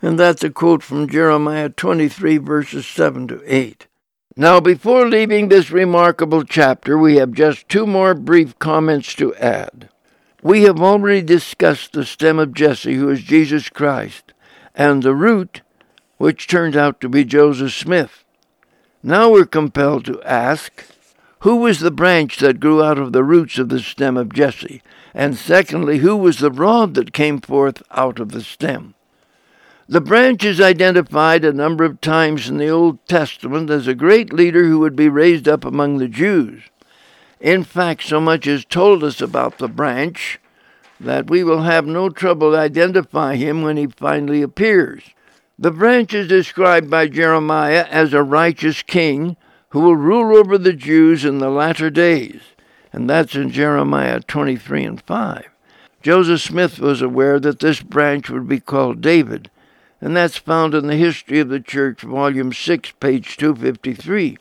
And 0.00 0.18
that's 0.18 0.42
a 0.42 0.50
quote 0.50 0.82
from 0.82 1.08
Jeremiah 1.08 1.68
23, 1.68 2.38
verses 2.38 2.86
7 2.86 3.28
to 3.28 3.42
8. 3.46 3.86
Now, 4.36 4.60
before 4.60 5.06
leaving 5.08 5.48
this 5.48 5.70
remarkable 5.70 6.42
chapter, 6.42 6.96
we 6.96 7.16
have 7.16 7.32
just 7.32 7.68
two 7.68 7.86
more 7.86 8.14
brief 8.14 8.58
comments 8.58 9.14
to 9.16 9.34
add. 9.36 9.90
We 10.42 10.62
have 10.62 10.80
already 10.80 11.22
discussed 11.22 11.92
the 11.92 12.04
stem 12.04 12.38
of 12.38 12.54
Jesse, 12.54 12.94
who 12.94 13.10
is 13.10 13.22
Jesus 13.22 13.68
Christ, 13.68 14.32
and 14.74 15.02
the 15.02 15.14
root, 15.14 15.60
which 16.16 16.46
turned 16.48 16.76
out 16.76 17.00
to 17.00 17.08
be 17.08 17.24
Joseph 17.24 17.72
Smith. 17.72 18.24
Now 19.02 19.30
we're 19.30 19.44
compelled 19.44 20.04
to 20.06 20.22
ask, 20.22 20.84
who 21.42 21.56
was 21.56 21.80
the 21.80 21.90
branch 21.90 22.38
that 22.38 22.60
grew 22.60 22.82
out 22.82 22.98
of 22.98 23.12
the 23.12 23.24
roots 23.24 23.58
of 23.58 23.68
the 23.68 23.80
stem 23.80 24.16
of 24.16 24.32
Jesse? 24.32 24.80
And 25.12 25.36
secondly, 25.36 25.98
who 25.98 26.16
was 26.16 26.38
the 26.38 26.52
rod 26.52 26.94
that 26.94 27.12
came 27.12 27.40
forth 27.40 27.82
out 27.90 28.20
of 28.20 28.30
the 28.30 28.42
stem? 28.42 28.94
The 29.88 30.00
branch 30.00 30.44
is 30.44 30.60
identified 30.60 31.44
a 31.44 31.52
number 31.52 31.82
of 31.82 32.00
times 32.00 32.48
in 32.48 32.58
the 32.58 32.68
Old 32.68 33.04
Testament 33.08 33.70
as 33.70 33.88
a 33.88 33.94
great 33.94 34.32
leader 34.32 34.64
who 34.64 34.78
would 34.78 34.94
be 34.94 35.08
raised 35.08 35.48
up 35.48 35.64
among 35.64 35.98
the 35.98 36.06
Jews. 36.06 36.62
In 37.40 37.64
fact, 37.64 38.04
so 38.04 38.20
much 38.20 38.46
is 38.46 38.64
told 38.64 39.02
us 39.02 39.20
about 39.20 39.58
the 39.58 39.68
branch 39.68 40.38
that 41.00 41.28
we 41.28 41.42
will 41.42 41.62
have 41.62 41.86
no 41.86 42.08
trouble 42.08 42.54
identifying 42.54 43.40
him 43.40 43.62
when 43.62 43.76
he 43.76 43.88
finally 43.88 44.42
appears. 44.42 45.02
The 45.58 45.72
branch 45.72 46.14
is 46.14 46.28
described 46.28 46.88
by 46.88 47.08
Jeremiah 47.08 47.84
as 47.90 48.14
a 48.14 48.22
righteous 48.22 48.82
king 48.82 49.36
who 49.72 49.80
will 49.80 49.96
rule 49.96 50.36
over 50.36 50.58
the 50.58 50.74
Jews 50.74 51.24
in 51.24 51.38
the 51.38 51.48
latter 51.48 51.88
days, 51.88 52.42
and 52.92 53.08
that's 53.08 53.34
in 53.34 53.50
Jeremiah 53.50 54.20
23 54.20 54.84
and 54.84 55.00
5. 55.00 55.48
Joseph 56.02 56.42
Smith 56.42 56.78
was 56.78 57.00
aware 57.00 57.40
that 57.40 57.60
this 57.60 57.80
branch 57.80 58.28
would 58.28 58.46
be 58.46 58.60
called 58.60 59.00
David, 59.00 59.50
and 59.98 60.14
that's 60.14 60.36
found 60.36 60.74
in 60.74 60.88
the 60.88 60.96
History 60.96 61.40
of 61.40 61.48
the 61.48 61.58
Church, 61.58 62.02
Volume 62.02 62.52
6, 62.52 62.92
page 63.00 63.38
253. 63.38 64.36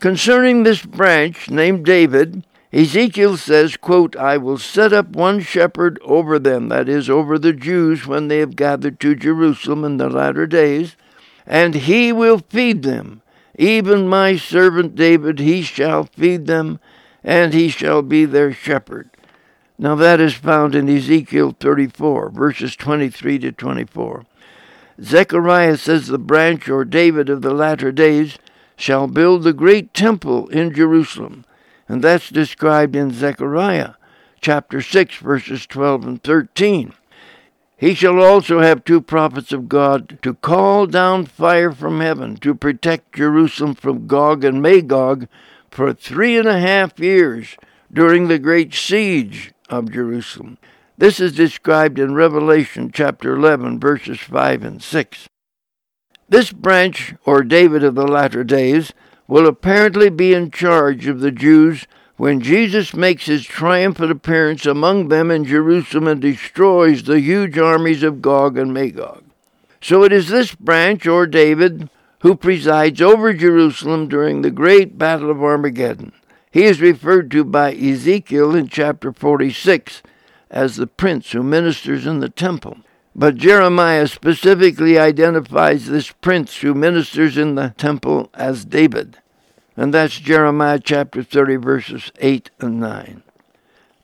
Concerning 0.00 0.62
this 0.62 0.82
branch, 0.86 1.50
named 1.50 1.84
David, 1.84 2.42
Ezekiel 2.72 3.36
says, 3.36 3.76
quote, 3.76 4.16
I 4.16 4.38
will 4.38 4.56
set 4.56 4.94
up 4.94 5.08
one 5.08 5.40
shepherd 5.40 6.00
over 6.02 6.38
them, 6.38 6.70
that 6.70 6.88
is, 6.88 7.10
over 7.10 7.38
the 7.38 7.52
Jews 7.52 8.06
when 8.06 8.28
they 8.28 8.38
have 8.38 8.56
gathered 8.56 8.98
to 9.00 9.14
Jerusalem 9.14 9.84
in 9.84 9.98
the 9.98 10.08
latter 10.08 10.46
days, 10.46 10.96
and 11.46 11.74
he 11.74 12.10
will 12.10 12.38
feed 12.38 12.84
them. 12.84 13.21
Even 13.58 14.08
my 14.08 14.36
servant 14.36 14.94
David, 14.94 15.38
he 15.38 15.62
shall 15.62 16.04
feed 16.04 16.46
them, 16.46 16.80
and 17.22 17.52
he 17.52 17.68
shall 17.68 18.02
be 18.02 18.24
their 18.24 18.52
shepherd. 18.52 19.10
Now 19.78 19.94
that 19.96 20.20
is 20.20 20.34
found 20.34 20.74
in 20.74 20.88
Ezekiel 20.88 21.56
34, 21.58 22.30
verses 22.30 22.76
23 22.76 23.38
to 23.40 23.52
24. 23.52 24.24
Zechariah 25.02 25.76
says 25.76 26.06
the 26.06 26.18
branch 26.18 26.68
or 26.68 26.84
David 26.84 27.28
of 27.28 27.42
the 27.42 27.54
latter 27.54 27.90
days 27.90 28.38
shall 28.76 29.06
build 29.06 29.42
the 29.42 29.52
great 29.52 29.92
temple 29.92 30.48
in 30.48 30.74
Jerusalem. 30.74 31.44
And 31.88 32.02
that's 32.02 32.30
described 32.30 32.94
in 32.94 33.12
Zechariah 33.12 33.94
chapter 34.40 34.82
6, 34.82 35.16
verses 35.16 35.66
12 35.66 36.06
and 36.06 36.22
13. 36.22 36.92
He 37.82 37.94
shall 37.94 38.20
also 38.20 38.60
have 38.60 38.84
two 38.84 39.00
prophets 39.00 39.52
of 39.52 39.68
God 39.68 40.20
to 40.22 40.34
call 40.34 40.86
down 40.86 41.26
fire 41.26 41.72
from 41.72 41.98
heaven 41.98 42.36
to 42.36 42.54
protect 42.54 43.16
Jerusalem 43.16 43.74
from 43.74 44.06
Gog 44.06 44.44
and 44.44 44.62
Magog 44.62 45.26
for 45.68 45.92
three 45.92 46.38
and 46.38 46.46
a 46.46 46.60
half 46.60 47.00
years 47.00 47.56
during 47.92 48.28
the 48.28 48.38
great 48.38 48.72
siege 48.72 49.52
of 49.68 49.90
Jerusalem. 49.90 50.58
This 50.96 51.18
is 51.18 51.32
described 51.32 51.98
in 51.98 52.14
Revelation 52.14 52.92
chapter 52.94 53.34
11, 53.34 53.80
verses 53.80 54.20
5 54.20 54.62
and 54.62 54.80
6. 54.80 55.28
This 56.28 56.52
branch, 56.52 57.16
or 57.26 57.42
David 57.42 57.82
of 57.82 57.96
the 57.96 58.06
latter 58.06 58.44
days, 58.44 58.92
will 59.26 59.48
apparently 59.48 60.08
be 60.08 60.34
in 60.34 60.52
charge 60.52 61.08
of 61.08 61.18
the 61.18 61.32
Jews 61.32 61.88
when 62.16 62.40
Jesus 62.40 62.94
makes 62.94 63.26
his 63.26 63.44
triumphant 63.44 64.10
appearance 64.10 64.66
among 64.66 65.08
them 65.08 65.30
in 65.30 65.44
Jerusalem 65.44 66.06
and 66.06 66.20
destroys 66.20 67.02
the 67.02 67.20
huge 67.20 67.58
armies 67.58 68.02
of 68.02 68.22
Gog 68.22 68.58
and 68.58 68.72
Magog. 68.72 69.24
So 69.80 70.04
it 70.04 70.12
is 70.12 70.28
this 70.28 70.54
branch, 70.54 71.06
or 71.06 71.26
David, 71.26 71.90
who 72.20 72.36
presides 72.36 73.00
over 73.00 73.32
Jerusalem 73.32 74.08
during 74.08 74.42
the 74.42 74.50
great 74.50 74.96
battle 74.96 75.30
of 75.30 75.42
Armageddon. 75.42 76.12
He 76.52 76.64
is 76.64 76.80
referred 76.80 77.30
to 77.32 77.44
by 77.44 77.72
Ezekiel 77.72 78.54
in 78.54 78.68
chapter 78.68 79.12
46 79.12 80.02
as 80.50 80.76
the 80.76 80.86
prince 80.86 81.32
who 81.32 81.42
ministers 81.42 82.06
in 82.06 82.20
the 82.20 82.28
temple. 82.28 82.76
But 83.16 83.36
Jeremiah 83.36 84.06
specifically 84.06 84.98
identifies 84.98 85.86
this 85.86 86.12
prince 86.12 86.58
who 86.58 86.74
ministers 86.74 87.36
in 87.36 87.54
the 87.54 87.74
temple 87.76 88.30
as 88.34 88.64
David. 88.64 89.18
And 89.76 89.92
that's 89.92 90.18
Jeremiah 90.18 90.80
chapter 90.82 91.22
30, 91.22 91.56
verses 91.56 92.12
8 92.18 92.50
and 92.60 92.80
9. 92.80 93.22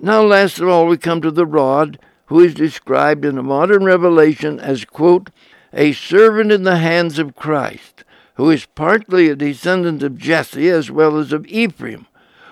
Now, 0.01 0.23
last 0.23 0.59
of 0.59 0.69
all, 0.69 0.87
we 0.87 0.97
come 0.97 1.21
to 1.23 1.31
the 1.31 1.47
rod, 1.47 1.99
who 2.27 2.41
is 2.41 2.55
described 2.55 3.25
in 3.25 3.37
the 3.37 3.43
modern 3.43 3.85
revelation 3.85 4.61
as, 4.61 4.85
quote, 4.85 5.31
a 5.73 5.93
servant 5.93 6.53
in 6.53 6.63
the 6.63 6.77
hands 6.77 7.19
of 7.19 7.37
Christ, 7.37 8.05
who 8.35 8.51
is 8.51 8.67
partly 8.67 9.29
a 9.29 9.37
descendant 9.37 10.03
of 10.03 10.19
Jesse 10.19 10.69
as 10.71 10.91
well 10.91 11.19
as 11.19 11.33
of 11.33 11.47
Ephraim, 11.47 12.07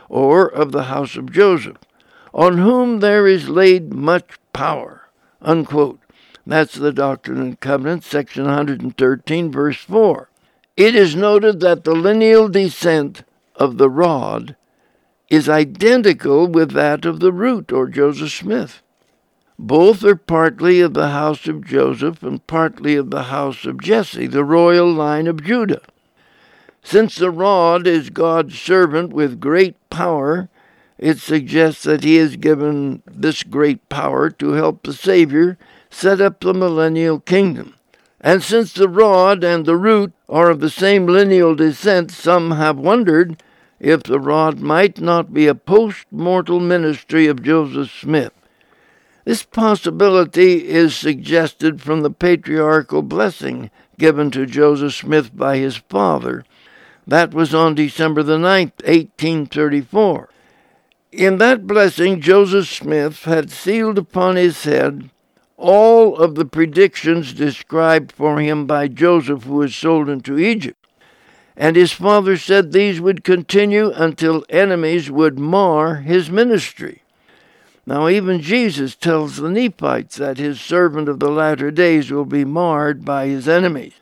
or 0.08 0.46
of 0.46 0.72
the 0.72 0.84
house 0.84 1.16
of 1.16 1.32
Joseph 1.32 1.78
on 2.36 2.58
whom 2.58 3.00
there 3.00 3.26
is 3.26 3.48
laid 3.48 3.94
much 3.94 4.38
power. 4.52 5.08
Unquote. 5.40 5.98
That's 6.46 6.74
the 6.74 6.92
Doctrine 6.92 7.40
and 7.40 7.58
Covenants, 7.58 8.06
section 8.06 8.44
113, 8.44 9.50
verse 9.50 9.78
4. 9.78 10.28
It 10.76 10.94
is 10.94 11.16
noted 11.16 11.60
that 11.60 11.84
the 11.84 11.94
lineal 11.94 12.48
descent 12.48 13.24
of 13.54 13.78
the 13.78 13.88
rod 13.88 14.56
is 15.30 15.48
identical 15.48 16.46
with 16.46 16.72
that 16.72 17.04
of 17.06 17.20
the 17.20 17.32
root, 17.32 17.72
or 17.72 17.88
Joseph 17.88 18.30
Smith. 18.30 18.82
Both 19.58 20.04
are 20.04 20.16
partly 20.16 20.80
of 20.80 20.92
the 20.92 21.08
house 21.08 21.48
of 21.48 21.64
Joseph 21.64 22.22
and 22.22 22.46
partly 22.46 22.94
of 22.94 23.10
the 23.10 23.24
house 23.24 23.64
of 23.64 23.80
Jesse, 23.80 24.26
the 24.26 24.44
royal 24.44 24.92
line 24.92 25.26
of 25.26 25.42
Judah. 25.42 25.80
Since 26.82 27.16
the 27.16 27.30
rod 27.30 27.86
is 27.86 28.10
God's 28.10 28.58
servant 28.58 29.14
with 29.14 29.40
great 29.40 29.76
power, 29.88 30.50
it 30.98 31.18
suggests 31.18 31.84
that 31.84 32.04
he 32.04 32.18
is 32.18 32.36
given 32.36 33.02
this 33.06 33.42
great 33.42 33.88
power 33.88 34.28
to 34.30 34.52
help 34.52 34.82
the 34.82 34.92
Savior 34.92 35.56
set 35.90 36.20
up 36.20 36.40
the 36.40 36.54
millennial 36.54 37.18
kingdom. 37.18 37.74
And 38.26 38.42
since 38.42 38.72
the 38.72 38.88
rod 38.88 39.44
and 39.44 39.64
the 39.64 39.76
root 39.76 40.12
are 40.28 40.50
of 40.50 40.58
the 40.58 40.68
same 40.68 41.06
lineal 41.06 41.54
descent, 41.54 42.10
some 42.10 42.50
have 42.50 42.76
wondered 42.76 43.40
if 43.78 44.02
the 44.02 44.18
rod 44.18 44.58
might 44.58 45.00
not 45.00 45.32
be 45.32 45.46
a 45.46 45.54
post 45.54 46.06
mortal 46.10 46.58
ministry 46.58 47.28
of 47.28 47.44
Joseph 47.44 47.88
Smith. 47.88 48.32
This 49.24 49.44
possibility 49.44 50.66
is 50.66 50.96
suggested 50.96 51.80
from 51.80 52.00
the 52.00 52.10
patriarchal 52.10 53.02
blessing 53.02 53.70
given 53.96 54.32
to 54.32 54.44
Joseph 54.44 54.94
Smith 54.94 55.36
by 55.36 55.58
his 55.58 55.76
father. 55.76 56.44
That 57.06 57.32
was 57.32 57.54
on 57.54 57.76
December 57.76 58.24
the 58.24 58.38
9th, 58.38 58.82
1834. 58.84 60.28
In 61.12 61.38
that 61.38 61.64
blessing, 61.64 62.20
Joseph 62.20 62.66
Smith 62.66 63.22
had 63.22 63.52
sealed 63.52 63.98
upon 63.98 64.34
his 64.34 64.64
head 64.64 65.10
all 65.56 66.16
of 66.16 66.34
the 66.34 66.44
predictions 66.44 67.32
described 67.32 68.12
for 68.12 68.40
him 68.40 68.66
by 68.66 68.88
Joseph, 68.88 69.44
who 69.44 69.56
was 69.56 69.74
sold 69.74 70.08
into 70.08 70.38
Egypt. 70.38 70.86
And 71.56 71.76
his 71.76 71.92
father 71.92 72.36
said 72.36 72.72
these 72.72 73.00
would 73.00 73.24
continue 73.24 73.90
until 73.92 74.44
enemies 74.50 75.10
would 75.10 75.38
mar 75.38 75.96
his 75.96 76.30
ministry. 76.30 77.02
Now, 77.86 78.08
even 78.08 78.40
Jesus 78.40 78.94
tells 78.94 79.36
the 79.36 79.48
Nephites 79.48 80.16
that 80.16 80.38
his 80.38 80.60
servant 80.60 81.08
of 81.08 81.20
the 81.20 81.30
latter 81.30 81.70
days 81.70 82.10
will 82.10 82.24
be 82.24 82.44
marred 82.44 83.04
by 83.04 83.28
his 83.28 83.48
enemies. 83.48 83.94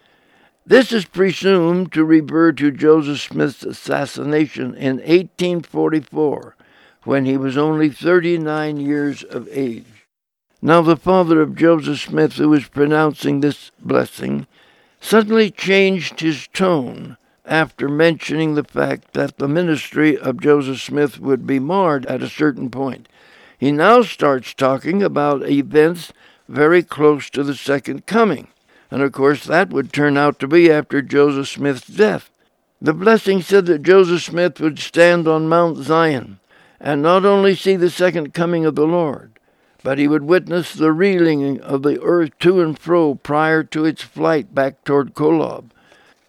This 0.67 0.91
is 0.91 1.05
presumed 1.05 1.93
to 1.93 2.05
refer 2.05 2.53
to 2.53 2.71
Joseph 2.71 3.21
Smith's 3.21 3.63
assassination 3.63 4.75
in 4.75 4.97
1844, 4.97 6.57
when 7.05 7.27
he 7.27 7.37
was 7.37 7.59
only 7.59 7.91
39 7.91 8.79
years 8.79 9.23
of 9.23 9.47
age. 9.53 9.85
Now, 10.67 10.81
the 10.81 10.97
father 10.97 11.43
of 11.43 11.57
Joseph 11.57 12.01
Smith, 12.01 12.37
who 12.37 12.49
was 12.49 12.69
pronouncing 12.69 13.41
this 13.41 13.71
blessing, 13.81 14.47
suddenly 14.99 15.51
changed 15.51 16.21
his 16.21 16.49
tone 16.55 17.19
after 17.45 17.87
mentioning 17.87 18.55
the 18.55 18.65
fact 18.65 19.13
that 19.13 19.37
the 19.37 19.47
ministry 19.47 20.17
of 20.17 20.41
Joseph 20.41 20.81
Smith 20.81 21.21
would 21.21 21.47
be 21.47 21.59
marred 21.59 22.07
at 22.07 22.23
a 22.23 22.31
certain 22.31 22.71
point. 22.71 23.11
He 23.59 23.73
now 23.73 24.01
starts 24.01 24.55
talking 24.55 25.03
about 25.03 25.47
events 25.47 26.15
very 26.49 26.83
close 26.83 27.29
to 27.29 27.43
the 27.43 27.55
second 27.55 28.07
coming. 28.07 28.49
And 28.91 29.03
of 29.03 29.13
course, 29.13 29.45
that 29.45 29.69
would 29.69 29.93
turn 29.93 30.17
out 30.17 30.39
to 30.39 30.49
be 30.49 30.73
after 30.73 31.03
Joseph 31.03 31.49
Smith's 31.49 31.87
death. 31.87 32.31
The 32.81 32.95
blessing 32.95 33.43
said 33.43 33.67
that 33.67 33.83
Joseph 33.83 34.23
Smith 34.23 34.59
would 34.61 34.79
stand 34.79 35.29
on 35.29 35.47
Mount 35.47 35.77
Zion 35.85 36.41
and 36.81 37.03
not 37.03 37.27
only 37.27 37.55
see 37.55 37.77
the 37.77 37.91
second 37.91 38.33
coming 38.33 38.65
of 38.65 38.77
the 38.77 38.87
Lord, 38.87 39.34
but 39.85 39.99
he 39.99 40.09
would 40.09 40.25
witness 40.25 40.73
the 40.73 40.91
reeling 40.91 41.61
of 41.61 41.83
the 41.83 42.01
earth 42.01 42.31
to 42.41 42.61
and 42.63 42.79
fro 42.79 43.15
prior 43.15 43.63
to 43.63 43.85
its 43.85 44.03
flight 44.03 44.55
back 44.55 44.83
toward 44.83 45.15
Kolob. 45.15 45.67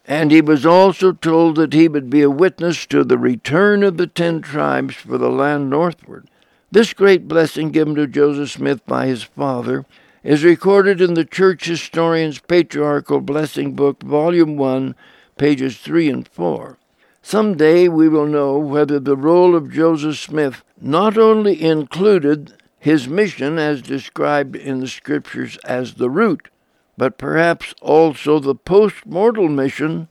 And 0.06 0.30
he 0.30 0.42
was 0.42 0.66
also 0.66 1.14
told 1.14 1.56
that 1.56 1.74
he 1.74 1.88
would 1.88 2.10
be 2.10 2.22
a 2.22 2.30
witness 2.30 2.86
to 2.88 3.06
the 3.06 3.18
return 3.18 3.82
of 3.82 3.96
the 3.96 4.08
ten 4.08 4.42
tribes 4.42 4.96
for 4.96 5.18
the 5.18 5.32
land 5.32 5.70
northward. 5.70 6.28
This 6.70 6.94
great 6.94 7.30
blessing 7.30 7.70
given 7.70 7.96
to 7.96 8.08
Joseph 8.08 8.52
Smith 8.52 8.86
by 8.86 9.08
his 9.08 9.24
father 9.24 9.86
is 10.22 10.44
recorded 10.44 11.00
in 11.00 11.14
the 11.14 11.24
Church 11.24 11.66
Historian's 11.66 12.40
Patriarchal 12.40 13.22
Blessing 13.22 13.74
Book, 13.74 14.04
Volume 14.04 14.58
1, 14.58 14.96
pages 15.38 15.78
3 15.78 16.10
and 16.10 16.28
4. 16.28 16.78
Some 17.22 17.56
day 17.56 17.88
we 17.88 18.10
will 18.10 18.28
know 18.28 18.58
whether 18.58 19.00
the 19.00 19.16
role 19.16 19.56
of 19.56 19.72
Joseph 19.72 20.18
Smith 20.20 20.62
not 20.82 21.18
only 21.18 21.64
included 21.64 22.54
his 22.86 23.08
mission 23.08 23.58
as 23.58 23.82
described 23.82 24.56
in 24.56 24.80
the 24.80 24.88
Scriptures 24.88 25.58
as 25.66 25.96
the 25.96 26.08
root, 26.08 26.50
but 26.96 27.18
perhaps 27.18 27.74
also 27.82 28.38
the 28.38 28.54
post 28.54 29.08
mortal 29.08 29.50
mission 29.50 30.08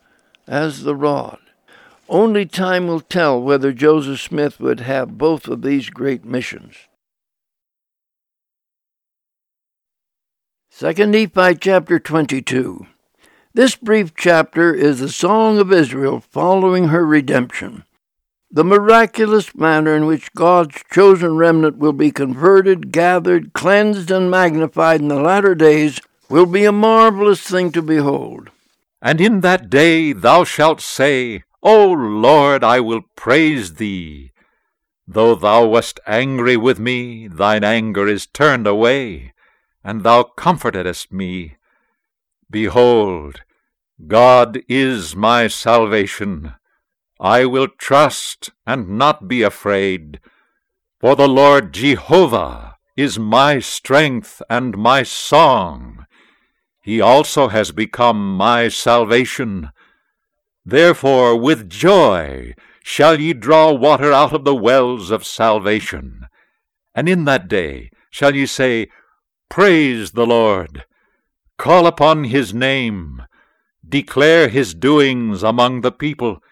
as 0.49 0.83
the 0.83 0.97
rod. 0.97 1.39
Only 2.09 2.45
time 2.47 2.89
will 2.89 2.99
tell 2.99 3.41
whether 3.41 3.73
Joseph 3.73 4.21
Smith 4.21 4.59
would 4.59 4.81
have 4.81 5.17
both 5.17 5.47
of 5.47 5.63
these 5.63 5.89
great 5.89 6.25
missions. 6.25 6.75
2 10.77 10.95
Nephi 11.07 11.55
chapter 11.55 12.01
22. 12.01 12.89
This 13.53 13.77
brief 13.77 14.17
chapter 14.17 14.75
is 14.75 14.99
the 14.99 15.09
song 15.09 15.61
of 15.61 15.73
Israel 15.73 16.19
following 16.19 16.89
her 16.89 17.07
redemption. 17.07 17.85
The 18.55 18.63
miraculous 18.63 19.53
manner 19.57 19.97
in 19.97 20.07
which 20.07 20.33
God's 20.33 20.81
chosen 20.89 21.35
remnant 21.35 21.79
will 21.79 21.93
be 21.93 22.13
converted, 22.13 22.93
gathered, 22.93 23.53
cleansed, 23.53 24.13
and 24.13 24.31
magnified 24.31 25.01
in 25.01 25.09
the 25.09 25.19
latter 25.21 25.57
days 25.57 26.01
will 26.29 26.47
be 26.47 26.65
a 26.65 26.71
marvelous 26.71 27.41
thing 27.41 27.73
to 27.73 27.83
behold. 27.83 28.51
And 29.03 29.21
in 29.21 29.41
that 29.41 29.71
day 29.71 30.13
thou 30.13 30.45
shalt 30.45 30.81
say, 30.81 31.43
O 31.65 31.91
Lord, 31.91 32.63
I 32.63 32.79
will 32.79 33.01
praise 33.17 33.75
thee. 33.75 34.31
Though 35.09 35.35
thou 35.35 35.67
wast 35.67 35.99
angry 36.07 36.57
with 36.57 36.79
me, 36.79 37.27
thine 37.27 37.65
anger 37.65 38.07
is 38.07 38.25
turned 38.25 38.69
away, 38.69 39.33
and 39.83 40.05
thou 40.05 40.23
comfortedst 40.23 41.11
me. 41.11 41.57
Behold, 42.49 43.41
God 44.07 44.61
is 44.69 45.17
my 45.17 45.49
salvation. 45.49 46.55
I 47.21 47.45
will 47.45 47.69
trust 47.69 48.51
and 48.67 48.99
not 48.99 49.29
be 49.29 49.43
afraid, 49.43 50.21
for 51.01 51.15
the 51.15 51.29
Lord 51.29 51.73
Jehovah 51.73 52.77
is 52.97 53.19
my 53.19 53.59
strength 53.59 54.43
and 54.51 54.77
my 54.77 55.03
song. 55.03 56.07
He 56.83 57.01
also 57.01 57.49
has 57.49 57.71
become 57.73 58.37
my 58.37 58.69
salvation. 58.69 59.71
Therefore 60.65 61.37
with 61.37 61.71
joy 61.71 62.55
shall 62.83 63.21
ye 63.21 63.33
draw 63.33 63.73
water 63.73 64.13
out 64.13 64.33
of 64.33 64.45
the 64.45 64.55
wells 64.55 65.11
of 65.11 65.25
salvation. 65.25 66.27
And 66.95 67.09
in 67.09 67.25
that 67.25 67.49
day 67.49 67.91
shall 68.11 68.35
ye 68.35 68.47
say, 68.47 68.89
Praise 69.49 70.13
the 70.13 70.27
Lord, 70.27 70.85
call 71.59 71.87
upon 71.87 72.25
his 72.25 72.53
name, 72.53 73.23
declare 73.87 74.49
his 74.49 74.75
doings 74.75 75.43
among 75.43 75.81
the 75.81 75.93
people, 75.93 76.43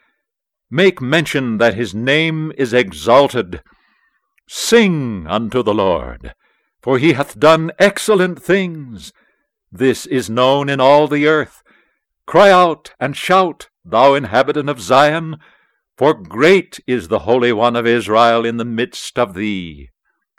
make 0.73 1.03
mention 1.03 1.59
that 1.59 1.75
his 1.75 1.95
name 1.95 2.51
is 2.57 2.73
exalted. 2.73 3.61
Sing 4.49 5.27
unto 5.29 5.63
the 5.63 5.75
Lord, 5.75 6.35
for 6.81 6.97
he 6.99 7.13
hath 7.13 7.39
done 7.39 7.73
excellent 7.79 8.43
things. 8.43 9.13
This 9.71 10.07
is 10.07 10.31
known 10.31 10.71
in 10.71 10.81
all 10.81 11.09
the 11.09 11.27
earth. 11.27 11.63
Cry 12.27 12.51
out 12.51 12.95
and 12.99 13.15
shout, 13.15 13.69
thou 13.85 14.15
inhabitant 14.15 14.71
of 14.71 14.81
Zion, 14.81 15.37
for 15.99 16.15
great 16.15 16.81
is 16.87 17.09
the 17.09 17.21
Holy 17.21 17.53
One 17.53 17.77
of 17.77 17.87
Israel 17.87 18.47
in 18.47 18.57
the 18.57 18.65
midst 18.65 19.19
of 19.19 19.35
thee. 19.35 19.91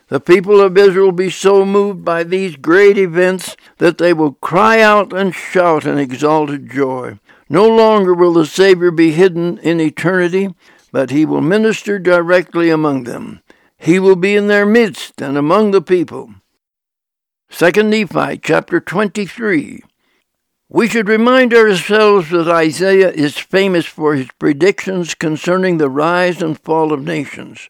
The 0.08 0.20
people 0.20 0.62
of 0.62 0.78
Israel 0.78 1.12
be 1.12 1.30
so 1.30 1.64
moved 1.64 2.04
by 2.04 2.24
these 2.24 2.56
great 2.56 2.98
events 2.98 3.56
that 3.78 4.00
they 4.00 4.14
will 4.14 4.34
cry 4.34 4.82
out 4.82 5.14
and 5.14 5.34
shout 5.34 5.86
in 5.86 6.00
exalted 6.00 6.72
joy. 6.72 7.20
No 7.54 7.68
longer 7.68 8.16
will 8.16 8.34
the 8.34 8.48
Savior 8.48 8.90
be 8.90 9.12
hidden 9.12 9.60
in 9.60 9.80
eternity, 9.80 10.56
but 10.92 11.12
he 11.12 11.24
will 11.24 11.40
minister 11.40 12.00
directly 12.00 12.72
among 12.72 13.04
them. 13.04 13.42
He 13.78 14.00
will 14.00 14.16
be 14.16 14.36
in 14.36 14.48
their 14.48 14.66
midst 14.66 15.22
and 15.22 15.38
among 15.38 15.70
the 15.70 15.80
people. 15.80 16.34
2 17.52 17.84
Nephi 17.84 18.40
chapter 18.40 18.80
23. 18.80 19.84
We 20.68 20.88
should 20.88 21.08
remind 21.08 21.54
ourselves 21.54 22.32
that 22.32 22.48
Isaiah 22.48 23.12
is 23.12 23.38
famous 23.38 23.86
for 23.86 24.16
his 24.16 24.30
predictions 24.40 25.14
concerning 25.14 25.78
the 25.78 25.92
rise 25.92 26.42
and 26.42 26.60
fall 26.60 26.92
of 26.92 27.04
nations. 27.04 27.70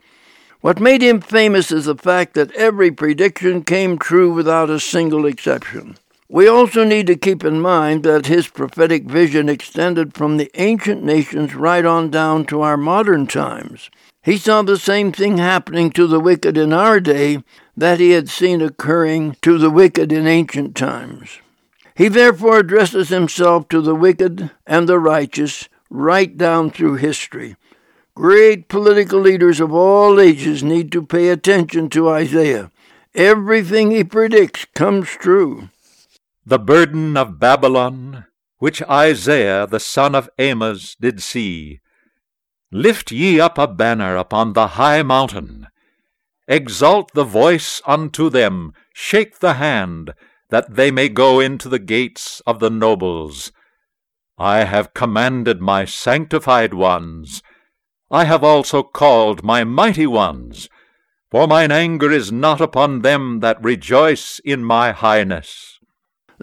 What 0.62 0.80
made 0.80 1.02
him 1.02 1.20
famous 1.20 1.74
is 1.74 1.84
the 1.88 1.96
fact 1.96 2.36
that 2.36 2.54
every 2.54 2.90
prediction 2.90 3.66
came 3.66 4.00
true 4.00 4.32
without 4.32 4.70
a 4.70 4.80
single 4.80 5.26
exception. 5.26 5.98
We 6.34 6.48
also 6.48 6.84
need 6.84 7.06
to 7.08 7.16
keep 7.16 7.44
in 7.44 7.62
mind 7.62 8.02
that 8.06 8.26
his 8.26 8.48
prophetic 8.48 9.04
vision 9.04 9.48
extended 9.48 10.16
from 10.16 10.38
the 10.38 10.50
ancient 10.56 11.04
nations 11.04 11.54
right 11.54 11.86
on 11.86 12.10
down 12.10 12.46
to 12.46 12.62
our 12.62 12.76
modern 12.76 13.28
times. 13.28 13.92
He 14.24 14.38
saw 14.38 14.64
the 14.64 14.80
same 14.80 15.12
thing 15.12 15.38
happening 15.38 15.92
to 15.92 16.08
the 16.08 16.20
wicked 16.20 16.58
in 16.58 16.74
our 16.74 17.00
day 17.00 17.44
that 17.78 18.00
he 18.00 18.14
had 18.14 18.30
seen 18.30 18.64
occurring 18.64 19.38
to 19.44 19.60
the 19.60 19.70
wicked 19.70 20.12
in 20.12 20.26
ancient 20.26 20.76
times. 20.76 21.38
He 21.94 22.08
therefore 22.08 22.58
addresses 22.58 23.10
himself 23.10 23.70
to 23.70 23.80
the 23.80 23.94
wicked 23.94 24.50
and 24.66 24.90
the 24.90 24.98
righteous 24.98 25.70
right 25.92 26.36
down 26.36 26.72
through 26.72 26.96
history. 26.96 27.58
Great 28.16 28.70
political 28.70 29.20
leaders 29.20 29.60
of 29.60 29.72
all 29.72 30.20
ages 30.20 30.64
need 30.64 30.92
to 30.94 31.06
pay 31.06 31.30
attention 31.30 31.92
to 31.92 32.10
Isaiah. 32.10 32.72
Everything 33.14 33.92
he 33.92 34.04
predicts 34.04 34.66
comes 34.74 35.10
true. 35.10 35.70
The 36.46 36.60
burden 36.60 37.16
of 37.16 37.40
Babylon, 37.40 38.26
which 38.58 38.82
Isaiah 38.84 39.66
the 39.66 39.80
son 39.80 40.14
of 40.14 40.30
Amos 40.38 40.96
did 41.00 41.22
see, 41.24 41.80
Lift 42.70 43.12
ye 43.12 43.40
up 43.40 43.58
a 43.58 43.68
banner 43.68 44.18
upon 44.18 44.52
the 44.52 44.70
high 44.80 45.04
mountain. 45.04 45.68
Exalt 46.48 47.14
the 47.14 47.24
voice 47.24 47.82
unto 47.86 48.30
them, 48.30 48.74
shake 48.94 49.40
the 49.40 49.54
hand, 49.54 50.14
that 50.50 50.76
they 50.76 50.92
may 50.92 51.08
go 51.08 51.40
into 51.40 51.70
the 51.70 51.80
gates 51.80 52.42
of 52.46 52.60
the 52.60 52.70
nobles. 52.70 53.54
I 54.38 54.66
have 54.66 54.94
commanded 54.94 55.62
my 55.62 55.86
sanctified 55.86 56.74
ones. 56.74 57.42
I 58.12 58.26
have 58.26 58.44
also 58.44 58.84
called 58.84 59.44
my 59.44 59.64
mighty 59.64 60.08
ones, 60.08 60.68
for 61.32 61.48
mine 61.48 61.72
anger 61.72 62.12
is 62.12 62.32
not 62.32 62.60
upon 62.60 63.02
them 63.02 63.40
that 63.40 63.64
rejoice 63.64 64.40
in 64.44 64.64
my 64.64 64.92
highness. 64.92 65.73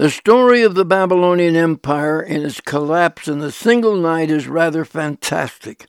The 0.01 0.09
story 0.09 0.63
of 0.63 0.75
the 0.75 0.87
Babylonian 0.87 1.57
Empire 1.57 2.23
and 2.23 2.43
its 2.43 2.63
collapse 2.63 3.29
in 3.29 3.43
a 3.43 3.51
single 3.51 3.97
night 3.97 4.31
is 4.31 4.49
rather 4.49 4.87
fantastic. 4.87 5.85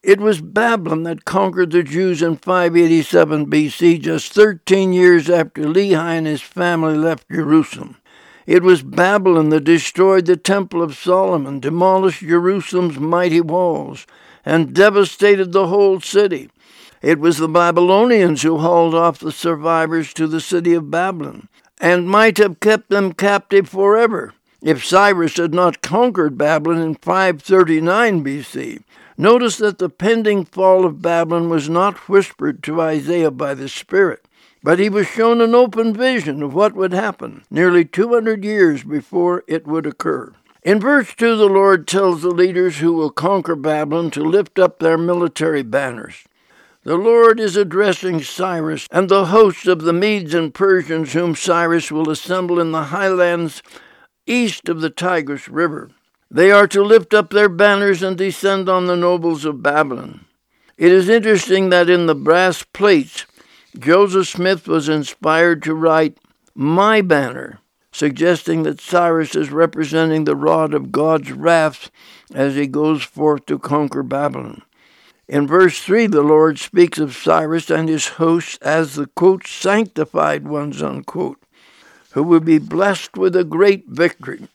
It 0.00 0.20
was 0.20 0.40
Babylon 0.40 1.02
that 1.02 1.24
conquered 1.24 1.72
the 1.72 1.82
Jews 1.82 2.22
in 2.22 2.36
587 2.36 3.46
BC, 3.46 4.00
just 4.00 4.32
13 4.32 4.92
years 4.92 5.28
after 5.28 5.62
Lehi 5.62 5.96
and 5.96 6.24
his 6.24 6.40
family 6.40 6.96
left 6.96 7.28
Jerusalem. 7.28 7.96
It 8.46 8.62
was 8.62 8.84
Babylon 8.84 9.48
that 9.48 9.64
destroyed 9.64 10.26
the 10.26 10.36
Temple 10.36 10.80
of 10.80 10.96
Solomon, 10.96 11.58
demolished 11.58 12.20
Jerusalem's 12.20 13.00
mighty 13.00 13.40
walls, 13.40 14.06
and 14.44 14.72
devastated 14.72 15.50
the 15.50 15.66
whole 15.66 16.00
city. 16.00 16.48
It 17.02 17.18
was 17.18 17.38
the 17.38 17.48
Babylonians 17.48 18.42
who 18.42 18.58
hauled 18.58 18.94
off 18.94 19.18
the 19.18 19.32
survivors 19.32 20.14
to 20.14 20.28
the 20.28 20.40
city 20.40 20.74
of 20.74 20.92
Babylon, 20.92 21.48
and 21.82 22.08
might 22.08 22.38
have 22.38 22.60
kept 22.60 22.88
them 22.88 23.12
captive 23.12 23.68
forever 23.68 24.32
if 24.62 24.86
Cyrus 24.86 25.36
had 25.36 25.52
not 25.52 25.82
conquered 25.82 26.38
Babylon 26.38 26.80
in 26.80 26.94
539 26.94 28.24
BC. 28.24 28.84
Notice 29.18 29.56
that 29.56 29.78
the 29.78 29.88
pending 29.88 30.44
fall 30.44 30.86
of 30.86 31.02
Babylon 31.02 31.50
was 31.50 31.68
not 31.68 32.08
whispered 32.08 32.62
to 32.62 32.80
Isaiah 32.80 33.32
by 33.32 33.54
the 33.54 33.68
Spirit, 33.68 34.24
but 34.62 34.78
he 34.78 34.88
was 34.88 35.08
shown 35.08 35.40
an 35.40 35.56
open 35.56 35.92
vision 35.92 36.40
of 36.40 36.54
what 36.54 36.74
would 36.74 36.92
happen 36.92 37.42
nearly 37.50 37.84
200 37.84 38.44
years 38.44 38.84
before 38.84 39.42
it 39.48 39.66
would 39.66 39.84
occur. 39.84 40.32
In 40.62 40.78
verse 40.78 41.12
2, 41.16 41.36
the 41.36 41.46
Lord 41.46 41.88
tells 41.88 42.22
the 42.22 42.30
leaders 42.30 42.78
who 42.78 42.92
will 42.92 43.10
conquer 43.10 43.56
Babylon 43.56 44.12
to 44.12 44.22
lift 44.22 44.60
up 44.60 44.78
their 44.78 44.96
military 44.96 45.64
banners. 45.64 46.24
The 46.84 46.96
Lord 46.96 47.38
is 47.38 47.56
addressing 47.56 48.24
Cyrus 48.24 48.88
and 48.90 49.08
the 49.08 49.26
hosts 49.26 49.68
of 49.68 49.82
the 49.82 49.92
Medes 49.92 50.34
and 50.34 50.52
Persians 50.52 51.12
whom 51.12 51.36
Cyrus 51.36 51.92
will 51.92 52.10
assemble 52.10 52.58
in 52.58 52.72
the 52.72 52.84
highlands 52.84 53.62
east 54.26 54.68
of 54.68 54.80
the 54.80 54.90
Tigris 54.90 55.48
River. 55.48 55.90
They 56.28 56.50
are 56.50 56.66
to 56.66 56.82
lift 56.82 57.14
up 57.14 57.30
their 57.30 57.48
banners 57.48 58.02
and 58.02 58.18
descend 58.18 58.68
on 58.68 58.88
the 58.88 58.96
nobles 58.96 59.44
of 59.44 59.62
Babylon. 59.62 60.24
It 60.76 60.90
is 60.90 61.08
interesting 61.08 61.68
that 61.68 61.88
in 61.88 62.06
the 62.06 62.16
brass 62.16 62.64
plates, 62.64 63.26
Joseph 63.78 64.26
Smith 64.26 64.66
was 64.66 64.88
inspired 64.88 65.62
to 65.62 65.76
write, 65.76 66.18
My 66.52 67.00
banner, 67.00 67.60
suggesting 67.92 68.64
that 68.64 68.80
Cyrus 68.80 69.36
is 69.36 69.52
representing 69.52 70.24
the 70.24 70.34
rod 70.34 70.74
of 70.74 70.90
God's 70.90 71.30
wrath 71.30 71.92
as 72.34 72.56
he 72.56 72.66
goes 72.66 73.04
forth 73.04 73.46
to 73.46 73.60
conquer 73.60 74.02
Babylon. 74.02 74.62
In 75.28 75.46
verse 75.46 75.80
3, 75.80 76.08
the 76.08 76.22
Lord 76.22 76.58
speaks 76.58 76.98
of 76.98 77.16
Cyrus 77.16 77.70
and 77.70 77.88
his 77.88 78.08
hosts 78.08 78.58
as 78.58 78.94
the, 78.94 79.06
quote, 79.06 79.46
sanctified 79.46 80.46
ones, 80.46 80.82
unquote, 80.82 81.38
who 82.12 82.22
will 82.22 82.40
be 82.40 82.58
blessed 82.58 83.16
with 83.16 83.36
a 83.36 83.44
great 83.44 83.84
victory. 83.88 84.48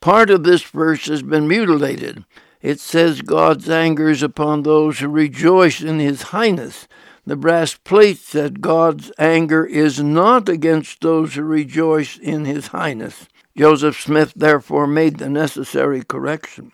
Part 0.00 0.30
of 0.30 0.44
this 0.44 0.62
verse 0.62 1.06
has 1.06 1.22
been 1.22 1.48
mutilated. 1.48 2.24
It 2.62 2.78
says 2.80 3.22
God's 3.22 3.68
anger 3.68 4.10
is 4.10 4.22
upon 4.22 4.62
those 4.62 4.98
who 4.98 5.08
rejoice 5.08 5.80
in 5.80 5.98
his 5.98 6.22
highness. 6.22 6.86
The 7.24 7.36
brass 7.36 7.74
plate 7.74 8.18
said 8.18 8.60
God's 8.60 9.10
anger 9.18 9.64
is 9.64 10.00
not 10.00 10.48
against 10.48 11.00
those 11.00 11.34
who 11.34 11.42
rejoice 11.42 12.18
in 12.18 12.44
his 12.44 12.68
highness. 12.68 13.26
Joseph 13.56 14.00
Smith 14.00 14.32
therefore 14.36 14.86
made 14.86 15.18
the 15.18 15.28
necessary 15.28 16.02
correction. 16.04 16.70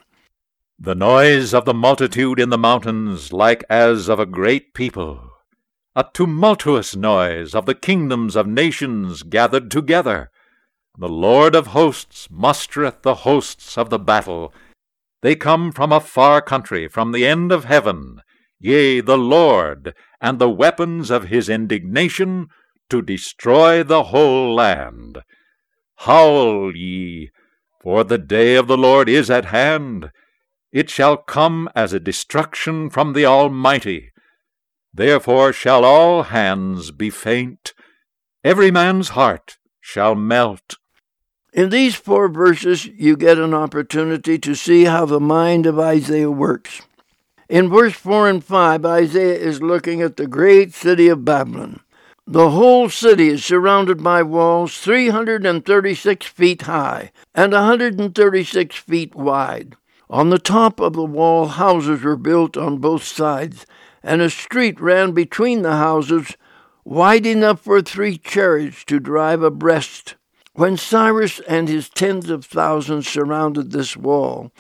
The 0.85 0.97
noise 0.97 1.55
of 1.55 1.65
the 1.65 1.75
multitude 1.75 2.41
in 2.41 2.49
the 2.49 2.59
mountains, 2.59 3.33
like 3.33 3.63
as 3.71 4.09
of 4.09 4.19
a 4.19 4.27
great 4.27 4.75
people, 4.75 5.31
a 5.95 6.05
tumultuous 6.13 6.97
noise 6.97 7.55
of 7.55 7.67
the 7.67 7.75
kingdoms 7.77 8.35
of 8.35 8.49
nations 8.49 9.23
gathered 9.23 9.71
together. 9.71 10.33
The 10.99 11.09
Lord 11.09 11.55
of 11.55 11.69
hosts 11.69 12.27
mustereth 12.33 13.03
the 13.03 13.23
hosts 13.23 13.79
of 13.79 13.91
the 13.91 13.99
battle. 14.01 14.53
They 15.21 15.37
come 15.37 15.71
from 15.71 15.93
a 15.93 16.01
far 16.01 16.43
country, 16.43 16.89
from 16.89 17.13
the 17.13 17.25
end 17.29 17.53
of 17.53 17.67
heaven. 17.67 18.21
Yea, 18.59 19.03
the 19.03 19.17
Lord, 19.17 19.95
and 20.21 20.41
the 20.41 20.51
weapons 20.51 21.13
of 21.13 21.29
his 21.29 21.49
indignation, 21.49 22.49
to 22.91 23.03
destroy 23.03 23.85
the 23.85 24.03
whole 24.03 24.53
land. 24.53 25.23
Howl 25.99 26.75
ye, 26.75 27.31
for 27.81 28.03
the 28.03 28.19
day 28.19 28.57
of 28.57 28.67
the 28.67 28.77
Lord 28.77 29.09
is 29.09 29.31
at 29.31 29.45
hand. 29.45 30.11
It 30.73 30.89
shall 30.89 31.19
come 31.19 31.69
as 31.75 31.93
a 31.93 32.01
destruction 32.01 32.89
from 32.89 33.13
the 33.13 33.27
Almighty. 33.27 34.11
Therefore 34.95 35.53
shall 35.53 35.85
all 35.85 36.25
hands 36.25 36.91
be 36.91 37.11
faint, 37.11 37.75
every 38.43 38.71
man's 38.71 39.11
heart 39.11 39.59
shall 39.81 40.15
melt. 40.15 40.77
In 41.53 41.69
these 41.69 41.95
four 41.95 42.29
verses, 42.29 42.87
you 42.87 43.17
get 43.17 43.37
an 43.37 43.53
opportunity 43.53 44.39
to 44.39 44.55
see 44.55 44.85
how 44.85 45.05
the 45.05 45.21
mind 45.21 45.67
of 45.67 45.79
Isaiah 45.79 46.31
works. 46.31 46.81
In 47.51 47.69
verse 47.69 47.93
4 47.93 48.31
and 48.31 48.43
5, 48.43 48.87
Isaiah 48.87 49.39
is 49.39 49.61
looking 49.61 50.01
at 50.01 50.17
the 50.17 50.27
great 50.27 50.73
city 50.73 51.09
of 51.09 51.27
Babylon. 51.27 51.81
The 52.27 52.51
whole 52.51 52.89
city 52.89 53.29
is 53.29 53.45
surrounded 53.45 54.03
by 54.03 54.23
walls 54.23 54.79
336 54.79 56.25
feet 56.25 56.63
high 56.63 57.13
and 57.35 57.53
136 57.53 58.77
feet 58.77 59.15
wide. 59.15 59.77
On 60.13 60.29
the 60.29 60.39
top 60.39 60.79
of 60.79 60.93
the 60.93 61.07
wall, 61.07 61.47
houses 61.47 62.03
were 62.03 62.19
built 62.19 62.55
on 62.59 62.77
both 62.77 63.03
sides, 63.03 63.65
and 64.03 64.21
a 64.21 64.29
street 64.29 64.79
ran 64.79 65.13
between 65.13 65.63
the 65.63 65.77
houses 65.77 66.37
wide 66.85 67.25
enough 67.25 67.63
for 67.63 67.81
three 67.81 68.19
chariots 68.19 68.85
to 68.85 69.01
drive 69.01 69.43
abreast. 69.43 70.17
When 70.53 70.77
Cyrus 70.77 71.41
and 71.49 71.67
his 71.67 71.89
tens 71.89 72.29
of 72.29 72.45
thousands 72.45 73.09
surrounded 73.09 73.71
this 73.71 73.97
wall, 73.97 74.53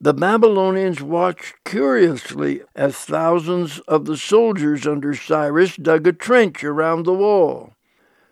the 0.00 0.12
Babylonians 0.12 1.00
watched 1.00 1.54
curiously 1.64 2.62
as 2.74 2.96
thousands 2.96 3.78
of 3.86 4.06
the 4.06 4.16
soldiers 4.16 4.88
under 4.88 5.14
Cyrus 5.14 5.76
dug 5.76 6.08
a 6.08 6.12
trench 6.12 6.64
around 6.64 7.04
the 7.04 7.14
wall. 7.14 7.74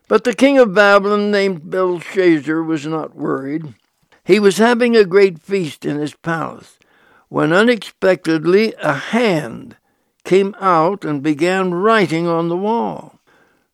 But 0.09 0.25
the 0.25 0.35
king 0.35 0.59
of 0.59 0.75
Babylon, 0.75 1.31
named 1.31 1.71
Belshazzar, 1.71 2.65
was 2.65 2.85
not 2.85 3.15
worried. 3.15 3.75
He 4.25 4.41
was 4.41 4.57
having 4.57 4.97
a 4.97 5.05
great 5.05 5.39
feast 5.39 5.85
in 5.85 5.99
his 5.99 6.15
palace 6.15 6.79
when 7.29 7.53
unexpectedly 7.53 8.75
a 8.81 8.95
hand 8.95 9.77
came 10.25 10.55
out 10.61 11.05
and 11.05 11.23
began 11.23 11.75
writing 11.75 12.27
on 12.27 12.49
the 12.49 12.57
wall. 12.57 13.19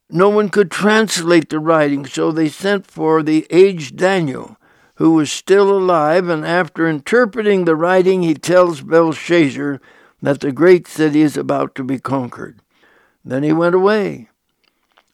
No 0.08 0.28
one 0.28 0.48
could 0.48 0.70
translate 0.70 1.50
the 1.50 1.60
writing, 1.60 2.04
so 2.04 2.32
they 2.32 2.48
sent 2.48 2.86
for 2.86 3.22
the 3.22 3.46
aged 3.50 3.96
Daniel, 3.96 4.56
who 4.96 5.12
was 5.12 5.30
still 5.30 5.70
alive, 5.70 6.28
and 6.28 6.44
after 6.44 6.88
interpreting 6.88 7.64
the 7.64 7.76
writing, 7.76 8.22
he 8.22 8.34
tells 8.34 8.80
Belshazzar 8.80 9.80
that 10.20 10.40
the 10.40 10.50
great 10.50 10.88
city 10.88 11.22
is 11.22 11.36
about 11.36 11.76
to 11.76 11.84
be 11.84 12.00
conquered. 12.00 12.60
Then 13.24 13.44
he 13.44 13.52
went 13.52 13.76
away. 13.76 14.29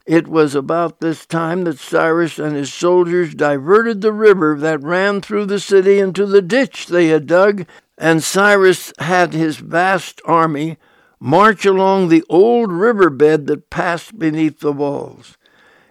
It 0.07 0.29
was 0.29 0.55
about 0.55 1.01
this 1.01 1.27
time 1.27 1.65
that 1.65 1.81
Cyrus 1.81 2.39
and 2.39 2.55
his 2.55 2.73
soldiers 2.73 3.35
diverted 3.35 4.03
the 4.03 4.13
river 4.13 4.57
that 4.57 4.83
ran 4.83 5.21
through 5.21 5.47
the 5.47 5.59
city 5.59 5.99
into 5.99 6.27
the 6.27 6.41
ditch 6.41 6.87
they 6.87 7.09
had 7.09 7.27
dug, 7.27 7.67
and 7.99 8.23
Cyrus 8.23 8.93
had 9.01 9.35
his 9.35 9.57
vast 9.57 10.21
army 10.25 10.77
march 11.19 11.67
along 11.67 12.09
the 12.09 12.23
old 12.29 12.71
riverbed 12.71 13.49
that 13.49 13.69
passed 13.69 14.17
beneath 14.17 14.61
the 14.61 14.73
walls. 14.73 15.37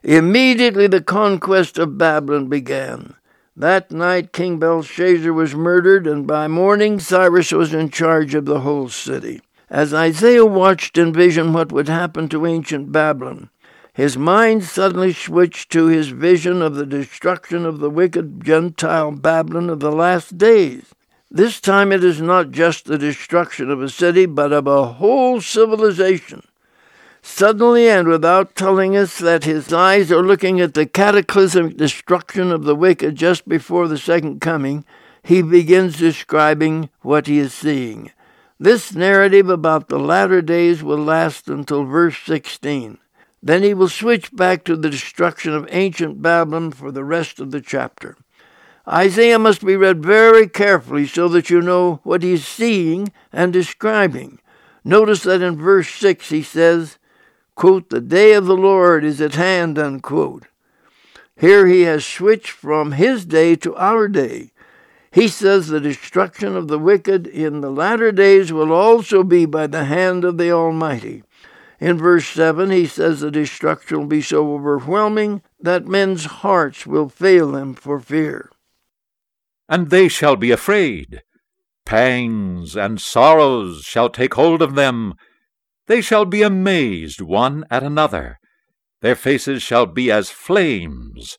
Immediately 0.01 0.87
the 0.87 1.01
conquest 1.01 1.77
of 1.77 1.97
Babylon 1.97 2.47
began. 2.47 3.15
That 3.57 3.91
night 3.91 4.31
King 4.31 4.59
Belshazzar 4.59 5.33
was 5.33 5.55
murdered, 5.55 6.07
and 6.07 6.25
by 6.25 6.47
morning 6.47 6.99
Cyrus 6.99 7.51
was 7.51 7.73
in 7.73 7.89
charge 7.89 8.33
of 8.33 8.45
the 8.45 8.61
whole 8.61 8.87
city. 8.87 9.41
As 9.69 9.93
Isaiah 9.93 10.45
watched 10.45 10.97
and 10.97 11.13
visioned 11.13 11.53
what 11.53 11.71
would 11.71 11.89
happen 11.89 12.29
to 12.29 12.45
ancient 12.45 12.91
Babylon, 12.91 13.49
his 13.95 14.17
mind 14.17 14.61
suddenly 14.65 15.13
switched 15.13 15.71
to 15.71 15.85
his 15.85 16.09
vision 16.09 16.61
of 16.61 16.75
the 16.75 16.85
destruction 16.85 17.65
of 17.65 17.79
the 17.79 17.89
wicked 17.89 18.43
Gentile 18.43 19.13
Babylon 19.13 19.69
of 19.69 19.79
the 19.79 19.91
last 19.91 20.37
days. 20.37 20.93
This 21.31 21.61
time 21.61 21.93
it 21.93 22.03
is 22.03 22.19
not 22.19 22.51
just 22.51 22.83
the 22.83 22.97
destruction 22.97 23.71
of 23.71 23.81
a 23.81 23.87
city, 23.87 24.25
but 24.25 24.51
of 24.51 24.67
a 24.67 24.85
whole 24.85 25.39
civilization. 25.39 26.45
Suddenly, 27.21 27.87
and 27.87 28.09
without 28.09 28.53
telling 28.53 28.97
us 28.97 29.17
that 29.19 29.45
his 29.45 29.71
eyes 29.71 30.11
are 30.11 30.21
looking 30.21 30.59
at 30.59 30.73
the 30.73 30.85
cataclysmic 30.85 31.77
destruction 31.77 32.51
of 32.51 32.65
the 32.65 32.75
wicked 32.75 33.15
just 33.15 33.47
before 33.47 33.87
the 33.87 33.97
second 33.97 34.41
coming, 34.41 34.83
he 35.23 35.41
begins 35.41 35.97
describing 35.97 36.89
what 37.01 37.27
he 37.27 37.39
is 37.39 37.53
seeing. 37.53 38.11
This 38.59 38.93
narrative 38.93 39.47
about 39.49 39.87
the 39.87 39.99
latter 39.99 40.41
days 40.41 40.83
will 40.83 40.97
last 40.97 41.47
until 41.47 41.85
verse 41.85 42.17
16. 42.25 42.97
Then 43.45 43.61
he 43.61 43.75
will 43.75 43.89
switch 43.89 44.35
back 44.35 44.63
to 44.63 44.75
the 44.75 44.89
destruction 44.89 45.53
of 45.53 45.67
ancient 45.69 46.19
Babylon 46.19 46.71
for 46.71 46.91
the 46.91 47.03
rest 47.03 47.39
of 47.39 47.51
the 47.51 47.61
chapter. 47.61 48.17
Isaiah 48.87 49.37
must 49.37 49.63
be 49.63 49.75
read 49.75 50.03
very 50.03 50.49
carefully 50.49 51.05
so 51.05 51.27
that 51.27 51.51
you 51.51 51.61
know 51.61 51.99
what 52.01 52.23
he 52.23 52.33
is 52.33 52.47
seeing 52.47 53.13
and 53.31 53.53
describing. 53.53 54.39
Notice 54.83 55.21
that 55.23 55.43
in 55.43 55.57
verse 55.57 55.89
6 55.89 56.29
he 56.29 56.41
says, 56.41 56.97
quote, 57.53 57.91
The 57.91 58.01
day 58.01 58.33
of 58.33 58.47
the 58.47 58.57
Lord 58.57 59.03
is 59.03 59.21
at 59.21 59.35
hand, 59.35 59.77
unquote. 59.77 60.47
Here 61.37 61.67
he 61.67 61.81
has 61.81 62.03
switched 62.03 62.49
from 62.49 62.93
his 62.93 63.25
day 63.25 63.55
to 63.57 63.75
our 63.75 64.07
day. 64.07 64.53
He 65.11 65.27
says 65.27 65.67
the 65.67 65.79
destruction 65.79 66.55
of 66.55 66.67
the 66.67 66.79
wicked 66.79 67.27
in 67.27 67.61
the 67.61 67.69
latter 67.69 68.11
days 68.11 68.51
will 68.51 68.73
also 68.73 69.21
be 69.21 69.45
by 69.45 69.67
the 69.67 69.85
hand 69.85 70.23
of 70.23 70.39
the 70.39 70.51
Almighty. 70.51 71.21
In 71.79 71.97
verse 71.97 72.27
7, 72.27 72.71
he 72.71 72.87
says 72.87 73.19
the 73.19 73.31
destruction 73.31 73.99
will 73.99 74.07
be 74.07 74.21
so 74.21 74.53
overwhelming 74.53 75.41
that 75.59 75.87
men's 75.87 76.25
hearts 76.25 76.87
will 76.87 77.09
fail 77.09 77.51
them 77.51 77.73
for 77.73 77.99
fear. 77.99 78.49
And 79.67 79.89
they 79.89 80.07
shall 80.07 80.35
be 80.35 80.51
afraid. 80.51 81.23
Pangs 81.85 82.75
and 82.75 83.01
sorrows 83.01 83.81
shall 83.83 84.09
take 84.09 84.35
hold 84.35 84.61
of 84.61 84.75
them. 84.75 85.15
They 85.87 86.01
shall 86.01 86.25
be 86.25 86.41
amazed 86.41 87.21
one 87.21 87.65
at 87.69 87.83
another. 87.83 88.39
Their 89.01 89.15
faces 89.15 89.61
shall 89.61 89.85
be 89.85 90.09
as 90.09 90.29
flames. 90.29 91.37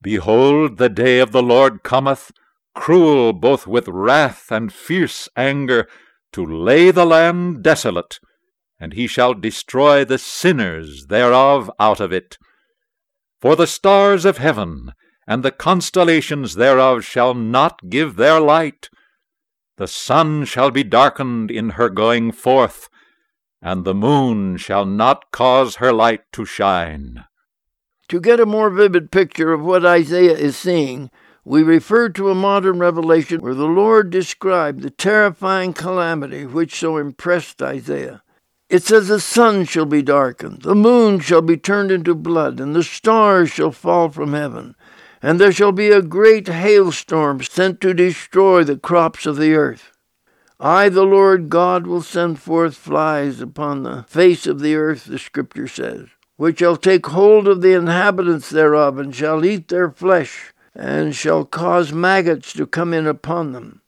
Behold, 0.00 0.78
the 0.78 0.88
day 0.88 1.18
of 1.18 1.32
the 1.32 1.42
Lord 1.42 1.82
cometh, 1.82 2.30
cruel 2.74 3.32
both 3.32 3.66
with 3.66 3.88
wrath 3.88 4.52
and 4.52 4.72
fierce 4.72 5.28
anger, 5.36 5.88
to 6.32 6.46
lay 6.46 6.90
the 6.90 7.04
land 7.04 7.62
desolate 7.62 8.20
and 8.80 8.92
he 8.92 9.06
shall 9.06 9.34
destroy 9.34 10.04
the 10.04 10.18
sinners 10.18 11.06
thereof 11.06 11.70
out 11.78 12.00
of 12.00 12.12
it. 12.12 12.38
For 13.40 13.56
the 13.56 13.66
stars 13.66 14.24
of 14.24 14.38
heaven 14.38 14.92
and 15.26 15.42
the 15.42 15.50
constellations 15.50 16.54
thereof 16.54 17.04
shall 17.04 17.34
not 17.34 17.90
give 17.90 18.16
their 18.16 18.40
light. 18.40 18.88
The 19.76 19.86
sun 19.86 20.44
shall 20.44 20.70
be 20.70 20.82
darkened 20.82 21.50
in 21.50 21.70
her 21.70 21.88
going 21.88 22.32
forth, 22.32 22.88
and 23.60 23.84
the 23.84 23.94
moon 23.94 24.56
shall 24.56 24.86
not 24.86 25.30
cause 25.30 25.76
her 25.76 25.92
light 25.92 26.22
to 26.32 26.44
shine. 26.44 27.24
To 28.08 28.20
get 28.20 28.40
a 28.40 28.46
more 28.46 28.70
vivid 28.70 29.12
picture 29.12 29.52
of 29.52 29.62
what 29.62 29.84
Isaiah 29.84 30.36
is 30.36 30.56
seeing, 30.56 31.10
we 31.44 31.62
refer 31.62 32.08
to 32.10 32.30
a 32.30 32.34
modern 32.34 32.78
revelation 32.78 33.40
where 33.40 33.54
the 33.54 33.66
Lord 33.66 34.10
described 34.10 34.80
the 34.80 34.90
terrifying 34.90 35.74
calamity 35.74 36.46
which 36.46 36.74
so 36.74 36.96
impressed 36.96 37.62
Isaiah. 37.62 38.22
It 38.68 38.82
says, 38.82 39.08
The 39.08 39.18
sun 39.18 39.64
shall 39.64 39.86
be 39.86 40.02
darkened, 40.02 40.62
the 40.62 40.74
moon 40.74 41.20
shall 41.20 41.40
be 41.40 41.56
turned 41.56 41.90
into 41.90 42.14
blood, 42.14 42.60
and 42.60 42.76
the 42.76 42.82
stars 42.82 43.50
shall 43.50 43.70
fall 43.70 44.10
from 44.10 44.34
heaven. 44.34 44.74
And 45.22 45.40
there 45.40 45.52
shall 45.52 45.72
be 45.72 45.88
a 45.88 46.02
great 46.02 46.48
hailstorm 46.48 47.42
sent 47.42 47.80
to 47.80 47.94
destroy 47.94 48.64
the 48.64 48.76
crops 48.76 49.24
of 49.24 49.36
the 49.36 49.54
earth. 49.54 49.92
I, 50.60 50.90
the 50.90 51.04
Lord 51.04 51.48
God, 51.48 51.86
will 51.86 52.02
send 52.02 52.40
forth 52.40 52.76
flies 52.76 53.40
upon 53.40 53.82
the 53.82 54.04
face 54.06 54.46
of 54.46 54.60
the 54.60 54.76
earth, 54.76 55.06
the 55.06 55.18
Scripture 55.18 55.68
says, 55.68 56.08
which 56.36 56.58
shall 56.58 56.76
take 56.76 57.06
hold 57.06 57.48
of 57.48 57.62
the 57.62 57.72
inhabitants 57.72 58.50
thereof, 58.50 58.98
and 58.98 59.14
shall 59.14 59.44
eat 59.44 59.68
their 59.68 59.90
flesh, 59.90 60.52
and 60.74 61.16
shall 61.16 61.44
cause 61.44 61.92
maggots 61.92 62.52
to 62.52 62.66
come 62.66 62.92
in 62.92 63.06
upon 63.06 63.52
them 63.52 63.80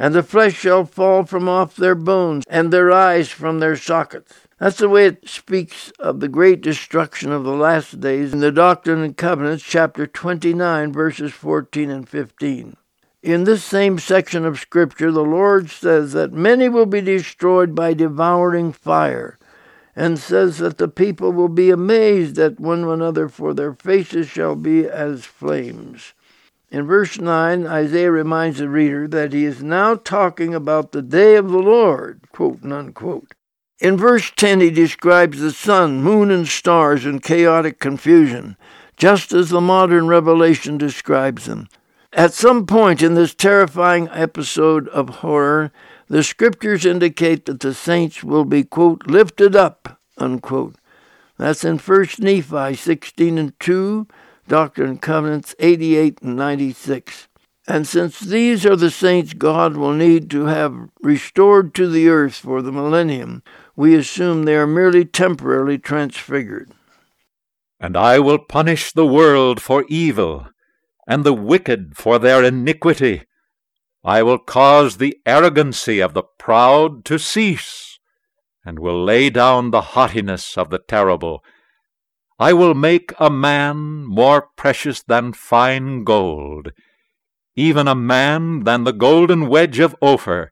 and 0.00 0.14
the 0.14 0.22
flesh 0.22 0.54
shall 0.54 0.86
fall 0.86 1.26
from 1.26 1.46
off 1.46 1.76
their 1.76 1.94
bones, 1.94 2.42
and 2.48 2.72
their 2.72 2.90
eyes 2.90 3.28
from 3.28 3.60
their 3.60 3.76
sockets. 3.76 4.32
That's 4.58 4.78
the 4.78 4.88
way 4.88 5.04
it 5.04 5.28
speaks 5.28 5.90
of 5.98 6.20
the 6.20 6.28
great 6.28 6.62
destruction 6.62 7.30
of 7.30 7.44
the 7.44 7.52
last 7.52 8.00
days 8.00 8.32
in 8.32 8.40
the 8.40 8.50
Doctrine 8.50 9.02
and 9.02 9.14
Covenants, 9.14 9.62
chapter 9.62 10.06
29, 10.06 10.90
verses 10.90 11.32
14 11.32 11.90
and 11.90 12.08
15. 12.08 12.78
In 13.22 13.44
this 13.44 13.62
same 13.62 13.98
section 13.98 14.46
of 14.46 14.58
Scripture, 14.58 15.12
the 15.12 15.22
Lord 15.22 15.68
says 15.68 16.14
that 16.14 16.32
many 16.32 16.70
will 16.70 16.86
be 16.86 17.02
destroyed 17.02 17.74
by 17.74 17.92
devouring 17.92 18.72
fire, 18.72 19.38
and 19.94 20.18
says 20.18 20.56
that 20.58 20.78
the 20.78 20.88
people 20.88 21.30
will 21.30 21.50
be 21.50 21.68
amazed 21.68 22.38
at 22.38 22.58
one 22.58 22.84
another, 22.84 23.28
for 23.28 23.52
their 23.52 23.74
faces 23.74 24.28
shall 24.28 24.56
be 24.56 24.88
as 24.88 25.26
flames. 25.26 26.14
In 26.70 26.86
verse 26.86 27.18
9, 27.18 27.66
Isaiah 27.66 28.12
reminds 28.12 28.58
the 28.58 28.68
reader 28.68 29.08
that 29.08 29.32
he 29.32 29.44
is 29.44 29.62
now 29.62 29.96
talking 29.96 30.54
about 30.54 30.92
the 30.92 31.02
day 31.02 31.34
of 31.34 31.50
the 31.50 31.58
Lord, 31.58 32.22
quote 32.30 32.64
unquote. 32.64 33.34
In 33.80 33.96
verse 33.96 34.30
10, 34.36 34.60
he 34.60 34.70
describes 34.70 35.40
the 35.40 35.50
sun, 35.50 36.00
moon, 36.02 36.30
and 36.30 36.46
stars 36.46 37.04
in 37.04 37.18
chaotic 37.18 37.80
confusion, 37.80 38.56
just 38.96 39.32
as 39.32 39.48
the 39.48 39.60
modern 39.60 40.06
revelation 40.06 40.78
describes 40.78 41.46
them. 41.46 41.66
At 42.12 42.34
some 42.34 42.66
point 42.66 43.02
in 43.02 43.14
this 43.14 43.34
terrifying 43.34 44.08
episode 44.12 44.86
of 44.88 45.08
horror, 45.08 45.72
the 46.08 46.22
scriptures 46.22 46.84
indicate 46.84 47.46
that 47.46 47.60
the 47.60 47.74
saints 47.74 48.22
will 48.22 48.44
be, 48.44 48.62
quote, 48.62 49.06
lifted 49.06 49.56
up, 49.56 49.98
unquote. 50.18 50.76
That's 51.36 51.64
in 51.64 51.78
1 51.78 52.06
Nephi 52.18 52.74
16 52.74 53.38
and 53.38 53.58
2, 53.58 54.06
Doctrine 54.50 54.88
and 54.90 55.00
Covenants 55.00 55.54
88 55.60 56.22
and 56.22 56.34
96. 56.34 57.28
And 57.68 57.86
since 57.86 58.18
these 58.18 58.66
are 58.66 58.74
the 58.74 58.90
saints 58.90 59.32
God 59.32 59.76
will 59.76 59.92
need 59.92 60.28
to 60.32 60.46
have 60.46 60.88
restored 61.00 61.72
to 61.76 61.88
the 61.88 62.08
earth 62.08 62.34
for 62.34 62.60
the 62.60 62.72
millennium, 62.72 63.44
we 63.76 63.94
assume 63.94 64.42
they 64.42 64.56
are 64.56 64.66
merely 64.66 65.04
temporarily 65.04 65.78
transfigured. 65.78 66.72
And 67.78 67.96
I 67.96 68.18
will 68.18 68.40
punish 68.40 68.92
the 68.92 69.06
world 69.06 69.62
for 69.62 69.84
evil, 69.88 70.48
and 71.06 71.22
the 71.22 71.32
wicked 71.32 71.96
for 71.96 72.18
their 72.18 72.42
iniquity. 72.42 73.22
I 74.02 74.24
will 74.24 74.38
cause 74.38 74.96
the 74.96 75.16
arrogancy 75.24 76.00
of 76.00 76.12
the 76.12 76.24
proud 76.40 77.04
to 77.04 77.20
cease, 77.20 78.00
and 78.64 78.80
will 78.80 79.04
lay 79.04 79.30
down 79.30 79.70
the 79.70 79.92
haughtiness 79.92 80.58
of 80.58 80.70
the 80.70 80.80
terrible 80.80 81.44
I 82.40 82.54
will 82.54 82.72
make 82.72 83.12
a 83.18 83.28
man 83.28 84.06
more 84.06 84.48
precious 84.56 85.02
than 85.02 85.34
fine 85.34 86.04
gold, 86.04 86.72
even 87.54 87.86
a 87.86 87.94
man 87.94 88.64
than 88.64 88.84
the 88.84 88.94
golden 88.94 89.46
wedge 89.46 89.78
of 89.78 89.94
Ophir. 90.00 90.50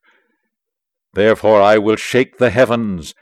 Therefore 1.14 1.62
I 1.62 1.78
will 1.78 1.96
shake 1.96 2.36
the 2.36 2.50
heavens, 2.50 3.14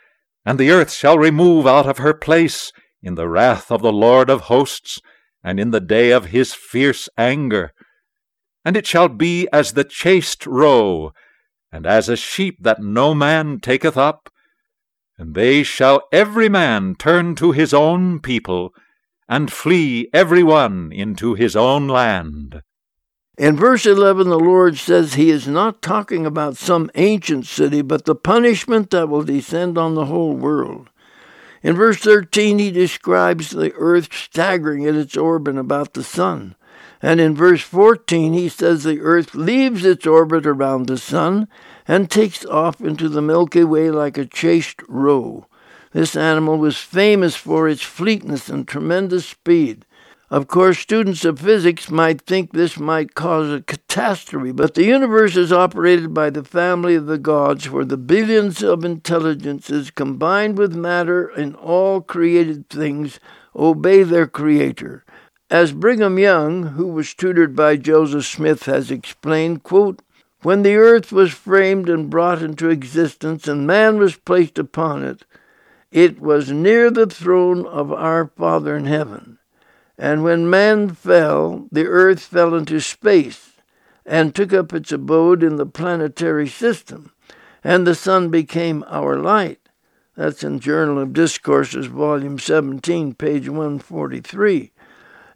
and 0.45 0.59
the 0.59 0.73
earth 0.73 0.93
shall 0.93 1.17
remove 1.17 1.65
out 1.65 1.87
of 1.87 1.99
her 1.99 2.13
place 2.13 2.73
in 3.01 3.15
the 3.15 3.29
wrath 3.29 3.71
of 3.71 3.83
the 3.83 3.93
Lord 3.93 4.29
of 4.29 4.43
hosts, 4.43 5.01
and 5.45 5.61
in 5.61 5.71
the 5.71 5.81
day 5.81 6.11
of 6.11 6.27
his 6.27 6.53
fierce 6.53 7.09
anger. 7.17 7.73
And 8.65 8.77
it 8.77 8.85
shall 8.85 9.09
be 9.09 9.47
as 9.53 9.75
the 9.75 9.85
chased 9.85 10.45
roe, 10.45 11.13
and 11.71 11.87
as 11.87 12.09
a 12.09 12.17
sheep 12.17 12.57
that 12.63 12.83
no 12.83 13.15
man 13.15 13.61
taketh 13.61 13.97
up, 13.97 14.29
and 15.19 15.35
they 15.35 15.63
shall 15.63 16.03
every 16.13 16.49
man 16.49 16.95
turn 16.95 17.35
to 17.37 17.53
his 17.53 17.73
own 17.73 18.21
people, 18.21 18.75
and 19.29 19.53
flee 19.53 20.09
every 20.13 20.43
one 20.43 20.93
into 20.93 21.35
his 21.35 21.57
own 21.57 21.89
land. 21.89 22.63
In 23.39 23.57
verse 23.57 23.85
11, 23.85 24.29
the 24.29 24.39
Lord 24.39 24.79
says 24.79 25.15
he 25.15 25.31
is 25.31 25.47
not 25.47 25.83
talking 25.83 26.25
about 26.25 26.57
some 26.57 26.91
ancient 26.95 27.47
city, 27.47 27.83
but 27.83 28.07
the 28.07 28.15
punishment 28.15 28.91
that 28.91 29.09
will 29.09 29.25
descend 29.25 29.77
on 29.77 29.95
the 29.95 30.07
whole 30.07 30.35
world. 30.35 30.89
In 31.63 31.75
verse 31.75 31.99
13, 31.99 32.59
he 32.59 32.71
describes 32.71 33.51
the 33.51 33.75
earth 33.75 34.15
staggering 34.15 34.85
in 34.85 34.97
its 34.97 35.17
orbit 35.17 35.59
about 35.59 35.95
the 35.95 36.05
sun. 36.05 36.55
And 37.03 37.21
in 37.21 37.35
verse 37.35 37.63
14, 37.63 38.33
he 38.33 38.49
says 38.49 38.85
the 38.85 39.01
earth 39.01 39.35
leaves 39.35 39.85
its 39.85 40.07
orbit 40.07 40.47
around 40.47 40.87
the 40.87 40.97
sun 40.97 41.49
and 41.89 42.11
takes 42.11 42.45
off 42.47 42.81
into 42.81 43.09
the 43.09 43.23
Milky 43.23 43.65
Way 43.65 43.91
like 43.91 44.19
a 44.19 44.27
chased 44.27 44.83
roe. 44.89 45.47
This 45.93 46.17
animal 46.17 46.59
was 46.59 46.77
famous 46.77 47.37
for 47.37 47.69
its 47.69 47.83
fleetness 47.83 48.49
and 48.49 48.67
tremendous 48.67 49.27
speed. 49.27 49.85
Of 50.29 50.49
course, 50.49 50.79
students 50.79 51.25
of 51.25 51.39
physics 51.39 51.89
might 51.89 52.21
think 52.21 52.51
this 52.51 52.81
might 52.81 53.15
cause 53.15 53.53
a 53.53 53.63
catastrophe, 53.63 54.51
but 54.51 54.75
the 54.75 54.85
universe 54.85 55.37
is 55.37 55.53
operated 55.53 56.13
by 56.13 56.31
the 56.31 56.43
family 56.43 56.97
of 56.97 57.07
the 57.07 57.17
gods, 57.17 57.71
where 57.71 57.85
the 57.85 57.97
billions 57.97 58.61
of 58.61 58.85
intelligences 58.85 59.93
combined 59.93 60.59
with 60.59 60.75
matter 60.75 61.29
in 61.31 61.55
all 61.55 62.01
created 62.01 62.69
things 62.69 63.21
obey 63.55 64.03
their 64.03 64.27
creator. 64.27 65.05
As 65.49 65.71
Brigham 65.71 66.19
Young, 66.19 66.65
who 66.75 66.89
was 66.89 67.15
tutored 67.15 67.55
by 67.55 67.77
Joseph 67.77 68.27
Smith, 68.27 68.65
has 68.65 68.91
explained, 68.91 69.63
quote, 69.63 70.03
when 70.47 70.63
the 70.63 70.77
earth 70.77 71.11
was 71.11 71.33
framed 71.33 71.89
and 71.89 72.09
brought 72.09 72.41
into 72.41 72.71
existence, 72.71 73.49
and 73.49 73.67
man 73.67 73.99
was 73.99 74.15
placed 74.15 74.61
upon 74.61 75.03
it, 75.03 75.25
it 75.91 76.21
was 76.21 76.53
near 76.53 76.89
the 76.89 77.09
throne 77.09 77.67
of 77.67 77.91
our 77.91 78.29
Father 78.29 78.77
in 78.77 78.85
heaven. 78.85 79.41
And 79.99 80.23
when 80.23 80.49
man 80.49 80.91
fell, 80.91 81.67
the 81.73 81.89
earth 81.89 82.21
fell 82.21 82.55
into 82.55 82.79
space 82.79 83.55
and 84.05 84.33
took 84.37 84.53
up 84.53 84.73
its 84.73 84.93
abode 84.93 85.43
in 85.43 85.57
the 85.57 85.67
planetary 85.67 86.47
system, 86.47 87.11
and 87.65 87.85
the 87.85 87.97
sun 87.97 88.31
became 88.31 88.85
our 88.87 89.19
light. 89.19 89.69
That's 90.15 90.45
in 90.45 90.61
Journal 90.61 91.01
of 91.01 91.13
Discourses, 91.13 91.87
Volume 91.87 92.39
17, 92.39 93.15
page 93.15 93.49
143. 93.49 94.71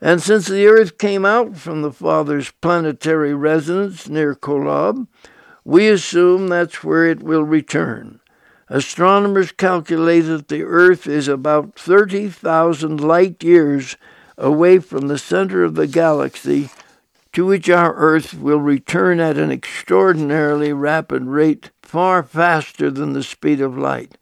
And 0.01 0.23
since 0.23 0.47
the 0.47 0.67
earth 0.67 0.97
came 0.99 1.27
out 1.27 1.57
from 1.57 1.83
the 1.83 1.93
Father's 1.93 2.51
planetary 2.63 3.35
residence 3.35 4.09
near 4.09 4.35
Kolob, 4.35 5.07
we 5.65 5.89
assume 5.89 6.49
that's 6.49 6.83
where 6.83 7.07
it 7.07 7.23
will 7.23 7.45
return. 7.45 8.21
Astronomers 8.69 9.53
calculate 9.53 10.27
that 10.27 10.49
the 10.49 10.63
Earth 10.63 11.07
is 11.09 11.27
about 11.27 11.75
30,000 11.75 13.01
light 13.01 13.43
years 13.43 13.97
away 14.39 14.79
from 14.79 15.09
the 15.09 15.19
center 15.19 15.65
of 15.65 15.75
the 15.75 15.89
galaxy, 15.89 16.71
to 17.33 17.45
which 17.45 17.69
our 17.69 17.95
Earth 17.95 18.33
will 18.33 18.61
return 18.61 19.21
at 19.21 19.37
an 19.37 19.51
extraordinarily 19.51 20.73
rapid 20.73 21.25
rate, 21.25 21.71
far 21.83 22.23
faster 22.23 22.91
than 22.91 23.13
the 23.13 23.25
speed 23.25 23.61
of 23.61 23.77
light. 23.77 24.17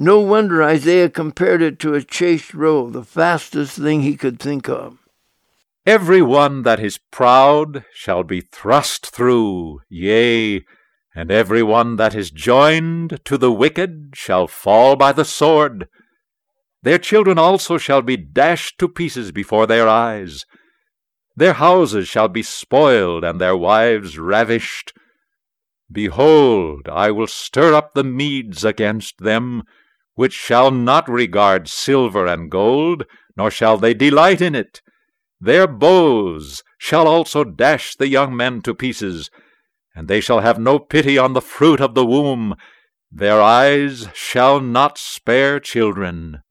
No 0.00 0.20
wonder 0.20 0.62
Isaiah 0.62 1.10
compared 1.10 1.60
it 1.60 1.80
to 1.80 1.94
a 1.94 2.04
chased 2.04 2.54
roe, 2.54 2.88
the 2.88 3.02
fastest 3.02 3.76
thing 3.76 4.02
he 4.02 4.16
could 4.16 4.38
think 4.38 4.68
of. 4.68 4.98
Every 5.84 6.22
one 6.22 6.62
that 6.62 6.78
is 6.78 7.00
proud 7.10 7.84
shall 7.92 8.22
be 8.22 8.40
thrust 8.40 9.08
through, 9.08 9.80
yea, 9.88 10.64
and 11.16 11.32
every 11.32 11.64
one 11.64 11.96
that 11.96 12.14
is 12.14 12.30
joined 12.30 13.18
to 13.24 13.36
the 13.36 13.50
wicked 13.50 14.10
shall 14.14 14.46
fall 14.46 14.94
by 14.94 15.10
the 15.10 15.24
sword. 15.24 15.88
Their 16.84 16.98
children 16.98 17.36
also 17.36 17.76
shall 17.76 18.02
be 18.02 18.16
dashed 18.16 18.78
to 18.78 18.86
pieces 18.86 19.32
before 19.32 19.66
their 19.66 19.88
eyes. 19.88 20.46
Their 21.34 21.54
houses 21.54 22.06
shall 22.06 22.28
be 22.28 22.44
spoiled, 22.44 23.24
and 23.24 23.40
their 23.40 23.56
wives 23.56 24.16
ravished. 24.16 24.92
Behold, 25.90 26.88
I 26.88 27.10
will 27.10 27.26
stir 27.26 27.74
up 27.74 27.94
the 27.94 28.04
Medes 28.04 28.64
against 28.64 29.18
them, 29.18 29.64
which 30.18 30.32
shall 30.32 30.72
not 30.72 31.08
regard 31.08 31.68
silver 31.68 32.26
and 32.26 32.50
gold, 32.50 33.04
nor 33.36 33.52
shall 33.52 33.76
they 33.76 33.94
delight 33.94 34.40
in 34.40 34.52
it. 34.52 34.82
Their 35.40 35.68
bows 35.68 36.64
shall 36.76 37.06
also 37.06 37.44
dash 37.44 37.94
the 37.94 38.08
young 38.08 38.36
men 38.36 38.60
to 38.62 38.74
pieces, 38.74 39.30
and 39.94 40.08
they 40.08 40.20
shall 40.20 40.40
have 40.40 40.58
no 40.58 40.80
pity 40.80 41.16
on 41.16 41.34
the 41.34 41.40
fruit 41.40 41.80
of 41.80 41.94
the 41.94 42.04
womb. 42.04 42.56
Their 43.12 43.40
eyes 43.40 44.08
shall 44.12 44.58
not 44.58 44.98
spare 44.98 45.60
children. 45.60 46.42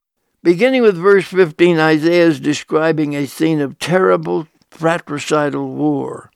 Beginning 0.42 0.82
with 0.82 0.96
verse 0.96 1.26
15, 1.26 1.78
Isaiah 1.78 2.28
is 2.28 2.40
describing 2.40 3.18
a 3.18 3.28
scene 3.28 3.60
of 3.60 3.80
terrible 3.80 4.48
fratricidal 4.72 5.76
war. 5.76 6.32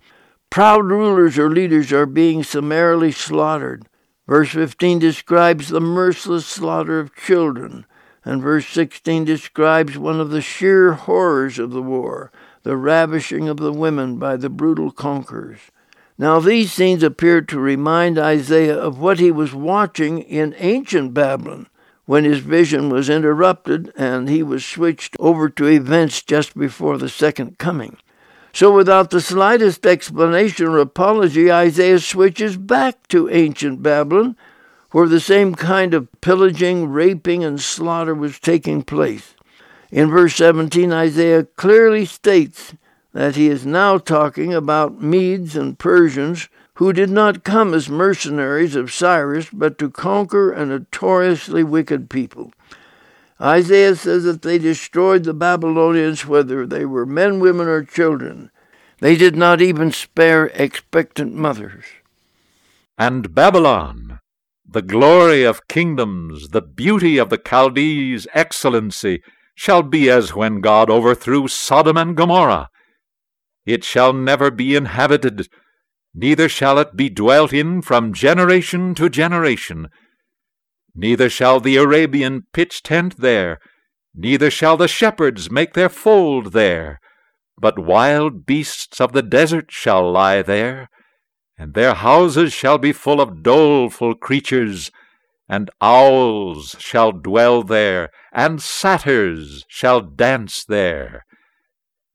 Proud 0.50 0.84
rulers 0.84 1.38
or 1.38 1.50
leaders 1.50 1.94
are 1.94 2.06
being 2.06 2.44
summarily 2.44 3.14
slaughtered. 3.14 3.88
Verse 4.32 4.52
15 4.52 5.00
describes 5.00 5.68
the 5.68 5.82
merciless 5.82 6.46
slaughter 6.46 7.02
of 7.02 7.14
children, 7.14 7.86
and 8.24 8.42
verse 8.42 8.66
16 8.66 9.26
describes 9.26 9.98
one 9.98 10.22
of 10.22 10.30
the 10.30 10.40
sheer 10.40 10.94
horrors 10.94 11.60
of 11.60 11.72
the 11.72 11.82
war, 11.82 12.32
the 12.64 12.78
ravishing 12.78 13.50
of 13.50 13.58
the 13.58 13.74
women 13.74 14.16
by 14.16 14.38
the 14.38 14.50
brutal 14.50 14.90
conquerors. 14.90 15.60
Now, 16.18 16.40
these 16.40 16.72
scenes 16.72 17.04
appear 17.04 17.42
to 17.42 17.60
remind 17.60 18.18
Isaiah 18.18 18.78
of 18.78 18.98
what 18.98 19.20
he 19.20 19.32
was 19.32 19.54
watching 19.54 20.20
in 20.20 20.56
ancient 20.60 21.14
Babylon 21.14 21.68
when 22.06 22.24
his 22.24 22.40
vision 22.40 22.88
was 22.88 23.10
interrupted 23.10 23.92
and 23.98 24.30
he 24.30 24.44
was 24.44 24.64
switched 24.64 25.18
over 25.20 25.50
to 25.50 25.68
events 25.68 26.22
just 26.22 26.58
before 26.58 26.98
the 26.98 27.10
second 27.10 27.58
coming. 27.58 27.98
So, 28.54 28.76
without 28.76 29.10
the 29.10 29.22
slightest 29.22 29.86
explanation 29.86 30.68
or 30.68 30.80
apology, 30.80 31.52
Isaiah 31.52 32.00
switches 32.00 32.58
back 32.58 33.08
to 33.08 33.30
ancient 33.30 33.82
Babylon, 33.82 34.36
where 34.92 35.08
the 35.08 35.22
same 35.22 35.56
kind 35.56 35.94
of 35.94 36.10
pillaging, 36.20 36.90
raping, 36.90 37.44
and 37.44 37.62
slaughter 37.62 38.14
was 38.14 38.40
taking 38.40 38.84
place. 38.84 39.36
In 39.90 40.10
verse 40.10 40.36
17, 40.36 40.92
Isaiah 40.92 41.46
clearly 41.56 42.06
states 42.06 42.74
that 43.14 43.36
he 43.36 43.48
is 43.48 43.66
now 43.66 43.98
talking 43.98 44.54
about 44.54 45.02
Medes 45.02 45.56
and 45.56 45.78
Persians 45.80 46.50
who 46.76 46.94
did 46.94 47.10
not 47.10 47.44
come 47.44 47.74
as 47.74 47.90
mercenaries 47.90 48.76
of 48.76 48.92
Cyrus, 48.92 49.50
but 49.52 49.78
to 49.78 49.90
conquer 49.90 50.52
a 50.52 50.66
notoriously 50.66 51.64
wicked 51.64 52.10
people. 52.10 52.52
Isaiah 53.42 53.96
says 53.96 54.24
that 54.26 54.44
they 54.44 54.60
destroyed 54.60 55.24
the 55.24 55.34
Babylonians, 55.34 56.28
whether 56.28 56.68
they 56.68 56.86
were 56.86 57.08
men, 57.08 57.40
women, 57.40 57.68
or 57.68 57.84
children. 57.84 58.52
They 59.00 59.16
did 59.16 59.36
not 59.36 59.62
even 59.62 59.92
spare 59.92 60.48
expectant 60.54 61.34
mothers. 61.34 61.86
And 63.00 63.34
Babylon, 63.34 64.20
the 64.64 64.84
glory 64.84 65.44
of 65.44 65.68
kingdoms, 65.68 66.50
the 66.50 66.62
beauty 66.62 67.18
of 67.18 67.32
the 67.32 67.42
Chaldees' 67.44 68.28
excellency, 68.34 69.24
shall 69.56 69.82
be 69.82 70.08
as 70.08 70.36
when 70.36 70.62
God 70.62 70.92
overthrew 70.92 71.48
Sodom 71.48 71.98
and 71.98 72.16
Gomorrah. 72.16 72.70
It 73.66 73.84
shall 73.84 74.14
never 74.14 74.52
be 74.52 74.76
inhabited, 74.76 75.50
neither 76.14 76.48
shall 76.48 76.78
it 76.78 76.96
be 76.96 77.10
dwelt 77.10 77.54
in 77.54 77.82
from 77.82 78.14
generation 78.14 78.94
to 78.96 79.10
generation 79.10 79.90
Neither 80.94 81.30
shall 81.30 81.60
the 81.60 81.78
Arabian 81.78 82.48
pitch 82.54 82.84
tent 82.84 83.18
there, 83.18 83.60
neither 84.14 84.52
shall 84.52 84.76
the 84.76 84.88
shepherds 84.88 85.50
make 85.50 85.74
their 85.74 85.90
fold 85.90 86.52
there, 86.52 87.00
but 87.58 87.80
wild 87.80 88.46
beasts 88.46 89.00
of 89.00 89.14
the 89.14 89.22
desert 89.22 89.72
shall 89.72 90.12
lie 90.12 90.42
there, 90.42 90.90
and 91.58 91.74
their 91.74 91.94
houses 91.94 92.52
shall 92.52 92.78
be 92.78 92.92
full 92.92 93.22
of 93.22 93.42
doleful 93.42 94.16
creatures, 94.16 94.92
and 95.48 95.70
owls 95.80 96.76
shall 96.80 97.12
dwell 97.12 97.64
there, 97.64 98.10
and 98.34 98.62
satyrs 98.62 99.64
shall 99.70 100.02
dance 100.02 100.66
there. 100.66 101.26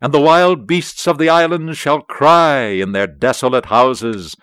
And 0.01 0.13
the 0.13 0.21
wild 0.21 0.67
beasts 0.67 1.07
of 1.07 1.17
the 1.17 1.31
islands 1.31 1.79
shall 1.79 2.03
cry 2.03 2.65
in 2.65 2.93
their 2.93 3.07
desolate 3.07 3.67
houses, 3.67 4.37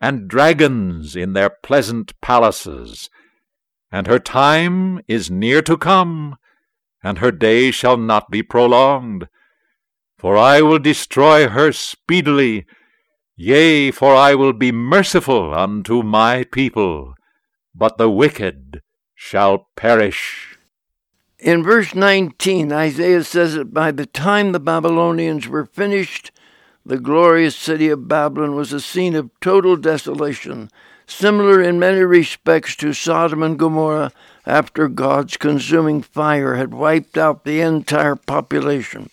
and 0.00 0.28
dragons 0.28 1.16
in 1.16 1.32
their 1.32 1.48
pleasant 1.48 2.12
palaces 2.20 3.08
and 3.94 4.08
her 4.08 4.18
time 4.18 5.00
is 5.06 5.30
near 5.30 5.62
to 5.62 5.76
come, 5.76 6.36
and 7.04 7.18
her 7.18 7.30
day 7.30 7.70
shall 7.70 7.96
not 7.96 8.28
be 8.28 8.42
prolonged. 8.42 9.28
For 10.18 10.36
I 10.36 10.62
will 10.62 10.80
destroy 10.80 11.46
her 11.46 11.70
speedily, 11.70 12.66
yea, 13.36 13.92
for 13.92 14.12
I 14.12 14.34
will 14.34 14.52
be 14.52 14.72
merciful 14.72 15.54
unto 15.54 16.02
my 16.02 16.42
people, 16.42 17.14
but 17.72 17.96
the 17.96 18.10
wicked 18.10 18.82
shall 19.14 19.68
perish. 19.76 20.58
In 21.38 21.62
verse 21.62 21.94
19, 21.94 22.72
Isaiah 22.72 23.22
says 23.22 23.54
that 23.54 23.72
by 23.72 23.92
the 23.92 24.06
time 24.06 24.50
the 24.50 24.58
Babylonians 24.58 25.46
were 25.46 25.66
finished, 25.66 26.32
the 26.84 26.98
glorious 26.98 27.54
city 27.54 27.90
of 27.90 28.08
Babylon 28.08 28.56
was 28.56 28.72
a 28.72 28.80
scene 28.80 29.14
of 29.14 29.30
total 29.40 29.76
desolation 29.76 30.68
similar 31.06 31.60
in 31.60 31.78
many 31.78 32.00
respects 32.00 32.76
to 32.76 32.92
Sodom 32.92 33.42
and 33.42 33.58
Gomorrah 33.58 34.12
after 34.46 34.88
God's 34.88 35.36
consuming 35.36 36.02
fire 36.02 36.54
had 36.54 36.74
wiped 36.74 37.16
out 37.16 37.44
the 37.44 37.60
entire 37.60 38.16
population. 38.16 39.10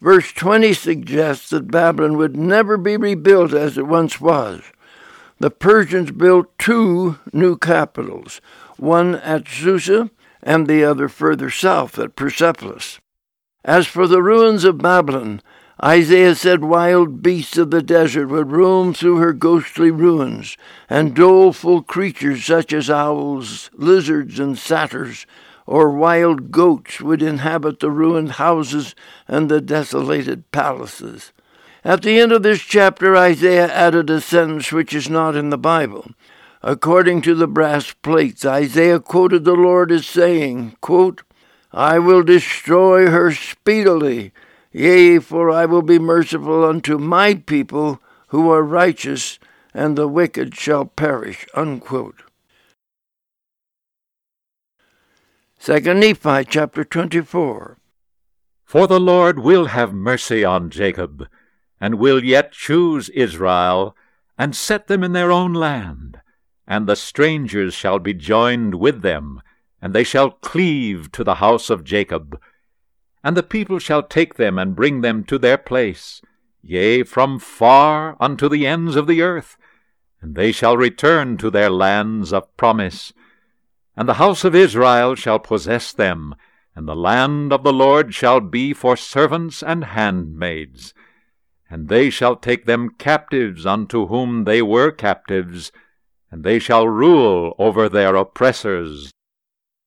Verse 0.00 0.32
20 0.32 0.72
suggests 0.74 1.50
that 1.50 1.70
Babylon 1.70 2.16
would 2.16 2.36
never 2.36 2.76
be 2.76 2.96
rebuilt 2.96 3.52
as 3.52 3.78
it 3.78 3.86
once 3.86 4.20
was. 4.20 4.62
The 5.38 5.50
Persians 5.50 6.10
built 6.10 6.58
two 6.58 7.18
new 7.32 7.56
capitals, 7.56 8.40
one 8.76 9.16
at 9.16 9.48
Susa 9.48 10.10
and 10.42 10.66
the 10.66 10.84
other 10.84 11.08
further 11.08 11.50
south 11.50 11.98
at 11.98 12.16
Persepolis. 12.16 13.00
As 13.64 13.86
for 13.86 14.06
the 14.06 14.22
ruins 14.22 14.64
of 14.64 14.78
Babylon, 14.78 15.42
Isaiah 15.82 16.34
said 16.34 16.64
wild 16.64 17.22
beasts 17.22 17.58
of 17.58 17.70
the 17.70 17.82
desert 17.82 18.28
would 18.28 18.50
roam 18.50 18.94
through 18.94 19.16
her 19.16 19.34
ghostly 19.34 19.90
ruins, 19.90 20.56
and 20.88 21.14
doleful 21.14 21.82
creatures 21.82 22.46
such 22.46 22.72
as 22.72 22.88
owls, 22.88 23.68
lizards, 23.74 24.38
and 24.38 24.56
satyrs, 24.56 25.26
or 25.66 25.90
wild 25.90 26.50
goats 26.50 27.02
would 27.02 27.20
inhabit 27.20 27.80
the 27.80 27.90
ruined 27.90 28.32
houses 28.32 28.94
and 29.28 29.50
the 29.50 29.60
desolated 29.60 30.50
palaces. 30.50 31.32
At 31.84 32.02
the 32.02 32.20
end 32.20 32.32
of 32.32 32.42
this 32.42 32.62
chapter, 32.62 33.14
Isaiah 33.14 33.70
added 33.70 34.08
a 34.08 34.22
sentence 34.22 34.72
which 34.72 34.94
is 34.94 35.10
not 35.10 35.36
in 35.36 35.50
the 35.50 35.58
Bible. 35.58 36.10
According 36.62 37.20
to 37.22 37.34
the 37.34 37.46
brass 37.46 37.92
plates, 37.92 38.46
Isaiah 38.46 38.98
quoted 38.98 39.44
the 39.44 39.52
Lord 39.52 39.92
as 39.92 40.06
saying, 40.06 40.76
quote, 40.80 41.22
I 41.70 41.98
will 41.98 42.22
destroy 42.22 43.10
her 43.10 43.32
speedily 43.32 44.32
Yea, 44.76 45.18
for 45.18 45.50
I 45.50 45.64
will 45.64 45.80
be 45.80 45.98
merciful 45.98 46.62
unto 46.62 46.98
my 46.98 47.32
people 47.32 47.98
who 48.28 48.50
are 48.50 48.62
righteous, 48.62 49.38
and 49.72 49.96
the 49.96 50.06
wicked 50.06 50.54
shall 50.54 50.84
perish. 50.84 51.46
Unquote. 51.54 52.24
Second 55.58 56.00
Nephi 56.00 56.44
chapter 56.44 56.84
24. 56.84 57.78
For 58.66 58.86
the 58.86 59.00
Lord 59.00 59.38
will 59.38 59.64
have 59.68 59.94
mercy 59.94 60.44
on 60.44 60.68
Jacob, 60.68 61.26
and 61.80 61.94
will 61.94 62.22
yet 62.22 62.52
choose 62.52 63.08
Israel, 63.08 63.96
and 64.36 64.54
set 64.54 64.88
them 64.88 65.02
in 65.02 65.14
their 65.14 65.32
own 65.32 65.54
land. 65.54 66.20
And 66.66 66.86
the 66.86 66.96
strangers 66.96 67.72
shall 67.72 67.98
be 67.98 68.12
joined 68.12 68.74
with 68.74 69.00
them, 69.00 69.40
and 69.80 69.94
they 69.94 70.04
shall 70.04 70.32
cleave 70.32 71.10
to 71.12 71.24
the 71.24 71.36
house 71.36 71.70
of 71.70 71.82
Jacob 71.82 72.38
and 73.26 73.36
the 73.36 73.42
people 73.42 73.80
shall 73.80 74.04
take 74.04 74.34
them 74.34 74.56
and 74.56 74.76
bring 74.76 75.00
them 75.00 75.24
to 75.24 75.36
their 75.36 75.58
place, 75.58 76.22
yea, 76.62 77.02
from 77.02 77.40
far 77.40 78.16
unto 78.20 78.48
the 78.48 78.64
ends 78.64 78.94
of 78.94 79.08
the 79.08 79.20
earth, 79.20 79.56
and 80.22 80.36
they 80.36 80.52
shall 80.52 80.76
return 80.76 81.36
to 81.36 81.50
their 81.50 81.68
lands 81.68 82.32
of 82.32 82.56
promise. 82.56 83.12
And 83.96 84.08
the 84.08 84.22
house 84.22 84.44
of 84.44 84.54
Israel 84.54 85.16
shall 85.16 85.40
possess 85.40 85.92
them, 85.92 86.36
and 86.76 86.86
the 86.86 86.94
land 86.94 87.52
of 87.52 87.64
the 87.64 87.72
Lord 87.72 88.14
shall 88.14 88.38
be 88.38 88.72
for 88.72 88.96
servants 88.96 89.60
and 89.60 89.82
handmaids. 89.82 90.94
And 91.68 91.88
they 91.88 92.10
shall 92.10 92.36
take 92.36 92.64
them 92.64 92.90
captives 92.90 93.66
unto 93.66 94.06
whom 94.06 94.44
they 94.44 94.62
were 94.62 94.92
captives, 94.92 95.72
and 96.30 96.44
they 96.44 96.60
shall 96.60 96.86
rule 96.86 97.56
over 97.58 97.88
their 97.88 98.14
oppressors. 98.14 99.10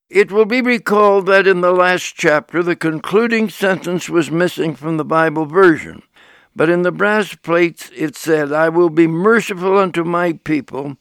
It 0.09 0.31
will 0.31 0.45
be 0.45 0.61
recalled 0.61 1.27
that 1.27 1.45
in 1.45 1.61
the 1.61 1.71
last 1.71 2.15
chapter 2.15 2.63
the 2.63 2.75
concluding 2.75 3.47
sentence 3.47 4.09
was 4.09 4.31
missing 4.31 4.73
from 4.73 4.97
the 4.97 5.05
Bible 5.05 5.45
version. 5.45 6.01
But 6.55 6.67
in 6.67 6.81
the 6.81 6.91
brass 6.91 7.35
plates 7.35 7.91
it 7.95 8.15
said, 8.15 8.51
I 8.51 8.69
will 8.69 8.89
be 8.89 9.05
merciful 9.05 9.77
unto 9.77 10.03
my 10.03 10.33
people, 10.33 10.97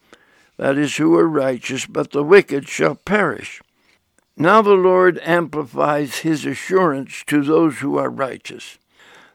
that 0.58 0.76
is, 0.76 0.96
who 0.96 1.16
are 1.16 1.26
righteous, 1.26 1.86
but 1.86 2.10
the 2.10 2.22
wicked 2.22 2.68
shall 2.68 2.96
perish. 2.96 3.62
Now 4.36 4.60
the 4.60 4.74
Lord 4.74 5.18
amplifies 5.22 6.18
his 6.18 6.44
assurance 6.44 7.24
to 7.28 7.42
those 7.42 7.78
who 7.78 7.96
are 7.96 8.10
righteous. 8.10 8.76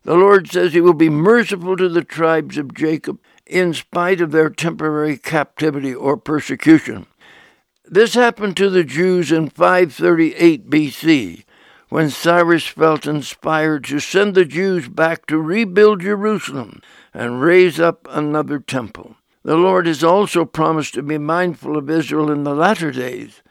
The 0.04 0.14
Lord 0.14 0.52
says 0.52 0.74
he 0.74 0.82
will 0.82 0.94
be 0.94 1.10
merciful 1.10 1.78
to 1.78 1.90
the 1.90 2.04
tribes 2.04 2.60
of 2.60 2.76
Jacob 2.76 3.20
in 3.48 3.74
spite 3.74 4.22
of 4.22 4.32
their 4.32 4.52
temporary 4.52 5.18
captivity 5.18 5.95
or 5.95 6.16
persecution. 6.16 7.08
This 7.86 8.14
happened 8.14 8.58
to 8.58 8.70
the 8.70 8.84
Jews 8.84 9.32
in 9.32 9.50
538 9.50 10.70
BC, 10.70 11.44
when 11.90 12.10
Cyrus 12.10 12.66
felt 12.66 13.06
inspired 13.06 13.84
to 13.86 14.00
send 14.00 14.36
the 14.36 14.46
Jews 14.46 14.88
back 14.88 15.26
to 15.28 15.38
rebuild 15.38 16.02
Jerusalem 16.02 16.82
and 17.14 17.42
raise 17.42 17.80
up 17.80 18.08
another 18.10 18.60
temple. 18.60 19.16
The 19.44 19.58
Lord 19.58 19.86
has 19.86 20.04
also 20.04 20.46
promised 20.46 20.94
to 20.96 21.04
be 21.04 21.18
mindful 21.18 21.78
of 21.78 21.90
Israel 21.90 22.32
in 22.32 22.44
the 22.44 22.56
latter 22.56 22.92
days 22.92 23.42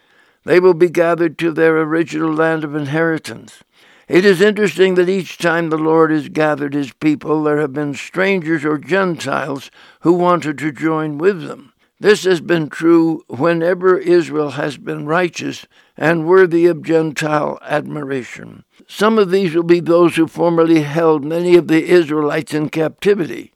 they 0.44 0.58
will 0.58 0.74
be 0.74 0.88
gathered 0.88 1.38
to 1.38 1.52
their 1.52 1.78
original 1.78 2.32
land 2.32 2.64
of 2.64 2.74
inheritance. 2.74 3.62
It 4.08 4.24
is 4.24 4.40
interesting 4.40 4.94
that 4.94 5.08
each 5.08 5.38
time 5.38 5.70
the 5.70 5.78
Lord 5.78 6.10
has 6.10 6.28
gathered 6.28 6.74
his 6.74 6.92
people, 6.92 7.42
there 7.42 7.60
have 7.60 7.72
been 7.72 7.94
strangers 7.94 8.64
or 8.64 8.78
Gentiles 8.78 9.70
who 10.00 10.12
wanted 10.12 10.58
to 10.58 10.72
join 10.72 11.18
with 11.18 11.46
them. 11.46 11.71
This 12.02 12.24
has 12.24 12.40
been 12.40 12.68
true 12.68 13.22
whenever 13.28 13.96
Israel 13.96 14.50
has 14.50 14.76
been 14.76 15.06
righteous 15.06 15.68
and 15.96 16.26
worthy 16.26 16.66
of 16.66 16.82
Gentile 16.82 17.60
admiration. 17.62 18.64
Some 18.88 19.20
of 19.20 19.30
these 19.30 19.54
will 19.54 19.62
be 19.62 19.78
those 19.78 20.16
who 20.16 20.26
formerly 20.26 20.82
held 20.82 21.24
many 21.24 21.54
of 21.54 21.68
the 21.68 21.84
Israelites 21.84 22.52
in 22.54 22.70
captivity. 22.70 23.52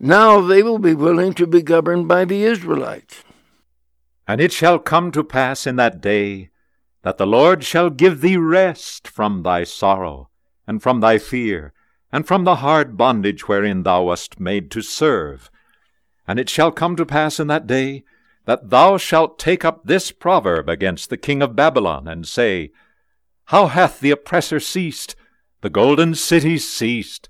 Now 0.00 0.40
they 0.40 0.64
will 0.64 0.80
be 0.80 0.94
willing 0.94 1.32
to 1.34 1.46
be 1.46 1.62
governed 1.62 2.08
by 2.08 2.24
the 2.24 2.42
Israelites. 2.42 3.22
And 4.26 4.40
it 4.40 4.50
shall 4.50 4.80
come 4.80 5.12
to 5.12 5.22
pass 5.22 5.64
in 5.64 5.76
that 5.76 6.00
day 6.00 6.50
that 7.04 7.18
the 7.18 7.26
Lord 7.26 7.62
shall 7.62 7.88
give 7.88 8.20
thee 8.20 8.36
rest 8.36 9.06
from 9.06 9.44
thy 9.44 9.62
sorrow, 9.62 10.28
and 10.66 10.82
from 10.82 10.98
thy 10.98 11.18
fear, 11.18 11.72
and 12.10 12.26
from 12.26 12.42
the 12.42 12.56
hard 12.56 12.96
bondage 12.96 13.46
wherein 13.46 13.84
thou 13.84 14.02
wast 14.02 14.40
made 14.40 14.72
to 14.72 14.82
serve. 14.82 15.52
And 16.26 16.38
it 16.38 16.48
shall 16.48 16.72
come 16.72 16.96
to 16.96 17.06
pass 17.06 17.38
in 17.38 17.46
that 17.48 17.66
day 17.66 18.04
that 18.46 18.70
thou 18.70 18.96
shalt 18.96 19.38
take 19.38 19.64
up 19.64 19.84
this 19.84 20.12
proverb 20.12 20.68
against 20.68 21.10
the 21.10 21.16
king 21.16 21.42
of 21.42 21.56
Babylon, 21.56 22.06
and 22.06 22.26
say, 22.26 22.70
How 23.46 23.66
hath 23.66 24.00
the 24.00 24.12
oppressor 24.12 24.60
ceased? 24.60 25.16
The 25.62 25.70
golden 25.70 26.14
city 26.14 26.58
ceased. 26.58 27.28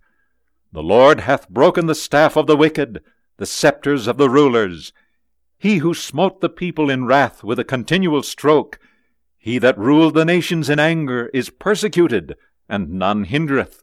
The 0.72 0.82
Lord 0.82 1.20
hath 1.20 1.48
broken 1.48 1.86
the 1.86 1.94
staff 1.94 2.36
of 2.36 2.46
the 2.46 2.56
wicked, 2.56 3.02
the 3.38 3.46
scepters 3.46 4.06
of 4.06 4.18
the 4.18 4.28
rulers, 4.28 4.92
he 5.58 5.78
who 5.78 5.94
smote 5.94 6.40
the 6.40 6.48
people 6.48 6.90
in 6.90 7.06
wrath 7.06 7.42
with 7.42 7.58
a 7.58 7.64
continual 7.64 8.22
stroke, 8.22 8.78
he 9.38 9.58
that 9.58 9.78
ruled 9.78 10.14
the 10.14 10.24
nations 10.24 10.68
in 10.68 10.78
anger, 10.78 11.30
is 11.32 11.50
persecuted, 11.50 12.36
and 12.68 12.90
none 12.90 13.24
hindereth. 13.24 13.82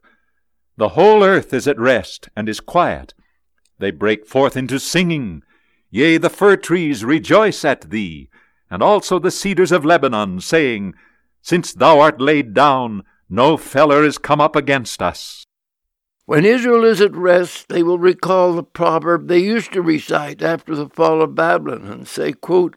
The 0.77 0.89
whole 0.89 1.23
earth 1.23 1.53
is 1.53 1.67
at 1.67 1.79
rest, 1.79 2.29
and 2.35 2.47
is 2.47 2.59
quiet. 2.59 3.13
They 3.79 3.91
break 3.91 4.25
forth 4.25 4.55
into 4.55 4.79
singing. 4.79 5.43
Yea, 5.89 6.17
the 6.17 6.29
fir 6.29 6.55
trees 6.55 7.05
rejoice 7.05 7.63
at 7.63 7.89
thee, 7.89 8.29
and 8.69 8.81
also 8.81 9.19
the 9.19 9.31
cedars 9.31 9.71
of 9.71 9.85
Lebanon, 9.85 10.41
saying, 10.41 10.95
Since 11.41 11.73
thou 11.73 11.99
art 11.99 12.19
laid 12.19 12.53
down, 12.53 13.03
no 13.29 13.57
feller 13.57 14.03
is 14.03 14.17
come 14.17 14.41
up 14.41 14.55
against 14.55 15.01
us. 15.01 15.43
When 16.25 16.45
Israel 16.45 16.85
is 16.85 17.01
at 17.01 17.15
rest, 17.15 17.67
they 17.67 17.83
will 17.83 17.99
recall 17.99 18.53
the 18.53 18.63
proverb 18.63 19.27
they 19.27 19.39
used 19.39 19.73
to 19.73 19.81
recite 19.81 20.41
after 20.41 20.73
the 20.73 20.87
fall 20.87 21.21
of 21.21 21.35
Babylon 21.35 21.85
and 21.85 22.07
say, 22.07 22.31
quote, 22.31 22.75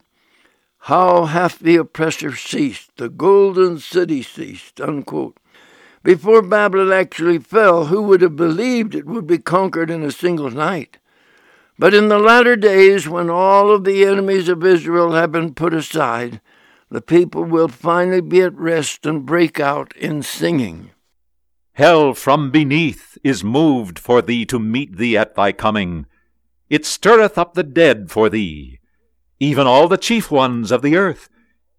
How 0.79 1.25
hath 1.25 1.59
the 1.59 1.77
oppressor 1.77 2.35
ceased? 2.35 2.91
The 2.97 3.09
golden 3.09 3.79
city 3.79 4.21
ceased. 4.21 4.81
Unquote. 4.81 5.39
Before 6.07 6.41
Babylon 6.41 6.93
actually 6.93 7.37
fell, 7.39 7.87
who 7.87 8.01
would 8.03 8.21
have 8.21 8.37
believed 8.37 8.95
it 8.95 9.05
would 9.05 9.27
be 9.27 9.39
conquered 9.39 9.91
in 9.91 10.03
a 10.03 10.09
single 10.09 10.49
night? 10.49 10.99
But 11.77 11.93
in 11.93 12.07
the 12.07 12.17
latter 12.17 12.55
days, 12.55 13.09
when 13.09 13.29
all 13.29 13.69
of 13.69 13.83
the 13.83 14.05
enemies 14.05 14.47
of 14.47 14.63
Israel 14.63 15.11
have 15.11 15.33
been 15.33 15.53
put 15.53 15.73
aside, 15.73 16.39
the 16.89 17.01
people 17.01 17.43
will 17.43 17.67
finally 17.67 18.21
be 18.21 18.41
at 18.41 18.57
rest 18.57 19.05
and 19.05 19.25
break 19.25 19.59
out 19.59 19.93
in 19.97 20.23
singing. 20.23 20.91
Hell 21.73 22.13
from 22.13 22.51
beneath 22.51 23.17
is 23.21 23.43
moved 23.43 23.99
for 23.99 24.21
thee 24.21 24.45
to 24.45 24.59
meet 24.59 24.95
thee 24.95 25.17
at 25.17 25.35
thy 25.35 25.51
coming. 25.51 26.05
It 26.69 26.85
stirreth 26.85 27.37
up 27.37 27.53
the 27.53 27.63
dead 27.63 28.11
for 28.11 28.29
thee, 28.29 28.79
even 29.41 29.67
all 29.67 29.89
the 29.89 29.97
chief 29.97 30.31
ones 30.31 30.71
of 30.71 30.81
the 30.81 30.95
earth. 30.95 31.27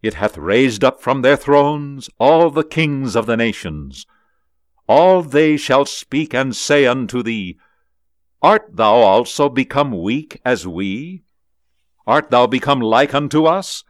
It 0.03 0.15
hath 0.21 0.37
raised 0.37 0.85
up 0.85 1.01
from 1.01 1.23
their 1.23 1.39
thrones 1.39 2.11
all 2.19 2.51
the 2.51 2.63
kings 2.63 3.17
of 3.17 3.25
the 3.25 3.39
nations. 3.39 4.05
All 4.89 5.23
they 5.23 5.57
shall 5.57 5.85
speak 5.85 6.35
and 6.35 6.57
say 6.57 6.87
unto 6.87 7.23
thee, 7.23 7.59
Art 8.41 8.71
thou 8.75 8.95
also 8.95 9.49
become 9.49 10.03
weak 10.03 10.41
as 10.45 10.67
we? 10.67 11.25
Art 12.07 12.31
thou 12.31 12.47
become 12.47 12.81
like 12.81 13.15
unto 13.15 13.45
us? 13.45 13.85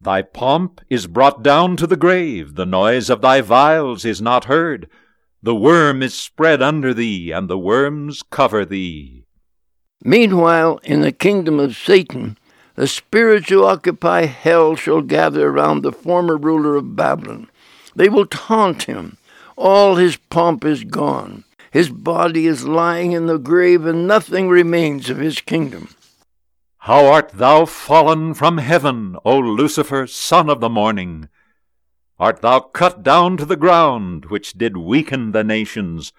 Thy 0.00 0.20
pomp 0.20 0.82
is 0.90 1.06
brought 1.06 1.42
down 1.42 1.76
to 1.78 1.86
the 1.86 1.96
grave, 1.96 2.56
the 2.56 2.66
noise 2.66 3.08
of 3.08 3.22
thy 3.22 3.40
viols 3.40 4.04
is 4.04 4.20
not 4.20 4.44
heard. 4.44 4.90
The 5.42 5.54
worm 5.54 6.02
is 6.02 6.12
spread 6.12 6.60
under 6.60 6.92
thee, 6.92 7.30
and 7.30 7.48
the 7.48 7.58
worms 7.58 8.22
cover 8.22 8.66
thee. 8.66 9.24
Meanwhile, 10.02 10.80
in 10.82 11.00
the 11.00 11.12
kingdom 11.12 11.58
of 11.58 11.76
Satan, 11.76 12.36
the 12.74 12.86
spirits 12.86 13.48
who 13.48 13.64
occupy 13.64 14.26
hell 14.26 14.76
shall 14.76 15.00
gather 15.00 15.48
around 15.48 15.80
the 15.82 15.92
former 15.92 16.36
ruler 16.36 16.76
of 16.76 16.96
Babylon. 16.96 17.48
They 17.96 18.10
will 18.10 18.26
taunt 18.26 18.82
him. 18.82 19.16
All 19.56 19.96
his 19.96 20.16
pomp 20.16 20.64
is 20.64 20.84
gone. 20.84 21.44
His 21.70 21.90
body 21.90 22.46
is 22.46 22.66
lying 22.66 23.12
in 23.12 23.26
the 23.26 23.38
grave, 23.38 23.86
and 23.86 24.06
nothing 24.06 24.48
remains 24.48 25.10
of 25.10 25.18
his 25.18 25.40
kingdom. 25.40 25.88
How 26.78 27.06
art 27.06 27.30
thou 27.30 27.64
fallen 27.64 28.34
from 28.34 28.58
heaven, 28.58 29.16
O 29.24 29.38
Lucifer, 29.38 30.06
son 30.06 30.50
of 30.50 30.60
the 30.60 30.68
morning! 30.68 31.28
art 32.18 32.42
thou 32.42 32.60
cut 32.60 33.02
down 33.02 33.36
to 33.36 33.44
the 33.44 33.56
ground, 33.56 34.26
which 34.26 34.52
did 34.52 34.76
weaken 34.76 35.32
the 35.32 35.42
nations. 35.44 36.12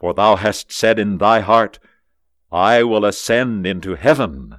For 0.00 0.14
thou 0.14 0.36
hast 0.36 0.72
said 0.72 0.98
in 0.98 1.18
thy 1.18 1.40
heart, 1.40 1.78
I 2.50 2.82
will 2.82 3.04
ascend 3.04 3.66
into 3.66 3.94
heaven. 3.94 4.58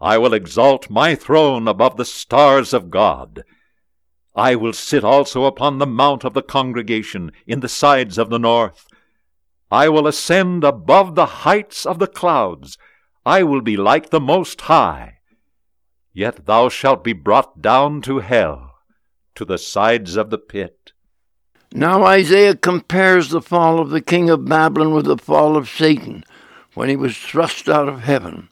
I 0.00 0.16
will 0.16 0.32
exalt 0.32 0.88
my 0.88 1.14
throne 1.14 1.68
above 1.68 1.96
the 1.96 2.04
stars 2.04 2.72
of 2.72 2.90
God. 2.90 3.44
I 4.38 4.54
will 4.54 4.72
sit 4.72 5.02
also 5.02 5.46
upon 5.46 5.78
the 5.78 5.86
mount 5.86 6.22
of 6.22 6.32
the 6.32 6.42
congregation 6.42 7.32
in 7.44 7.58
the 7.58 7.68
sides 7.68 8.18
of 8.18 8.30
the 8.30 8.38
north. 8.38 8.86
I 9.68 9.88
will 9.88 10.06
ascend 10.06 10.62
above 10.62 11.16
the 11.16 11.42
heights 11.42 11.84
of 11.84 11.98
the 11.98 12.06
clouds. 12.06 12.78
I 13.26 13.42
will 13.42 13.62
be 13.62 13.76
like 13.76 14.10
the 14.10 14.20
Most 14.20 14.60
High. 14.62 15.18
Yet 16.12 16.46
thou 16.46 16.68
shalt 16.68 17.02
be 17.02 17.12
brought 17.14 17.60
down 17.60 18.00
to 18.02 18.20
hell 18.20 18.76
to 19.34 19.44
the 19.44 19.58
sides 19.58 20.16
of 20.16 20.30
the 20.30 20.38
pit. 20.38 20.92
Now 21.72 22.04
Isaiah 22.04 22.54
compares 22.54 23.30
the 23.30 23.42
fall 23.42 23.80
of 23.80 23.90
the 23.90 24.00
king 24.00 24.30
of 24.30 24.44
Babylon 24.44 24.94
with 24.94 25.06
the 25.06 25.18
fall 25.18 25.56
of 25.56 25.68
Satan 25.68 26.22
when 26.74 26.88
he 26.88 26.96
was 26.96 27.18
thrust 27.18 27.68
out 27.68 27.88
of 27.88 28.02
heaven. 28.02 28.50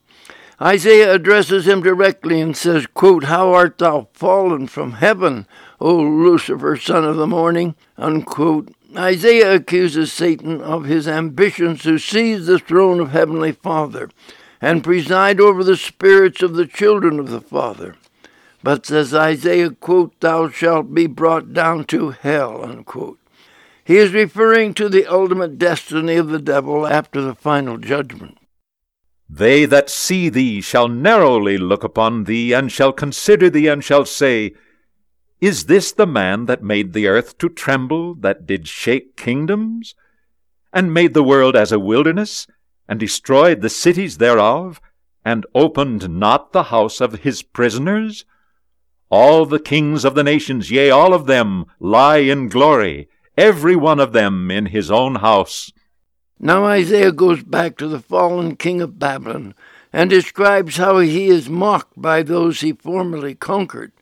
Isaiah 0.60 1.14
addresses 1.14 1.68
him 1.68 1.82
directly 1.82 2.40
and 2.40 2.56
says, 2.56 2.86
quote, 2.88 3.24
How 3.24 3.52
art 3.52 3.78
thou 3.78 4.08
fallen 4.14 4.66
from 4.66 4.92
heaven, 4.92 5.46
O 5.80 5.94
Lucifer, 5.94 6.76
son 6.76 7.04
of 7.04 7.16
the 7.16 7.26
morning? 7.26 7.74
Unquote. 7.98 8.72
Isaiah 8.96 9.56
accuses 9.56 10.12
Satan 10.12 10.62
of 10.62 10.84
his 10.84 11.06
ambitions 11.06 11.82
to 11.82 11.98
seize 11.98 12.46
the 12.46 12.58
throne 12.58 13.00
of 13.00 13.10
Heavenly 13.10 13.52
Father 13.52 14.08
and 14.60 14.84
preside 14.84 15.40
over 15.40 15.62
the 15.62 15.76
spirits 15.76 16.42
of 16.42 16.54
the 16.54 16.66
children 16.66 17.18
of 17.18 17.30
the 17.30 17.40
Father. 17.40 17.94
But 18.62 18.86
says 18.86 19.14
Isaiah, 19.14 19.70
quote, 19.70 20.18
Thou 20.20 20.48
shalt 20.48 20.94
be 20.94 21.06
brought 21.06 21.52
down 21.52 21.84
to 21.86 22.10
hell, 22.10 22.64
unquote. 22.64 23.18
He 23.84 23.98
is 23.98 24.12
referring 24.12 24.74
to 24.74 24.88
the 24.88 25.06
ultimate 25.06 25.58
destiny 25.58 26.16
of 26.16 26.28
the 26.28 26.40
devil 26.40 26.86
after 26.86 27.20
the 27.20 27.34
final 27.34 27.76
judgment. 27.76 28.38
They 29.28 29.64
that 29.66 29.90
see 29.90 30.28
thee 30.28 30.60
shall 30.60 30.88
narrowly 30.88 31.58
look 31.58 31.84
upon 31.84 32.24
thee, 32.24 32.52
and 32.52 32.72
shall 32.72 32.92
consider 32.92 33.50
thee, 33.50 33.68
and 33.68 33.84
shall 33.84 34.04
say, 34.04 34.54
Is 35.40 35.66
this 35.66 35.92
the 35.92 36.06
man 36.06 36.46
that 36.46 36.62
made 36.62 36.92
the 36.92 37.06
earth 37.06 37.36
to 37.38 37.50
tremble, 37.50 38.14
that 38.16 38.46
did 38.46 38.66
shake 38.66 39.16
kingdoms? 39.16 39.94
And 40.72 40.94
made 40.94 41.12
the 41.12 41.22
world 41.22 41.54
as 41.54 41.72
a 41.72 41.78
wilderness, 41.78 42.46
and 42.88 42.98
destroyed 42.98 43.60
the 43.60 43.68
cities 43.68 44.16
thereof, 44.16 44.80
and 45.24 45.44
opened 45.54 46.08
not 46.08 46.52
the 46.52 46.64
house 46.64 47.02
of 47.02 47.20
his 47.20 47.42
prisoners? 47.42 48.24
All 49.10 49.44
the 49.44 49.60
kings 49.60 50.06
of 50.06 50.14
the 50.14 50.24
nations, 50.24 50.70
yea, 50.70 50.90
all 50.90 51.12
of 51.12 51.26
them, 51.26 51.66
lie 51.78 52.18
in 52.18 52.48
glory, 52.48 53.08
every 53.36 53.76
one 53.76 54.00
of 54.00 54.12
them 54.12 54.50
in 54.50 54.66
his 54.66 54.90
own 54.90 55.16
house. 55.16 55.70
Now 56.38 56.64
Isaiah 56.64 57.12
goes 57.12 57.42
back 57.42 57.76
to 57.78 57.88
the 57.88 58.00
fallen 58.00 58.56
king 58.56 58.80
of 58.80 58.98
Babylon 58.98 59.54
and 59.92 60.08
describes 60.08 60.76
how 60.76 60.98
he 60.98 61.26
is 61.26 61.48
mocked 61.48 62.00
by 62.00 62.22
those 62.22 62.60
he 62.60 62.72
formerly 62.72 63.34
conquered 63.34 63.92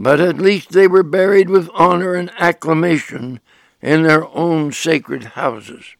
but 0.00 0.20
at 0.20 0.38
least 0.38 0.70
they 0.70 0.86
were 0.86 1.02
buried 1.02 1.50
with 1.50 1.68
honor 1.74 2.14
and 2.14 2.30
acclamation 2.38 3.40
in 3.82 4.04
their 4.04 4.24
own 4.28 4.70
sacred 4.70 5.24
houses. 5.24 5.96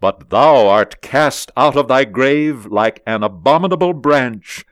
But 0.00 0.30
thou 0.30 0.68
art 0.68 1.02
cast 1.02 1.50
out 1.56 1.76
of 1.76 1.88
thy 1.88 2.04
grave 2.04 2.66
like 2.66 3.02
an 3.04 3.24
abominable 3.24 3.92
branch, 3.92 4.64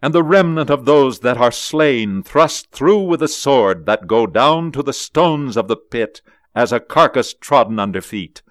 and 0.00 0.14
the 0.14 0.22
remnant 0.22 0.70
of 0.70 0.84
those 0.84 1.20
that 1.20 1.38
are 1.38 1.50
slain 1.50 2.22
thrust 2.22 2.70
through 2.70 3.02
with 3.02 3.20
a 3.20 3.26
sword 3.26 3.84
that 3.86 4.06
go 4.06 4.28
down 4.28 4.70
to 4.72 4.82
the 4.84 4.92
stones 4.92 5.56
of 5.56 5.66
the 5.66 5.76
pit 5.76 6.22
as 6.54 6.72
a 6.72 6.78
carcass 6.78 7.34
trodden 7.34 7.80
under 7.80 8.00
feet. 8.00 8.42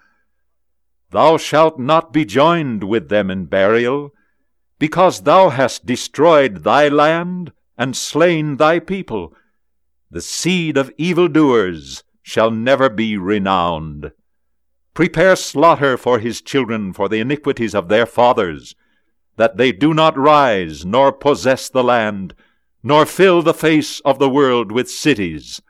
Thou 1.10 1.38
shalt 1.38 1.78
not 1.78 2.12
be 2.12 2.26
joined 2.26 2.84
with 2.84 3.08
them 3.08 3.30
in 3.30 3.46
burial, 3.46 4.12
because 4.78 5.22
thou 5.22 5.48
hast 5.48 5.86
destroyed 5.86 6.64
thy 6.64 6.88
land 6.88 7.52
and 7.78 7.96
slain 7.96 8.56
thy 8.56 8.80
people. 8.80 9.32
The 10.10 10.20
seed 10.20 10.76
of 10.76 10.92
evildoers 10.98 12.02
shall 12.22 12.50
never 12.50 12.90
be 12.90 13.16
renowned. 13.16 14.10
Prepare 14.92 15.36
slaughter 15.36 15.96
for 15.96 16.18
his 16.18 16.42
children 16.42 16.92
for 16.92 17.08
the 17.08 17.20
iniquities 17.20 17.74
of 17.74 17.88
their 17.88 18.04
fathers, 18.04 18.74
that 19.36 19.56
they 19.56 19.70
do 19.70 19.94
not 19.94 20.18
rise, 20.18 20.84
nor 20.84 21.12
possess 21.12 21.68
the 21.68 21.84
land, 21.84 22.34
nor 22.82 23.06
fill 23.06 23.42
the 23.42 23.54
face 23.54 24.00
of 24.00 24.18
the 24.18 24.28
world 24.28 24.72
with 24.72 24.90
cities. 24.90 25.62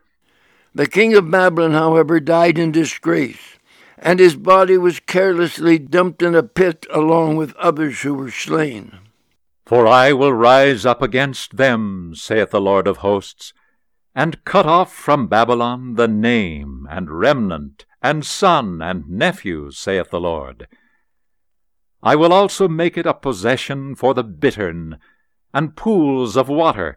The 0.75 0.87
king 0.87 1.15
of 1.15 1.31
Babylon, 1.31 1.73
however, 1.73 2.21
died 2.21 2.59
in 2.59 2.73
disgrace, 2.73 3.59
and 3.99 4.19
his 4.19 4.37
body 4.37 4.79
was 4.79 5.01
carelessly 5.01 5.79
dumped 5.79 6.23
in 6.23 6.35
a 6.35 6.43
pit 6.43 6.87
along 6.91 7.37
with 7.37 7.55
others 7.57 8.01
who 8.01 8.15
were 8.15 8.31
slain. 8.31 8.99
For 9.69 9.87
I 9.87 10.15
will 10.15 10.33
rise 10.33 10.87
up 10.87 11.03
against 11.03 11.59
them, 11.59 12.15
saith 12.15 12.53
the 12.53 12.61
Lord 12.61 12.89
of 12.89 13.05
hosts, 13.05 13.53
and 14.15 14.43
cut 14.47 14.65
off 14.65 14.91
from 14.91 15.27
Babylon 15.27 15.97
the 15.97 16.09
name, 16.09 16.89
and 16.91 17.11
remnant, 17.11 17.85
and 18.03 18.25
son, 18.25 18.81
and 18.81 19.07
nephew, 19.11 19.71
saith 19.71 20.09
the 20.09 20.23
Lord. 20.23 20.69
I 22.03 22.17
will 22.17 22.33
also 22.33 22.67
make 22.67 22.97
it 22.97 23.05
a 23.05 23.13
possession 23.13 23.95
for 23.95 24.15
the 24.15 24.25
bittern, 24.25 24.97
and 25.53 25.77
pools 25.77 26.35
of 26.35 26.49
water, 26.49 26.97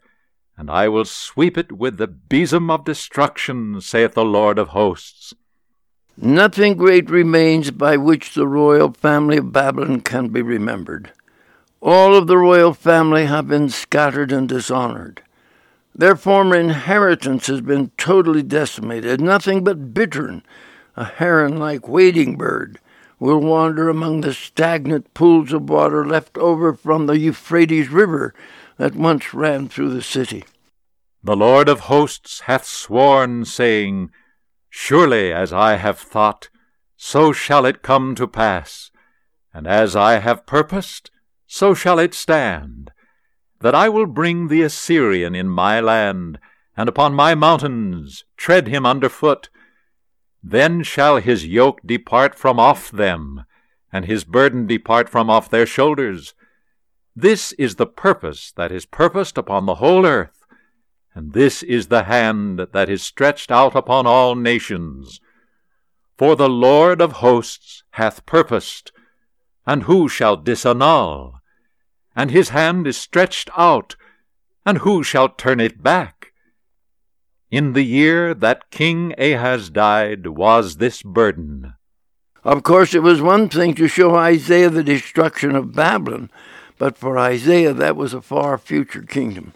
and 0.56 0.72
I 0.72 0.88
will 0.88 1.04
sweep 1.04 1.58
it 1.58 1.74
with 1.74 1.98
the 1.98 2.08
besom 2.08 2.72
of 2.72 2.86
destruction, 2.86 3.82
saith 3.82 4.14
the 4.14 4.24
Lord 4.24 4.58
of 4.58 4.70
hosts. 4.70 5.34
Nothing 6.16 6.78
great 6.78 7.10
remains 7.10 7.70
by 7.72 7.98
which 7.98 8.34
the 8.34 8.48
royal 8.48 8.94
family 8.94 9.40
of 9.40 9.52
Babylon 9.52 10.00
can 10.00 10.30
be 10.30 10.42
remembered. 10.42 11.12
All 11.82 12.16
of 12.16 12.28
the 12.28 12.38
royal 12.38 12.76
family 12.76 13.26
have 13.26 13.48
been 13.48 13.70
scattered 13.70 14.32
and 14.32 14.48
dishonored. 14.48 15.24
Their 15.96 16.16
former 16.16 16.56
inheritance 16.56 17.48
has 17.48 17.62
been 17.62 17.92
totally 17.98 18.44
decimated. 18.44 19.20
Nothing 19.20 19.64
but 19.64 19.94
bittern, 19.94 20.44
a 20.96 21.06
heron 21.06 21.58
like 21.58 21.88
wading 21.88 22.38
bird, 22.38 22.80
will 23.20 23.40
wander 23.40 23.90
among 23.90 24.22
the 24.22 24.34
stagnant 24.34 25.14
pools 25.16 25.54
of 25.54 25.70
water 25.70 26.06
left 26.06 26.38
over 26.38 26.74
from 26.74 27.08
the 27.08 27.18
Euphrates 27.18 27.90
River 27.90 28.34
that 28.78 28.96
once 28.96 29.34
ran 29.34 29.68
through 29.68 29.94
the 29.94 30.04
city. 30.04 30.44
The 31.24 31.36
Lord 31.36 31.68
of 31.68 31.82
hosts 31.82 32.42
hath 32.42 32.66
sworn, 32.66 33.46
saying, 33.46 34.12
Surely 34.70 35.34
as 35.34 35.52
I 35.52 35.76
have 35.76 36.00
thought, 36.00 36.50
so 36.96 37.32
shall 37.32 37.66
it 37.66 37.82
come 37.82 38.16
to 38.16 38.28
pass, 38.28 38.92
and 39.54 39.68
as 39.68 39.96
I 39.96 40.20
have 40.20 40.46
purposed, 40.46 41.12
so 41.54 41.74
shall 41.74 42.00
it 42.00 42.14
stand, 42.14 42.92
that 43.60 43.76
I 43.76 43.90
will 43.90 44.06
bring 44.06 44.48
the 44.48 44.62
Assyrian 44.62 45.36
in 45.36 45.50
my 45.50 45.82
land, 45.82 46.40
and 46.78 46.88
upon 46.88 47.14
my 47.14 47.36
mountains 47.36 48.24
tread 48.38 48.70
him 48.70 48.86
under 48.86 49.10
foot. 49.10 49.50
Then 50.42 50.82
shall 50.82 51.18
his 51.18 51.46
yoke 51.46 51.82
depart 51.86 52.36
from 52.36 52.58
off 52.58 52.90
them, 52.90 53.44
and 53.92 54.06
his 54.06 54.24
burden 54.24 54.66
depart 54.66 55.10
from 55.10 55.30
off 55.30 55.50
their 55.50 55.66
shoulders. 55.66 56.34
This 57.18 57.52
is 57.60 57.76
the 57.76 57.86
purpose 57.86 58.54
that 58.56 58.72
is 58.72 58.86
purposed 58.86 59.38
upon 59.38 59.66
the 59.66 59.76
whole 59.76 60.06
earth, 60.06 60.46
and 61.14 61.34
this 61.34 61.64
is 61.64 61.88
the 61.88 62.04
hand 62.04 62.66
that 62.72 62.90
is 62.90 63.04
stretched 63.04 63.52
out 63.52 63.76
upon 63.76 64.08
all 64.08 64.36
nations. 64.36 65.20
For 66.18 66.38
the 66.38 66.50
Lord 66.50 67.02
of 67.02 67.12
hosts 67.20 67.84
hath 67.92 68.26
purposed, 68.26 68.94
and 69.68 69.84
who 69.84 70.08
shall 70.08 70.38
disannul? 70.38 71.41
And 72.16 72.32
his 72.32 72.50
hand 72.50 72.88
is 72.88 72.98
stretched 72.98 73.50
out, 73.58 73.96
and 74.66 74.80
who 74.80 75.04
shall 75.04 75.30
turn 75.30 75.60
it 75.60 75.82
back? 75.82 76.34
In 77.50 77.74
the 77.74 77.84
year 77.84 78.34
that 78.34 78.72
King 78.72 79.14
Ahaz 79.18 79.70
died 79.70 80.28
was 80.28 80.78
this 80.78 81.04
burden. 81.04 81.74
Of 82.44 82.64
course, 82.64 82.94
it 82.94 83.04
was 83.04 83.22
one 83.22 83.50
thing 83.50 83.76
to 83.76 83.88
show 83.88 84.16
Isaiah 84.16 84.70
the 84.70 84.84
destruction 84.84 85.56
of 85.56 85.76
Babylon, 85.76 86.32
but 86.78 86.98
for 86.98 87.18
Isaiah 87.20 87.74
that 87.74 87.96
was 87.96 88.14
a 88.14 88.22
far 88.22 88.58
future 88.58 89.04
kingdom. 89.04 89.54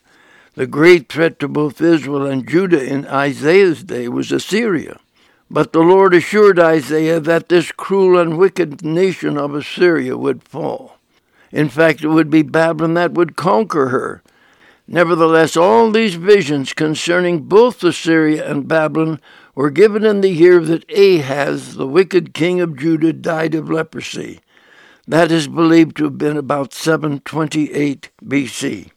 The 0.54 0.68
great 0.68 1.10
threat 1.10 1.40
to 1.40 1.48
both 1.48 1.82
Israel 1.82 2.26
and 2.26 2.48
Judah 2.48 2.84
in 2.84 3.08
Isaiah's 3.08 3.84
day 3.84 4.08
was 4.08 4.32
Assyria. 4.32 5.00
But 5.50 5.74
the 5.74 5.80
Lord 5.80 6.14
assured 6.14 6.60
Isaiah 6.60 7.20
that 7.20 7.50
this 7.50 7.72
cruel 7.72 8.20
and 8.20 8.38
wicked 8.38 8.84
nation 8.84 9.38
of 9.38 9.54
Assyria 9.54 10.18
would 10.18 10.44
fall. 10.44 10.98
In 11.56 11.70
fact, 11.70 12.04
it 12.04 12.10
would 12.10 12.30
be 12.30 12.42
Babylon 12.42 12.96
that 12.96 13.14
would 13.14 13.38
conquer 13.38 13.88
her. 13.88 14.22
Nevertheless, 14.90 15.56
all 15.56 15.90
these 15.90 16.16
visions 16.16 16.74
concerning 16.74 17.44
both 17.44 17.82
Assyria 17.82 18.46
and 18.46 18.68
Babylon 18.68 19.22
were 19.56 19.70
given 19.70 20.04
in 20.04 20.20
the 20.20 20.32
year 20.32 20.60
that 20.60 20.84
Ahaz, 20.92 21.76
the 21.76 21.88
wicked 21.88 22.34
king 22.34 22.60
of 22.60 22.78
Judah, 22.78 23.14
died 23.14 23.56
of 23.56 23.70
leprosy. 23.70 24.42
That 25.08 25.32
is 25.32 25.48
believed 25.48 25.96
to 25.96 26.04
have 26.04 26.18
been 26.18 26.36
about 26.36 26.74
728 26.74 28.10
BC. 28.22 28.92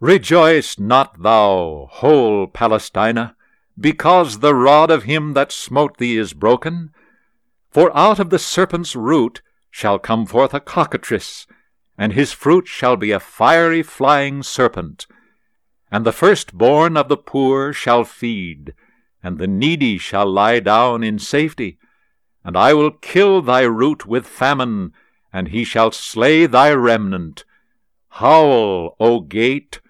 Rejoice 0.00 0.80
not 0.80 1.22
thou, 1.22 1.86
whole 1.88 2.48
Palestina, 2.48 3.36
because 3.78 4.40
the 4.40 4.56
rod 4.56 4.90
of 4.90 5.04
him 5.04 5.34
that 5.34 5.52
smote 5.52 5.98
thee 5.98 6.16
is 6.16 6.32
broken. 6.32 6.90
For 7.70 7.96
out 7.96 8.18
of 8.18 8.30
the 8.30 8.40
serpent's 8.40 8.96
root 8.96 9.40
shall 9.70 10.00
come 10.00 10.26
forth 10.26 10.52
a 10.52 10.58
cockatrice, 10.58 11.46
and 12.02 12.14
his 12.14 12.32
fruit 12.32 12.66
shall 12.66 12.96
be 12.96 13.12
a 13.12 13.20
fiery 13.20 13.80
flying 13.80 14.42
serpent. 14.42 15.06
And 15.88 16.04
the 16.04 16.10
firstborn 16.10 16.96
of 16.96 17.06
the 17.06 17.16
poor 17.16 17.72
shall 17.72 18.02
feed, 18.02 18.74
and 19.22 19.38
the 19.38 19.46
needy 19.46 19.98
shall 19.98 20.26
lie 20.26 20.58
down 20.58 21.04
in 21.04 21.20
safety. 21.20 21.78
And 22.42 22.56
I 22.56 22.74
will 22.74 22.90
kill 22.90 23.40
thy 23.40 23.60
root 23.60 24.04
with 24.04 24.26
famine, 24.26 24.92
and 25.32 25.46
he 25.46 25.62
shall 25.62 25.92
slay 25.92 26.46
thy 26.46 26.72
remnant. 26.72 27.44
Howl, 28.08 28.96
O 28.98 29.20
gate! 29.20 29.80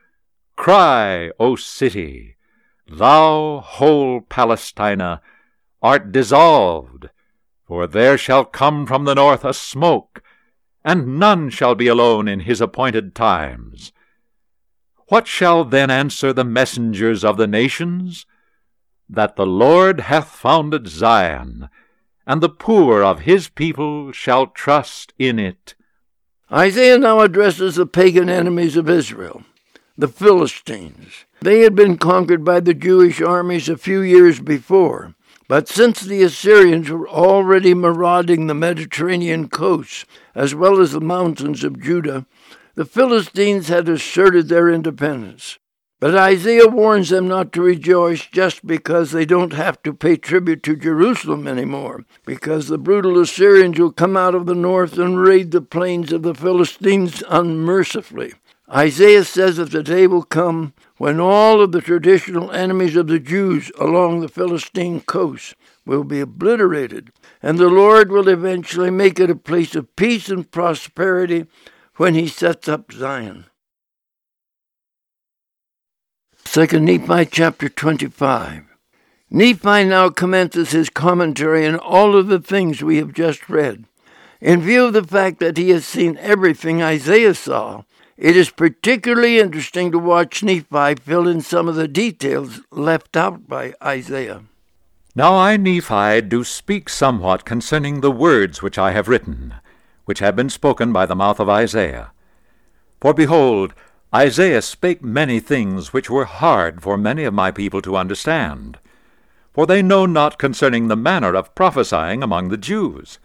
Cry, 0.55 1.31
O 1.41 1.57
city! 1.57 2.37
Thou, 2.87 3.61
whole 3.61 4.21
Palestina, 4.21 5.23
art 5.81 6.13
dissolved, 6.13 7.09
for 7.67 7.87
there 7.87 8.19
shall 8.19 8.45
come 8.45 8.85
from 8.85 9.07
the 9.07 9.15
north 9.15 9.47
a 9.47 9.55
smoke, 9.55 10.23
and 10.85 11.19
none 11.19 11.51
shall 11.51 11.75
be 11.75 11.87
alone 11.87 12.29
in 12.29 12.41
his 12.41 12.61
appointed 12.61 13.15
times. 13.15 13.93
What 15.09 15.27
shall 15.27 15.65
then 15.65 15.91
answer 15.91 16.33
the 16.33 16.45
messengers 16.45 17.25
of 17.25 17.37
the 17.37 17.47
nations? 17.47 18.27
That 19.09 19.37
the 19.37 19.47
Lord 19.47 20.01
hath 20.01 20.29
founded 20.29 20.89
Zion, 20.89 21.69
and 22.27 22.41
the 22.41 22.49
poor 22.49 23.03
of 23.03 23.21
his 23.21 23.49
people 23.49 24.13
shall 24.13 24.47
trust 24.47 25.13
in 25.19 25.39
it. 25.39 25.75
Isaiah 26.51 26.99
now 26.99 27.21
addresses 27.21 27.77
the 27.77 27.87
pagan 27.87 28.29
enemies 28.29 28.77
of 28.77 28.89
Israel, 28.89 29.43
the 29.97 30.09
Philistines. 30.09 31.25
They 31.41 31.61
had 31.61 31.75
been 31.75 31.99
conquered 31.99 32.45
by 32.45 32.61
the 32.61 32.75
Jewish 32.75 33.21
armies 33.21 33.69
a 33.69 33.77
few 33.77 34.01
years 34.01 34.41
before, 34.41 35.15
but 35.49 35.69
since 35.69 36.01
the 36.01 36.23
Assyrians 36.23 36.89
were 36.91 37.09
already 37.09 37.75
marauding 37.75 38.47
the 38.47 38.55
Mediterranean 38.55 39.49
coast, 39.49 40.07
as 40.35 40.55
well 40.55 40.81
as 40.81 40.93
the 40.93 41.01
mountains 41.01 41.65
of 41.65 41.81
Judah, 41.81 42.27
the 42.75 42.85
Philistines 42.85 43.69
had 43.69 43.89
asserted 43.89 44.49
their 44.49 44.69
independence. 44.69 45.59
But 46.01 46.17
Isaiah 46.17 46.67
warns 46.67 47.11
them 47.11 47.29
not 47.29 47.53
to 47.53 47.63
rejoice 47.63 48.27
just 48.27 48.67
because 48.67 49.13
they 49.13 49.25
don't 49.25 49.53
have 49.53 49.81
to 49.85 49.95
pay 49.95 50.17
tribute 50.17 50.65
to 50.65 50.75
Jerusalem 50.75 51.47
anymore, 51.47 52.05
because 52.27 52.67
the 52.67 52.77
brutal 52.77 53.21
Assyrians 53.21 53.79
will 53.79 53.93
come 53.93 54.17
out 54.17 54.35
of 54.35 54.47
the 54.47 54.57
north 54.57 54.99
and 54.99 55.21
raid 55.21 55.53
the 55.53 55.63
plains 55.63 56.13
of 56.13 56.23
the 56.23 56.35
Philistines 56.35 57.23
unmercifully. 57.29 58.33
Isaiah 58.69 59.25
says 59.25 59.59
that 59.59 59.71
the 59.71 59.83
day 59.85 60.07
will 60.09 60.25
come 60.25 60.73
when 60.97 61.21
all 61.21 61.61
of 61.61 61.71
the 61.71 61.81
traditional 61.81 62.51
enemies 62.51 62.97
of 62.97 63.07
the 63.07 63.21
Jews 63.21 63.71
along 63.79 64.21
the 64.21 64.29
Philistine 64.29 65.03
coast 65.03 65.55
will 65.85 66.05
be 66.05 66.21
obliterated, 66.21 67.13
and 67.43 67.59
the 67.59 67.69
Lord 67.69 68.13
will 68.13 68.29
eventually 68.29 68.91
make 68.91 69.19
it 69.19 69.31
a 69.31 69.35
place 69.35 69.75
of 69.75 69.95
peace 69.97 70.29
and 70.29 70.49
prosperity 70.51 71.47
when 71.97 72.15
he 72.15 72.29
sets 72.29 72.69
up 72.69 72.93
Zion. 72.93 73.47
Second 76.45 76.85
Nephi 76.85 77.27
chapter 77.27 77.69
25. 77.69 78.65
Nephi 79.31 79.85
now 79.85 80.11
commences 80.11 80.73
his 80.73 80.91
commentary 80.91 81.67
on 81.67 81.77
all 81.77 82.17
of 82.17 82.29
the 82.29 82.41
things 82.41 82.83
we 82.83 82.99
have 82.99 83.13
just 83.13 83.49
read. 83.49 83.87
In 84.41 84.61
view 84.61 84.87
of 84.87 84.93
the 84.93 85.05
fact 85.05 85.39
that 85.41 85.57
he 85.57 85.71
has 85.71 85.87
seen 85.87 86.19
everything 86.19 86.83
Isaiah 86.83 87.35
saw, 87.35 87.85
it 88.17 88.37
is 88.37 88.51
particularly 88.51 89.39
interesting 89.39 89.91
to 89.91 89.99
watch 89.99 90.43
Nephi 90.43 90.97
fill 90.97 91.27
in 91.27 91.41
some 91.41 91.69
of 91.69 91.77
the 91.77 91.89
details 91.89 92.61
left 92.71 93.17
out 93.17 93.49
by 93.49 93.73
Isaiah. 93.83 94.43
Now 95.15 95.37
I, 95.37 95.59
Nephi, 95.59 96.23
do 96.23 96.43
speak 96.43 96.89
somewhat 96.89 97.45
concerning 97.45 98.01
the 98.01 98.11
words 98.11 98.63
which 98.63 98.79
I 98.79 98.93
have 98.93 99.09
written, 99.09 99.57
which 100.07 100.21
have 100.21 100.35
been 100.35 100.49
spoken 100.49 100.91
by 100.91 101.05
the 101.05 101.15
mouth 101.15 101.39
of 101.39 101.51
Isaiah. 101.51 102.13
For 102.99 103.13
behold, 103.13 103.75
Isaiah 104.15 104.63
spake 104.63 105.03
many 105.03 105.39
things 105.39 105.93
which 105.93 106.09
were 106.09 106.25
hard 106.25 106.81
for 106.81 106.97
many 106.97 107.25
of 107.25 107.35
my 107.35 107.51
people 107.51 107.83
to 107.83 107.97
understand. 107.97 108.79
For 109.53 109.67
they 109.67 109.83
know 109.83 110.07
not 110.07 110.39
concerning 110.39 110.89
the 110.89 110.97
manner 110.97 111.35
of 111.35 111.55
prophesying 111.55 112.23
among 112.23 112.49
the 112.49 112.57
Jews. 112.57 113.19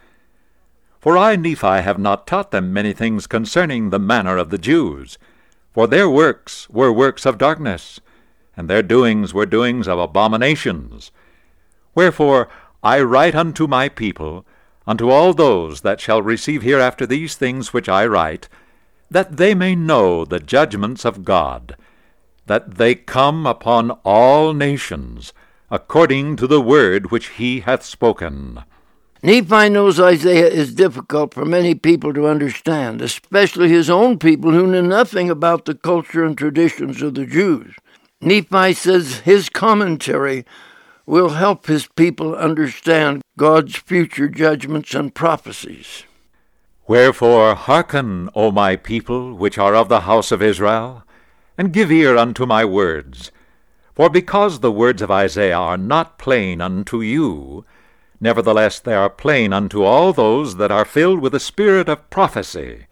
For 1.00 1.18
I, 1.18 1.38
Nephi, 1.38 1.82
have 1.84 1.98
not 1.98 2.28
taught 2.28 2.52
them 2.52 2.74
many 2.74 2.92
things 2.92 3.28
concerning 3.28 3.92
the 3.92 4.00
manner 4.00 4.36
of 4.36 4.50
the 4.50 4.58
Jews. 4.58 5.18
For 5.72 5.88
their 5.88 6.10
works 6.10 6.70
were 6.70 6.92
works 6.92 7.26
of 7.26 7.38
darkness, 7.38 8.02
and 8.58 8.70
their 8.70 8.84
doings 8.84 9.34
were 9.34 9.46
doings 9.46 9.88
of 9.88 10.00
abominations. 10.00 11.12
Wherefore 11.98 12.48
I 12.84 13.02
write 13.02 13.34
unto 13.34 13.66
my 13.66 13.90
people, 13.90 14.46
unto 14.86 15.10
all 15.10 15.34
those 15.34 15.82
that 15.82 16.00
shall 16.00 16.22
receive 16.22 16.62
hereafter 16.62 17.08
these 17.08 17.34
things 17.34 17.74
which 17.74 17.90
I 17.90 18.06
write, 18.06 18.48
that 19.10 19.38
they 19.38 19.56
may 19.56 19.74
know 19.74 20.24
the 20.24 20.40
judgments 20.40 21.06
of 21.06 21.26
God, 21.26 21.76
that 22.46 22.76
they 22.76 22.94
come 22.94 23.48
upon 23.48 23.90
all 24.06 24.54
nations, 24.54 25.34
according 25.72 26.36
to 26.36 26.46
the 26.46 26.62
word 26.62 27.10
which 27.10 27.30
he 27.30 27.62
hath 27.62 27.84
spoken. 27.84 28.64
Nephi 29.24 29.68
knows 29.70 30.00
Isaiah 30.00 30.50
is 30.50 30.76
difficult 30.76 31.34
for 31.34 31.46
many 31.46 31.74
people 31.74 32.14
to 32.14 32.28
understand, 32.28 33.02
especially 33.02 33.70
his 33.70 33.90
own 33.90 34.20
people 34.20 34.52
who 34.52 34.68
knew 34.68 34.84
nothing 34.84 35.32
about 35.32 35.66
the 35.66 35.74
culture 35.74 36.24
and 36.24 36.38
traditions 36.38 37.02
of 37.02 37.16
the 37.16 37.26
Jews. 37.26 37.74
Nephi 38.22 38.74
says 38.74 39.22
his 39.22 39.50
commentary 39.50 40.46
will 41.08 41.30
help 41.30 41.66
his 41.66 41.88
people 41.96 42.36
understand 42.36 43.22
God's 43.38 43.78
future 43.78 44.28
judgments 44.28 44.94
and 44.94 45.16
prophecies. 45.16 46.04
Wherefore 46.86 47.56
hearken, 47.56 48.30
O 48.36 48.52
my 48.52 48.76
people, 48.76 49.34
which 49.34 49.58
are 49.58 49.74
of 49.74 49.90
the 49.90 50.02
house 50.02 50.32
of 50.32 50.42
Israel, 50.42 51.04
and 51.58 51.74
give 51.74 51.92
ear 51.92 52.18
unto 52.18 52.46
my 52.46 52.64
words. 52.66 53.32
For 53.96 54.10
because 54.10 54.60
the 54.60 54.72
words 54.72 55.02
of 55.02 55.10
Isaiah 55.10 55.58
are 55.58 55.78
not 55.78 56.20
plain 56.20 56.62
unto 56.62 57.02
you, 57.02 57.66
nevertheless 58.20 58.80
they 58.80 58.94
are 58.94 59.10
plain 59.10 59.54
unto 59.54 59.84
all 59.84 60.14
those 60.14 60.58
that 60.58 60.72
are 60.72 60.86
filled 60.86 61.20
with 61.22 61.32
the 61.32 61.40
spirit 61.40 61.90
of 61.90 62.10
prophecy. 62.10 62.86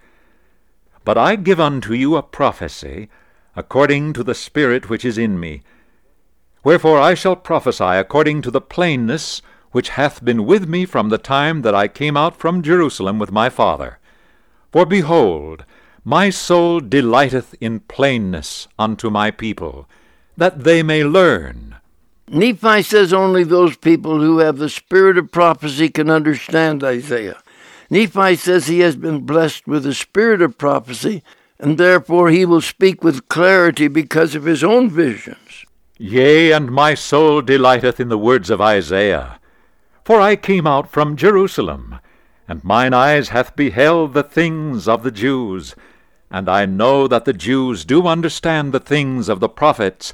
But 1.03 1.17
I 1.17 1.35
give 1.35 1.59
unto 1.59 1.93
you 1.93 2.15
a 2.15 2.23
prophecy, 2.23 3.09
according 3.55 4.13
to 4.13 4.23
the 4.23 4.33
Spirit 4.33 4.89
which 4.89 5.05
is 5.05 5.17
in 5.17 5.39
me. 5.39 5.61
Wherefore 6.65 6.99
I 6.99 7.13
shall 7.13 7.35
prophesy 7.35 7.83
according 7.83 8.41
to 8.41 8.49
the 8.49 8.59
plainness 8.59 9.43
which 9.71 9.89
hath 9.89 10.25
been 10.25 10.47
with 10.47 10.67
me 10.67 10.85
from 10.85 11.09
the 11.09 11.19
time 11.19 11.61
that 11.61 11.75
I 11.75 11.87
came 11.87 12.17
out 12.17 12.35
from 12.35 12.63
Jerusalem 12.63 13.19
with 13.19 13.31
my 13.31 13.49
father. 13.49 13.99
For 14.71 14.83
behold, 14.83 15.63
my 16.03 16.31
soul 16.31 16.79
delighteth 16.79 17.53
in 17.61 17.81
plainness 17.81 18.67
unto 18.79 19.11
my 19.11 19.29
people, 19.29 19.87
that 20.37 20.63
they 20.63 20.81
may 20.81 21.03
learn. 21.03 21.75
Nephi 22.29 22.81
says 22.81 23.13
only 23.13 23.43
those 23.43 23.77
people 23.77 24.19
who 24.19 24.39
have 24.39 24.57
the 24.57 24.69
spirit 24.69 25.19
of 25.19 25.31
prophecy 25.31 25.89
can 25.89 26.09
understand 26.09 26.83
Isaiah. 26.83 27.43
Nephi 27.91 28.37
says 28.37 28.65
he 28.65 28.79
has 28.79 28.95
been 28.95 29.19
blessed 29.19 29.67
with 29.67 29.83
the 29.83 29.93
spirit 29.93 30.41
of 30.41 30.57
prophecy, 30.57 31.21
and 31.59 31.77
therefore 31.77 32.29
he 32.31 32.43
will 32.43 32.61
speak 32.61 33.03
with 33.03 33.29
clarity 33.29 33.87
because 33.87 34.33
of 34.33 34.45
his 34.45 34.63
own 34.63 34.89
visions. 34.89 35.44
Yea, 35.97 36.51
and 36.51 36.71
my 36.71 36.93
soul 36.93 37.41
delighteth 37.41 38.01
in 38.01 38.09
the 38.09 38.17
words 38.17 38.49
of 38.49 38.59
Isaiah. 38.59 39.39
For 40.03 40.19
I 40.19 40.35
came 40.35 40.67
out 40.67 40.91
from 40.91 41.15
Jerusalem, 41.15 41.99
and 42.49 42.61
mine 42.65 42.93
eyes 42.93 43.29
hath 43.29 43.55
beheld 43.55 44.13
the 44.13 44.23
things 44.23 44.89
of 44.89 45.03
the 45.03 45.11
Jews, 45.11 45.73
and 46.29 46.49
I 46.49 46.65
know 46.65 47.07
that 47.07 47.23
the 47.23 47.31
Jews 47.31 47.85
do 47.85 48.07
understand 48.07 48.73
the 48.73 48.79
things 48.81 49.29
of 49.29 49.39
the 49.39 49.47
prophets, 49.47 50.13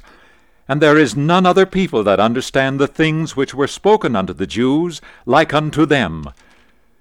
and 0.68 0.80
there 0.80 0.96
is 0.96 1.16
none 1.16 1.46
other 1.46 1.66
people 1.66 2.04
that 2.04 2.20
understand 2.20 2.78
the 2.78 2.86
things 2.86 3.34
which 3.34 3.52
were 3.52 3.66
spoken 3.66 4.14
unto 4.14 4.32
the 4.32 4.46
Jews 4.46 5.00
like 5.26 5.52
unto 5.52 5.84
them, 5.84 6.30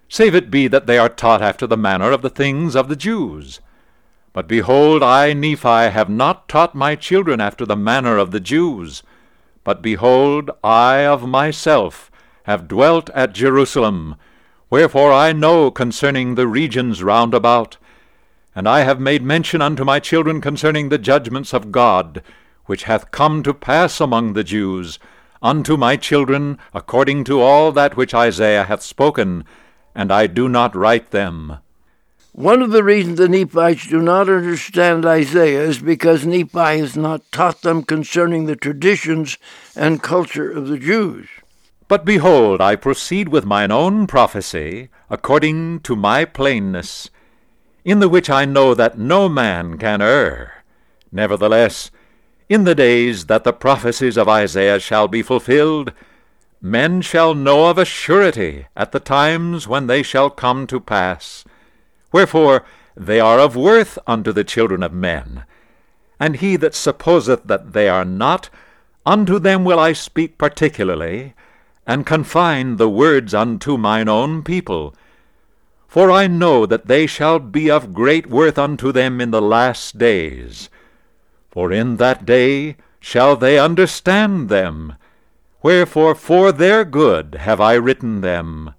save 0.10 0.34
it 0.34 0.50
be 0.50 0.68
that 0.68 0.88
they 0.88 0.98
are 0.98 1.08
taught 1.08 1.44
after 1.44 1.68
the 1.68 1.78
manner 1.78 2.12
of 2.12 2.24
the 2.24 2.32
things 2.32 2.76
of 2.76 2.90
the 2.90 2.96
Jews. 2.96 3.60
But 4.34 4.48
behold, 4.48 5.04
I, 5.04 5.34
Nephi, 5.34 5.90
have 5.92 6.10
not 6.10 6.48
taught 6.48 6.74
my 6.74 6.96
children 6.96 7.42
after 7.42 7.66
the 7.66 7.76
manner 7.76 8.18
of 8.18 8.32
the 8.32 8.40
Jews, 8.40 9.04
but 9.64 9.82
behold, 9.82 10.50
I 10.64 11.06
of 11.06 11.28
myself 11.28 12.10
have 12.44 12.68
dwelt 12.68 13.10
at 13.10 13.34
Jerusalem, 13.34 14.16
wherefore 14.70 15.12
I 15.12 15.34
know 15.34 15.70
concerning 15.70 16.36
the 16.36 16.48
regions 16.48 17.04
round 17.04 17.34
about. 17.34 17.78
And 18.56 18.68
I 18.68 18.82
have 18.82 19.00
made 19.00 19.22
mention 19.22 19.62
unto 19.62 19.84
my 19.84 20.00
children 20.00 20.40
concerning 20.42 20.90
the 20.90 20.98
judgments 20.98 21.54
of 21.54 21.72
God, 21.72 22.24
which 22.66 22.84
hath 22.84 23.12
come 23.12 23.44
to 23.44 23.54
pass 23.54 24.00
among 24.00 24.34
the 24.34 24.44
Jews, 24.44 24.98
unto 25.42 25.76
my 25.76 25.98
children 25.98 26.58
according 26.74 27.26
to 27.26 27.42
all 27.42 27.72
that 27.74 27.98
which 27.98 28.14
Isaiah 28.14 28.64
hath 28.64 28.82
spoken, 28.82 29.44
and 29.94 30.12
I 30.12 30.28
do 30.28 30.48
not 30.48 30.76
write 30.76 31.12
them. 31.12 31.58
One 32.34 32.62
of 32.62 32.72
the 32.72 32.84
reasons 32.84 33.18
the 33.18 33.28
Nephites 33.28 33.88
do 33.88 34.02
not 34.02 34.30
understand 34.30 35.06
Isaiah 35.06 35.64
is 35.64 35.80
because 35.80 36.26
Nephi 36.26 36.80
has 36.80 36.96
not 36.96 37.30
taught 37.34 37.62
them 37.62 37.84
concerning 37.84 38.46
the 38.46 38.56
traditions 38.56 39.38
and 39.76 40.02
culture 40.02 40.50
of 40.50 40.70
the 40.70 40.78
Jews. 40.78 41.28
But 41.90 42.06
behold, 42.06 42.62
I 42.62 42.78
proceed 42.78 43.28
with 43.28 43.44
mine 43.44 43.70
own 43.70 44.08
prophecy, 44.08 44.88
according 45.10 45.82
to 45.82 45.98
my 45.98 46.24
plainness, 46.24 47.10
in 47.84 48.00
the 48.00 48.08
which 48.08 48.30
I 48.30 48.46
know 48.46 48.74
that 48.76 48.98
no 48.98 49.28
man 49.28 49.78
can 49.78 50.02
err. 50.02 50.64
Nevertheless, 51.12 51.92
in 52.48 52.64
the 52.64 52.76
days 52.76 53.26
that 53.26 53.44
the 53.44 53.52
prophecies 53.52 54.16
of 54.18 54.30
Isaiah 54.30 54.80
shall 54.80 55.10
be 55.10 55.22
fulfilled, 55.22 55.92
men 56.62 57.02
shall 57.02 57.36
know 57.36 57.66
of 57.66 57.78
a 57.78 57.84
surety 57.84 58.68
at 58.74 58.94
the 58.94 59.02
times 59.02 59.68
when 59.68 59.88
they 59.88 60.02
shall 60.02 60.30
come 60.30 60.66
to 60.68 60.80
pass. 60.80 61.44
Wherefore 62.12 62.64
they 62.96 63.20
are 63.20 63.40
of 63.40 63.56
worth 63.56 63.98
unto 64.06 64.32
the 64.32 64.44
children 64.44 64.84
of 64.84 64.94
men. 64.94 65.46
And 66.20 66.36
he 66.38 66.56
that 66.58 66.76
supposeth 66.76 67.44
that 67.46 67.74
they 67.74 67.90
are 67.90 68.06
not, 68.06 68.50
unto 69.06 69.40
them 69.40 69.64
will 69.64 69.80
I 69.80 69.94
speak 69.94 70.38
particularly, 70.38 71.34
and 71.88 72.06
confine 72.06 72.78
the 72.78 72.90
words 72.90 73.34
unto 73.34 73.78
mine 73.78 74.08
own 74.08 74.44
people. 74.44 74.94
For 75.88 76.12
I 76.12 76.28
know 76.28 76.66
that 76.66 76.88
they 76.88 77.08
shall 77.08 77.40
be 77.40 77.70
of 77.70 77.94
great 77.94 78.28
worth 78.28 78.58
unto 78.58 78.92
them 78.92 79.20
in 79.20 79.32
the 79.32 79.42
last 79.42 79.98
days. 79.98 80.70
For 81.50 81.72
in 81.72 81.98
that 81.98 82.26
day 82.26 82.78
shall 83.00 83.36
they 83.36 83.60
understand 83.60 84.48
them. 84.48 84.96
Wherefore 85.64 86.16
for 86.16 86.52
their 86.52 86.86
good 86.86 87.36
have 87.36 87.60
I 87.60 87.74
written 87.74 88.22
them. 88.22 88.74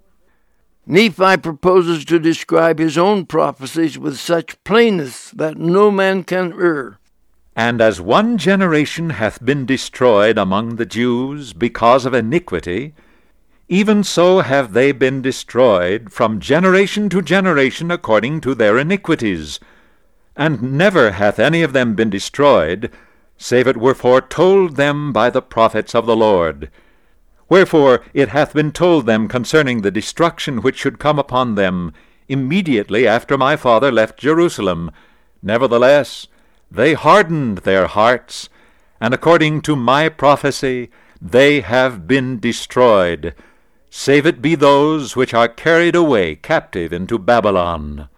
Nephi 0.92 1.38
proposes 1.38 2.04
to 2.04 2.18
describe 2.18 2.78
his 2.78 2.98
own 2.98 3.24
prophecies 3.24 3.98
with 3.98 4.18
such 4.18 4.62
plainness 4.62 5.30
that 5.30 5.56
no 5.56 5.90
man 5.90 6.22
can 6.22 6.52
err. 6.52 6.98
And 7.56 7.80
as 7.80 7.98
one 7.98 8.36
generation 8.36 9.08
hath 9.08 9.42
been 9.42 9.64
destroyed 9.64 10.36
among 10.36 10.76
the 10.76 10.84
Jews 10.84 11.54
because 11.54 12.04
of 12.04 12.12
iniquity, 12.12 12.92
even 13.70 14.04
so 14.04 14.40
have 14.40 14.74
they 14.74 14.92
been 14.92 15.22
destroyed 15.22 16.12
from 16.12 16.40
generation 16.40 17.08
to 17.08 17.22
generation 17.22 17.90
according 17.90 18.42
to 18.42 18.54
their 18.54 18.76
iniquities. 18.76 19.60
And 20.36 20.76
never 20.76 21.12
hath 21.12 21.38
any 21.38 21.62
of 21.62 21.72
them 21.72 21.94
been 21.94 22.10
destroyed, 22.10 22.90
save 23.38 23.66
it 23.66 23.78
were 23.78 23.94
foretold 23.94 24.76
them 24.76 25.10
by 25.10 25.30
the 25.30 25.40
prophets 25.40 25.94
of 25.94 26.04
the 26.04 26.16
Lord. 26.16 26.70
Wherefore 27.52 28.00
it 28.14 28.30
hath 28.30 28.54
been 28.54 28.72
told 28.72 29.04
them 29.04 29.28
concerning 29.28 29.82
the 29.82 29.90
destruction 29.90 30.62
which 30.62 30.78
should 30.78 30.98
come 30.98 31.18
upon 31.18 31.54
them 31.54 31.92
immediately 32.26 33.06
after 33.06 33.36
my 33.36 33.56
father 33.56 33.92
left 33.92 34.18
Jerusalem. 34.18 34.90
Nevertheless, 35.42 36.28
they 36.70 36.94
hardened 36.94 37.58
their 37.58 37.88
hearts, 37.88 38.48
and 39.02 39.12
according 39.12 39.60
to 39.68 39.76
my 39.76 40.08
prophecy, 40.08 40.90
they 41.20 41.60
have 41.60 42.06
been 42.06 42.40
destroyed, 42.40 43.34
save 43.90 44.24
it 44.24 44.40
be 44.40 44.54
those 44.54 45.14
which 45.14 45.34
are 45.34 45.46
carried 45.46 45.94
away 45.94 46.36
captive 46.36 46.90
into 46.90 47.18
Babylon. 47.18 48.08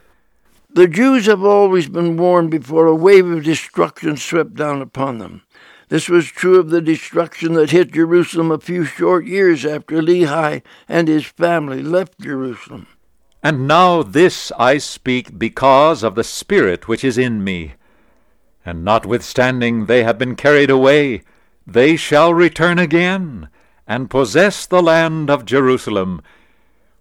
The 0.73 0.87
Jews 0.87 1.27
have 1.27 1.43
always 1.43 1.89
been 1.89 2.17
warned 2.17 2.53
before 2.53 2.87
a 2.87 2.95
wave 2.95 3.27
of 3.27 3.43
destruction 3.43 4.17
swept 4.17 4.55
down 4.55 4.81
upon 4.81 5.19
them. 5.19 5.43
This 5.89 6.09
was 6.09 6.27
true 6.27 6.59
of 6.59 6.71
the 6.71 6.81
destruction 6.81 7.55
that 7.55 7.71
hit 7.71 7.93
Jerusalem 7.93 8.51
a 8.51 8.59
few 8.59 8.85
short 8.85 9.27
years 9.27 9.65
after 9.67 10.01
Lehi 10.01 10.63
and 10.89 11.09
his 11.09 11.27
family 11.27 11.83
left 11.83 12.21
Jerusalem. 12.21 12.87
And 13.43 13.69
now 13.69 14.03
this 14.03 14.51
I 14.59 14.79
speak 14.79 15.39
because 15.39 16.03
of 16.03 16.15
the 16.15 16.25
Spirit 16.25 16.89
which 16.89 17.05
is 17.05 17.19
in 17.19 17.45
me. 17.45 17.75
And 18.65 18.83
notwithstanding 18.83 19.85
they 19.85 20.03
have 20.03 20.17
been 20.17 20.37
carried 20.37 20.71
away, 20.71 21.23
they 21.67 21.97
shall 21.97 22.33
return 22.33 22.79
again, 22.79 23.51
and 23.87 24.09
possess 24.09 24.65
the 24.65 24.83
land 24.83 25.29
of 25.29 25.45
Jerusalem. 25.45 26.23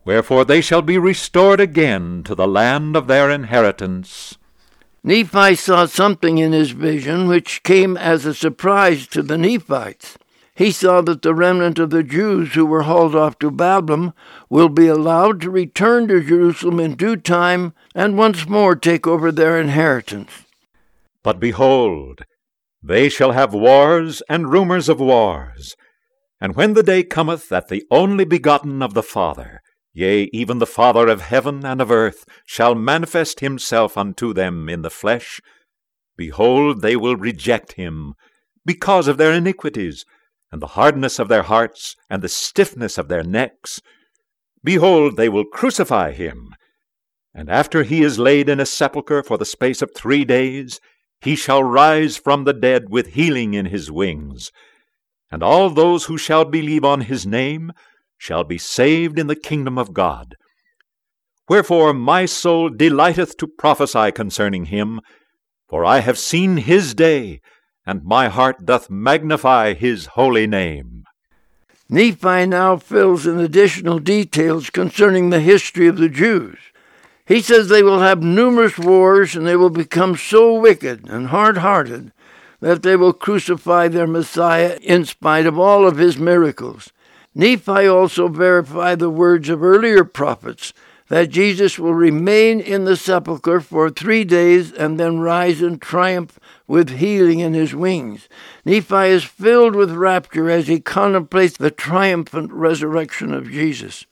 Wherefore 0.03 0.43
they 0.43 0.59
shall 0.59 0.81
be 0.81 0.97
restored 0.97 1.61
again 1.61 2.23
to 2.23 2.35
the 2.35 2.47
land 2.47 2.97
of 2.97 3.07
their 3.07 3.29
inheritance. 3.29 4.37
Nephi 5.03 5.55
saw 5.55 5.85
something 5.85 6.37
in 6.37 6.53
his 6.53 6.71
vision 6.71 7.27
which 7.27 7.63
came 7.63 7.97
as 7.97 8.25
a 8.25 8.33
surprise 8.33 9.05
to 9.07 9.21
the 9.21 9.37
Nephites. 9.37 10.17
He 10.55 10.71
saw 10.71 11.01
that 11.01 11.23
the 11.23 11.33
remnant 11.33 11.79
of 11.79 11.89
the 11.89 12.03
Jews 12.03 12.53
who 12.53 12.65
were 12.65 12.83
hauled 12.83 13.15
off 13.15 13.37
to 13.39 13.51
Babylon 13.51 14.13
will 14.49 14.69
be 14.69 14.87
allowed 14.87 15.41
to 15.41 15.49
return 15.49 16.07
to 16.07 16.23
Jerusalem 16.23 16.79
in 16.79 16.95
due 16.95 17.17
time 17.17 17.73
and 17.93 18.17
once 18.17 18.47
more 18.47 18.75
take 18.75 19.05
over 19.07 19.31
their 19.31 19.59
inheritance. 19.59 20.31
But 21.23 21.39
behold, 21.39 22.23
they 22.81 23.09
shall 23.09 23.31
have 23.31 23.53
wars 23.53 24.21
and 24.29 24.51
rumors 24.51 24.87
of 24.87 24.99
wars. 24.99 25.75
And 26.39 26.55
when 26.55 26.75
the 26.75 26.83
day 26.83 27.03
cometh 27.03 27.49
that 27.49 27.69
the 27.69 27.83
only 27.89 28.25
begotten 28.25 28.81
of 28.83 28.93
the 28.93 29.03
Father, 29.03 29.61
Yea, 29.93 30.23
even 30.33 30.57
the 30.57 30.65
Father 30.65 31.07
of 31.07 31.21
heaven 31.21 31.63
and 31.63 31.79
of 31.79 31.91
earth 31.91 32.25
shall 32.45 32.73
manifest 32.73 33.41
himself 33.41 33.95
unto 33.95 34.33
them 34.33 34.67
in 34.67 34.81
the 34.81 34.89
flesh. 34.89 35.39
Behold, 36.17 36.81
they 36.81 36.95
will 36.95 37.15
reject 37.15 37.73
him, 37.73 38.15
because 38.65 39.07
of 39.07 39.17
their 39.17 39.31
iniquities, 39.31 40.05
and 40.51 40.61
the 40.61 40.67
hardness 40.67 41.19
of 41.19 41.27
their 41.27 41.43
hearts, 41.43 41.95
and 42.09 42.21
the 42.21 42.29
stiffness 42.29 42.97
of 42.97 43.07
their 43.07 43.23
necks. 43.23 43.81
Behold, 44.63 45.15
they 45.15 45.29
will 45.29 45.45
crucify 45.45 46.11
him. 46.11 46.55
And 47.33 47.49
after 47.49 47.83
he 47.83 48.03
is 48.03 48.19
laid 48.19 48.49
in 48.49 48.59
a 48.59 48.65
sepulchre 48.65 49.23
for 49.23 49.37
the 49.37 49.45
space 49.45 49.81
of 49.81 49.91
three 49.93 50.25
days, 50.25 50.79
he 51.21 51.35
shall 51.35 51.63
rise 51.63 52.17
from 52.17 52.43
the 52.43 52.53
dead 52.53 52.89
with 52.89 53.13
healing 53.13 53.53
in 53.53 53.67
his 53.67 53.91
wings. 53.91 54.51
And 55.31 55.41
all 55.41 55.69
those 55.69 56.05
who 56.05 56.17
shall 56.17 56.45
believe 56.45 56.83
on 56.83 57.01
his 57.01 57.25
name 57.25 57.71
shall 58.23 58.45
be 58.45 58.57
saved 58.57 59.19
in 59.19 59.27
the 59.27 59.35
kingdom 59.35 59.77
of 59.77 59.93
God. 59.93 60.35
Wherefore 61.49 61.93
my 61.93 62.25
soul 62.25 62.69
delighteth 62.69 63.35
to 63.35 63.47
prophesy 63.47 64.13
concerning 64.13 64.65
him, 64.65 65.01
for 65.67 65.83
I 65.83 65.99
have 65.99 66.17
seen 66.17 66.55
his 66.55 66.93
day, 66.93 67.41
and 67.85 68.05
my 68.05 68.29
heart 68.29 68.65
doth 68.65 68.89
magnify 68.89 69.73
his 69.73 70.05
holy 70.15 70.47
name. 70.47 71.03
Nephi 71.89 72.45
now 72.45 72.77
fills 72.77 73.27
in 73.27 73.39
additional 73.39 73.99
details 73.99 74.69
concerning 74.69 75.29
the 75.29 75.41
history 75.41 75.87
of 75.87 75.97
the 75.97 76.07
Jews. 76.07 76.57
He 77.25 77.41
says 77.41 77.67
they 77.67 77.83
will 77.83 77.99
have 77.99 78.23
numerous 78.23 78.77
wars 78.79 79.35
and 79.35 79.45
they 79.45 79.57
will 79.57 79.69
become 79.69 80.15
so 80.15 80.53
wicked 80.53 81.09
and 81.09 81.27
hard 81.27 81.57
hearted 81.57 82.13
that 82.61 82.83
they 82.83 82.95
will 82.95 83.11
crucify 83.11 83.89
their 83.89 84.07
Messiah 84.07 84.77
in 84.81 85.03
spite 85.03 85.45
of 85.45 85.59
all 85.59 85.85
of 85.85 85.97
his 85.97 86.17
miracles. 86.17 86.93
Nephi 87.35 87.87
also 87.87 88.27
verified 88.27 88.99
the 88.99 89.09
words 89.09 89.49
of 89.49 89.63
earlier 89.63 90.03
prophets 90.03 90.73
that 91.09 91.29
Jesus 91.29 91.77
will 91.77 91.93
remain 91.93 92.59
in 92.59 92.85
the 92.85 92.95
sepulchre 92.95 93.59
for 93.59 93.89
three 93.89 94.23
days 94.23 94.71
and 94.71 94.99
then 94.99 95.19
rise 95.19 95.61
in 95.61 95.77
triumph 95.79 96.39
with 96.67 96.97
healing 96.97 97.39
in 97.39 97.53
his 97.53 97.75
wings. 97.75 98.29
Nephi 98.65 99.09
is 99.09 99.23
filled 99.23 99.75
with 99.75 99.91
rapture 99.91 100.49
as 100.49 100.67
he 100.67 100.79
contemplates 100.79 101.57
the 101.57 101.71
triumphant 101.71 102.51
resurrection 102.51 103.33
of 103.33 103.49
Jesus. 103.49 104.05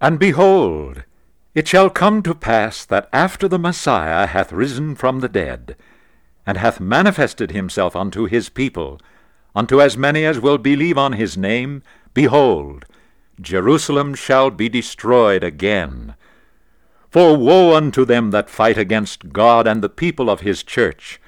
And 0.00 0.18
behold, 0.18 1.04
it 1.54 1.68
shall 1.68 1.90
come 1.90 2.22
to 2.22 2.34
pass 2.34 2.84
that 2.86 3.08
after 3.12 3.46
the 3.46 3.58
Messiah 3.58 4.26
hath 4.26 4.52
risen 4.52 4.94
from 4.94 5.20
the 5.20 5.28
dead, 5.28 5.76
and 6.46 6.56
hath 6.56 6.80
manifested 6.80 7.52
himself 7.52 7.94
unto 7.94 8.24
his 8.24 8.48
people, 8.48 9.00
unto 9.54 9.80
as 9.80 9.96
many 9.96 10.24
as 10.24 10.40
will 10.40 10.58
believe 10.58 10.98
on 10.98 11.12
his 11.12 11.36
name, 11.36 11.82
Behold, 12.14 12.84
Jerusalem 13.40 14.14
shall 14.14 14.50
be 14.50 14.68
destroyed 14.68 15.42
again. 15.42 16.14
For 17.10 17.36
woe 17.36 17.74
unto 17.74 18.04
them 18.04 18.30
that 18.30 18.50
fight 18.50 18.78
against 18.78 19.32
God 19.32 19.66
and 19.66 19.82
the 19.82 19.88
people 19.88 20.30
of 20.30 20.40
his 20.40 20.62
church. 20.62 21.20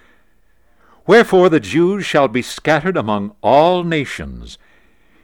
Wherefore 1.07 1.49
the 1.49 1.61
Jews 1.61 2.07
shall 2.07 2.29
be 2.29 2.43
scattered 2.43 2.97
among 2.97 3.35
all 3.43 3.85
nations. 3.85 4.59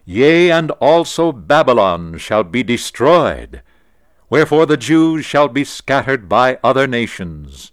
Yea, 0.05 0.51
and 0.51 0.71
also 0.73 1.33
Babylon 1.33 2.19
shall 2.19 2.45
be 2.45 2.63
destroyed. 2.63 3.63
Wherefore 4.29 4.67
the 4.67 4.77
Jews 4.77 5.25
shall 5.25 5.49
be 5.49 5.65
scattered 5.65 6.29
by 6.29 6.59
other 6.63 6.87
nations. 6.87 7.73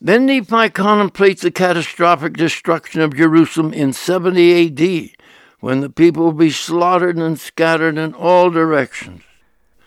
Then 0.00 0.26
Nephi 0.26 0.70
contemplates 0.70 1.42
the 1.42 1.50
catastrophic 1.50 2.34
destruction 2.34 3.00
of 3.00 3.16
Jerusalem 3.16 3.72
in 3.72 3.92
70 3.92 4.52
A.D 4.52 5.14
when 5.62 5.78
the 5.78 5.88
people 5.88 6.24
will 6.24 6.32
be 6.32 6.50
slaughtered 6.50 7.16
and 7.16 7.38
scattered 7.38 7.96
in 7.96 8.12
all 8.14 8.50
directions. 8.50 9.22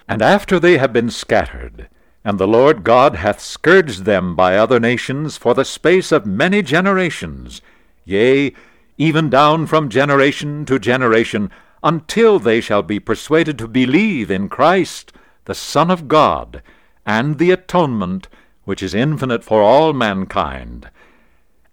And 0.07 0.21
after 0.21 0.57
they 0.57 0.77
have 0.77 0.93
been 0.93 1.09
scattered, 1.09 1.89
and 2.23 2.39
the 2.39 2.47
Lord 2.47 2.85
God 2.85 3.17
hath 3.17 3.41
scourged 3.41 4.05
them 4.05 4.37
by 4.37 4.55
other 4.55 4.79
nations 4.79 5.35
for 5.35 5.53
the 5.53 5.65
space 5.65 6.13
of 6.13 6.25
many 6.25 6.61
generations, 6.61 7.61
yea, 8.05 8.53
even 8.97 9.29
down 9.29 9.67
from 9.67 9.89
generation 9.89 10.65
to 10.65 10.79
generation, 10.79 11.51
until 11.83 12.39
they 12.39 12.61
shall 12.61 12.81
be 12.81 12.97
persuaded 12.97 13.57
to 13.57 13.67
believe 13.67 14.31
in 14.31 14.47
Christ, 14.47 15.11
the 15.43 15.53
Son 15.53 15.91
of 15.91 16.07
God, 16.07 16.63
and 17.05 17.37
the 17.37 17.51
atonement 17.51 18.29
which 18.63 18.81
is 18.81 18.93
infinite 18.93 19.43
for 19.43 19.61
all 19.61 19.91
mankind. 19.91 20.89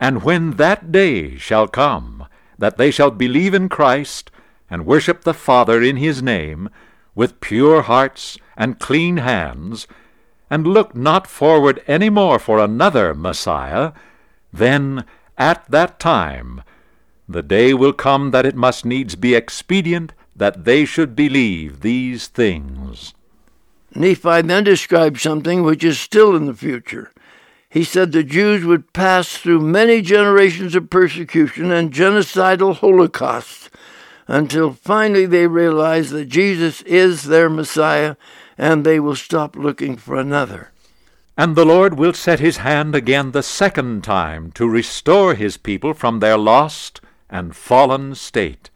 And 0.01 0.25
when 0.25 0.57
that 0.57 0.91
day 0.91 1.37
shall 1.37 1.69
come, 1.69 2.27
that 2.63 2.79
they 2.79 2.93
shall 2.93 3.11
believe 3.11 3.55
in 3.55 3.69
Christ 3.69 4.31
and 4.71 4.87
worship 4.87 5.25
the 5.25 5.35
Father 5.35 5.83
in 5.83 5.97
his 5.97 6.23
name 6.23 6.69
with 7.13 7.41
pure 7.41 7.83
hearts 7.83 8.39
and 8.57 8.79
clean 8.79 9.17
hands, 9.17 9.89
and 10.49 10.65
look 10.65 10.95
not 10.95 11.27
forward 11.27 11.83
any 11.89 12.09
more 12.09 12.39
for 12.39 12.61
another 12.61 13.15
Messiah, 13.15 13.91
then 14.53 15.05
at 15.37 15.69
that 15.73 15.99
time 15.99 16.63
the 17.29 17.43
day 17.43 17.75
will 17.75 17.93
come 17.93 18.31
that 18.31 18.47
it 18.47 18.55
must 18.55 18.85
needs 18.85 19.17
be 19.17 19.35
expedient 19.35 20.13
that 20.37 20.63
they 20.65 20.85
should 20.85 21.17
believe 21.17 21.81
these 21.81 22.29
things. 22.29 23.13
Nephi 23.93 24.41
then 24.43 24.63
describes 24.63 25.21
something 25.21 25.65
which 25.65 25.83
is 25.83 25.99
still 25.99 26.37
in 26.37 26.47
the 26.47 26.55
future 26.55 27.11
he 27.73 27.85
said 27.85 28.13
the 28.13 28.23
Jews 28.23 28.67
would 28.67 28.93
pass 28.93 29.39
through 29.39 29.61
many 29.61 30.03
generations 30.03 30.75
of 30.75 30.91
persecution 30.91 31.73
and 31.73 31.91
genocidal 31.91 32.77
holocausts 32.77 33.71
until 34.29 34.75
finally 34.75 35.25
they 35.25 35.47
realize 35.47 36.11
that 36.11 36.27
Jesus 36.27 36.83
is 36.83 37.25
their 37.25 37.49
Messiah 37.49 38.17
and 38.59 38.85
they 38.85 39.01
will 39.01 39.17
stop 39.17 39.57
looking 39.57 39.97
for 39.97 40.17
another. 40.17 40.71
And 41.35 41.57
the 41.57 41.65
Lord 41.65 41.99
will 41.99 42.13
set 42.13 42.41
his 42.41 42.59
hand 42.59 42.95
again 42.95 43.33
the 43.33 43.43
second 43.43 44.05
time 44.05 44.53
to 44.53 44.69
restore 44.69 45.35
his 45.35 45.57
people 45.57 45.95
from 45.95 46.21
their 46.21 46.37
lost 46.37 47.01
and 47.31 47.57
fallen 47.57 48.15
state. 48.15 48.69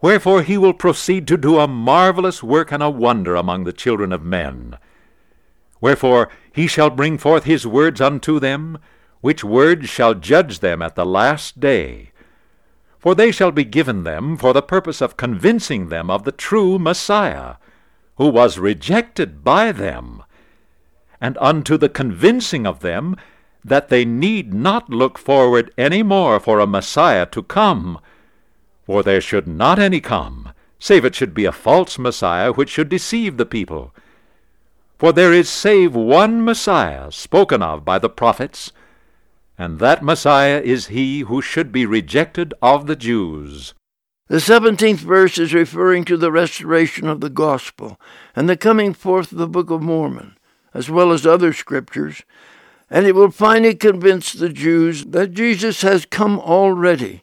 Wherefore 0.00 0.42
he 0.42 0.58
will 0.58 0.74
proceed 0.74 1.28
to 1.28 1.36
do 1.36 1.60
a 1.60 1.68
marvelous 1.68 2.42
work 2.42 2.72
and 2.72 2.82
a 2.82 2.90
wonder 2.90 3.36
among 3.36 3.62
the 3.62 3.72
children 3.72 4.12
of 4.12 4.24
men. 4.24 4.78
Wherefore 5.80 6.28
he 6.52 6.66
shall 6.66 6.90
bring 6.90 7.18
forth 7.18 7.44
his 7.44 7.66
words 7.66 8.00
unto 8.00 8.40
them, 8.40 8.78
which 9.20 9.44
words 9.44 9.88
shall 9.88 10.14
judge 10.14 10.60
them 10.60 10.82
at 10.82 10.94
the 10.94 11.06
last 11.06 11.60
day. 11.60 12.12
For 12.98 13.14
they 13.14 13.30
shall 13.30 13.52
be 13.52 13.64
given 13.64 14.04
them 14.04 14.36
for 14.36 14.52
the 14.52 14.62
purpose 14.62 15.00
of 15.00 15.16
convincing 15.16 15.88
them 15.88 16.10
of 16.10 16.24
the 16.24 16.32
true 16.32 16.78
Messiah, 16.78 17.56
who 18.16 18.28
was 18.28 18.58
rejected 18.58 19.44
by 19.44 19.72
them. 19.72 20.22
And 21.20 21.36
unto 21.40 21.76
the 21.76 21.88
convincing 21.88 22.66
of 22.66 22.80
them 22.80 23.16
that 23.64 23.88
they 23.88 24.04
need 24.04 24.54
not 24.54 24.88
look 24.88 25.18
forward 25.18 25.72
any 25.76 26.02
more 26.02 26.38
for 26.40 26.60
a 26.60 26.66
Messiah 26.66 27.26
to 27.26 27.42
come. 27.42 28.00
For 28.84 29.02
there 29.02 29.20
should 29.20 29.48
not 29.48 29.78
any 29.78 30.00
come, 30.00 30.52
save 30.78 31.04
it 31.04 31.14
should 31.14 31.34
be 31.34 31.44
a 31.44 31.52
false 31.52 31.98
Messiah 31.98 32.52
which 32.52 32.70
should 32.70 32.88
deceive 32.88 33.36
the 33.36 33.46
people. 33.46 33.92
For 34.98 35.12
there 35.12 35.32
is 35.32 35.48
save 35.48 35.94
one 35.94 36.42
Messiah 36.42 37.12
spoken 37.12 37.62
of 37.62 37.84
by 37.84 37.98
the 37.98 38.08
prophets, 38.08 38.72
and 39.58 39.78
that 39.78 40.02
Messiah 40.02 40.60
is 40.64 40.86
he 40.86 41.20
who 41.20 41.42
should 41.42 41.70
be 41.70 41.84
rejected 41.84 42.54
of 42.62 42.86
the 42.86 42.96
Jews. 42.96 43.74
The 44.28 44.40
seventeenth 44.40 45.00
verse 45.00 45.38
is 45.38 45.54
referring 45.54 46.04
to 46.06 46.16
the 46.16 46.32
restoration 46.32 47.08
of 47.08 47.20
the 47.20 47.30
gospel 47.30 48.00
and 48.34 48.48
the 48.48 48.56
coming 48.56 48.92
forth 48.94 49.32
of 49.32 49.38
the 49.38 49.46
Book 49.46 49.70
of 49.70 49.82
Mormon, 49.82 50.36
as 50.74 50.90
well 50.90 51.12
as 51.12 51.26
other 51.26 51.52
scriptures, 51.52 52.22
and 52.90 53.06
it 53.06 53.14
will 53.14 53.30
finally 53.30 53.74
convince 53.74 54.32
the 54.32 54.48
Jews 54.48 55.04
that 55.06 55.32
Jesus 55.32 55.82
has 55.82 56.06
come 56.06 56.40
already, 56.40 57.22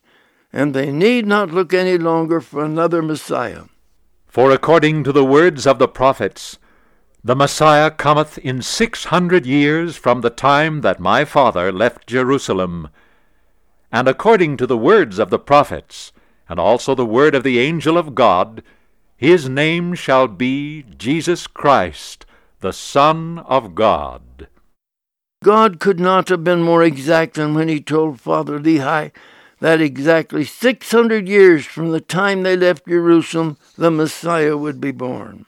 and 0.52 0.74
they 0.74 0.92
need 0.92 1.26
not 1.26 1.52
look 1.52 1.74
any 1.74 1.98
longer 1.98 2.40
for 2.40 2.64
another 2.64 3.02
Messiah. 3.02 3.64
For 4.28 4.52
according 4.52 5.04
to 5.06 5.12
the 5.12 5.26
words 5.26 5.68
of 5.68 5.80
the 5.80 5.88
prophets, 5.88 6.58
the 7.26 7.36
Messiah 7.36 7.90
cometh 7.90 8.38
in 8.38 8.62
six 8.62 9.06
hundred 9.06 9.46
years 9.46 9.96
from 9.96 10.20
the 10.20 10.30
time 10.30 10.82
that 10.82 11.00
my 11.00 11.24
father 11.24 11.72
left 11.72 12.06
Jerusalem. 12.06 12.90
And 13.94 14.10
according 14.10 14.58
to 14.58 14.68
the 14.68 14.78
words 14.78 15.20
of 15.20 15.30
the 15.30 15.40
prophets, 15.40 16.12
and 16.50 16.60
also 16.60 16.94
the 16.94 17.06
word 17.06 17.34
of 17.34 17.44
the 17.44 17.60
angel 17.60 17.98
of 17.98 18.14
God, 18.14 18.62
his 19.16 19.48
name 19.48 19.94
shall 19.94 20.28
be 20.28 20.84
Jesus 20.98 21.48
Christ, 21.48 22.26
the 22.60 22.74
Son 22.74 23.40
of 23.40 23.74
God. 23.74 24.50
God 25.44 25.80
could 25.80 26.02
not 26.02 26.28
have 26.28 26.44
been 26.44 26.62
more 26.62 26.84
exact 26.84 27.36
than 27.36 27.54
when 27.54 27.70
he 27.70 27.80
told 27.80 28.20
Father 28.20 28.60
Lehi 28.60 29.12
that 29.62 29.80
exactly 29.80 30.44
600 30.44 31.30
years 31.30 31.66
from 31.66 31.92
the 31.92 32.02
time 32.02 32.44
they 32.44 32.58
left 32.58 32.86
Jerusalem, 32.86 33.58
the 33.78 33.92
Messiah 33.92 34.58
would 34.58 34.82
be 34.82 34.92
born. 34.92 35.46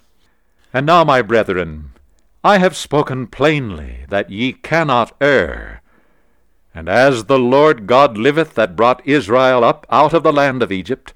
And 0.76 0.85
now, 0.85 1.06
my 1.06 1.22
brethren, 1.22 1.93
I 2.43 2.57
have 2.57 2.76
spoken 2.76 3.27
plainly 3.27 3.99
that 4.10 4.30
ye 4.30 4.52
cannot 4.52 5.15
err. 5.22 5.81
And 6.73 6.89
as 6.89 7.23
the 7.23 7.39
Lord 7.39 7.88
God 7.88 8.18
liveth 8.18 8.56
that 8.56 8.76
brought 8.76 9.02
Israel 9.07 9.64
up 9.64 9.88
out 9.89 10.14
of 10.14 10.23
the 10.23 10.34
land 10.34 10.61
of 10.61 10.73
Egypt, 10.73 11.14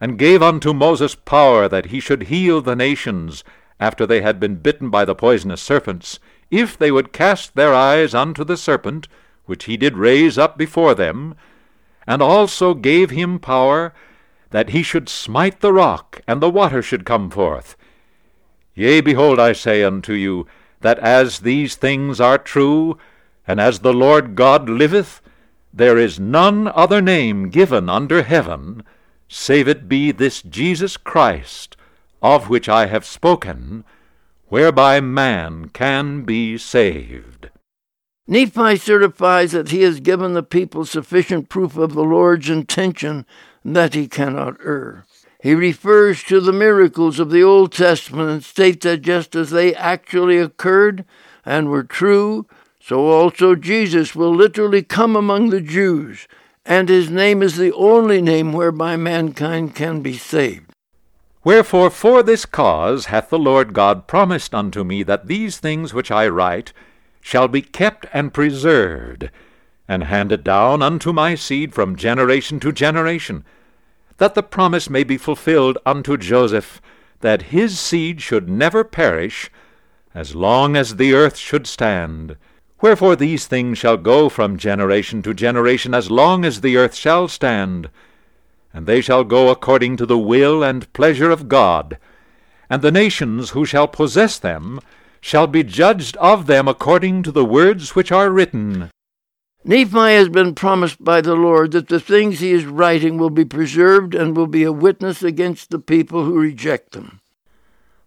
and 0.00 0.16
gave 0.16 0.44
unto 0.44 0.72
Moses 0.72 1.16
power 1.16 1.66
that 1.66 1.86
he 1.86 1.98
should 1.98 2.30
heal 2.30 2.60
the 2.60 2.76
nations 2.76 3.42
after 3.80 4.06
they 4.06 4.20
had 4.20 4.38
been 4.38 4.62
bitten 4.62 4.90
by 4.90 5.04
the 5.04 5.16
poisonous 5.16 5.60
serpents, 5.60 6.20
if 6.52 6.78
they 6.78 6.92
would 6.92 7.12
cast 7.12 7.56
their 7.56 7.74
eyes 7.74 8.14
unto 8.14 8.44
the 8.44 8.56
serpent, 8.56 9.08
which 9.46 9.64
he 9.64 9.76
did 9.76 9.96
raise 9.96 10.38
up 10.38 10.56
before 10.56 10.94
them, 10.94 11.34
and 12.06 12.22
also 12.22 12.74
gave 12.74 13.10
him 13.10 13.40
power 13.40 13.92
that 14.50 14.68
he 14.68 14.84
should 14.84 15.08
smite 15.08 15.58
the 15.58 15.72
rock, 15.72 16.20
and 16.28 16.40
the 16.40 16.48
water 16.48 16.80
should 16.80 17.04
come 17.04 17.28
forth, 17.28 17.76
Yea, 18.74 19.00
behold, 19.00 19.38
I 19.38 19.52
say 19.52 19.82
unto 19.82 20.12
you, 20.12 20.46
that 20.80 20.98
as 20.98 21.40
these 21.40 21.76
things 21.76 22.20
are 22.20 22.38
true, 22.38 22.98
and 23.46 23.60
as 23.60 23.80
the 23.80 23.92
Lord 23.92 24.34
God 24.34 24.68
liveth, 24.68 25.20
there 25.72 25.98
is 25.98 26.20
none 26.20 26.68
other 26.68 27.00
name 27.00 27.50
given 27.50 27.88
under 27.88 28.22
heaven, 28.22 28.82
save 29.28 29.68
it 29.68 29.88
be 29.88 30.12
this 30.12 30.42
Jesus 30.42 30.96
Christ, 30.96 31.76
of 32.22 32.48
which 32.48 32.68
I 32.68 32.86
have 32.86 33.04
spoken, 33.04 33.84
whereby 34.48 35.00
man 35.00 35.70
can 35.70 36.22
be 36.22 36.58
saved. 36.58 37.50
Nephi 38.26 38.76
certifies 38.76 39.52
that 39.52 39.70
he 39.70 39.82
has 39.82 40.00
given 40.00 40.32
the 40.32 40.42
people 40.42 40.84
sufficient 40.84 41.48
proof 41.48 41.76
of 41.76 41.92
the 41.92 42.04
Lord's 42.04 42.48
intention 42.48 43.26
that 43.64 43.94
he 43.94 44.08
cannot 44.08 44.56
err. 44.64 45.04
He 45.44 45.54
refers 45.54 46.22
to 46.22 46.40
the 46.40 46.54
miracles 46.54 47.20
of 47.20 47.28
the 47.28 47.42
Old 47.42 47.70
Testament 47.70 48.30
and 48.30 48.42
states 48.42 48.84
that 48.84 49.02
just 49.02 49.36
as 49.36 49.50
they 49.50 49.74
actually 49.74 50.38
occurred 50.38 51.04
and 51.44 51.68
were 51.68 51.84
true, 51.84 52.46
so 52.80 53.08
also 53.08 53.54
Jesus 53.54 54.16
will 54.16 54.34
literally 54.34 54.82
come 54.82 55.14
among 55.14 55.50
the 55.50 55.60
Jews, 55.60 56.26
and 56.64 56.88
his 56.88 57.10
name 57.10 57.42
is 57.42 57.58
the 57.58 57.74
only 57.74 58.22
name 58.22 58.54
whereby 58.54 58.96
mankind 58.96 59.74
can 59.74 60.00
be 60.00 60.14
saved. 60.14 60.72
Wherefore 61.44 61.90
for 61.90 62.22
this 62.22 62.46
cause 62.46 63.04
hath 63.12 63.28
the 63.28 63.38
Lord 63.38 63.74
God 63.74 64.06
promised 64.06 64.54
unto 64.54 64.82
me 64.82 65.02
that 65.02 65.26
these 65.26 65.58
things 65.58 65.92
which 65.92 66.10
I 66.10 66.26
write 66.26 66.72
shall 67.20 67.48
be 67.48 67.60
kept 67.60 68.06
and 68.14 68.32
preserved, 68.32 69.28
and 69.86 70.04
handed 70.04 70.42
down 70.42 70.80
unto 70.80 71.12
my 71.12 71.34
seed 71.34 71.74
from 71.74 71.96
generation 71.96 72.60
to 72.60 72.72
generation 72.72 73.44
that 74.18 74.34
the 74.34 74.42
promise 74.42 74.88
may 74.88 75.04
be 75.04 75.16
fulfilled 75.16 75.78
unto 75.84 76.16
Joseph, 76.16 76.80
that 77.20 77.42
his 77.42 77.78
seed 77.78 78.20
should 78.20 78.48
never 78.48 78.84
perish, 78.84 79.50
as 80.14 80.34
long 80.34 80.76
as 80.76 80.96
the 80.96 81.12
earth 81.14 81.36
should 81.36 81.66
stand. 81.66 82.36
Wherefore 82.80 83.16
these 83.16 83.46
things 83.46 83.78
shall 83.78 83.96
go 83.96 84.28
from 84.28 84.58
generation 84.58 85.22
to 85.22 85.34
generation, 85.34 85.94
as 85.94 86.10
long 86.10 86.44
as 86.44 86.60
the 86.60 86.76
earth 86.76 86.94
shall 86.94 87.28
stand. 87.28 87.88
And 88.72 88.86
they 88.86 89.00
shall 89.00 89.24
go 89.24 89.48
according 89.48 89.96
to 89.96 90.06
the 90.06 90.18
will 90.18 90.62
and 90.62 90.92
pleasure 90.92 91.30
of 91.30 91.48
God. 91.48 91.98
And 92.68 92.82
the 92.82 92.92
nations 92.92 93.50
who 93.50 93.64
shall 93.64 93.88
possess 93.88 94.38
them 94.38 94.80
shall 95.20 95.46
be 95.46 95.62
judged 95.62 96.16
of 96.18 96.46
them 96.46 96.68
according 96.68 97.22
to 97.22 97.32
the 97.32 97.44
words 97.44 97.94
which 97.94 98.12
are 98.12 98.30
written. 98.30 98.90
Nephi 99.66 100.14
has 100.14 100.28
been 100.28 100.54
promised 100.54 101.02
by 101.02 101.22
the 101.22 101.34
Lord 101.34 101.72
that 101.72 101.88
the 101.88 101.98
things 101.98 102.40
he 102.40 102.52
is 102.52 102.66
writing 102.66 103.16
will 103.16 103.30
be 103.30 103.46
preserved 103.46 104.14
and 104.14 104.36
will 104.36 104.46
be 104.46 104.62
a 104.62 104.70
witness 104.72 105.22
against 105.22 105.70
the 105.70 105.78
people 105.78 106.24
who 106.24 106.38
reject 106.38 106.92
them. 106.92 107.20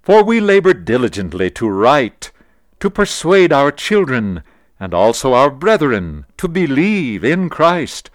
For 0.04 0.24
we 0.24 0.40
labor 0.40 0.76
diligently 0.76 1.50
to 1.52 1.68
write, 1.68 2.32
to 2.80 2.92
persuade 2.92 3.52
our 3.52 3.72
children, 3.72 4.44
and 4.80 4.94
also 4.94 5.34
our 5.34 5.50
brethren, 5.50 6.28
to 6.38 6.48
believe 6.48 7.24
in 7.24 7.50
Christ, 7.50 8.12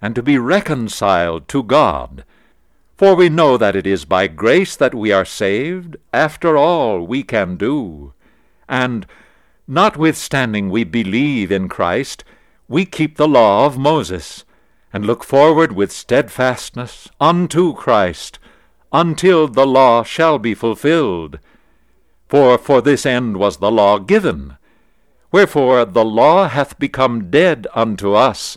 and 0.00 0.16
to 0.16 0.22
be 0.22 0.36
reconciled 0.36 1.46
to 1.48 1.62
God. 1.62 2.24
For 2.96 3.14
we 3.14 3.28
know 3.28 3.56
that 3.56 3.76
it 3.76 3.86
is 3.86 4.04
by 4.04 4.26
grace 4.26 4.74
that 4.74 4.94
we 4.94 5.12
are 5.12 5.24
saved, 5.24 5.96
after 6.12 6.56
all 6.56 7.06
we 7.06 7.22
can 7.22 7.56
do. 7.56 8.12
And, 8.68 9.06
notwithstanding 9.68 10.68
we 10.68 10.82
believe 10.82 11.52
in 11.52 11.68
Christ, 11.68 12.24
we 12.72 12.86
keep 12.86 13.18
the 13.18 13.28
law 13.28 13.66
of 13.66 13.76
Moses, 13.76 14.46
and 14.94 15.04
look 15.04 15.22
forward 15.22 15.72
with 15.72 15.92
steadfastness 15.92 17.06
unto 17.20 17.74
Christ, 17.74 18.38
until 18.90 19.46
the 19.46 19.66
law 19.66 20.02
shall 20.02 20.38
be 20.38 20.54
fulfilled. 20.54 21.38
For 22.30 22.56
for 22.56 22.80
this 22.80 23.04
end 23.04 23.36
was 23.36 23.58
the 23.58 23.70
law 23.70 23.98
given. 23.98 24.56
Wherefore 25.30 25.84
the 25.84 26.02
law 26.02 26.48
hath 26.48 26.78
become 26.78 27.30
dead 27.30 27.66
unto 27.74 28.14
us, 28.14 28.56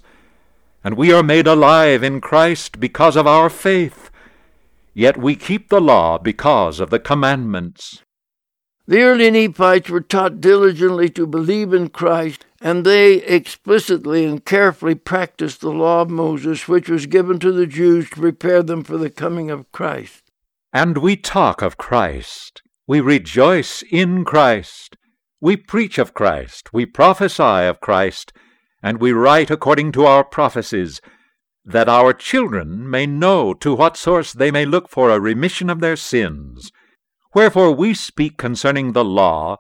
and 0.82 0.96
we 0.96 1.12
are 1.12 1.22
made 1.22 1.46
alive 1.46 2.02
in 2.02 2.22
Christ 2.22 2.80
because 2.80 3.18
of 3.18 3.28
our 3.28 3.50
faith. 3.50 4.10
Yet 4.94 5.18
we 5.18 5.36
keep 5.36 5.68
the 5.68 5.82
law 5.82 6.18
because 6.18 6.80
of 6.80 6.90
the 6.90 7.00
commandments. 7.00 8.05
The 8.88 9.02
early 9.02 9.32
Nephites 9.32 9.90
were 9.90 10.02
taught 10.02 10.40
diligently 10.40 11.10
to 11.10 11.26
believe 11.26 11.74
in 11.74 11.90
Christ, 11.90 12.46
and 12.62 12.86
they 12.86 13.16
explicitly 13.16 14.26
and 14.26 14.46
carefully 14.46 14.94
practiced 14.94 15.62
the 15.62 15.72
law 15.72 16.02
of 16.02 16.12
Moses, 16.12 16.68
which 16.68 16.88
was 16.88 17.08
given 17.08 17.40
to 17.40 17.52
the 17.52 17.66
Jews 17.66 18.12
to 18.12 18.22
prepare 18.22 18.62
them 18.62 18.84
for 18.84 19.00
the 19.00 19.10
coming 19.10 19.50
of 19.50 19.72
Christ. 19.72 20.32
And 20.72 21.00
we 21.00 21.16
talk 21.16 21.64
of 21.64 21.78
Christ, 21.78 22.62
we 22.86 23.02
rejoice 23.02 23.84
in 23.90 24.24
Christ, 24.24 24.98
we 25.42 25.58
preach 25.58 25.98
of 25.98 26.14
Christ, 26.14 26.72
we 26.72 26.86
prophesy 26.86 27.42
of 27.42 27.82
Christ, 27.82 28.34
and 28.84 29.00
we 29.00 29.12
write 29.12 29.50
according 29.50 29.94
to 29.94 30.06
our 30.06 30.24
prophecies, 30.24 31.02
that 31.64 31.90
our 31.90 32.14
children 32.14 32.88
may 32.88 33.08
know 33.08 33.56
to 33.56 33.74
what 33.74 33.98
source 33.98 34.32
they 34.32 34.52
may 34.52 34.64
look 34.64 34.90
for 34.90 35.10
a 35.10 35.20
remission 35.20 35.72
of 35.72 35.80
their 35.80 35.96
sins 35.96 36.72
Wherefore 37.36 37.74
we 37.74 37.94
speak 37.94 38.38
concerning 38.38 38.94
the 38.94 39.04
law, 39.04 39.58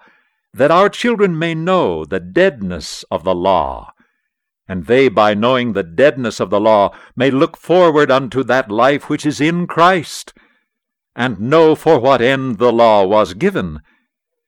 that 0.53 0.71
our 0.71 0.87
children 0.87 1.37
may 1.37 1.53
know 1.53 2.05
the 2.05 2.21
deadness 2.21 3.03
of 3.11 3.25
the 3.25 3.35
law, 3.35 3.91
and 4.65 4.85
they 4.85 5.09
by 5.09 5.33
knowing 5.33 5.73
the 5.73 5.83
deadness 5.83 6.39
of 6.39 6.49
the 6.49 6.61
law 6.61 6.95
may 7.17 7.29
look 7.29 7.57
forward 7.57 8.09
unto 8.09 8.43
that 8.43 8.71
life 8.71 9.09
which 9.09 9.25
is 9.25 9.41
in 9.41 9.67
Christ, 9.67 10.33
and 11.17 11.37
know 11.37 11.75
for 11.75 11.99
what 11.99 12.21
end 12.21 12.59
the 12.59 12.71
law 12.71 13.03
was 13.03 13.33
given, 13.33 13.81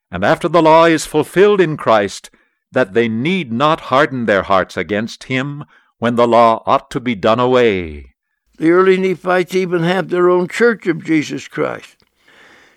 and 0.10 0.24
after 0.24 0.48
the 0.48 0.62
law 0.62 0.86
is 0.86 1.06
fulfilled 1.06 1.60
in 1.60 1.76
Christ, 1.76 2.30
that 2.72 2.94
they 2.94 3.10
need 3.10 3.52
not 3.52 3.92
harden 3.92 4.26
their 4.26 4.44
hearts 4.44 4.78
against 4.78 5.26
him 5.26 5.66
when 5.98 6.16
the 6.16 6.28
law 6.28 6.64
ought 6.66 6.90
to 6.92 7.02
be 7.02 7.14
done 7.14 7.42
away. 7.42 8.16
The 8.58 8.72
early 8.72 8.98
Nephites 8.98 9.54
even 9.54 9.84
had 9.84 10.08
their 10.08 10.30
own 10.30 10.48
church 10.48 10.88
of 10.88 11.04
Jesus 11.04 11.50
Christ. 11.50 11.97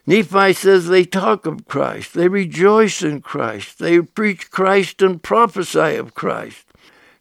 Nephi 0.06 0.52
says 0.54 0.88
they 0.88 1.04
talk 1.04 1.46
of 1.46 1.66
Christ, 1.66 2.14
they 2.14 2.28
rejoice 2.28 3.02
in 3.02 3.20
Christ, 3.20 3.78
they 3.78 4.00
preach 4.00 4.50
Christ 4.50 5.02
and 5.02 5.22
prophesy 5.22 5.96
of 5.96 6.14
Christ. 6.14 6.66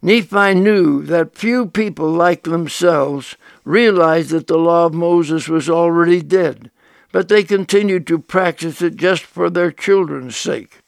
Nephi 0.02 0.54
knew 0.54 1.04
that 1.04 1.36
few 1.36 1.68
people 1.68 2.10
like 2.10 2.44
themselves 2.44 3.36
realized 3.66 4.30
that 4.32 4.48
the 4.48 4.58
law 4.58 4.86
of 4.86 4.94
Moses 4.94 5.50
was 5.50 5.70
already 5.70 6.22
dead, 6.22 6.72
but 7.12 7.28
they 7.28 7.44
continued 7.44 8.08
to 8.08 8.20
practice 8.20 8.82
it 8.82 8.96
just 8.96 9.24
for 9.24 9.50
their 9.50 9.72
children's 9.72 10.38
sake. 10.38 10.82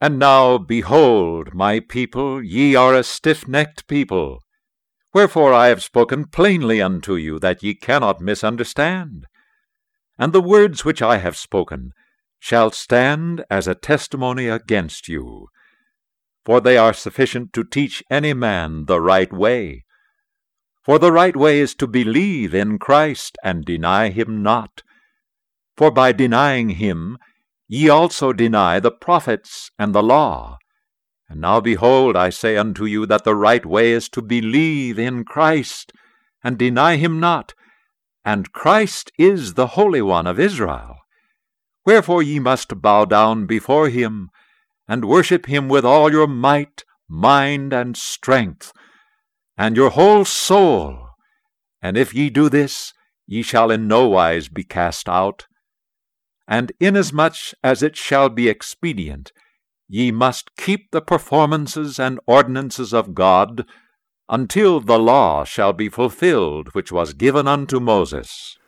And 0.00 0.18
now, 0.18 0.58
behold, 0.58 1.54
my 1.54 1.80
people, 1.80 2.42
ye 2.42 2.76
are 2.76 2.94
a 2.94 3.02
stiff 3.02 3.48
necked 3.48 3.88
people. 3.88 4.42
Wherefore 5.14 5.52
I 5.54 5.68
have 5.68 5.82
spoken 5.82 6.26
plainly 6.26 6.82
unto 6.82 7.16
you, 7.16 7.38
that 7.38 7.62
ye 7.62 7.74
cannot 7.74 8.20
misunderstand. 8.20 9.26
And 10.18 10.32
the 10.32 10.40
words 10.40 10.84
which 10.84 11.00
I 11.00 11.18
have 11.18 11.36
spoken 11.36 11.92
shall 12.38 12.70
stand 12.70 13.44
as 13.50 13.66
a 13.66 13.74
testimony 13.74 14.48
against 14.48 15.08
you 15.08 15.48
for 16.48 16.62
they 16.62 16.78
are 16.78 16.94
sufficient 16.94 17.52
to 17.52 17.62
teach 17.62 18.02
any 18.10 18.32
man 18.32 18.86
the 18.86 18.98
right 18.98 19.30
way. 19.30 19.84
For 20.82 20.98
the 20.98 21.12
right 21.12 21.36
way 21.36 21.60
is 21.60 21.74
to 21.74 21.86
believe 21.86 22.54
in 22.54 22.78
Christ 22.78 23.36
and 23.44 23.66
deny 23.66 24.08
him 24.08 24.42
not. 24.42 24.82
For 25.76 25.90
by 25.90 26.12
denying 26.12 26.70
him 26.70 27.18
ye 27.66 27.90
also 27.90 28.32
deny 28.32 28.80
the 28.80 28.90
prophets 28.90 29.70
and 29.78 29.94
the 29.94 30.02
law. 30.02 30.56
And 31.28 31.42
now 31.42 31.60
behold, 31.60 32.16
I 32.16 32.30
say 32.30 32.56
unto 32.56 32.86
you 32.86 33.04
that 33.04 33.24
the 33.24 33.36
right 33.36 33.66
way 33.66 33.92
is 33.92 34.08
to 34.08 34.22
believe 34.22 34.98
in 34.98 35.26
Christ 35.26 35.92
and 36.42 36.56
deny 36.56 36.96
him 36.96 37.20
not. 37.20 37.52
And 38.24 38.52
Christ 38.52 39.10
is 39.18 39.54
the 39.54 39.68
Holy 39.68 40.02
One 40.02 40.26
of 40.26 40.38
Israel. 40.38 40.96
Wherefore 41.86 42.22
ye 42.22 42.38
must 42.38 42.82
bow 42.82 43.04
down 43.04 43.46
before 43.46 43.88
him 43.88 44.30
and 44.86 45.04
worship 45.04 45.46
him 45.46 45.68
with 45.68 45.84
all 45.84 46.10
your 46.10 46.26
might, 46.26 46.84
mind, 47.08 47.72
and 47.72 47.96
strength, 47.96 48.72
and 49.56 49.76
your 49.76 49.90
whole 49.90 50.24
soul. 50.24 51.10
And 51.80 51.96
if 51.96 52.14
ye 52.14 52.30
do 52.30 52.48
this, 52.48 52.92
ye 53.26 53.42
shall 53.42 53.70
in 53.70 53.86
no 53.86 54.08
wise 54.08 54.48
be 54.48 54.64
cast 54.64 55.08
out. 55.08 55.46
And 56.46 56.72
inasmuch 56.80 57.54
as 57.62 57.82
it 57.82 57.96
shall 57.96 58.28
be 58.30 58.48
expedient, 58.48 59.32
ye 59.86 60.10
must 60.10 60.56
keep 60.56 60.90
the 60.90 61.02
performances 61.02 61.98
and 61.98 62.18
ordinances 62.26 62.94
of 62.94 63.14
God 63.14 63.66
until 64.28 64.80
the 64.80 64.98
law 64.98 65.44
shall 65.44 65.72
be 65.72 65.88
fulfilled 65.88 66.68
which 66.74 66.92
was 66.92 67.12
given 67.12 67.48
unto 67.48 67.80
Moses. 67.80 68.58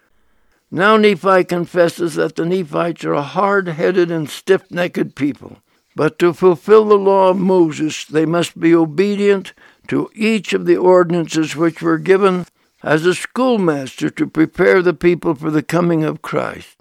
Now 0.70 0.96
Nephi 0.96 1.44
confesses 1.44 2.14
that 2.14 2.36
the 2.36 2.46
Nephites 2.46 3.04
are 3.04 3.14
a 3.14 3.22
hard 3.22 3.68
headed 3.68 4.10
and 4.10 4.30
stiff 4.30 4.70
necked 4.70 5.14
people. 5.16 5.58
But 5.96 6.18
to 6.20 6.32
fulfill 6.32 6.84
the 6.84 6.94
law 6.94 7.30
of 7.30 7.38
Moses, 7.38 8.04
they 8.04 8.24
must 8.24 8.58
be 8.58 8.74
obedient 8.74 9.52
to 9.88 10.08
each 10.14 10.52
of 10.52 10.66
the 10.66 10.76
ordinances 10.76 11.56
which 11.56 11.82
were 11.82 11.98
given 11.98 12.46
as 12.82 13.04
a 13.04 13.14
schoolmaster 13.14 14.08
to 14.10 14.26
prepare 14.26 14.82
the 14.82 14.94
people 14.94 15.34
for 15.34 15.50
the 15.50 15.62
coming 15.62 16.04
of 16.04 16.22
Christ. 16.22 16.76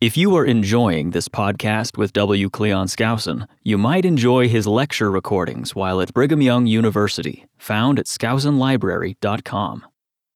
If 0.00 0.16
you 0.16 0.34
are 0.34 0.46
enjoying 0.46 1.10
this 1.10 1.28
podcast 1.28 1.98
with 1.98 2.14
W. 2.14 2.48
Cleon 2.48 2.86
Skousen, 2.86 3.46
you 3.62 3.76
might 3.76 4.06
enjoy 4.06 4.48
his 4.48 4.66
lecture 4.66 5.10
recordings 5.10 5.74
while 5.74 6.00
at 6.00 6.14
Brigham 6.14 6.40
Young 6.40 6.66
University, 6.66 7.44
found 7.58 7.98
at 7.98 8.06
skousenlibrary.com. 8.06 9.84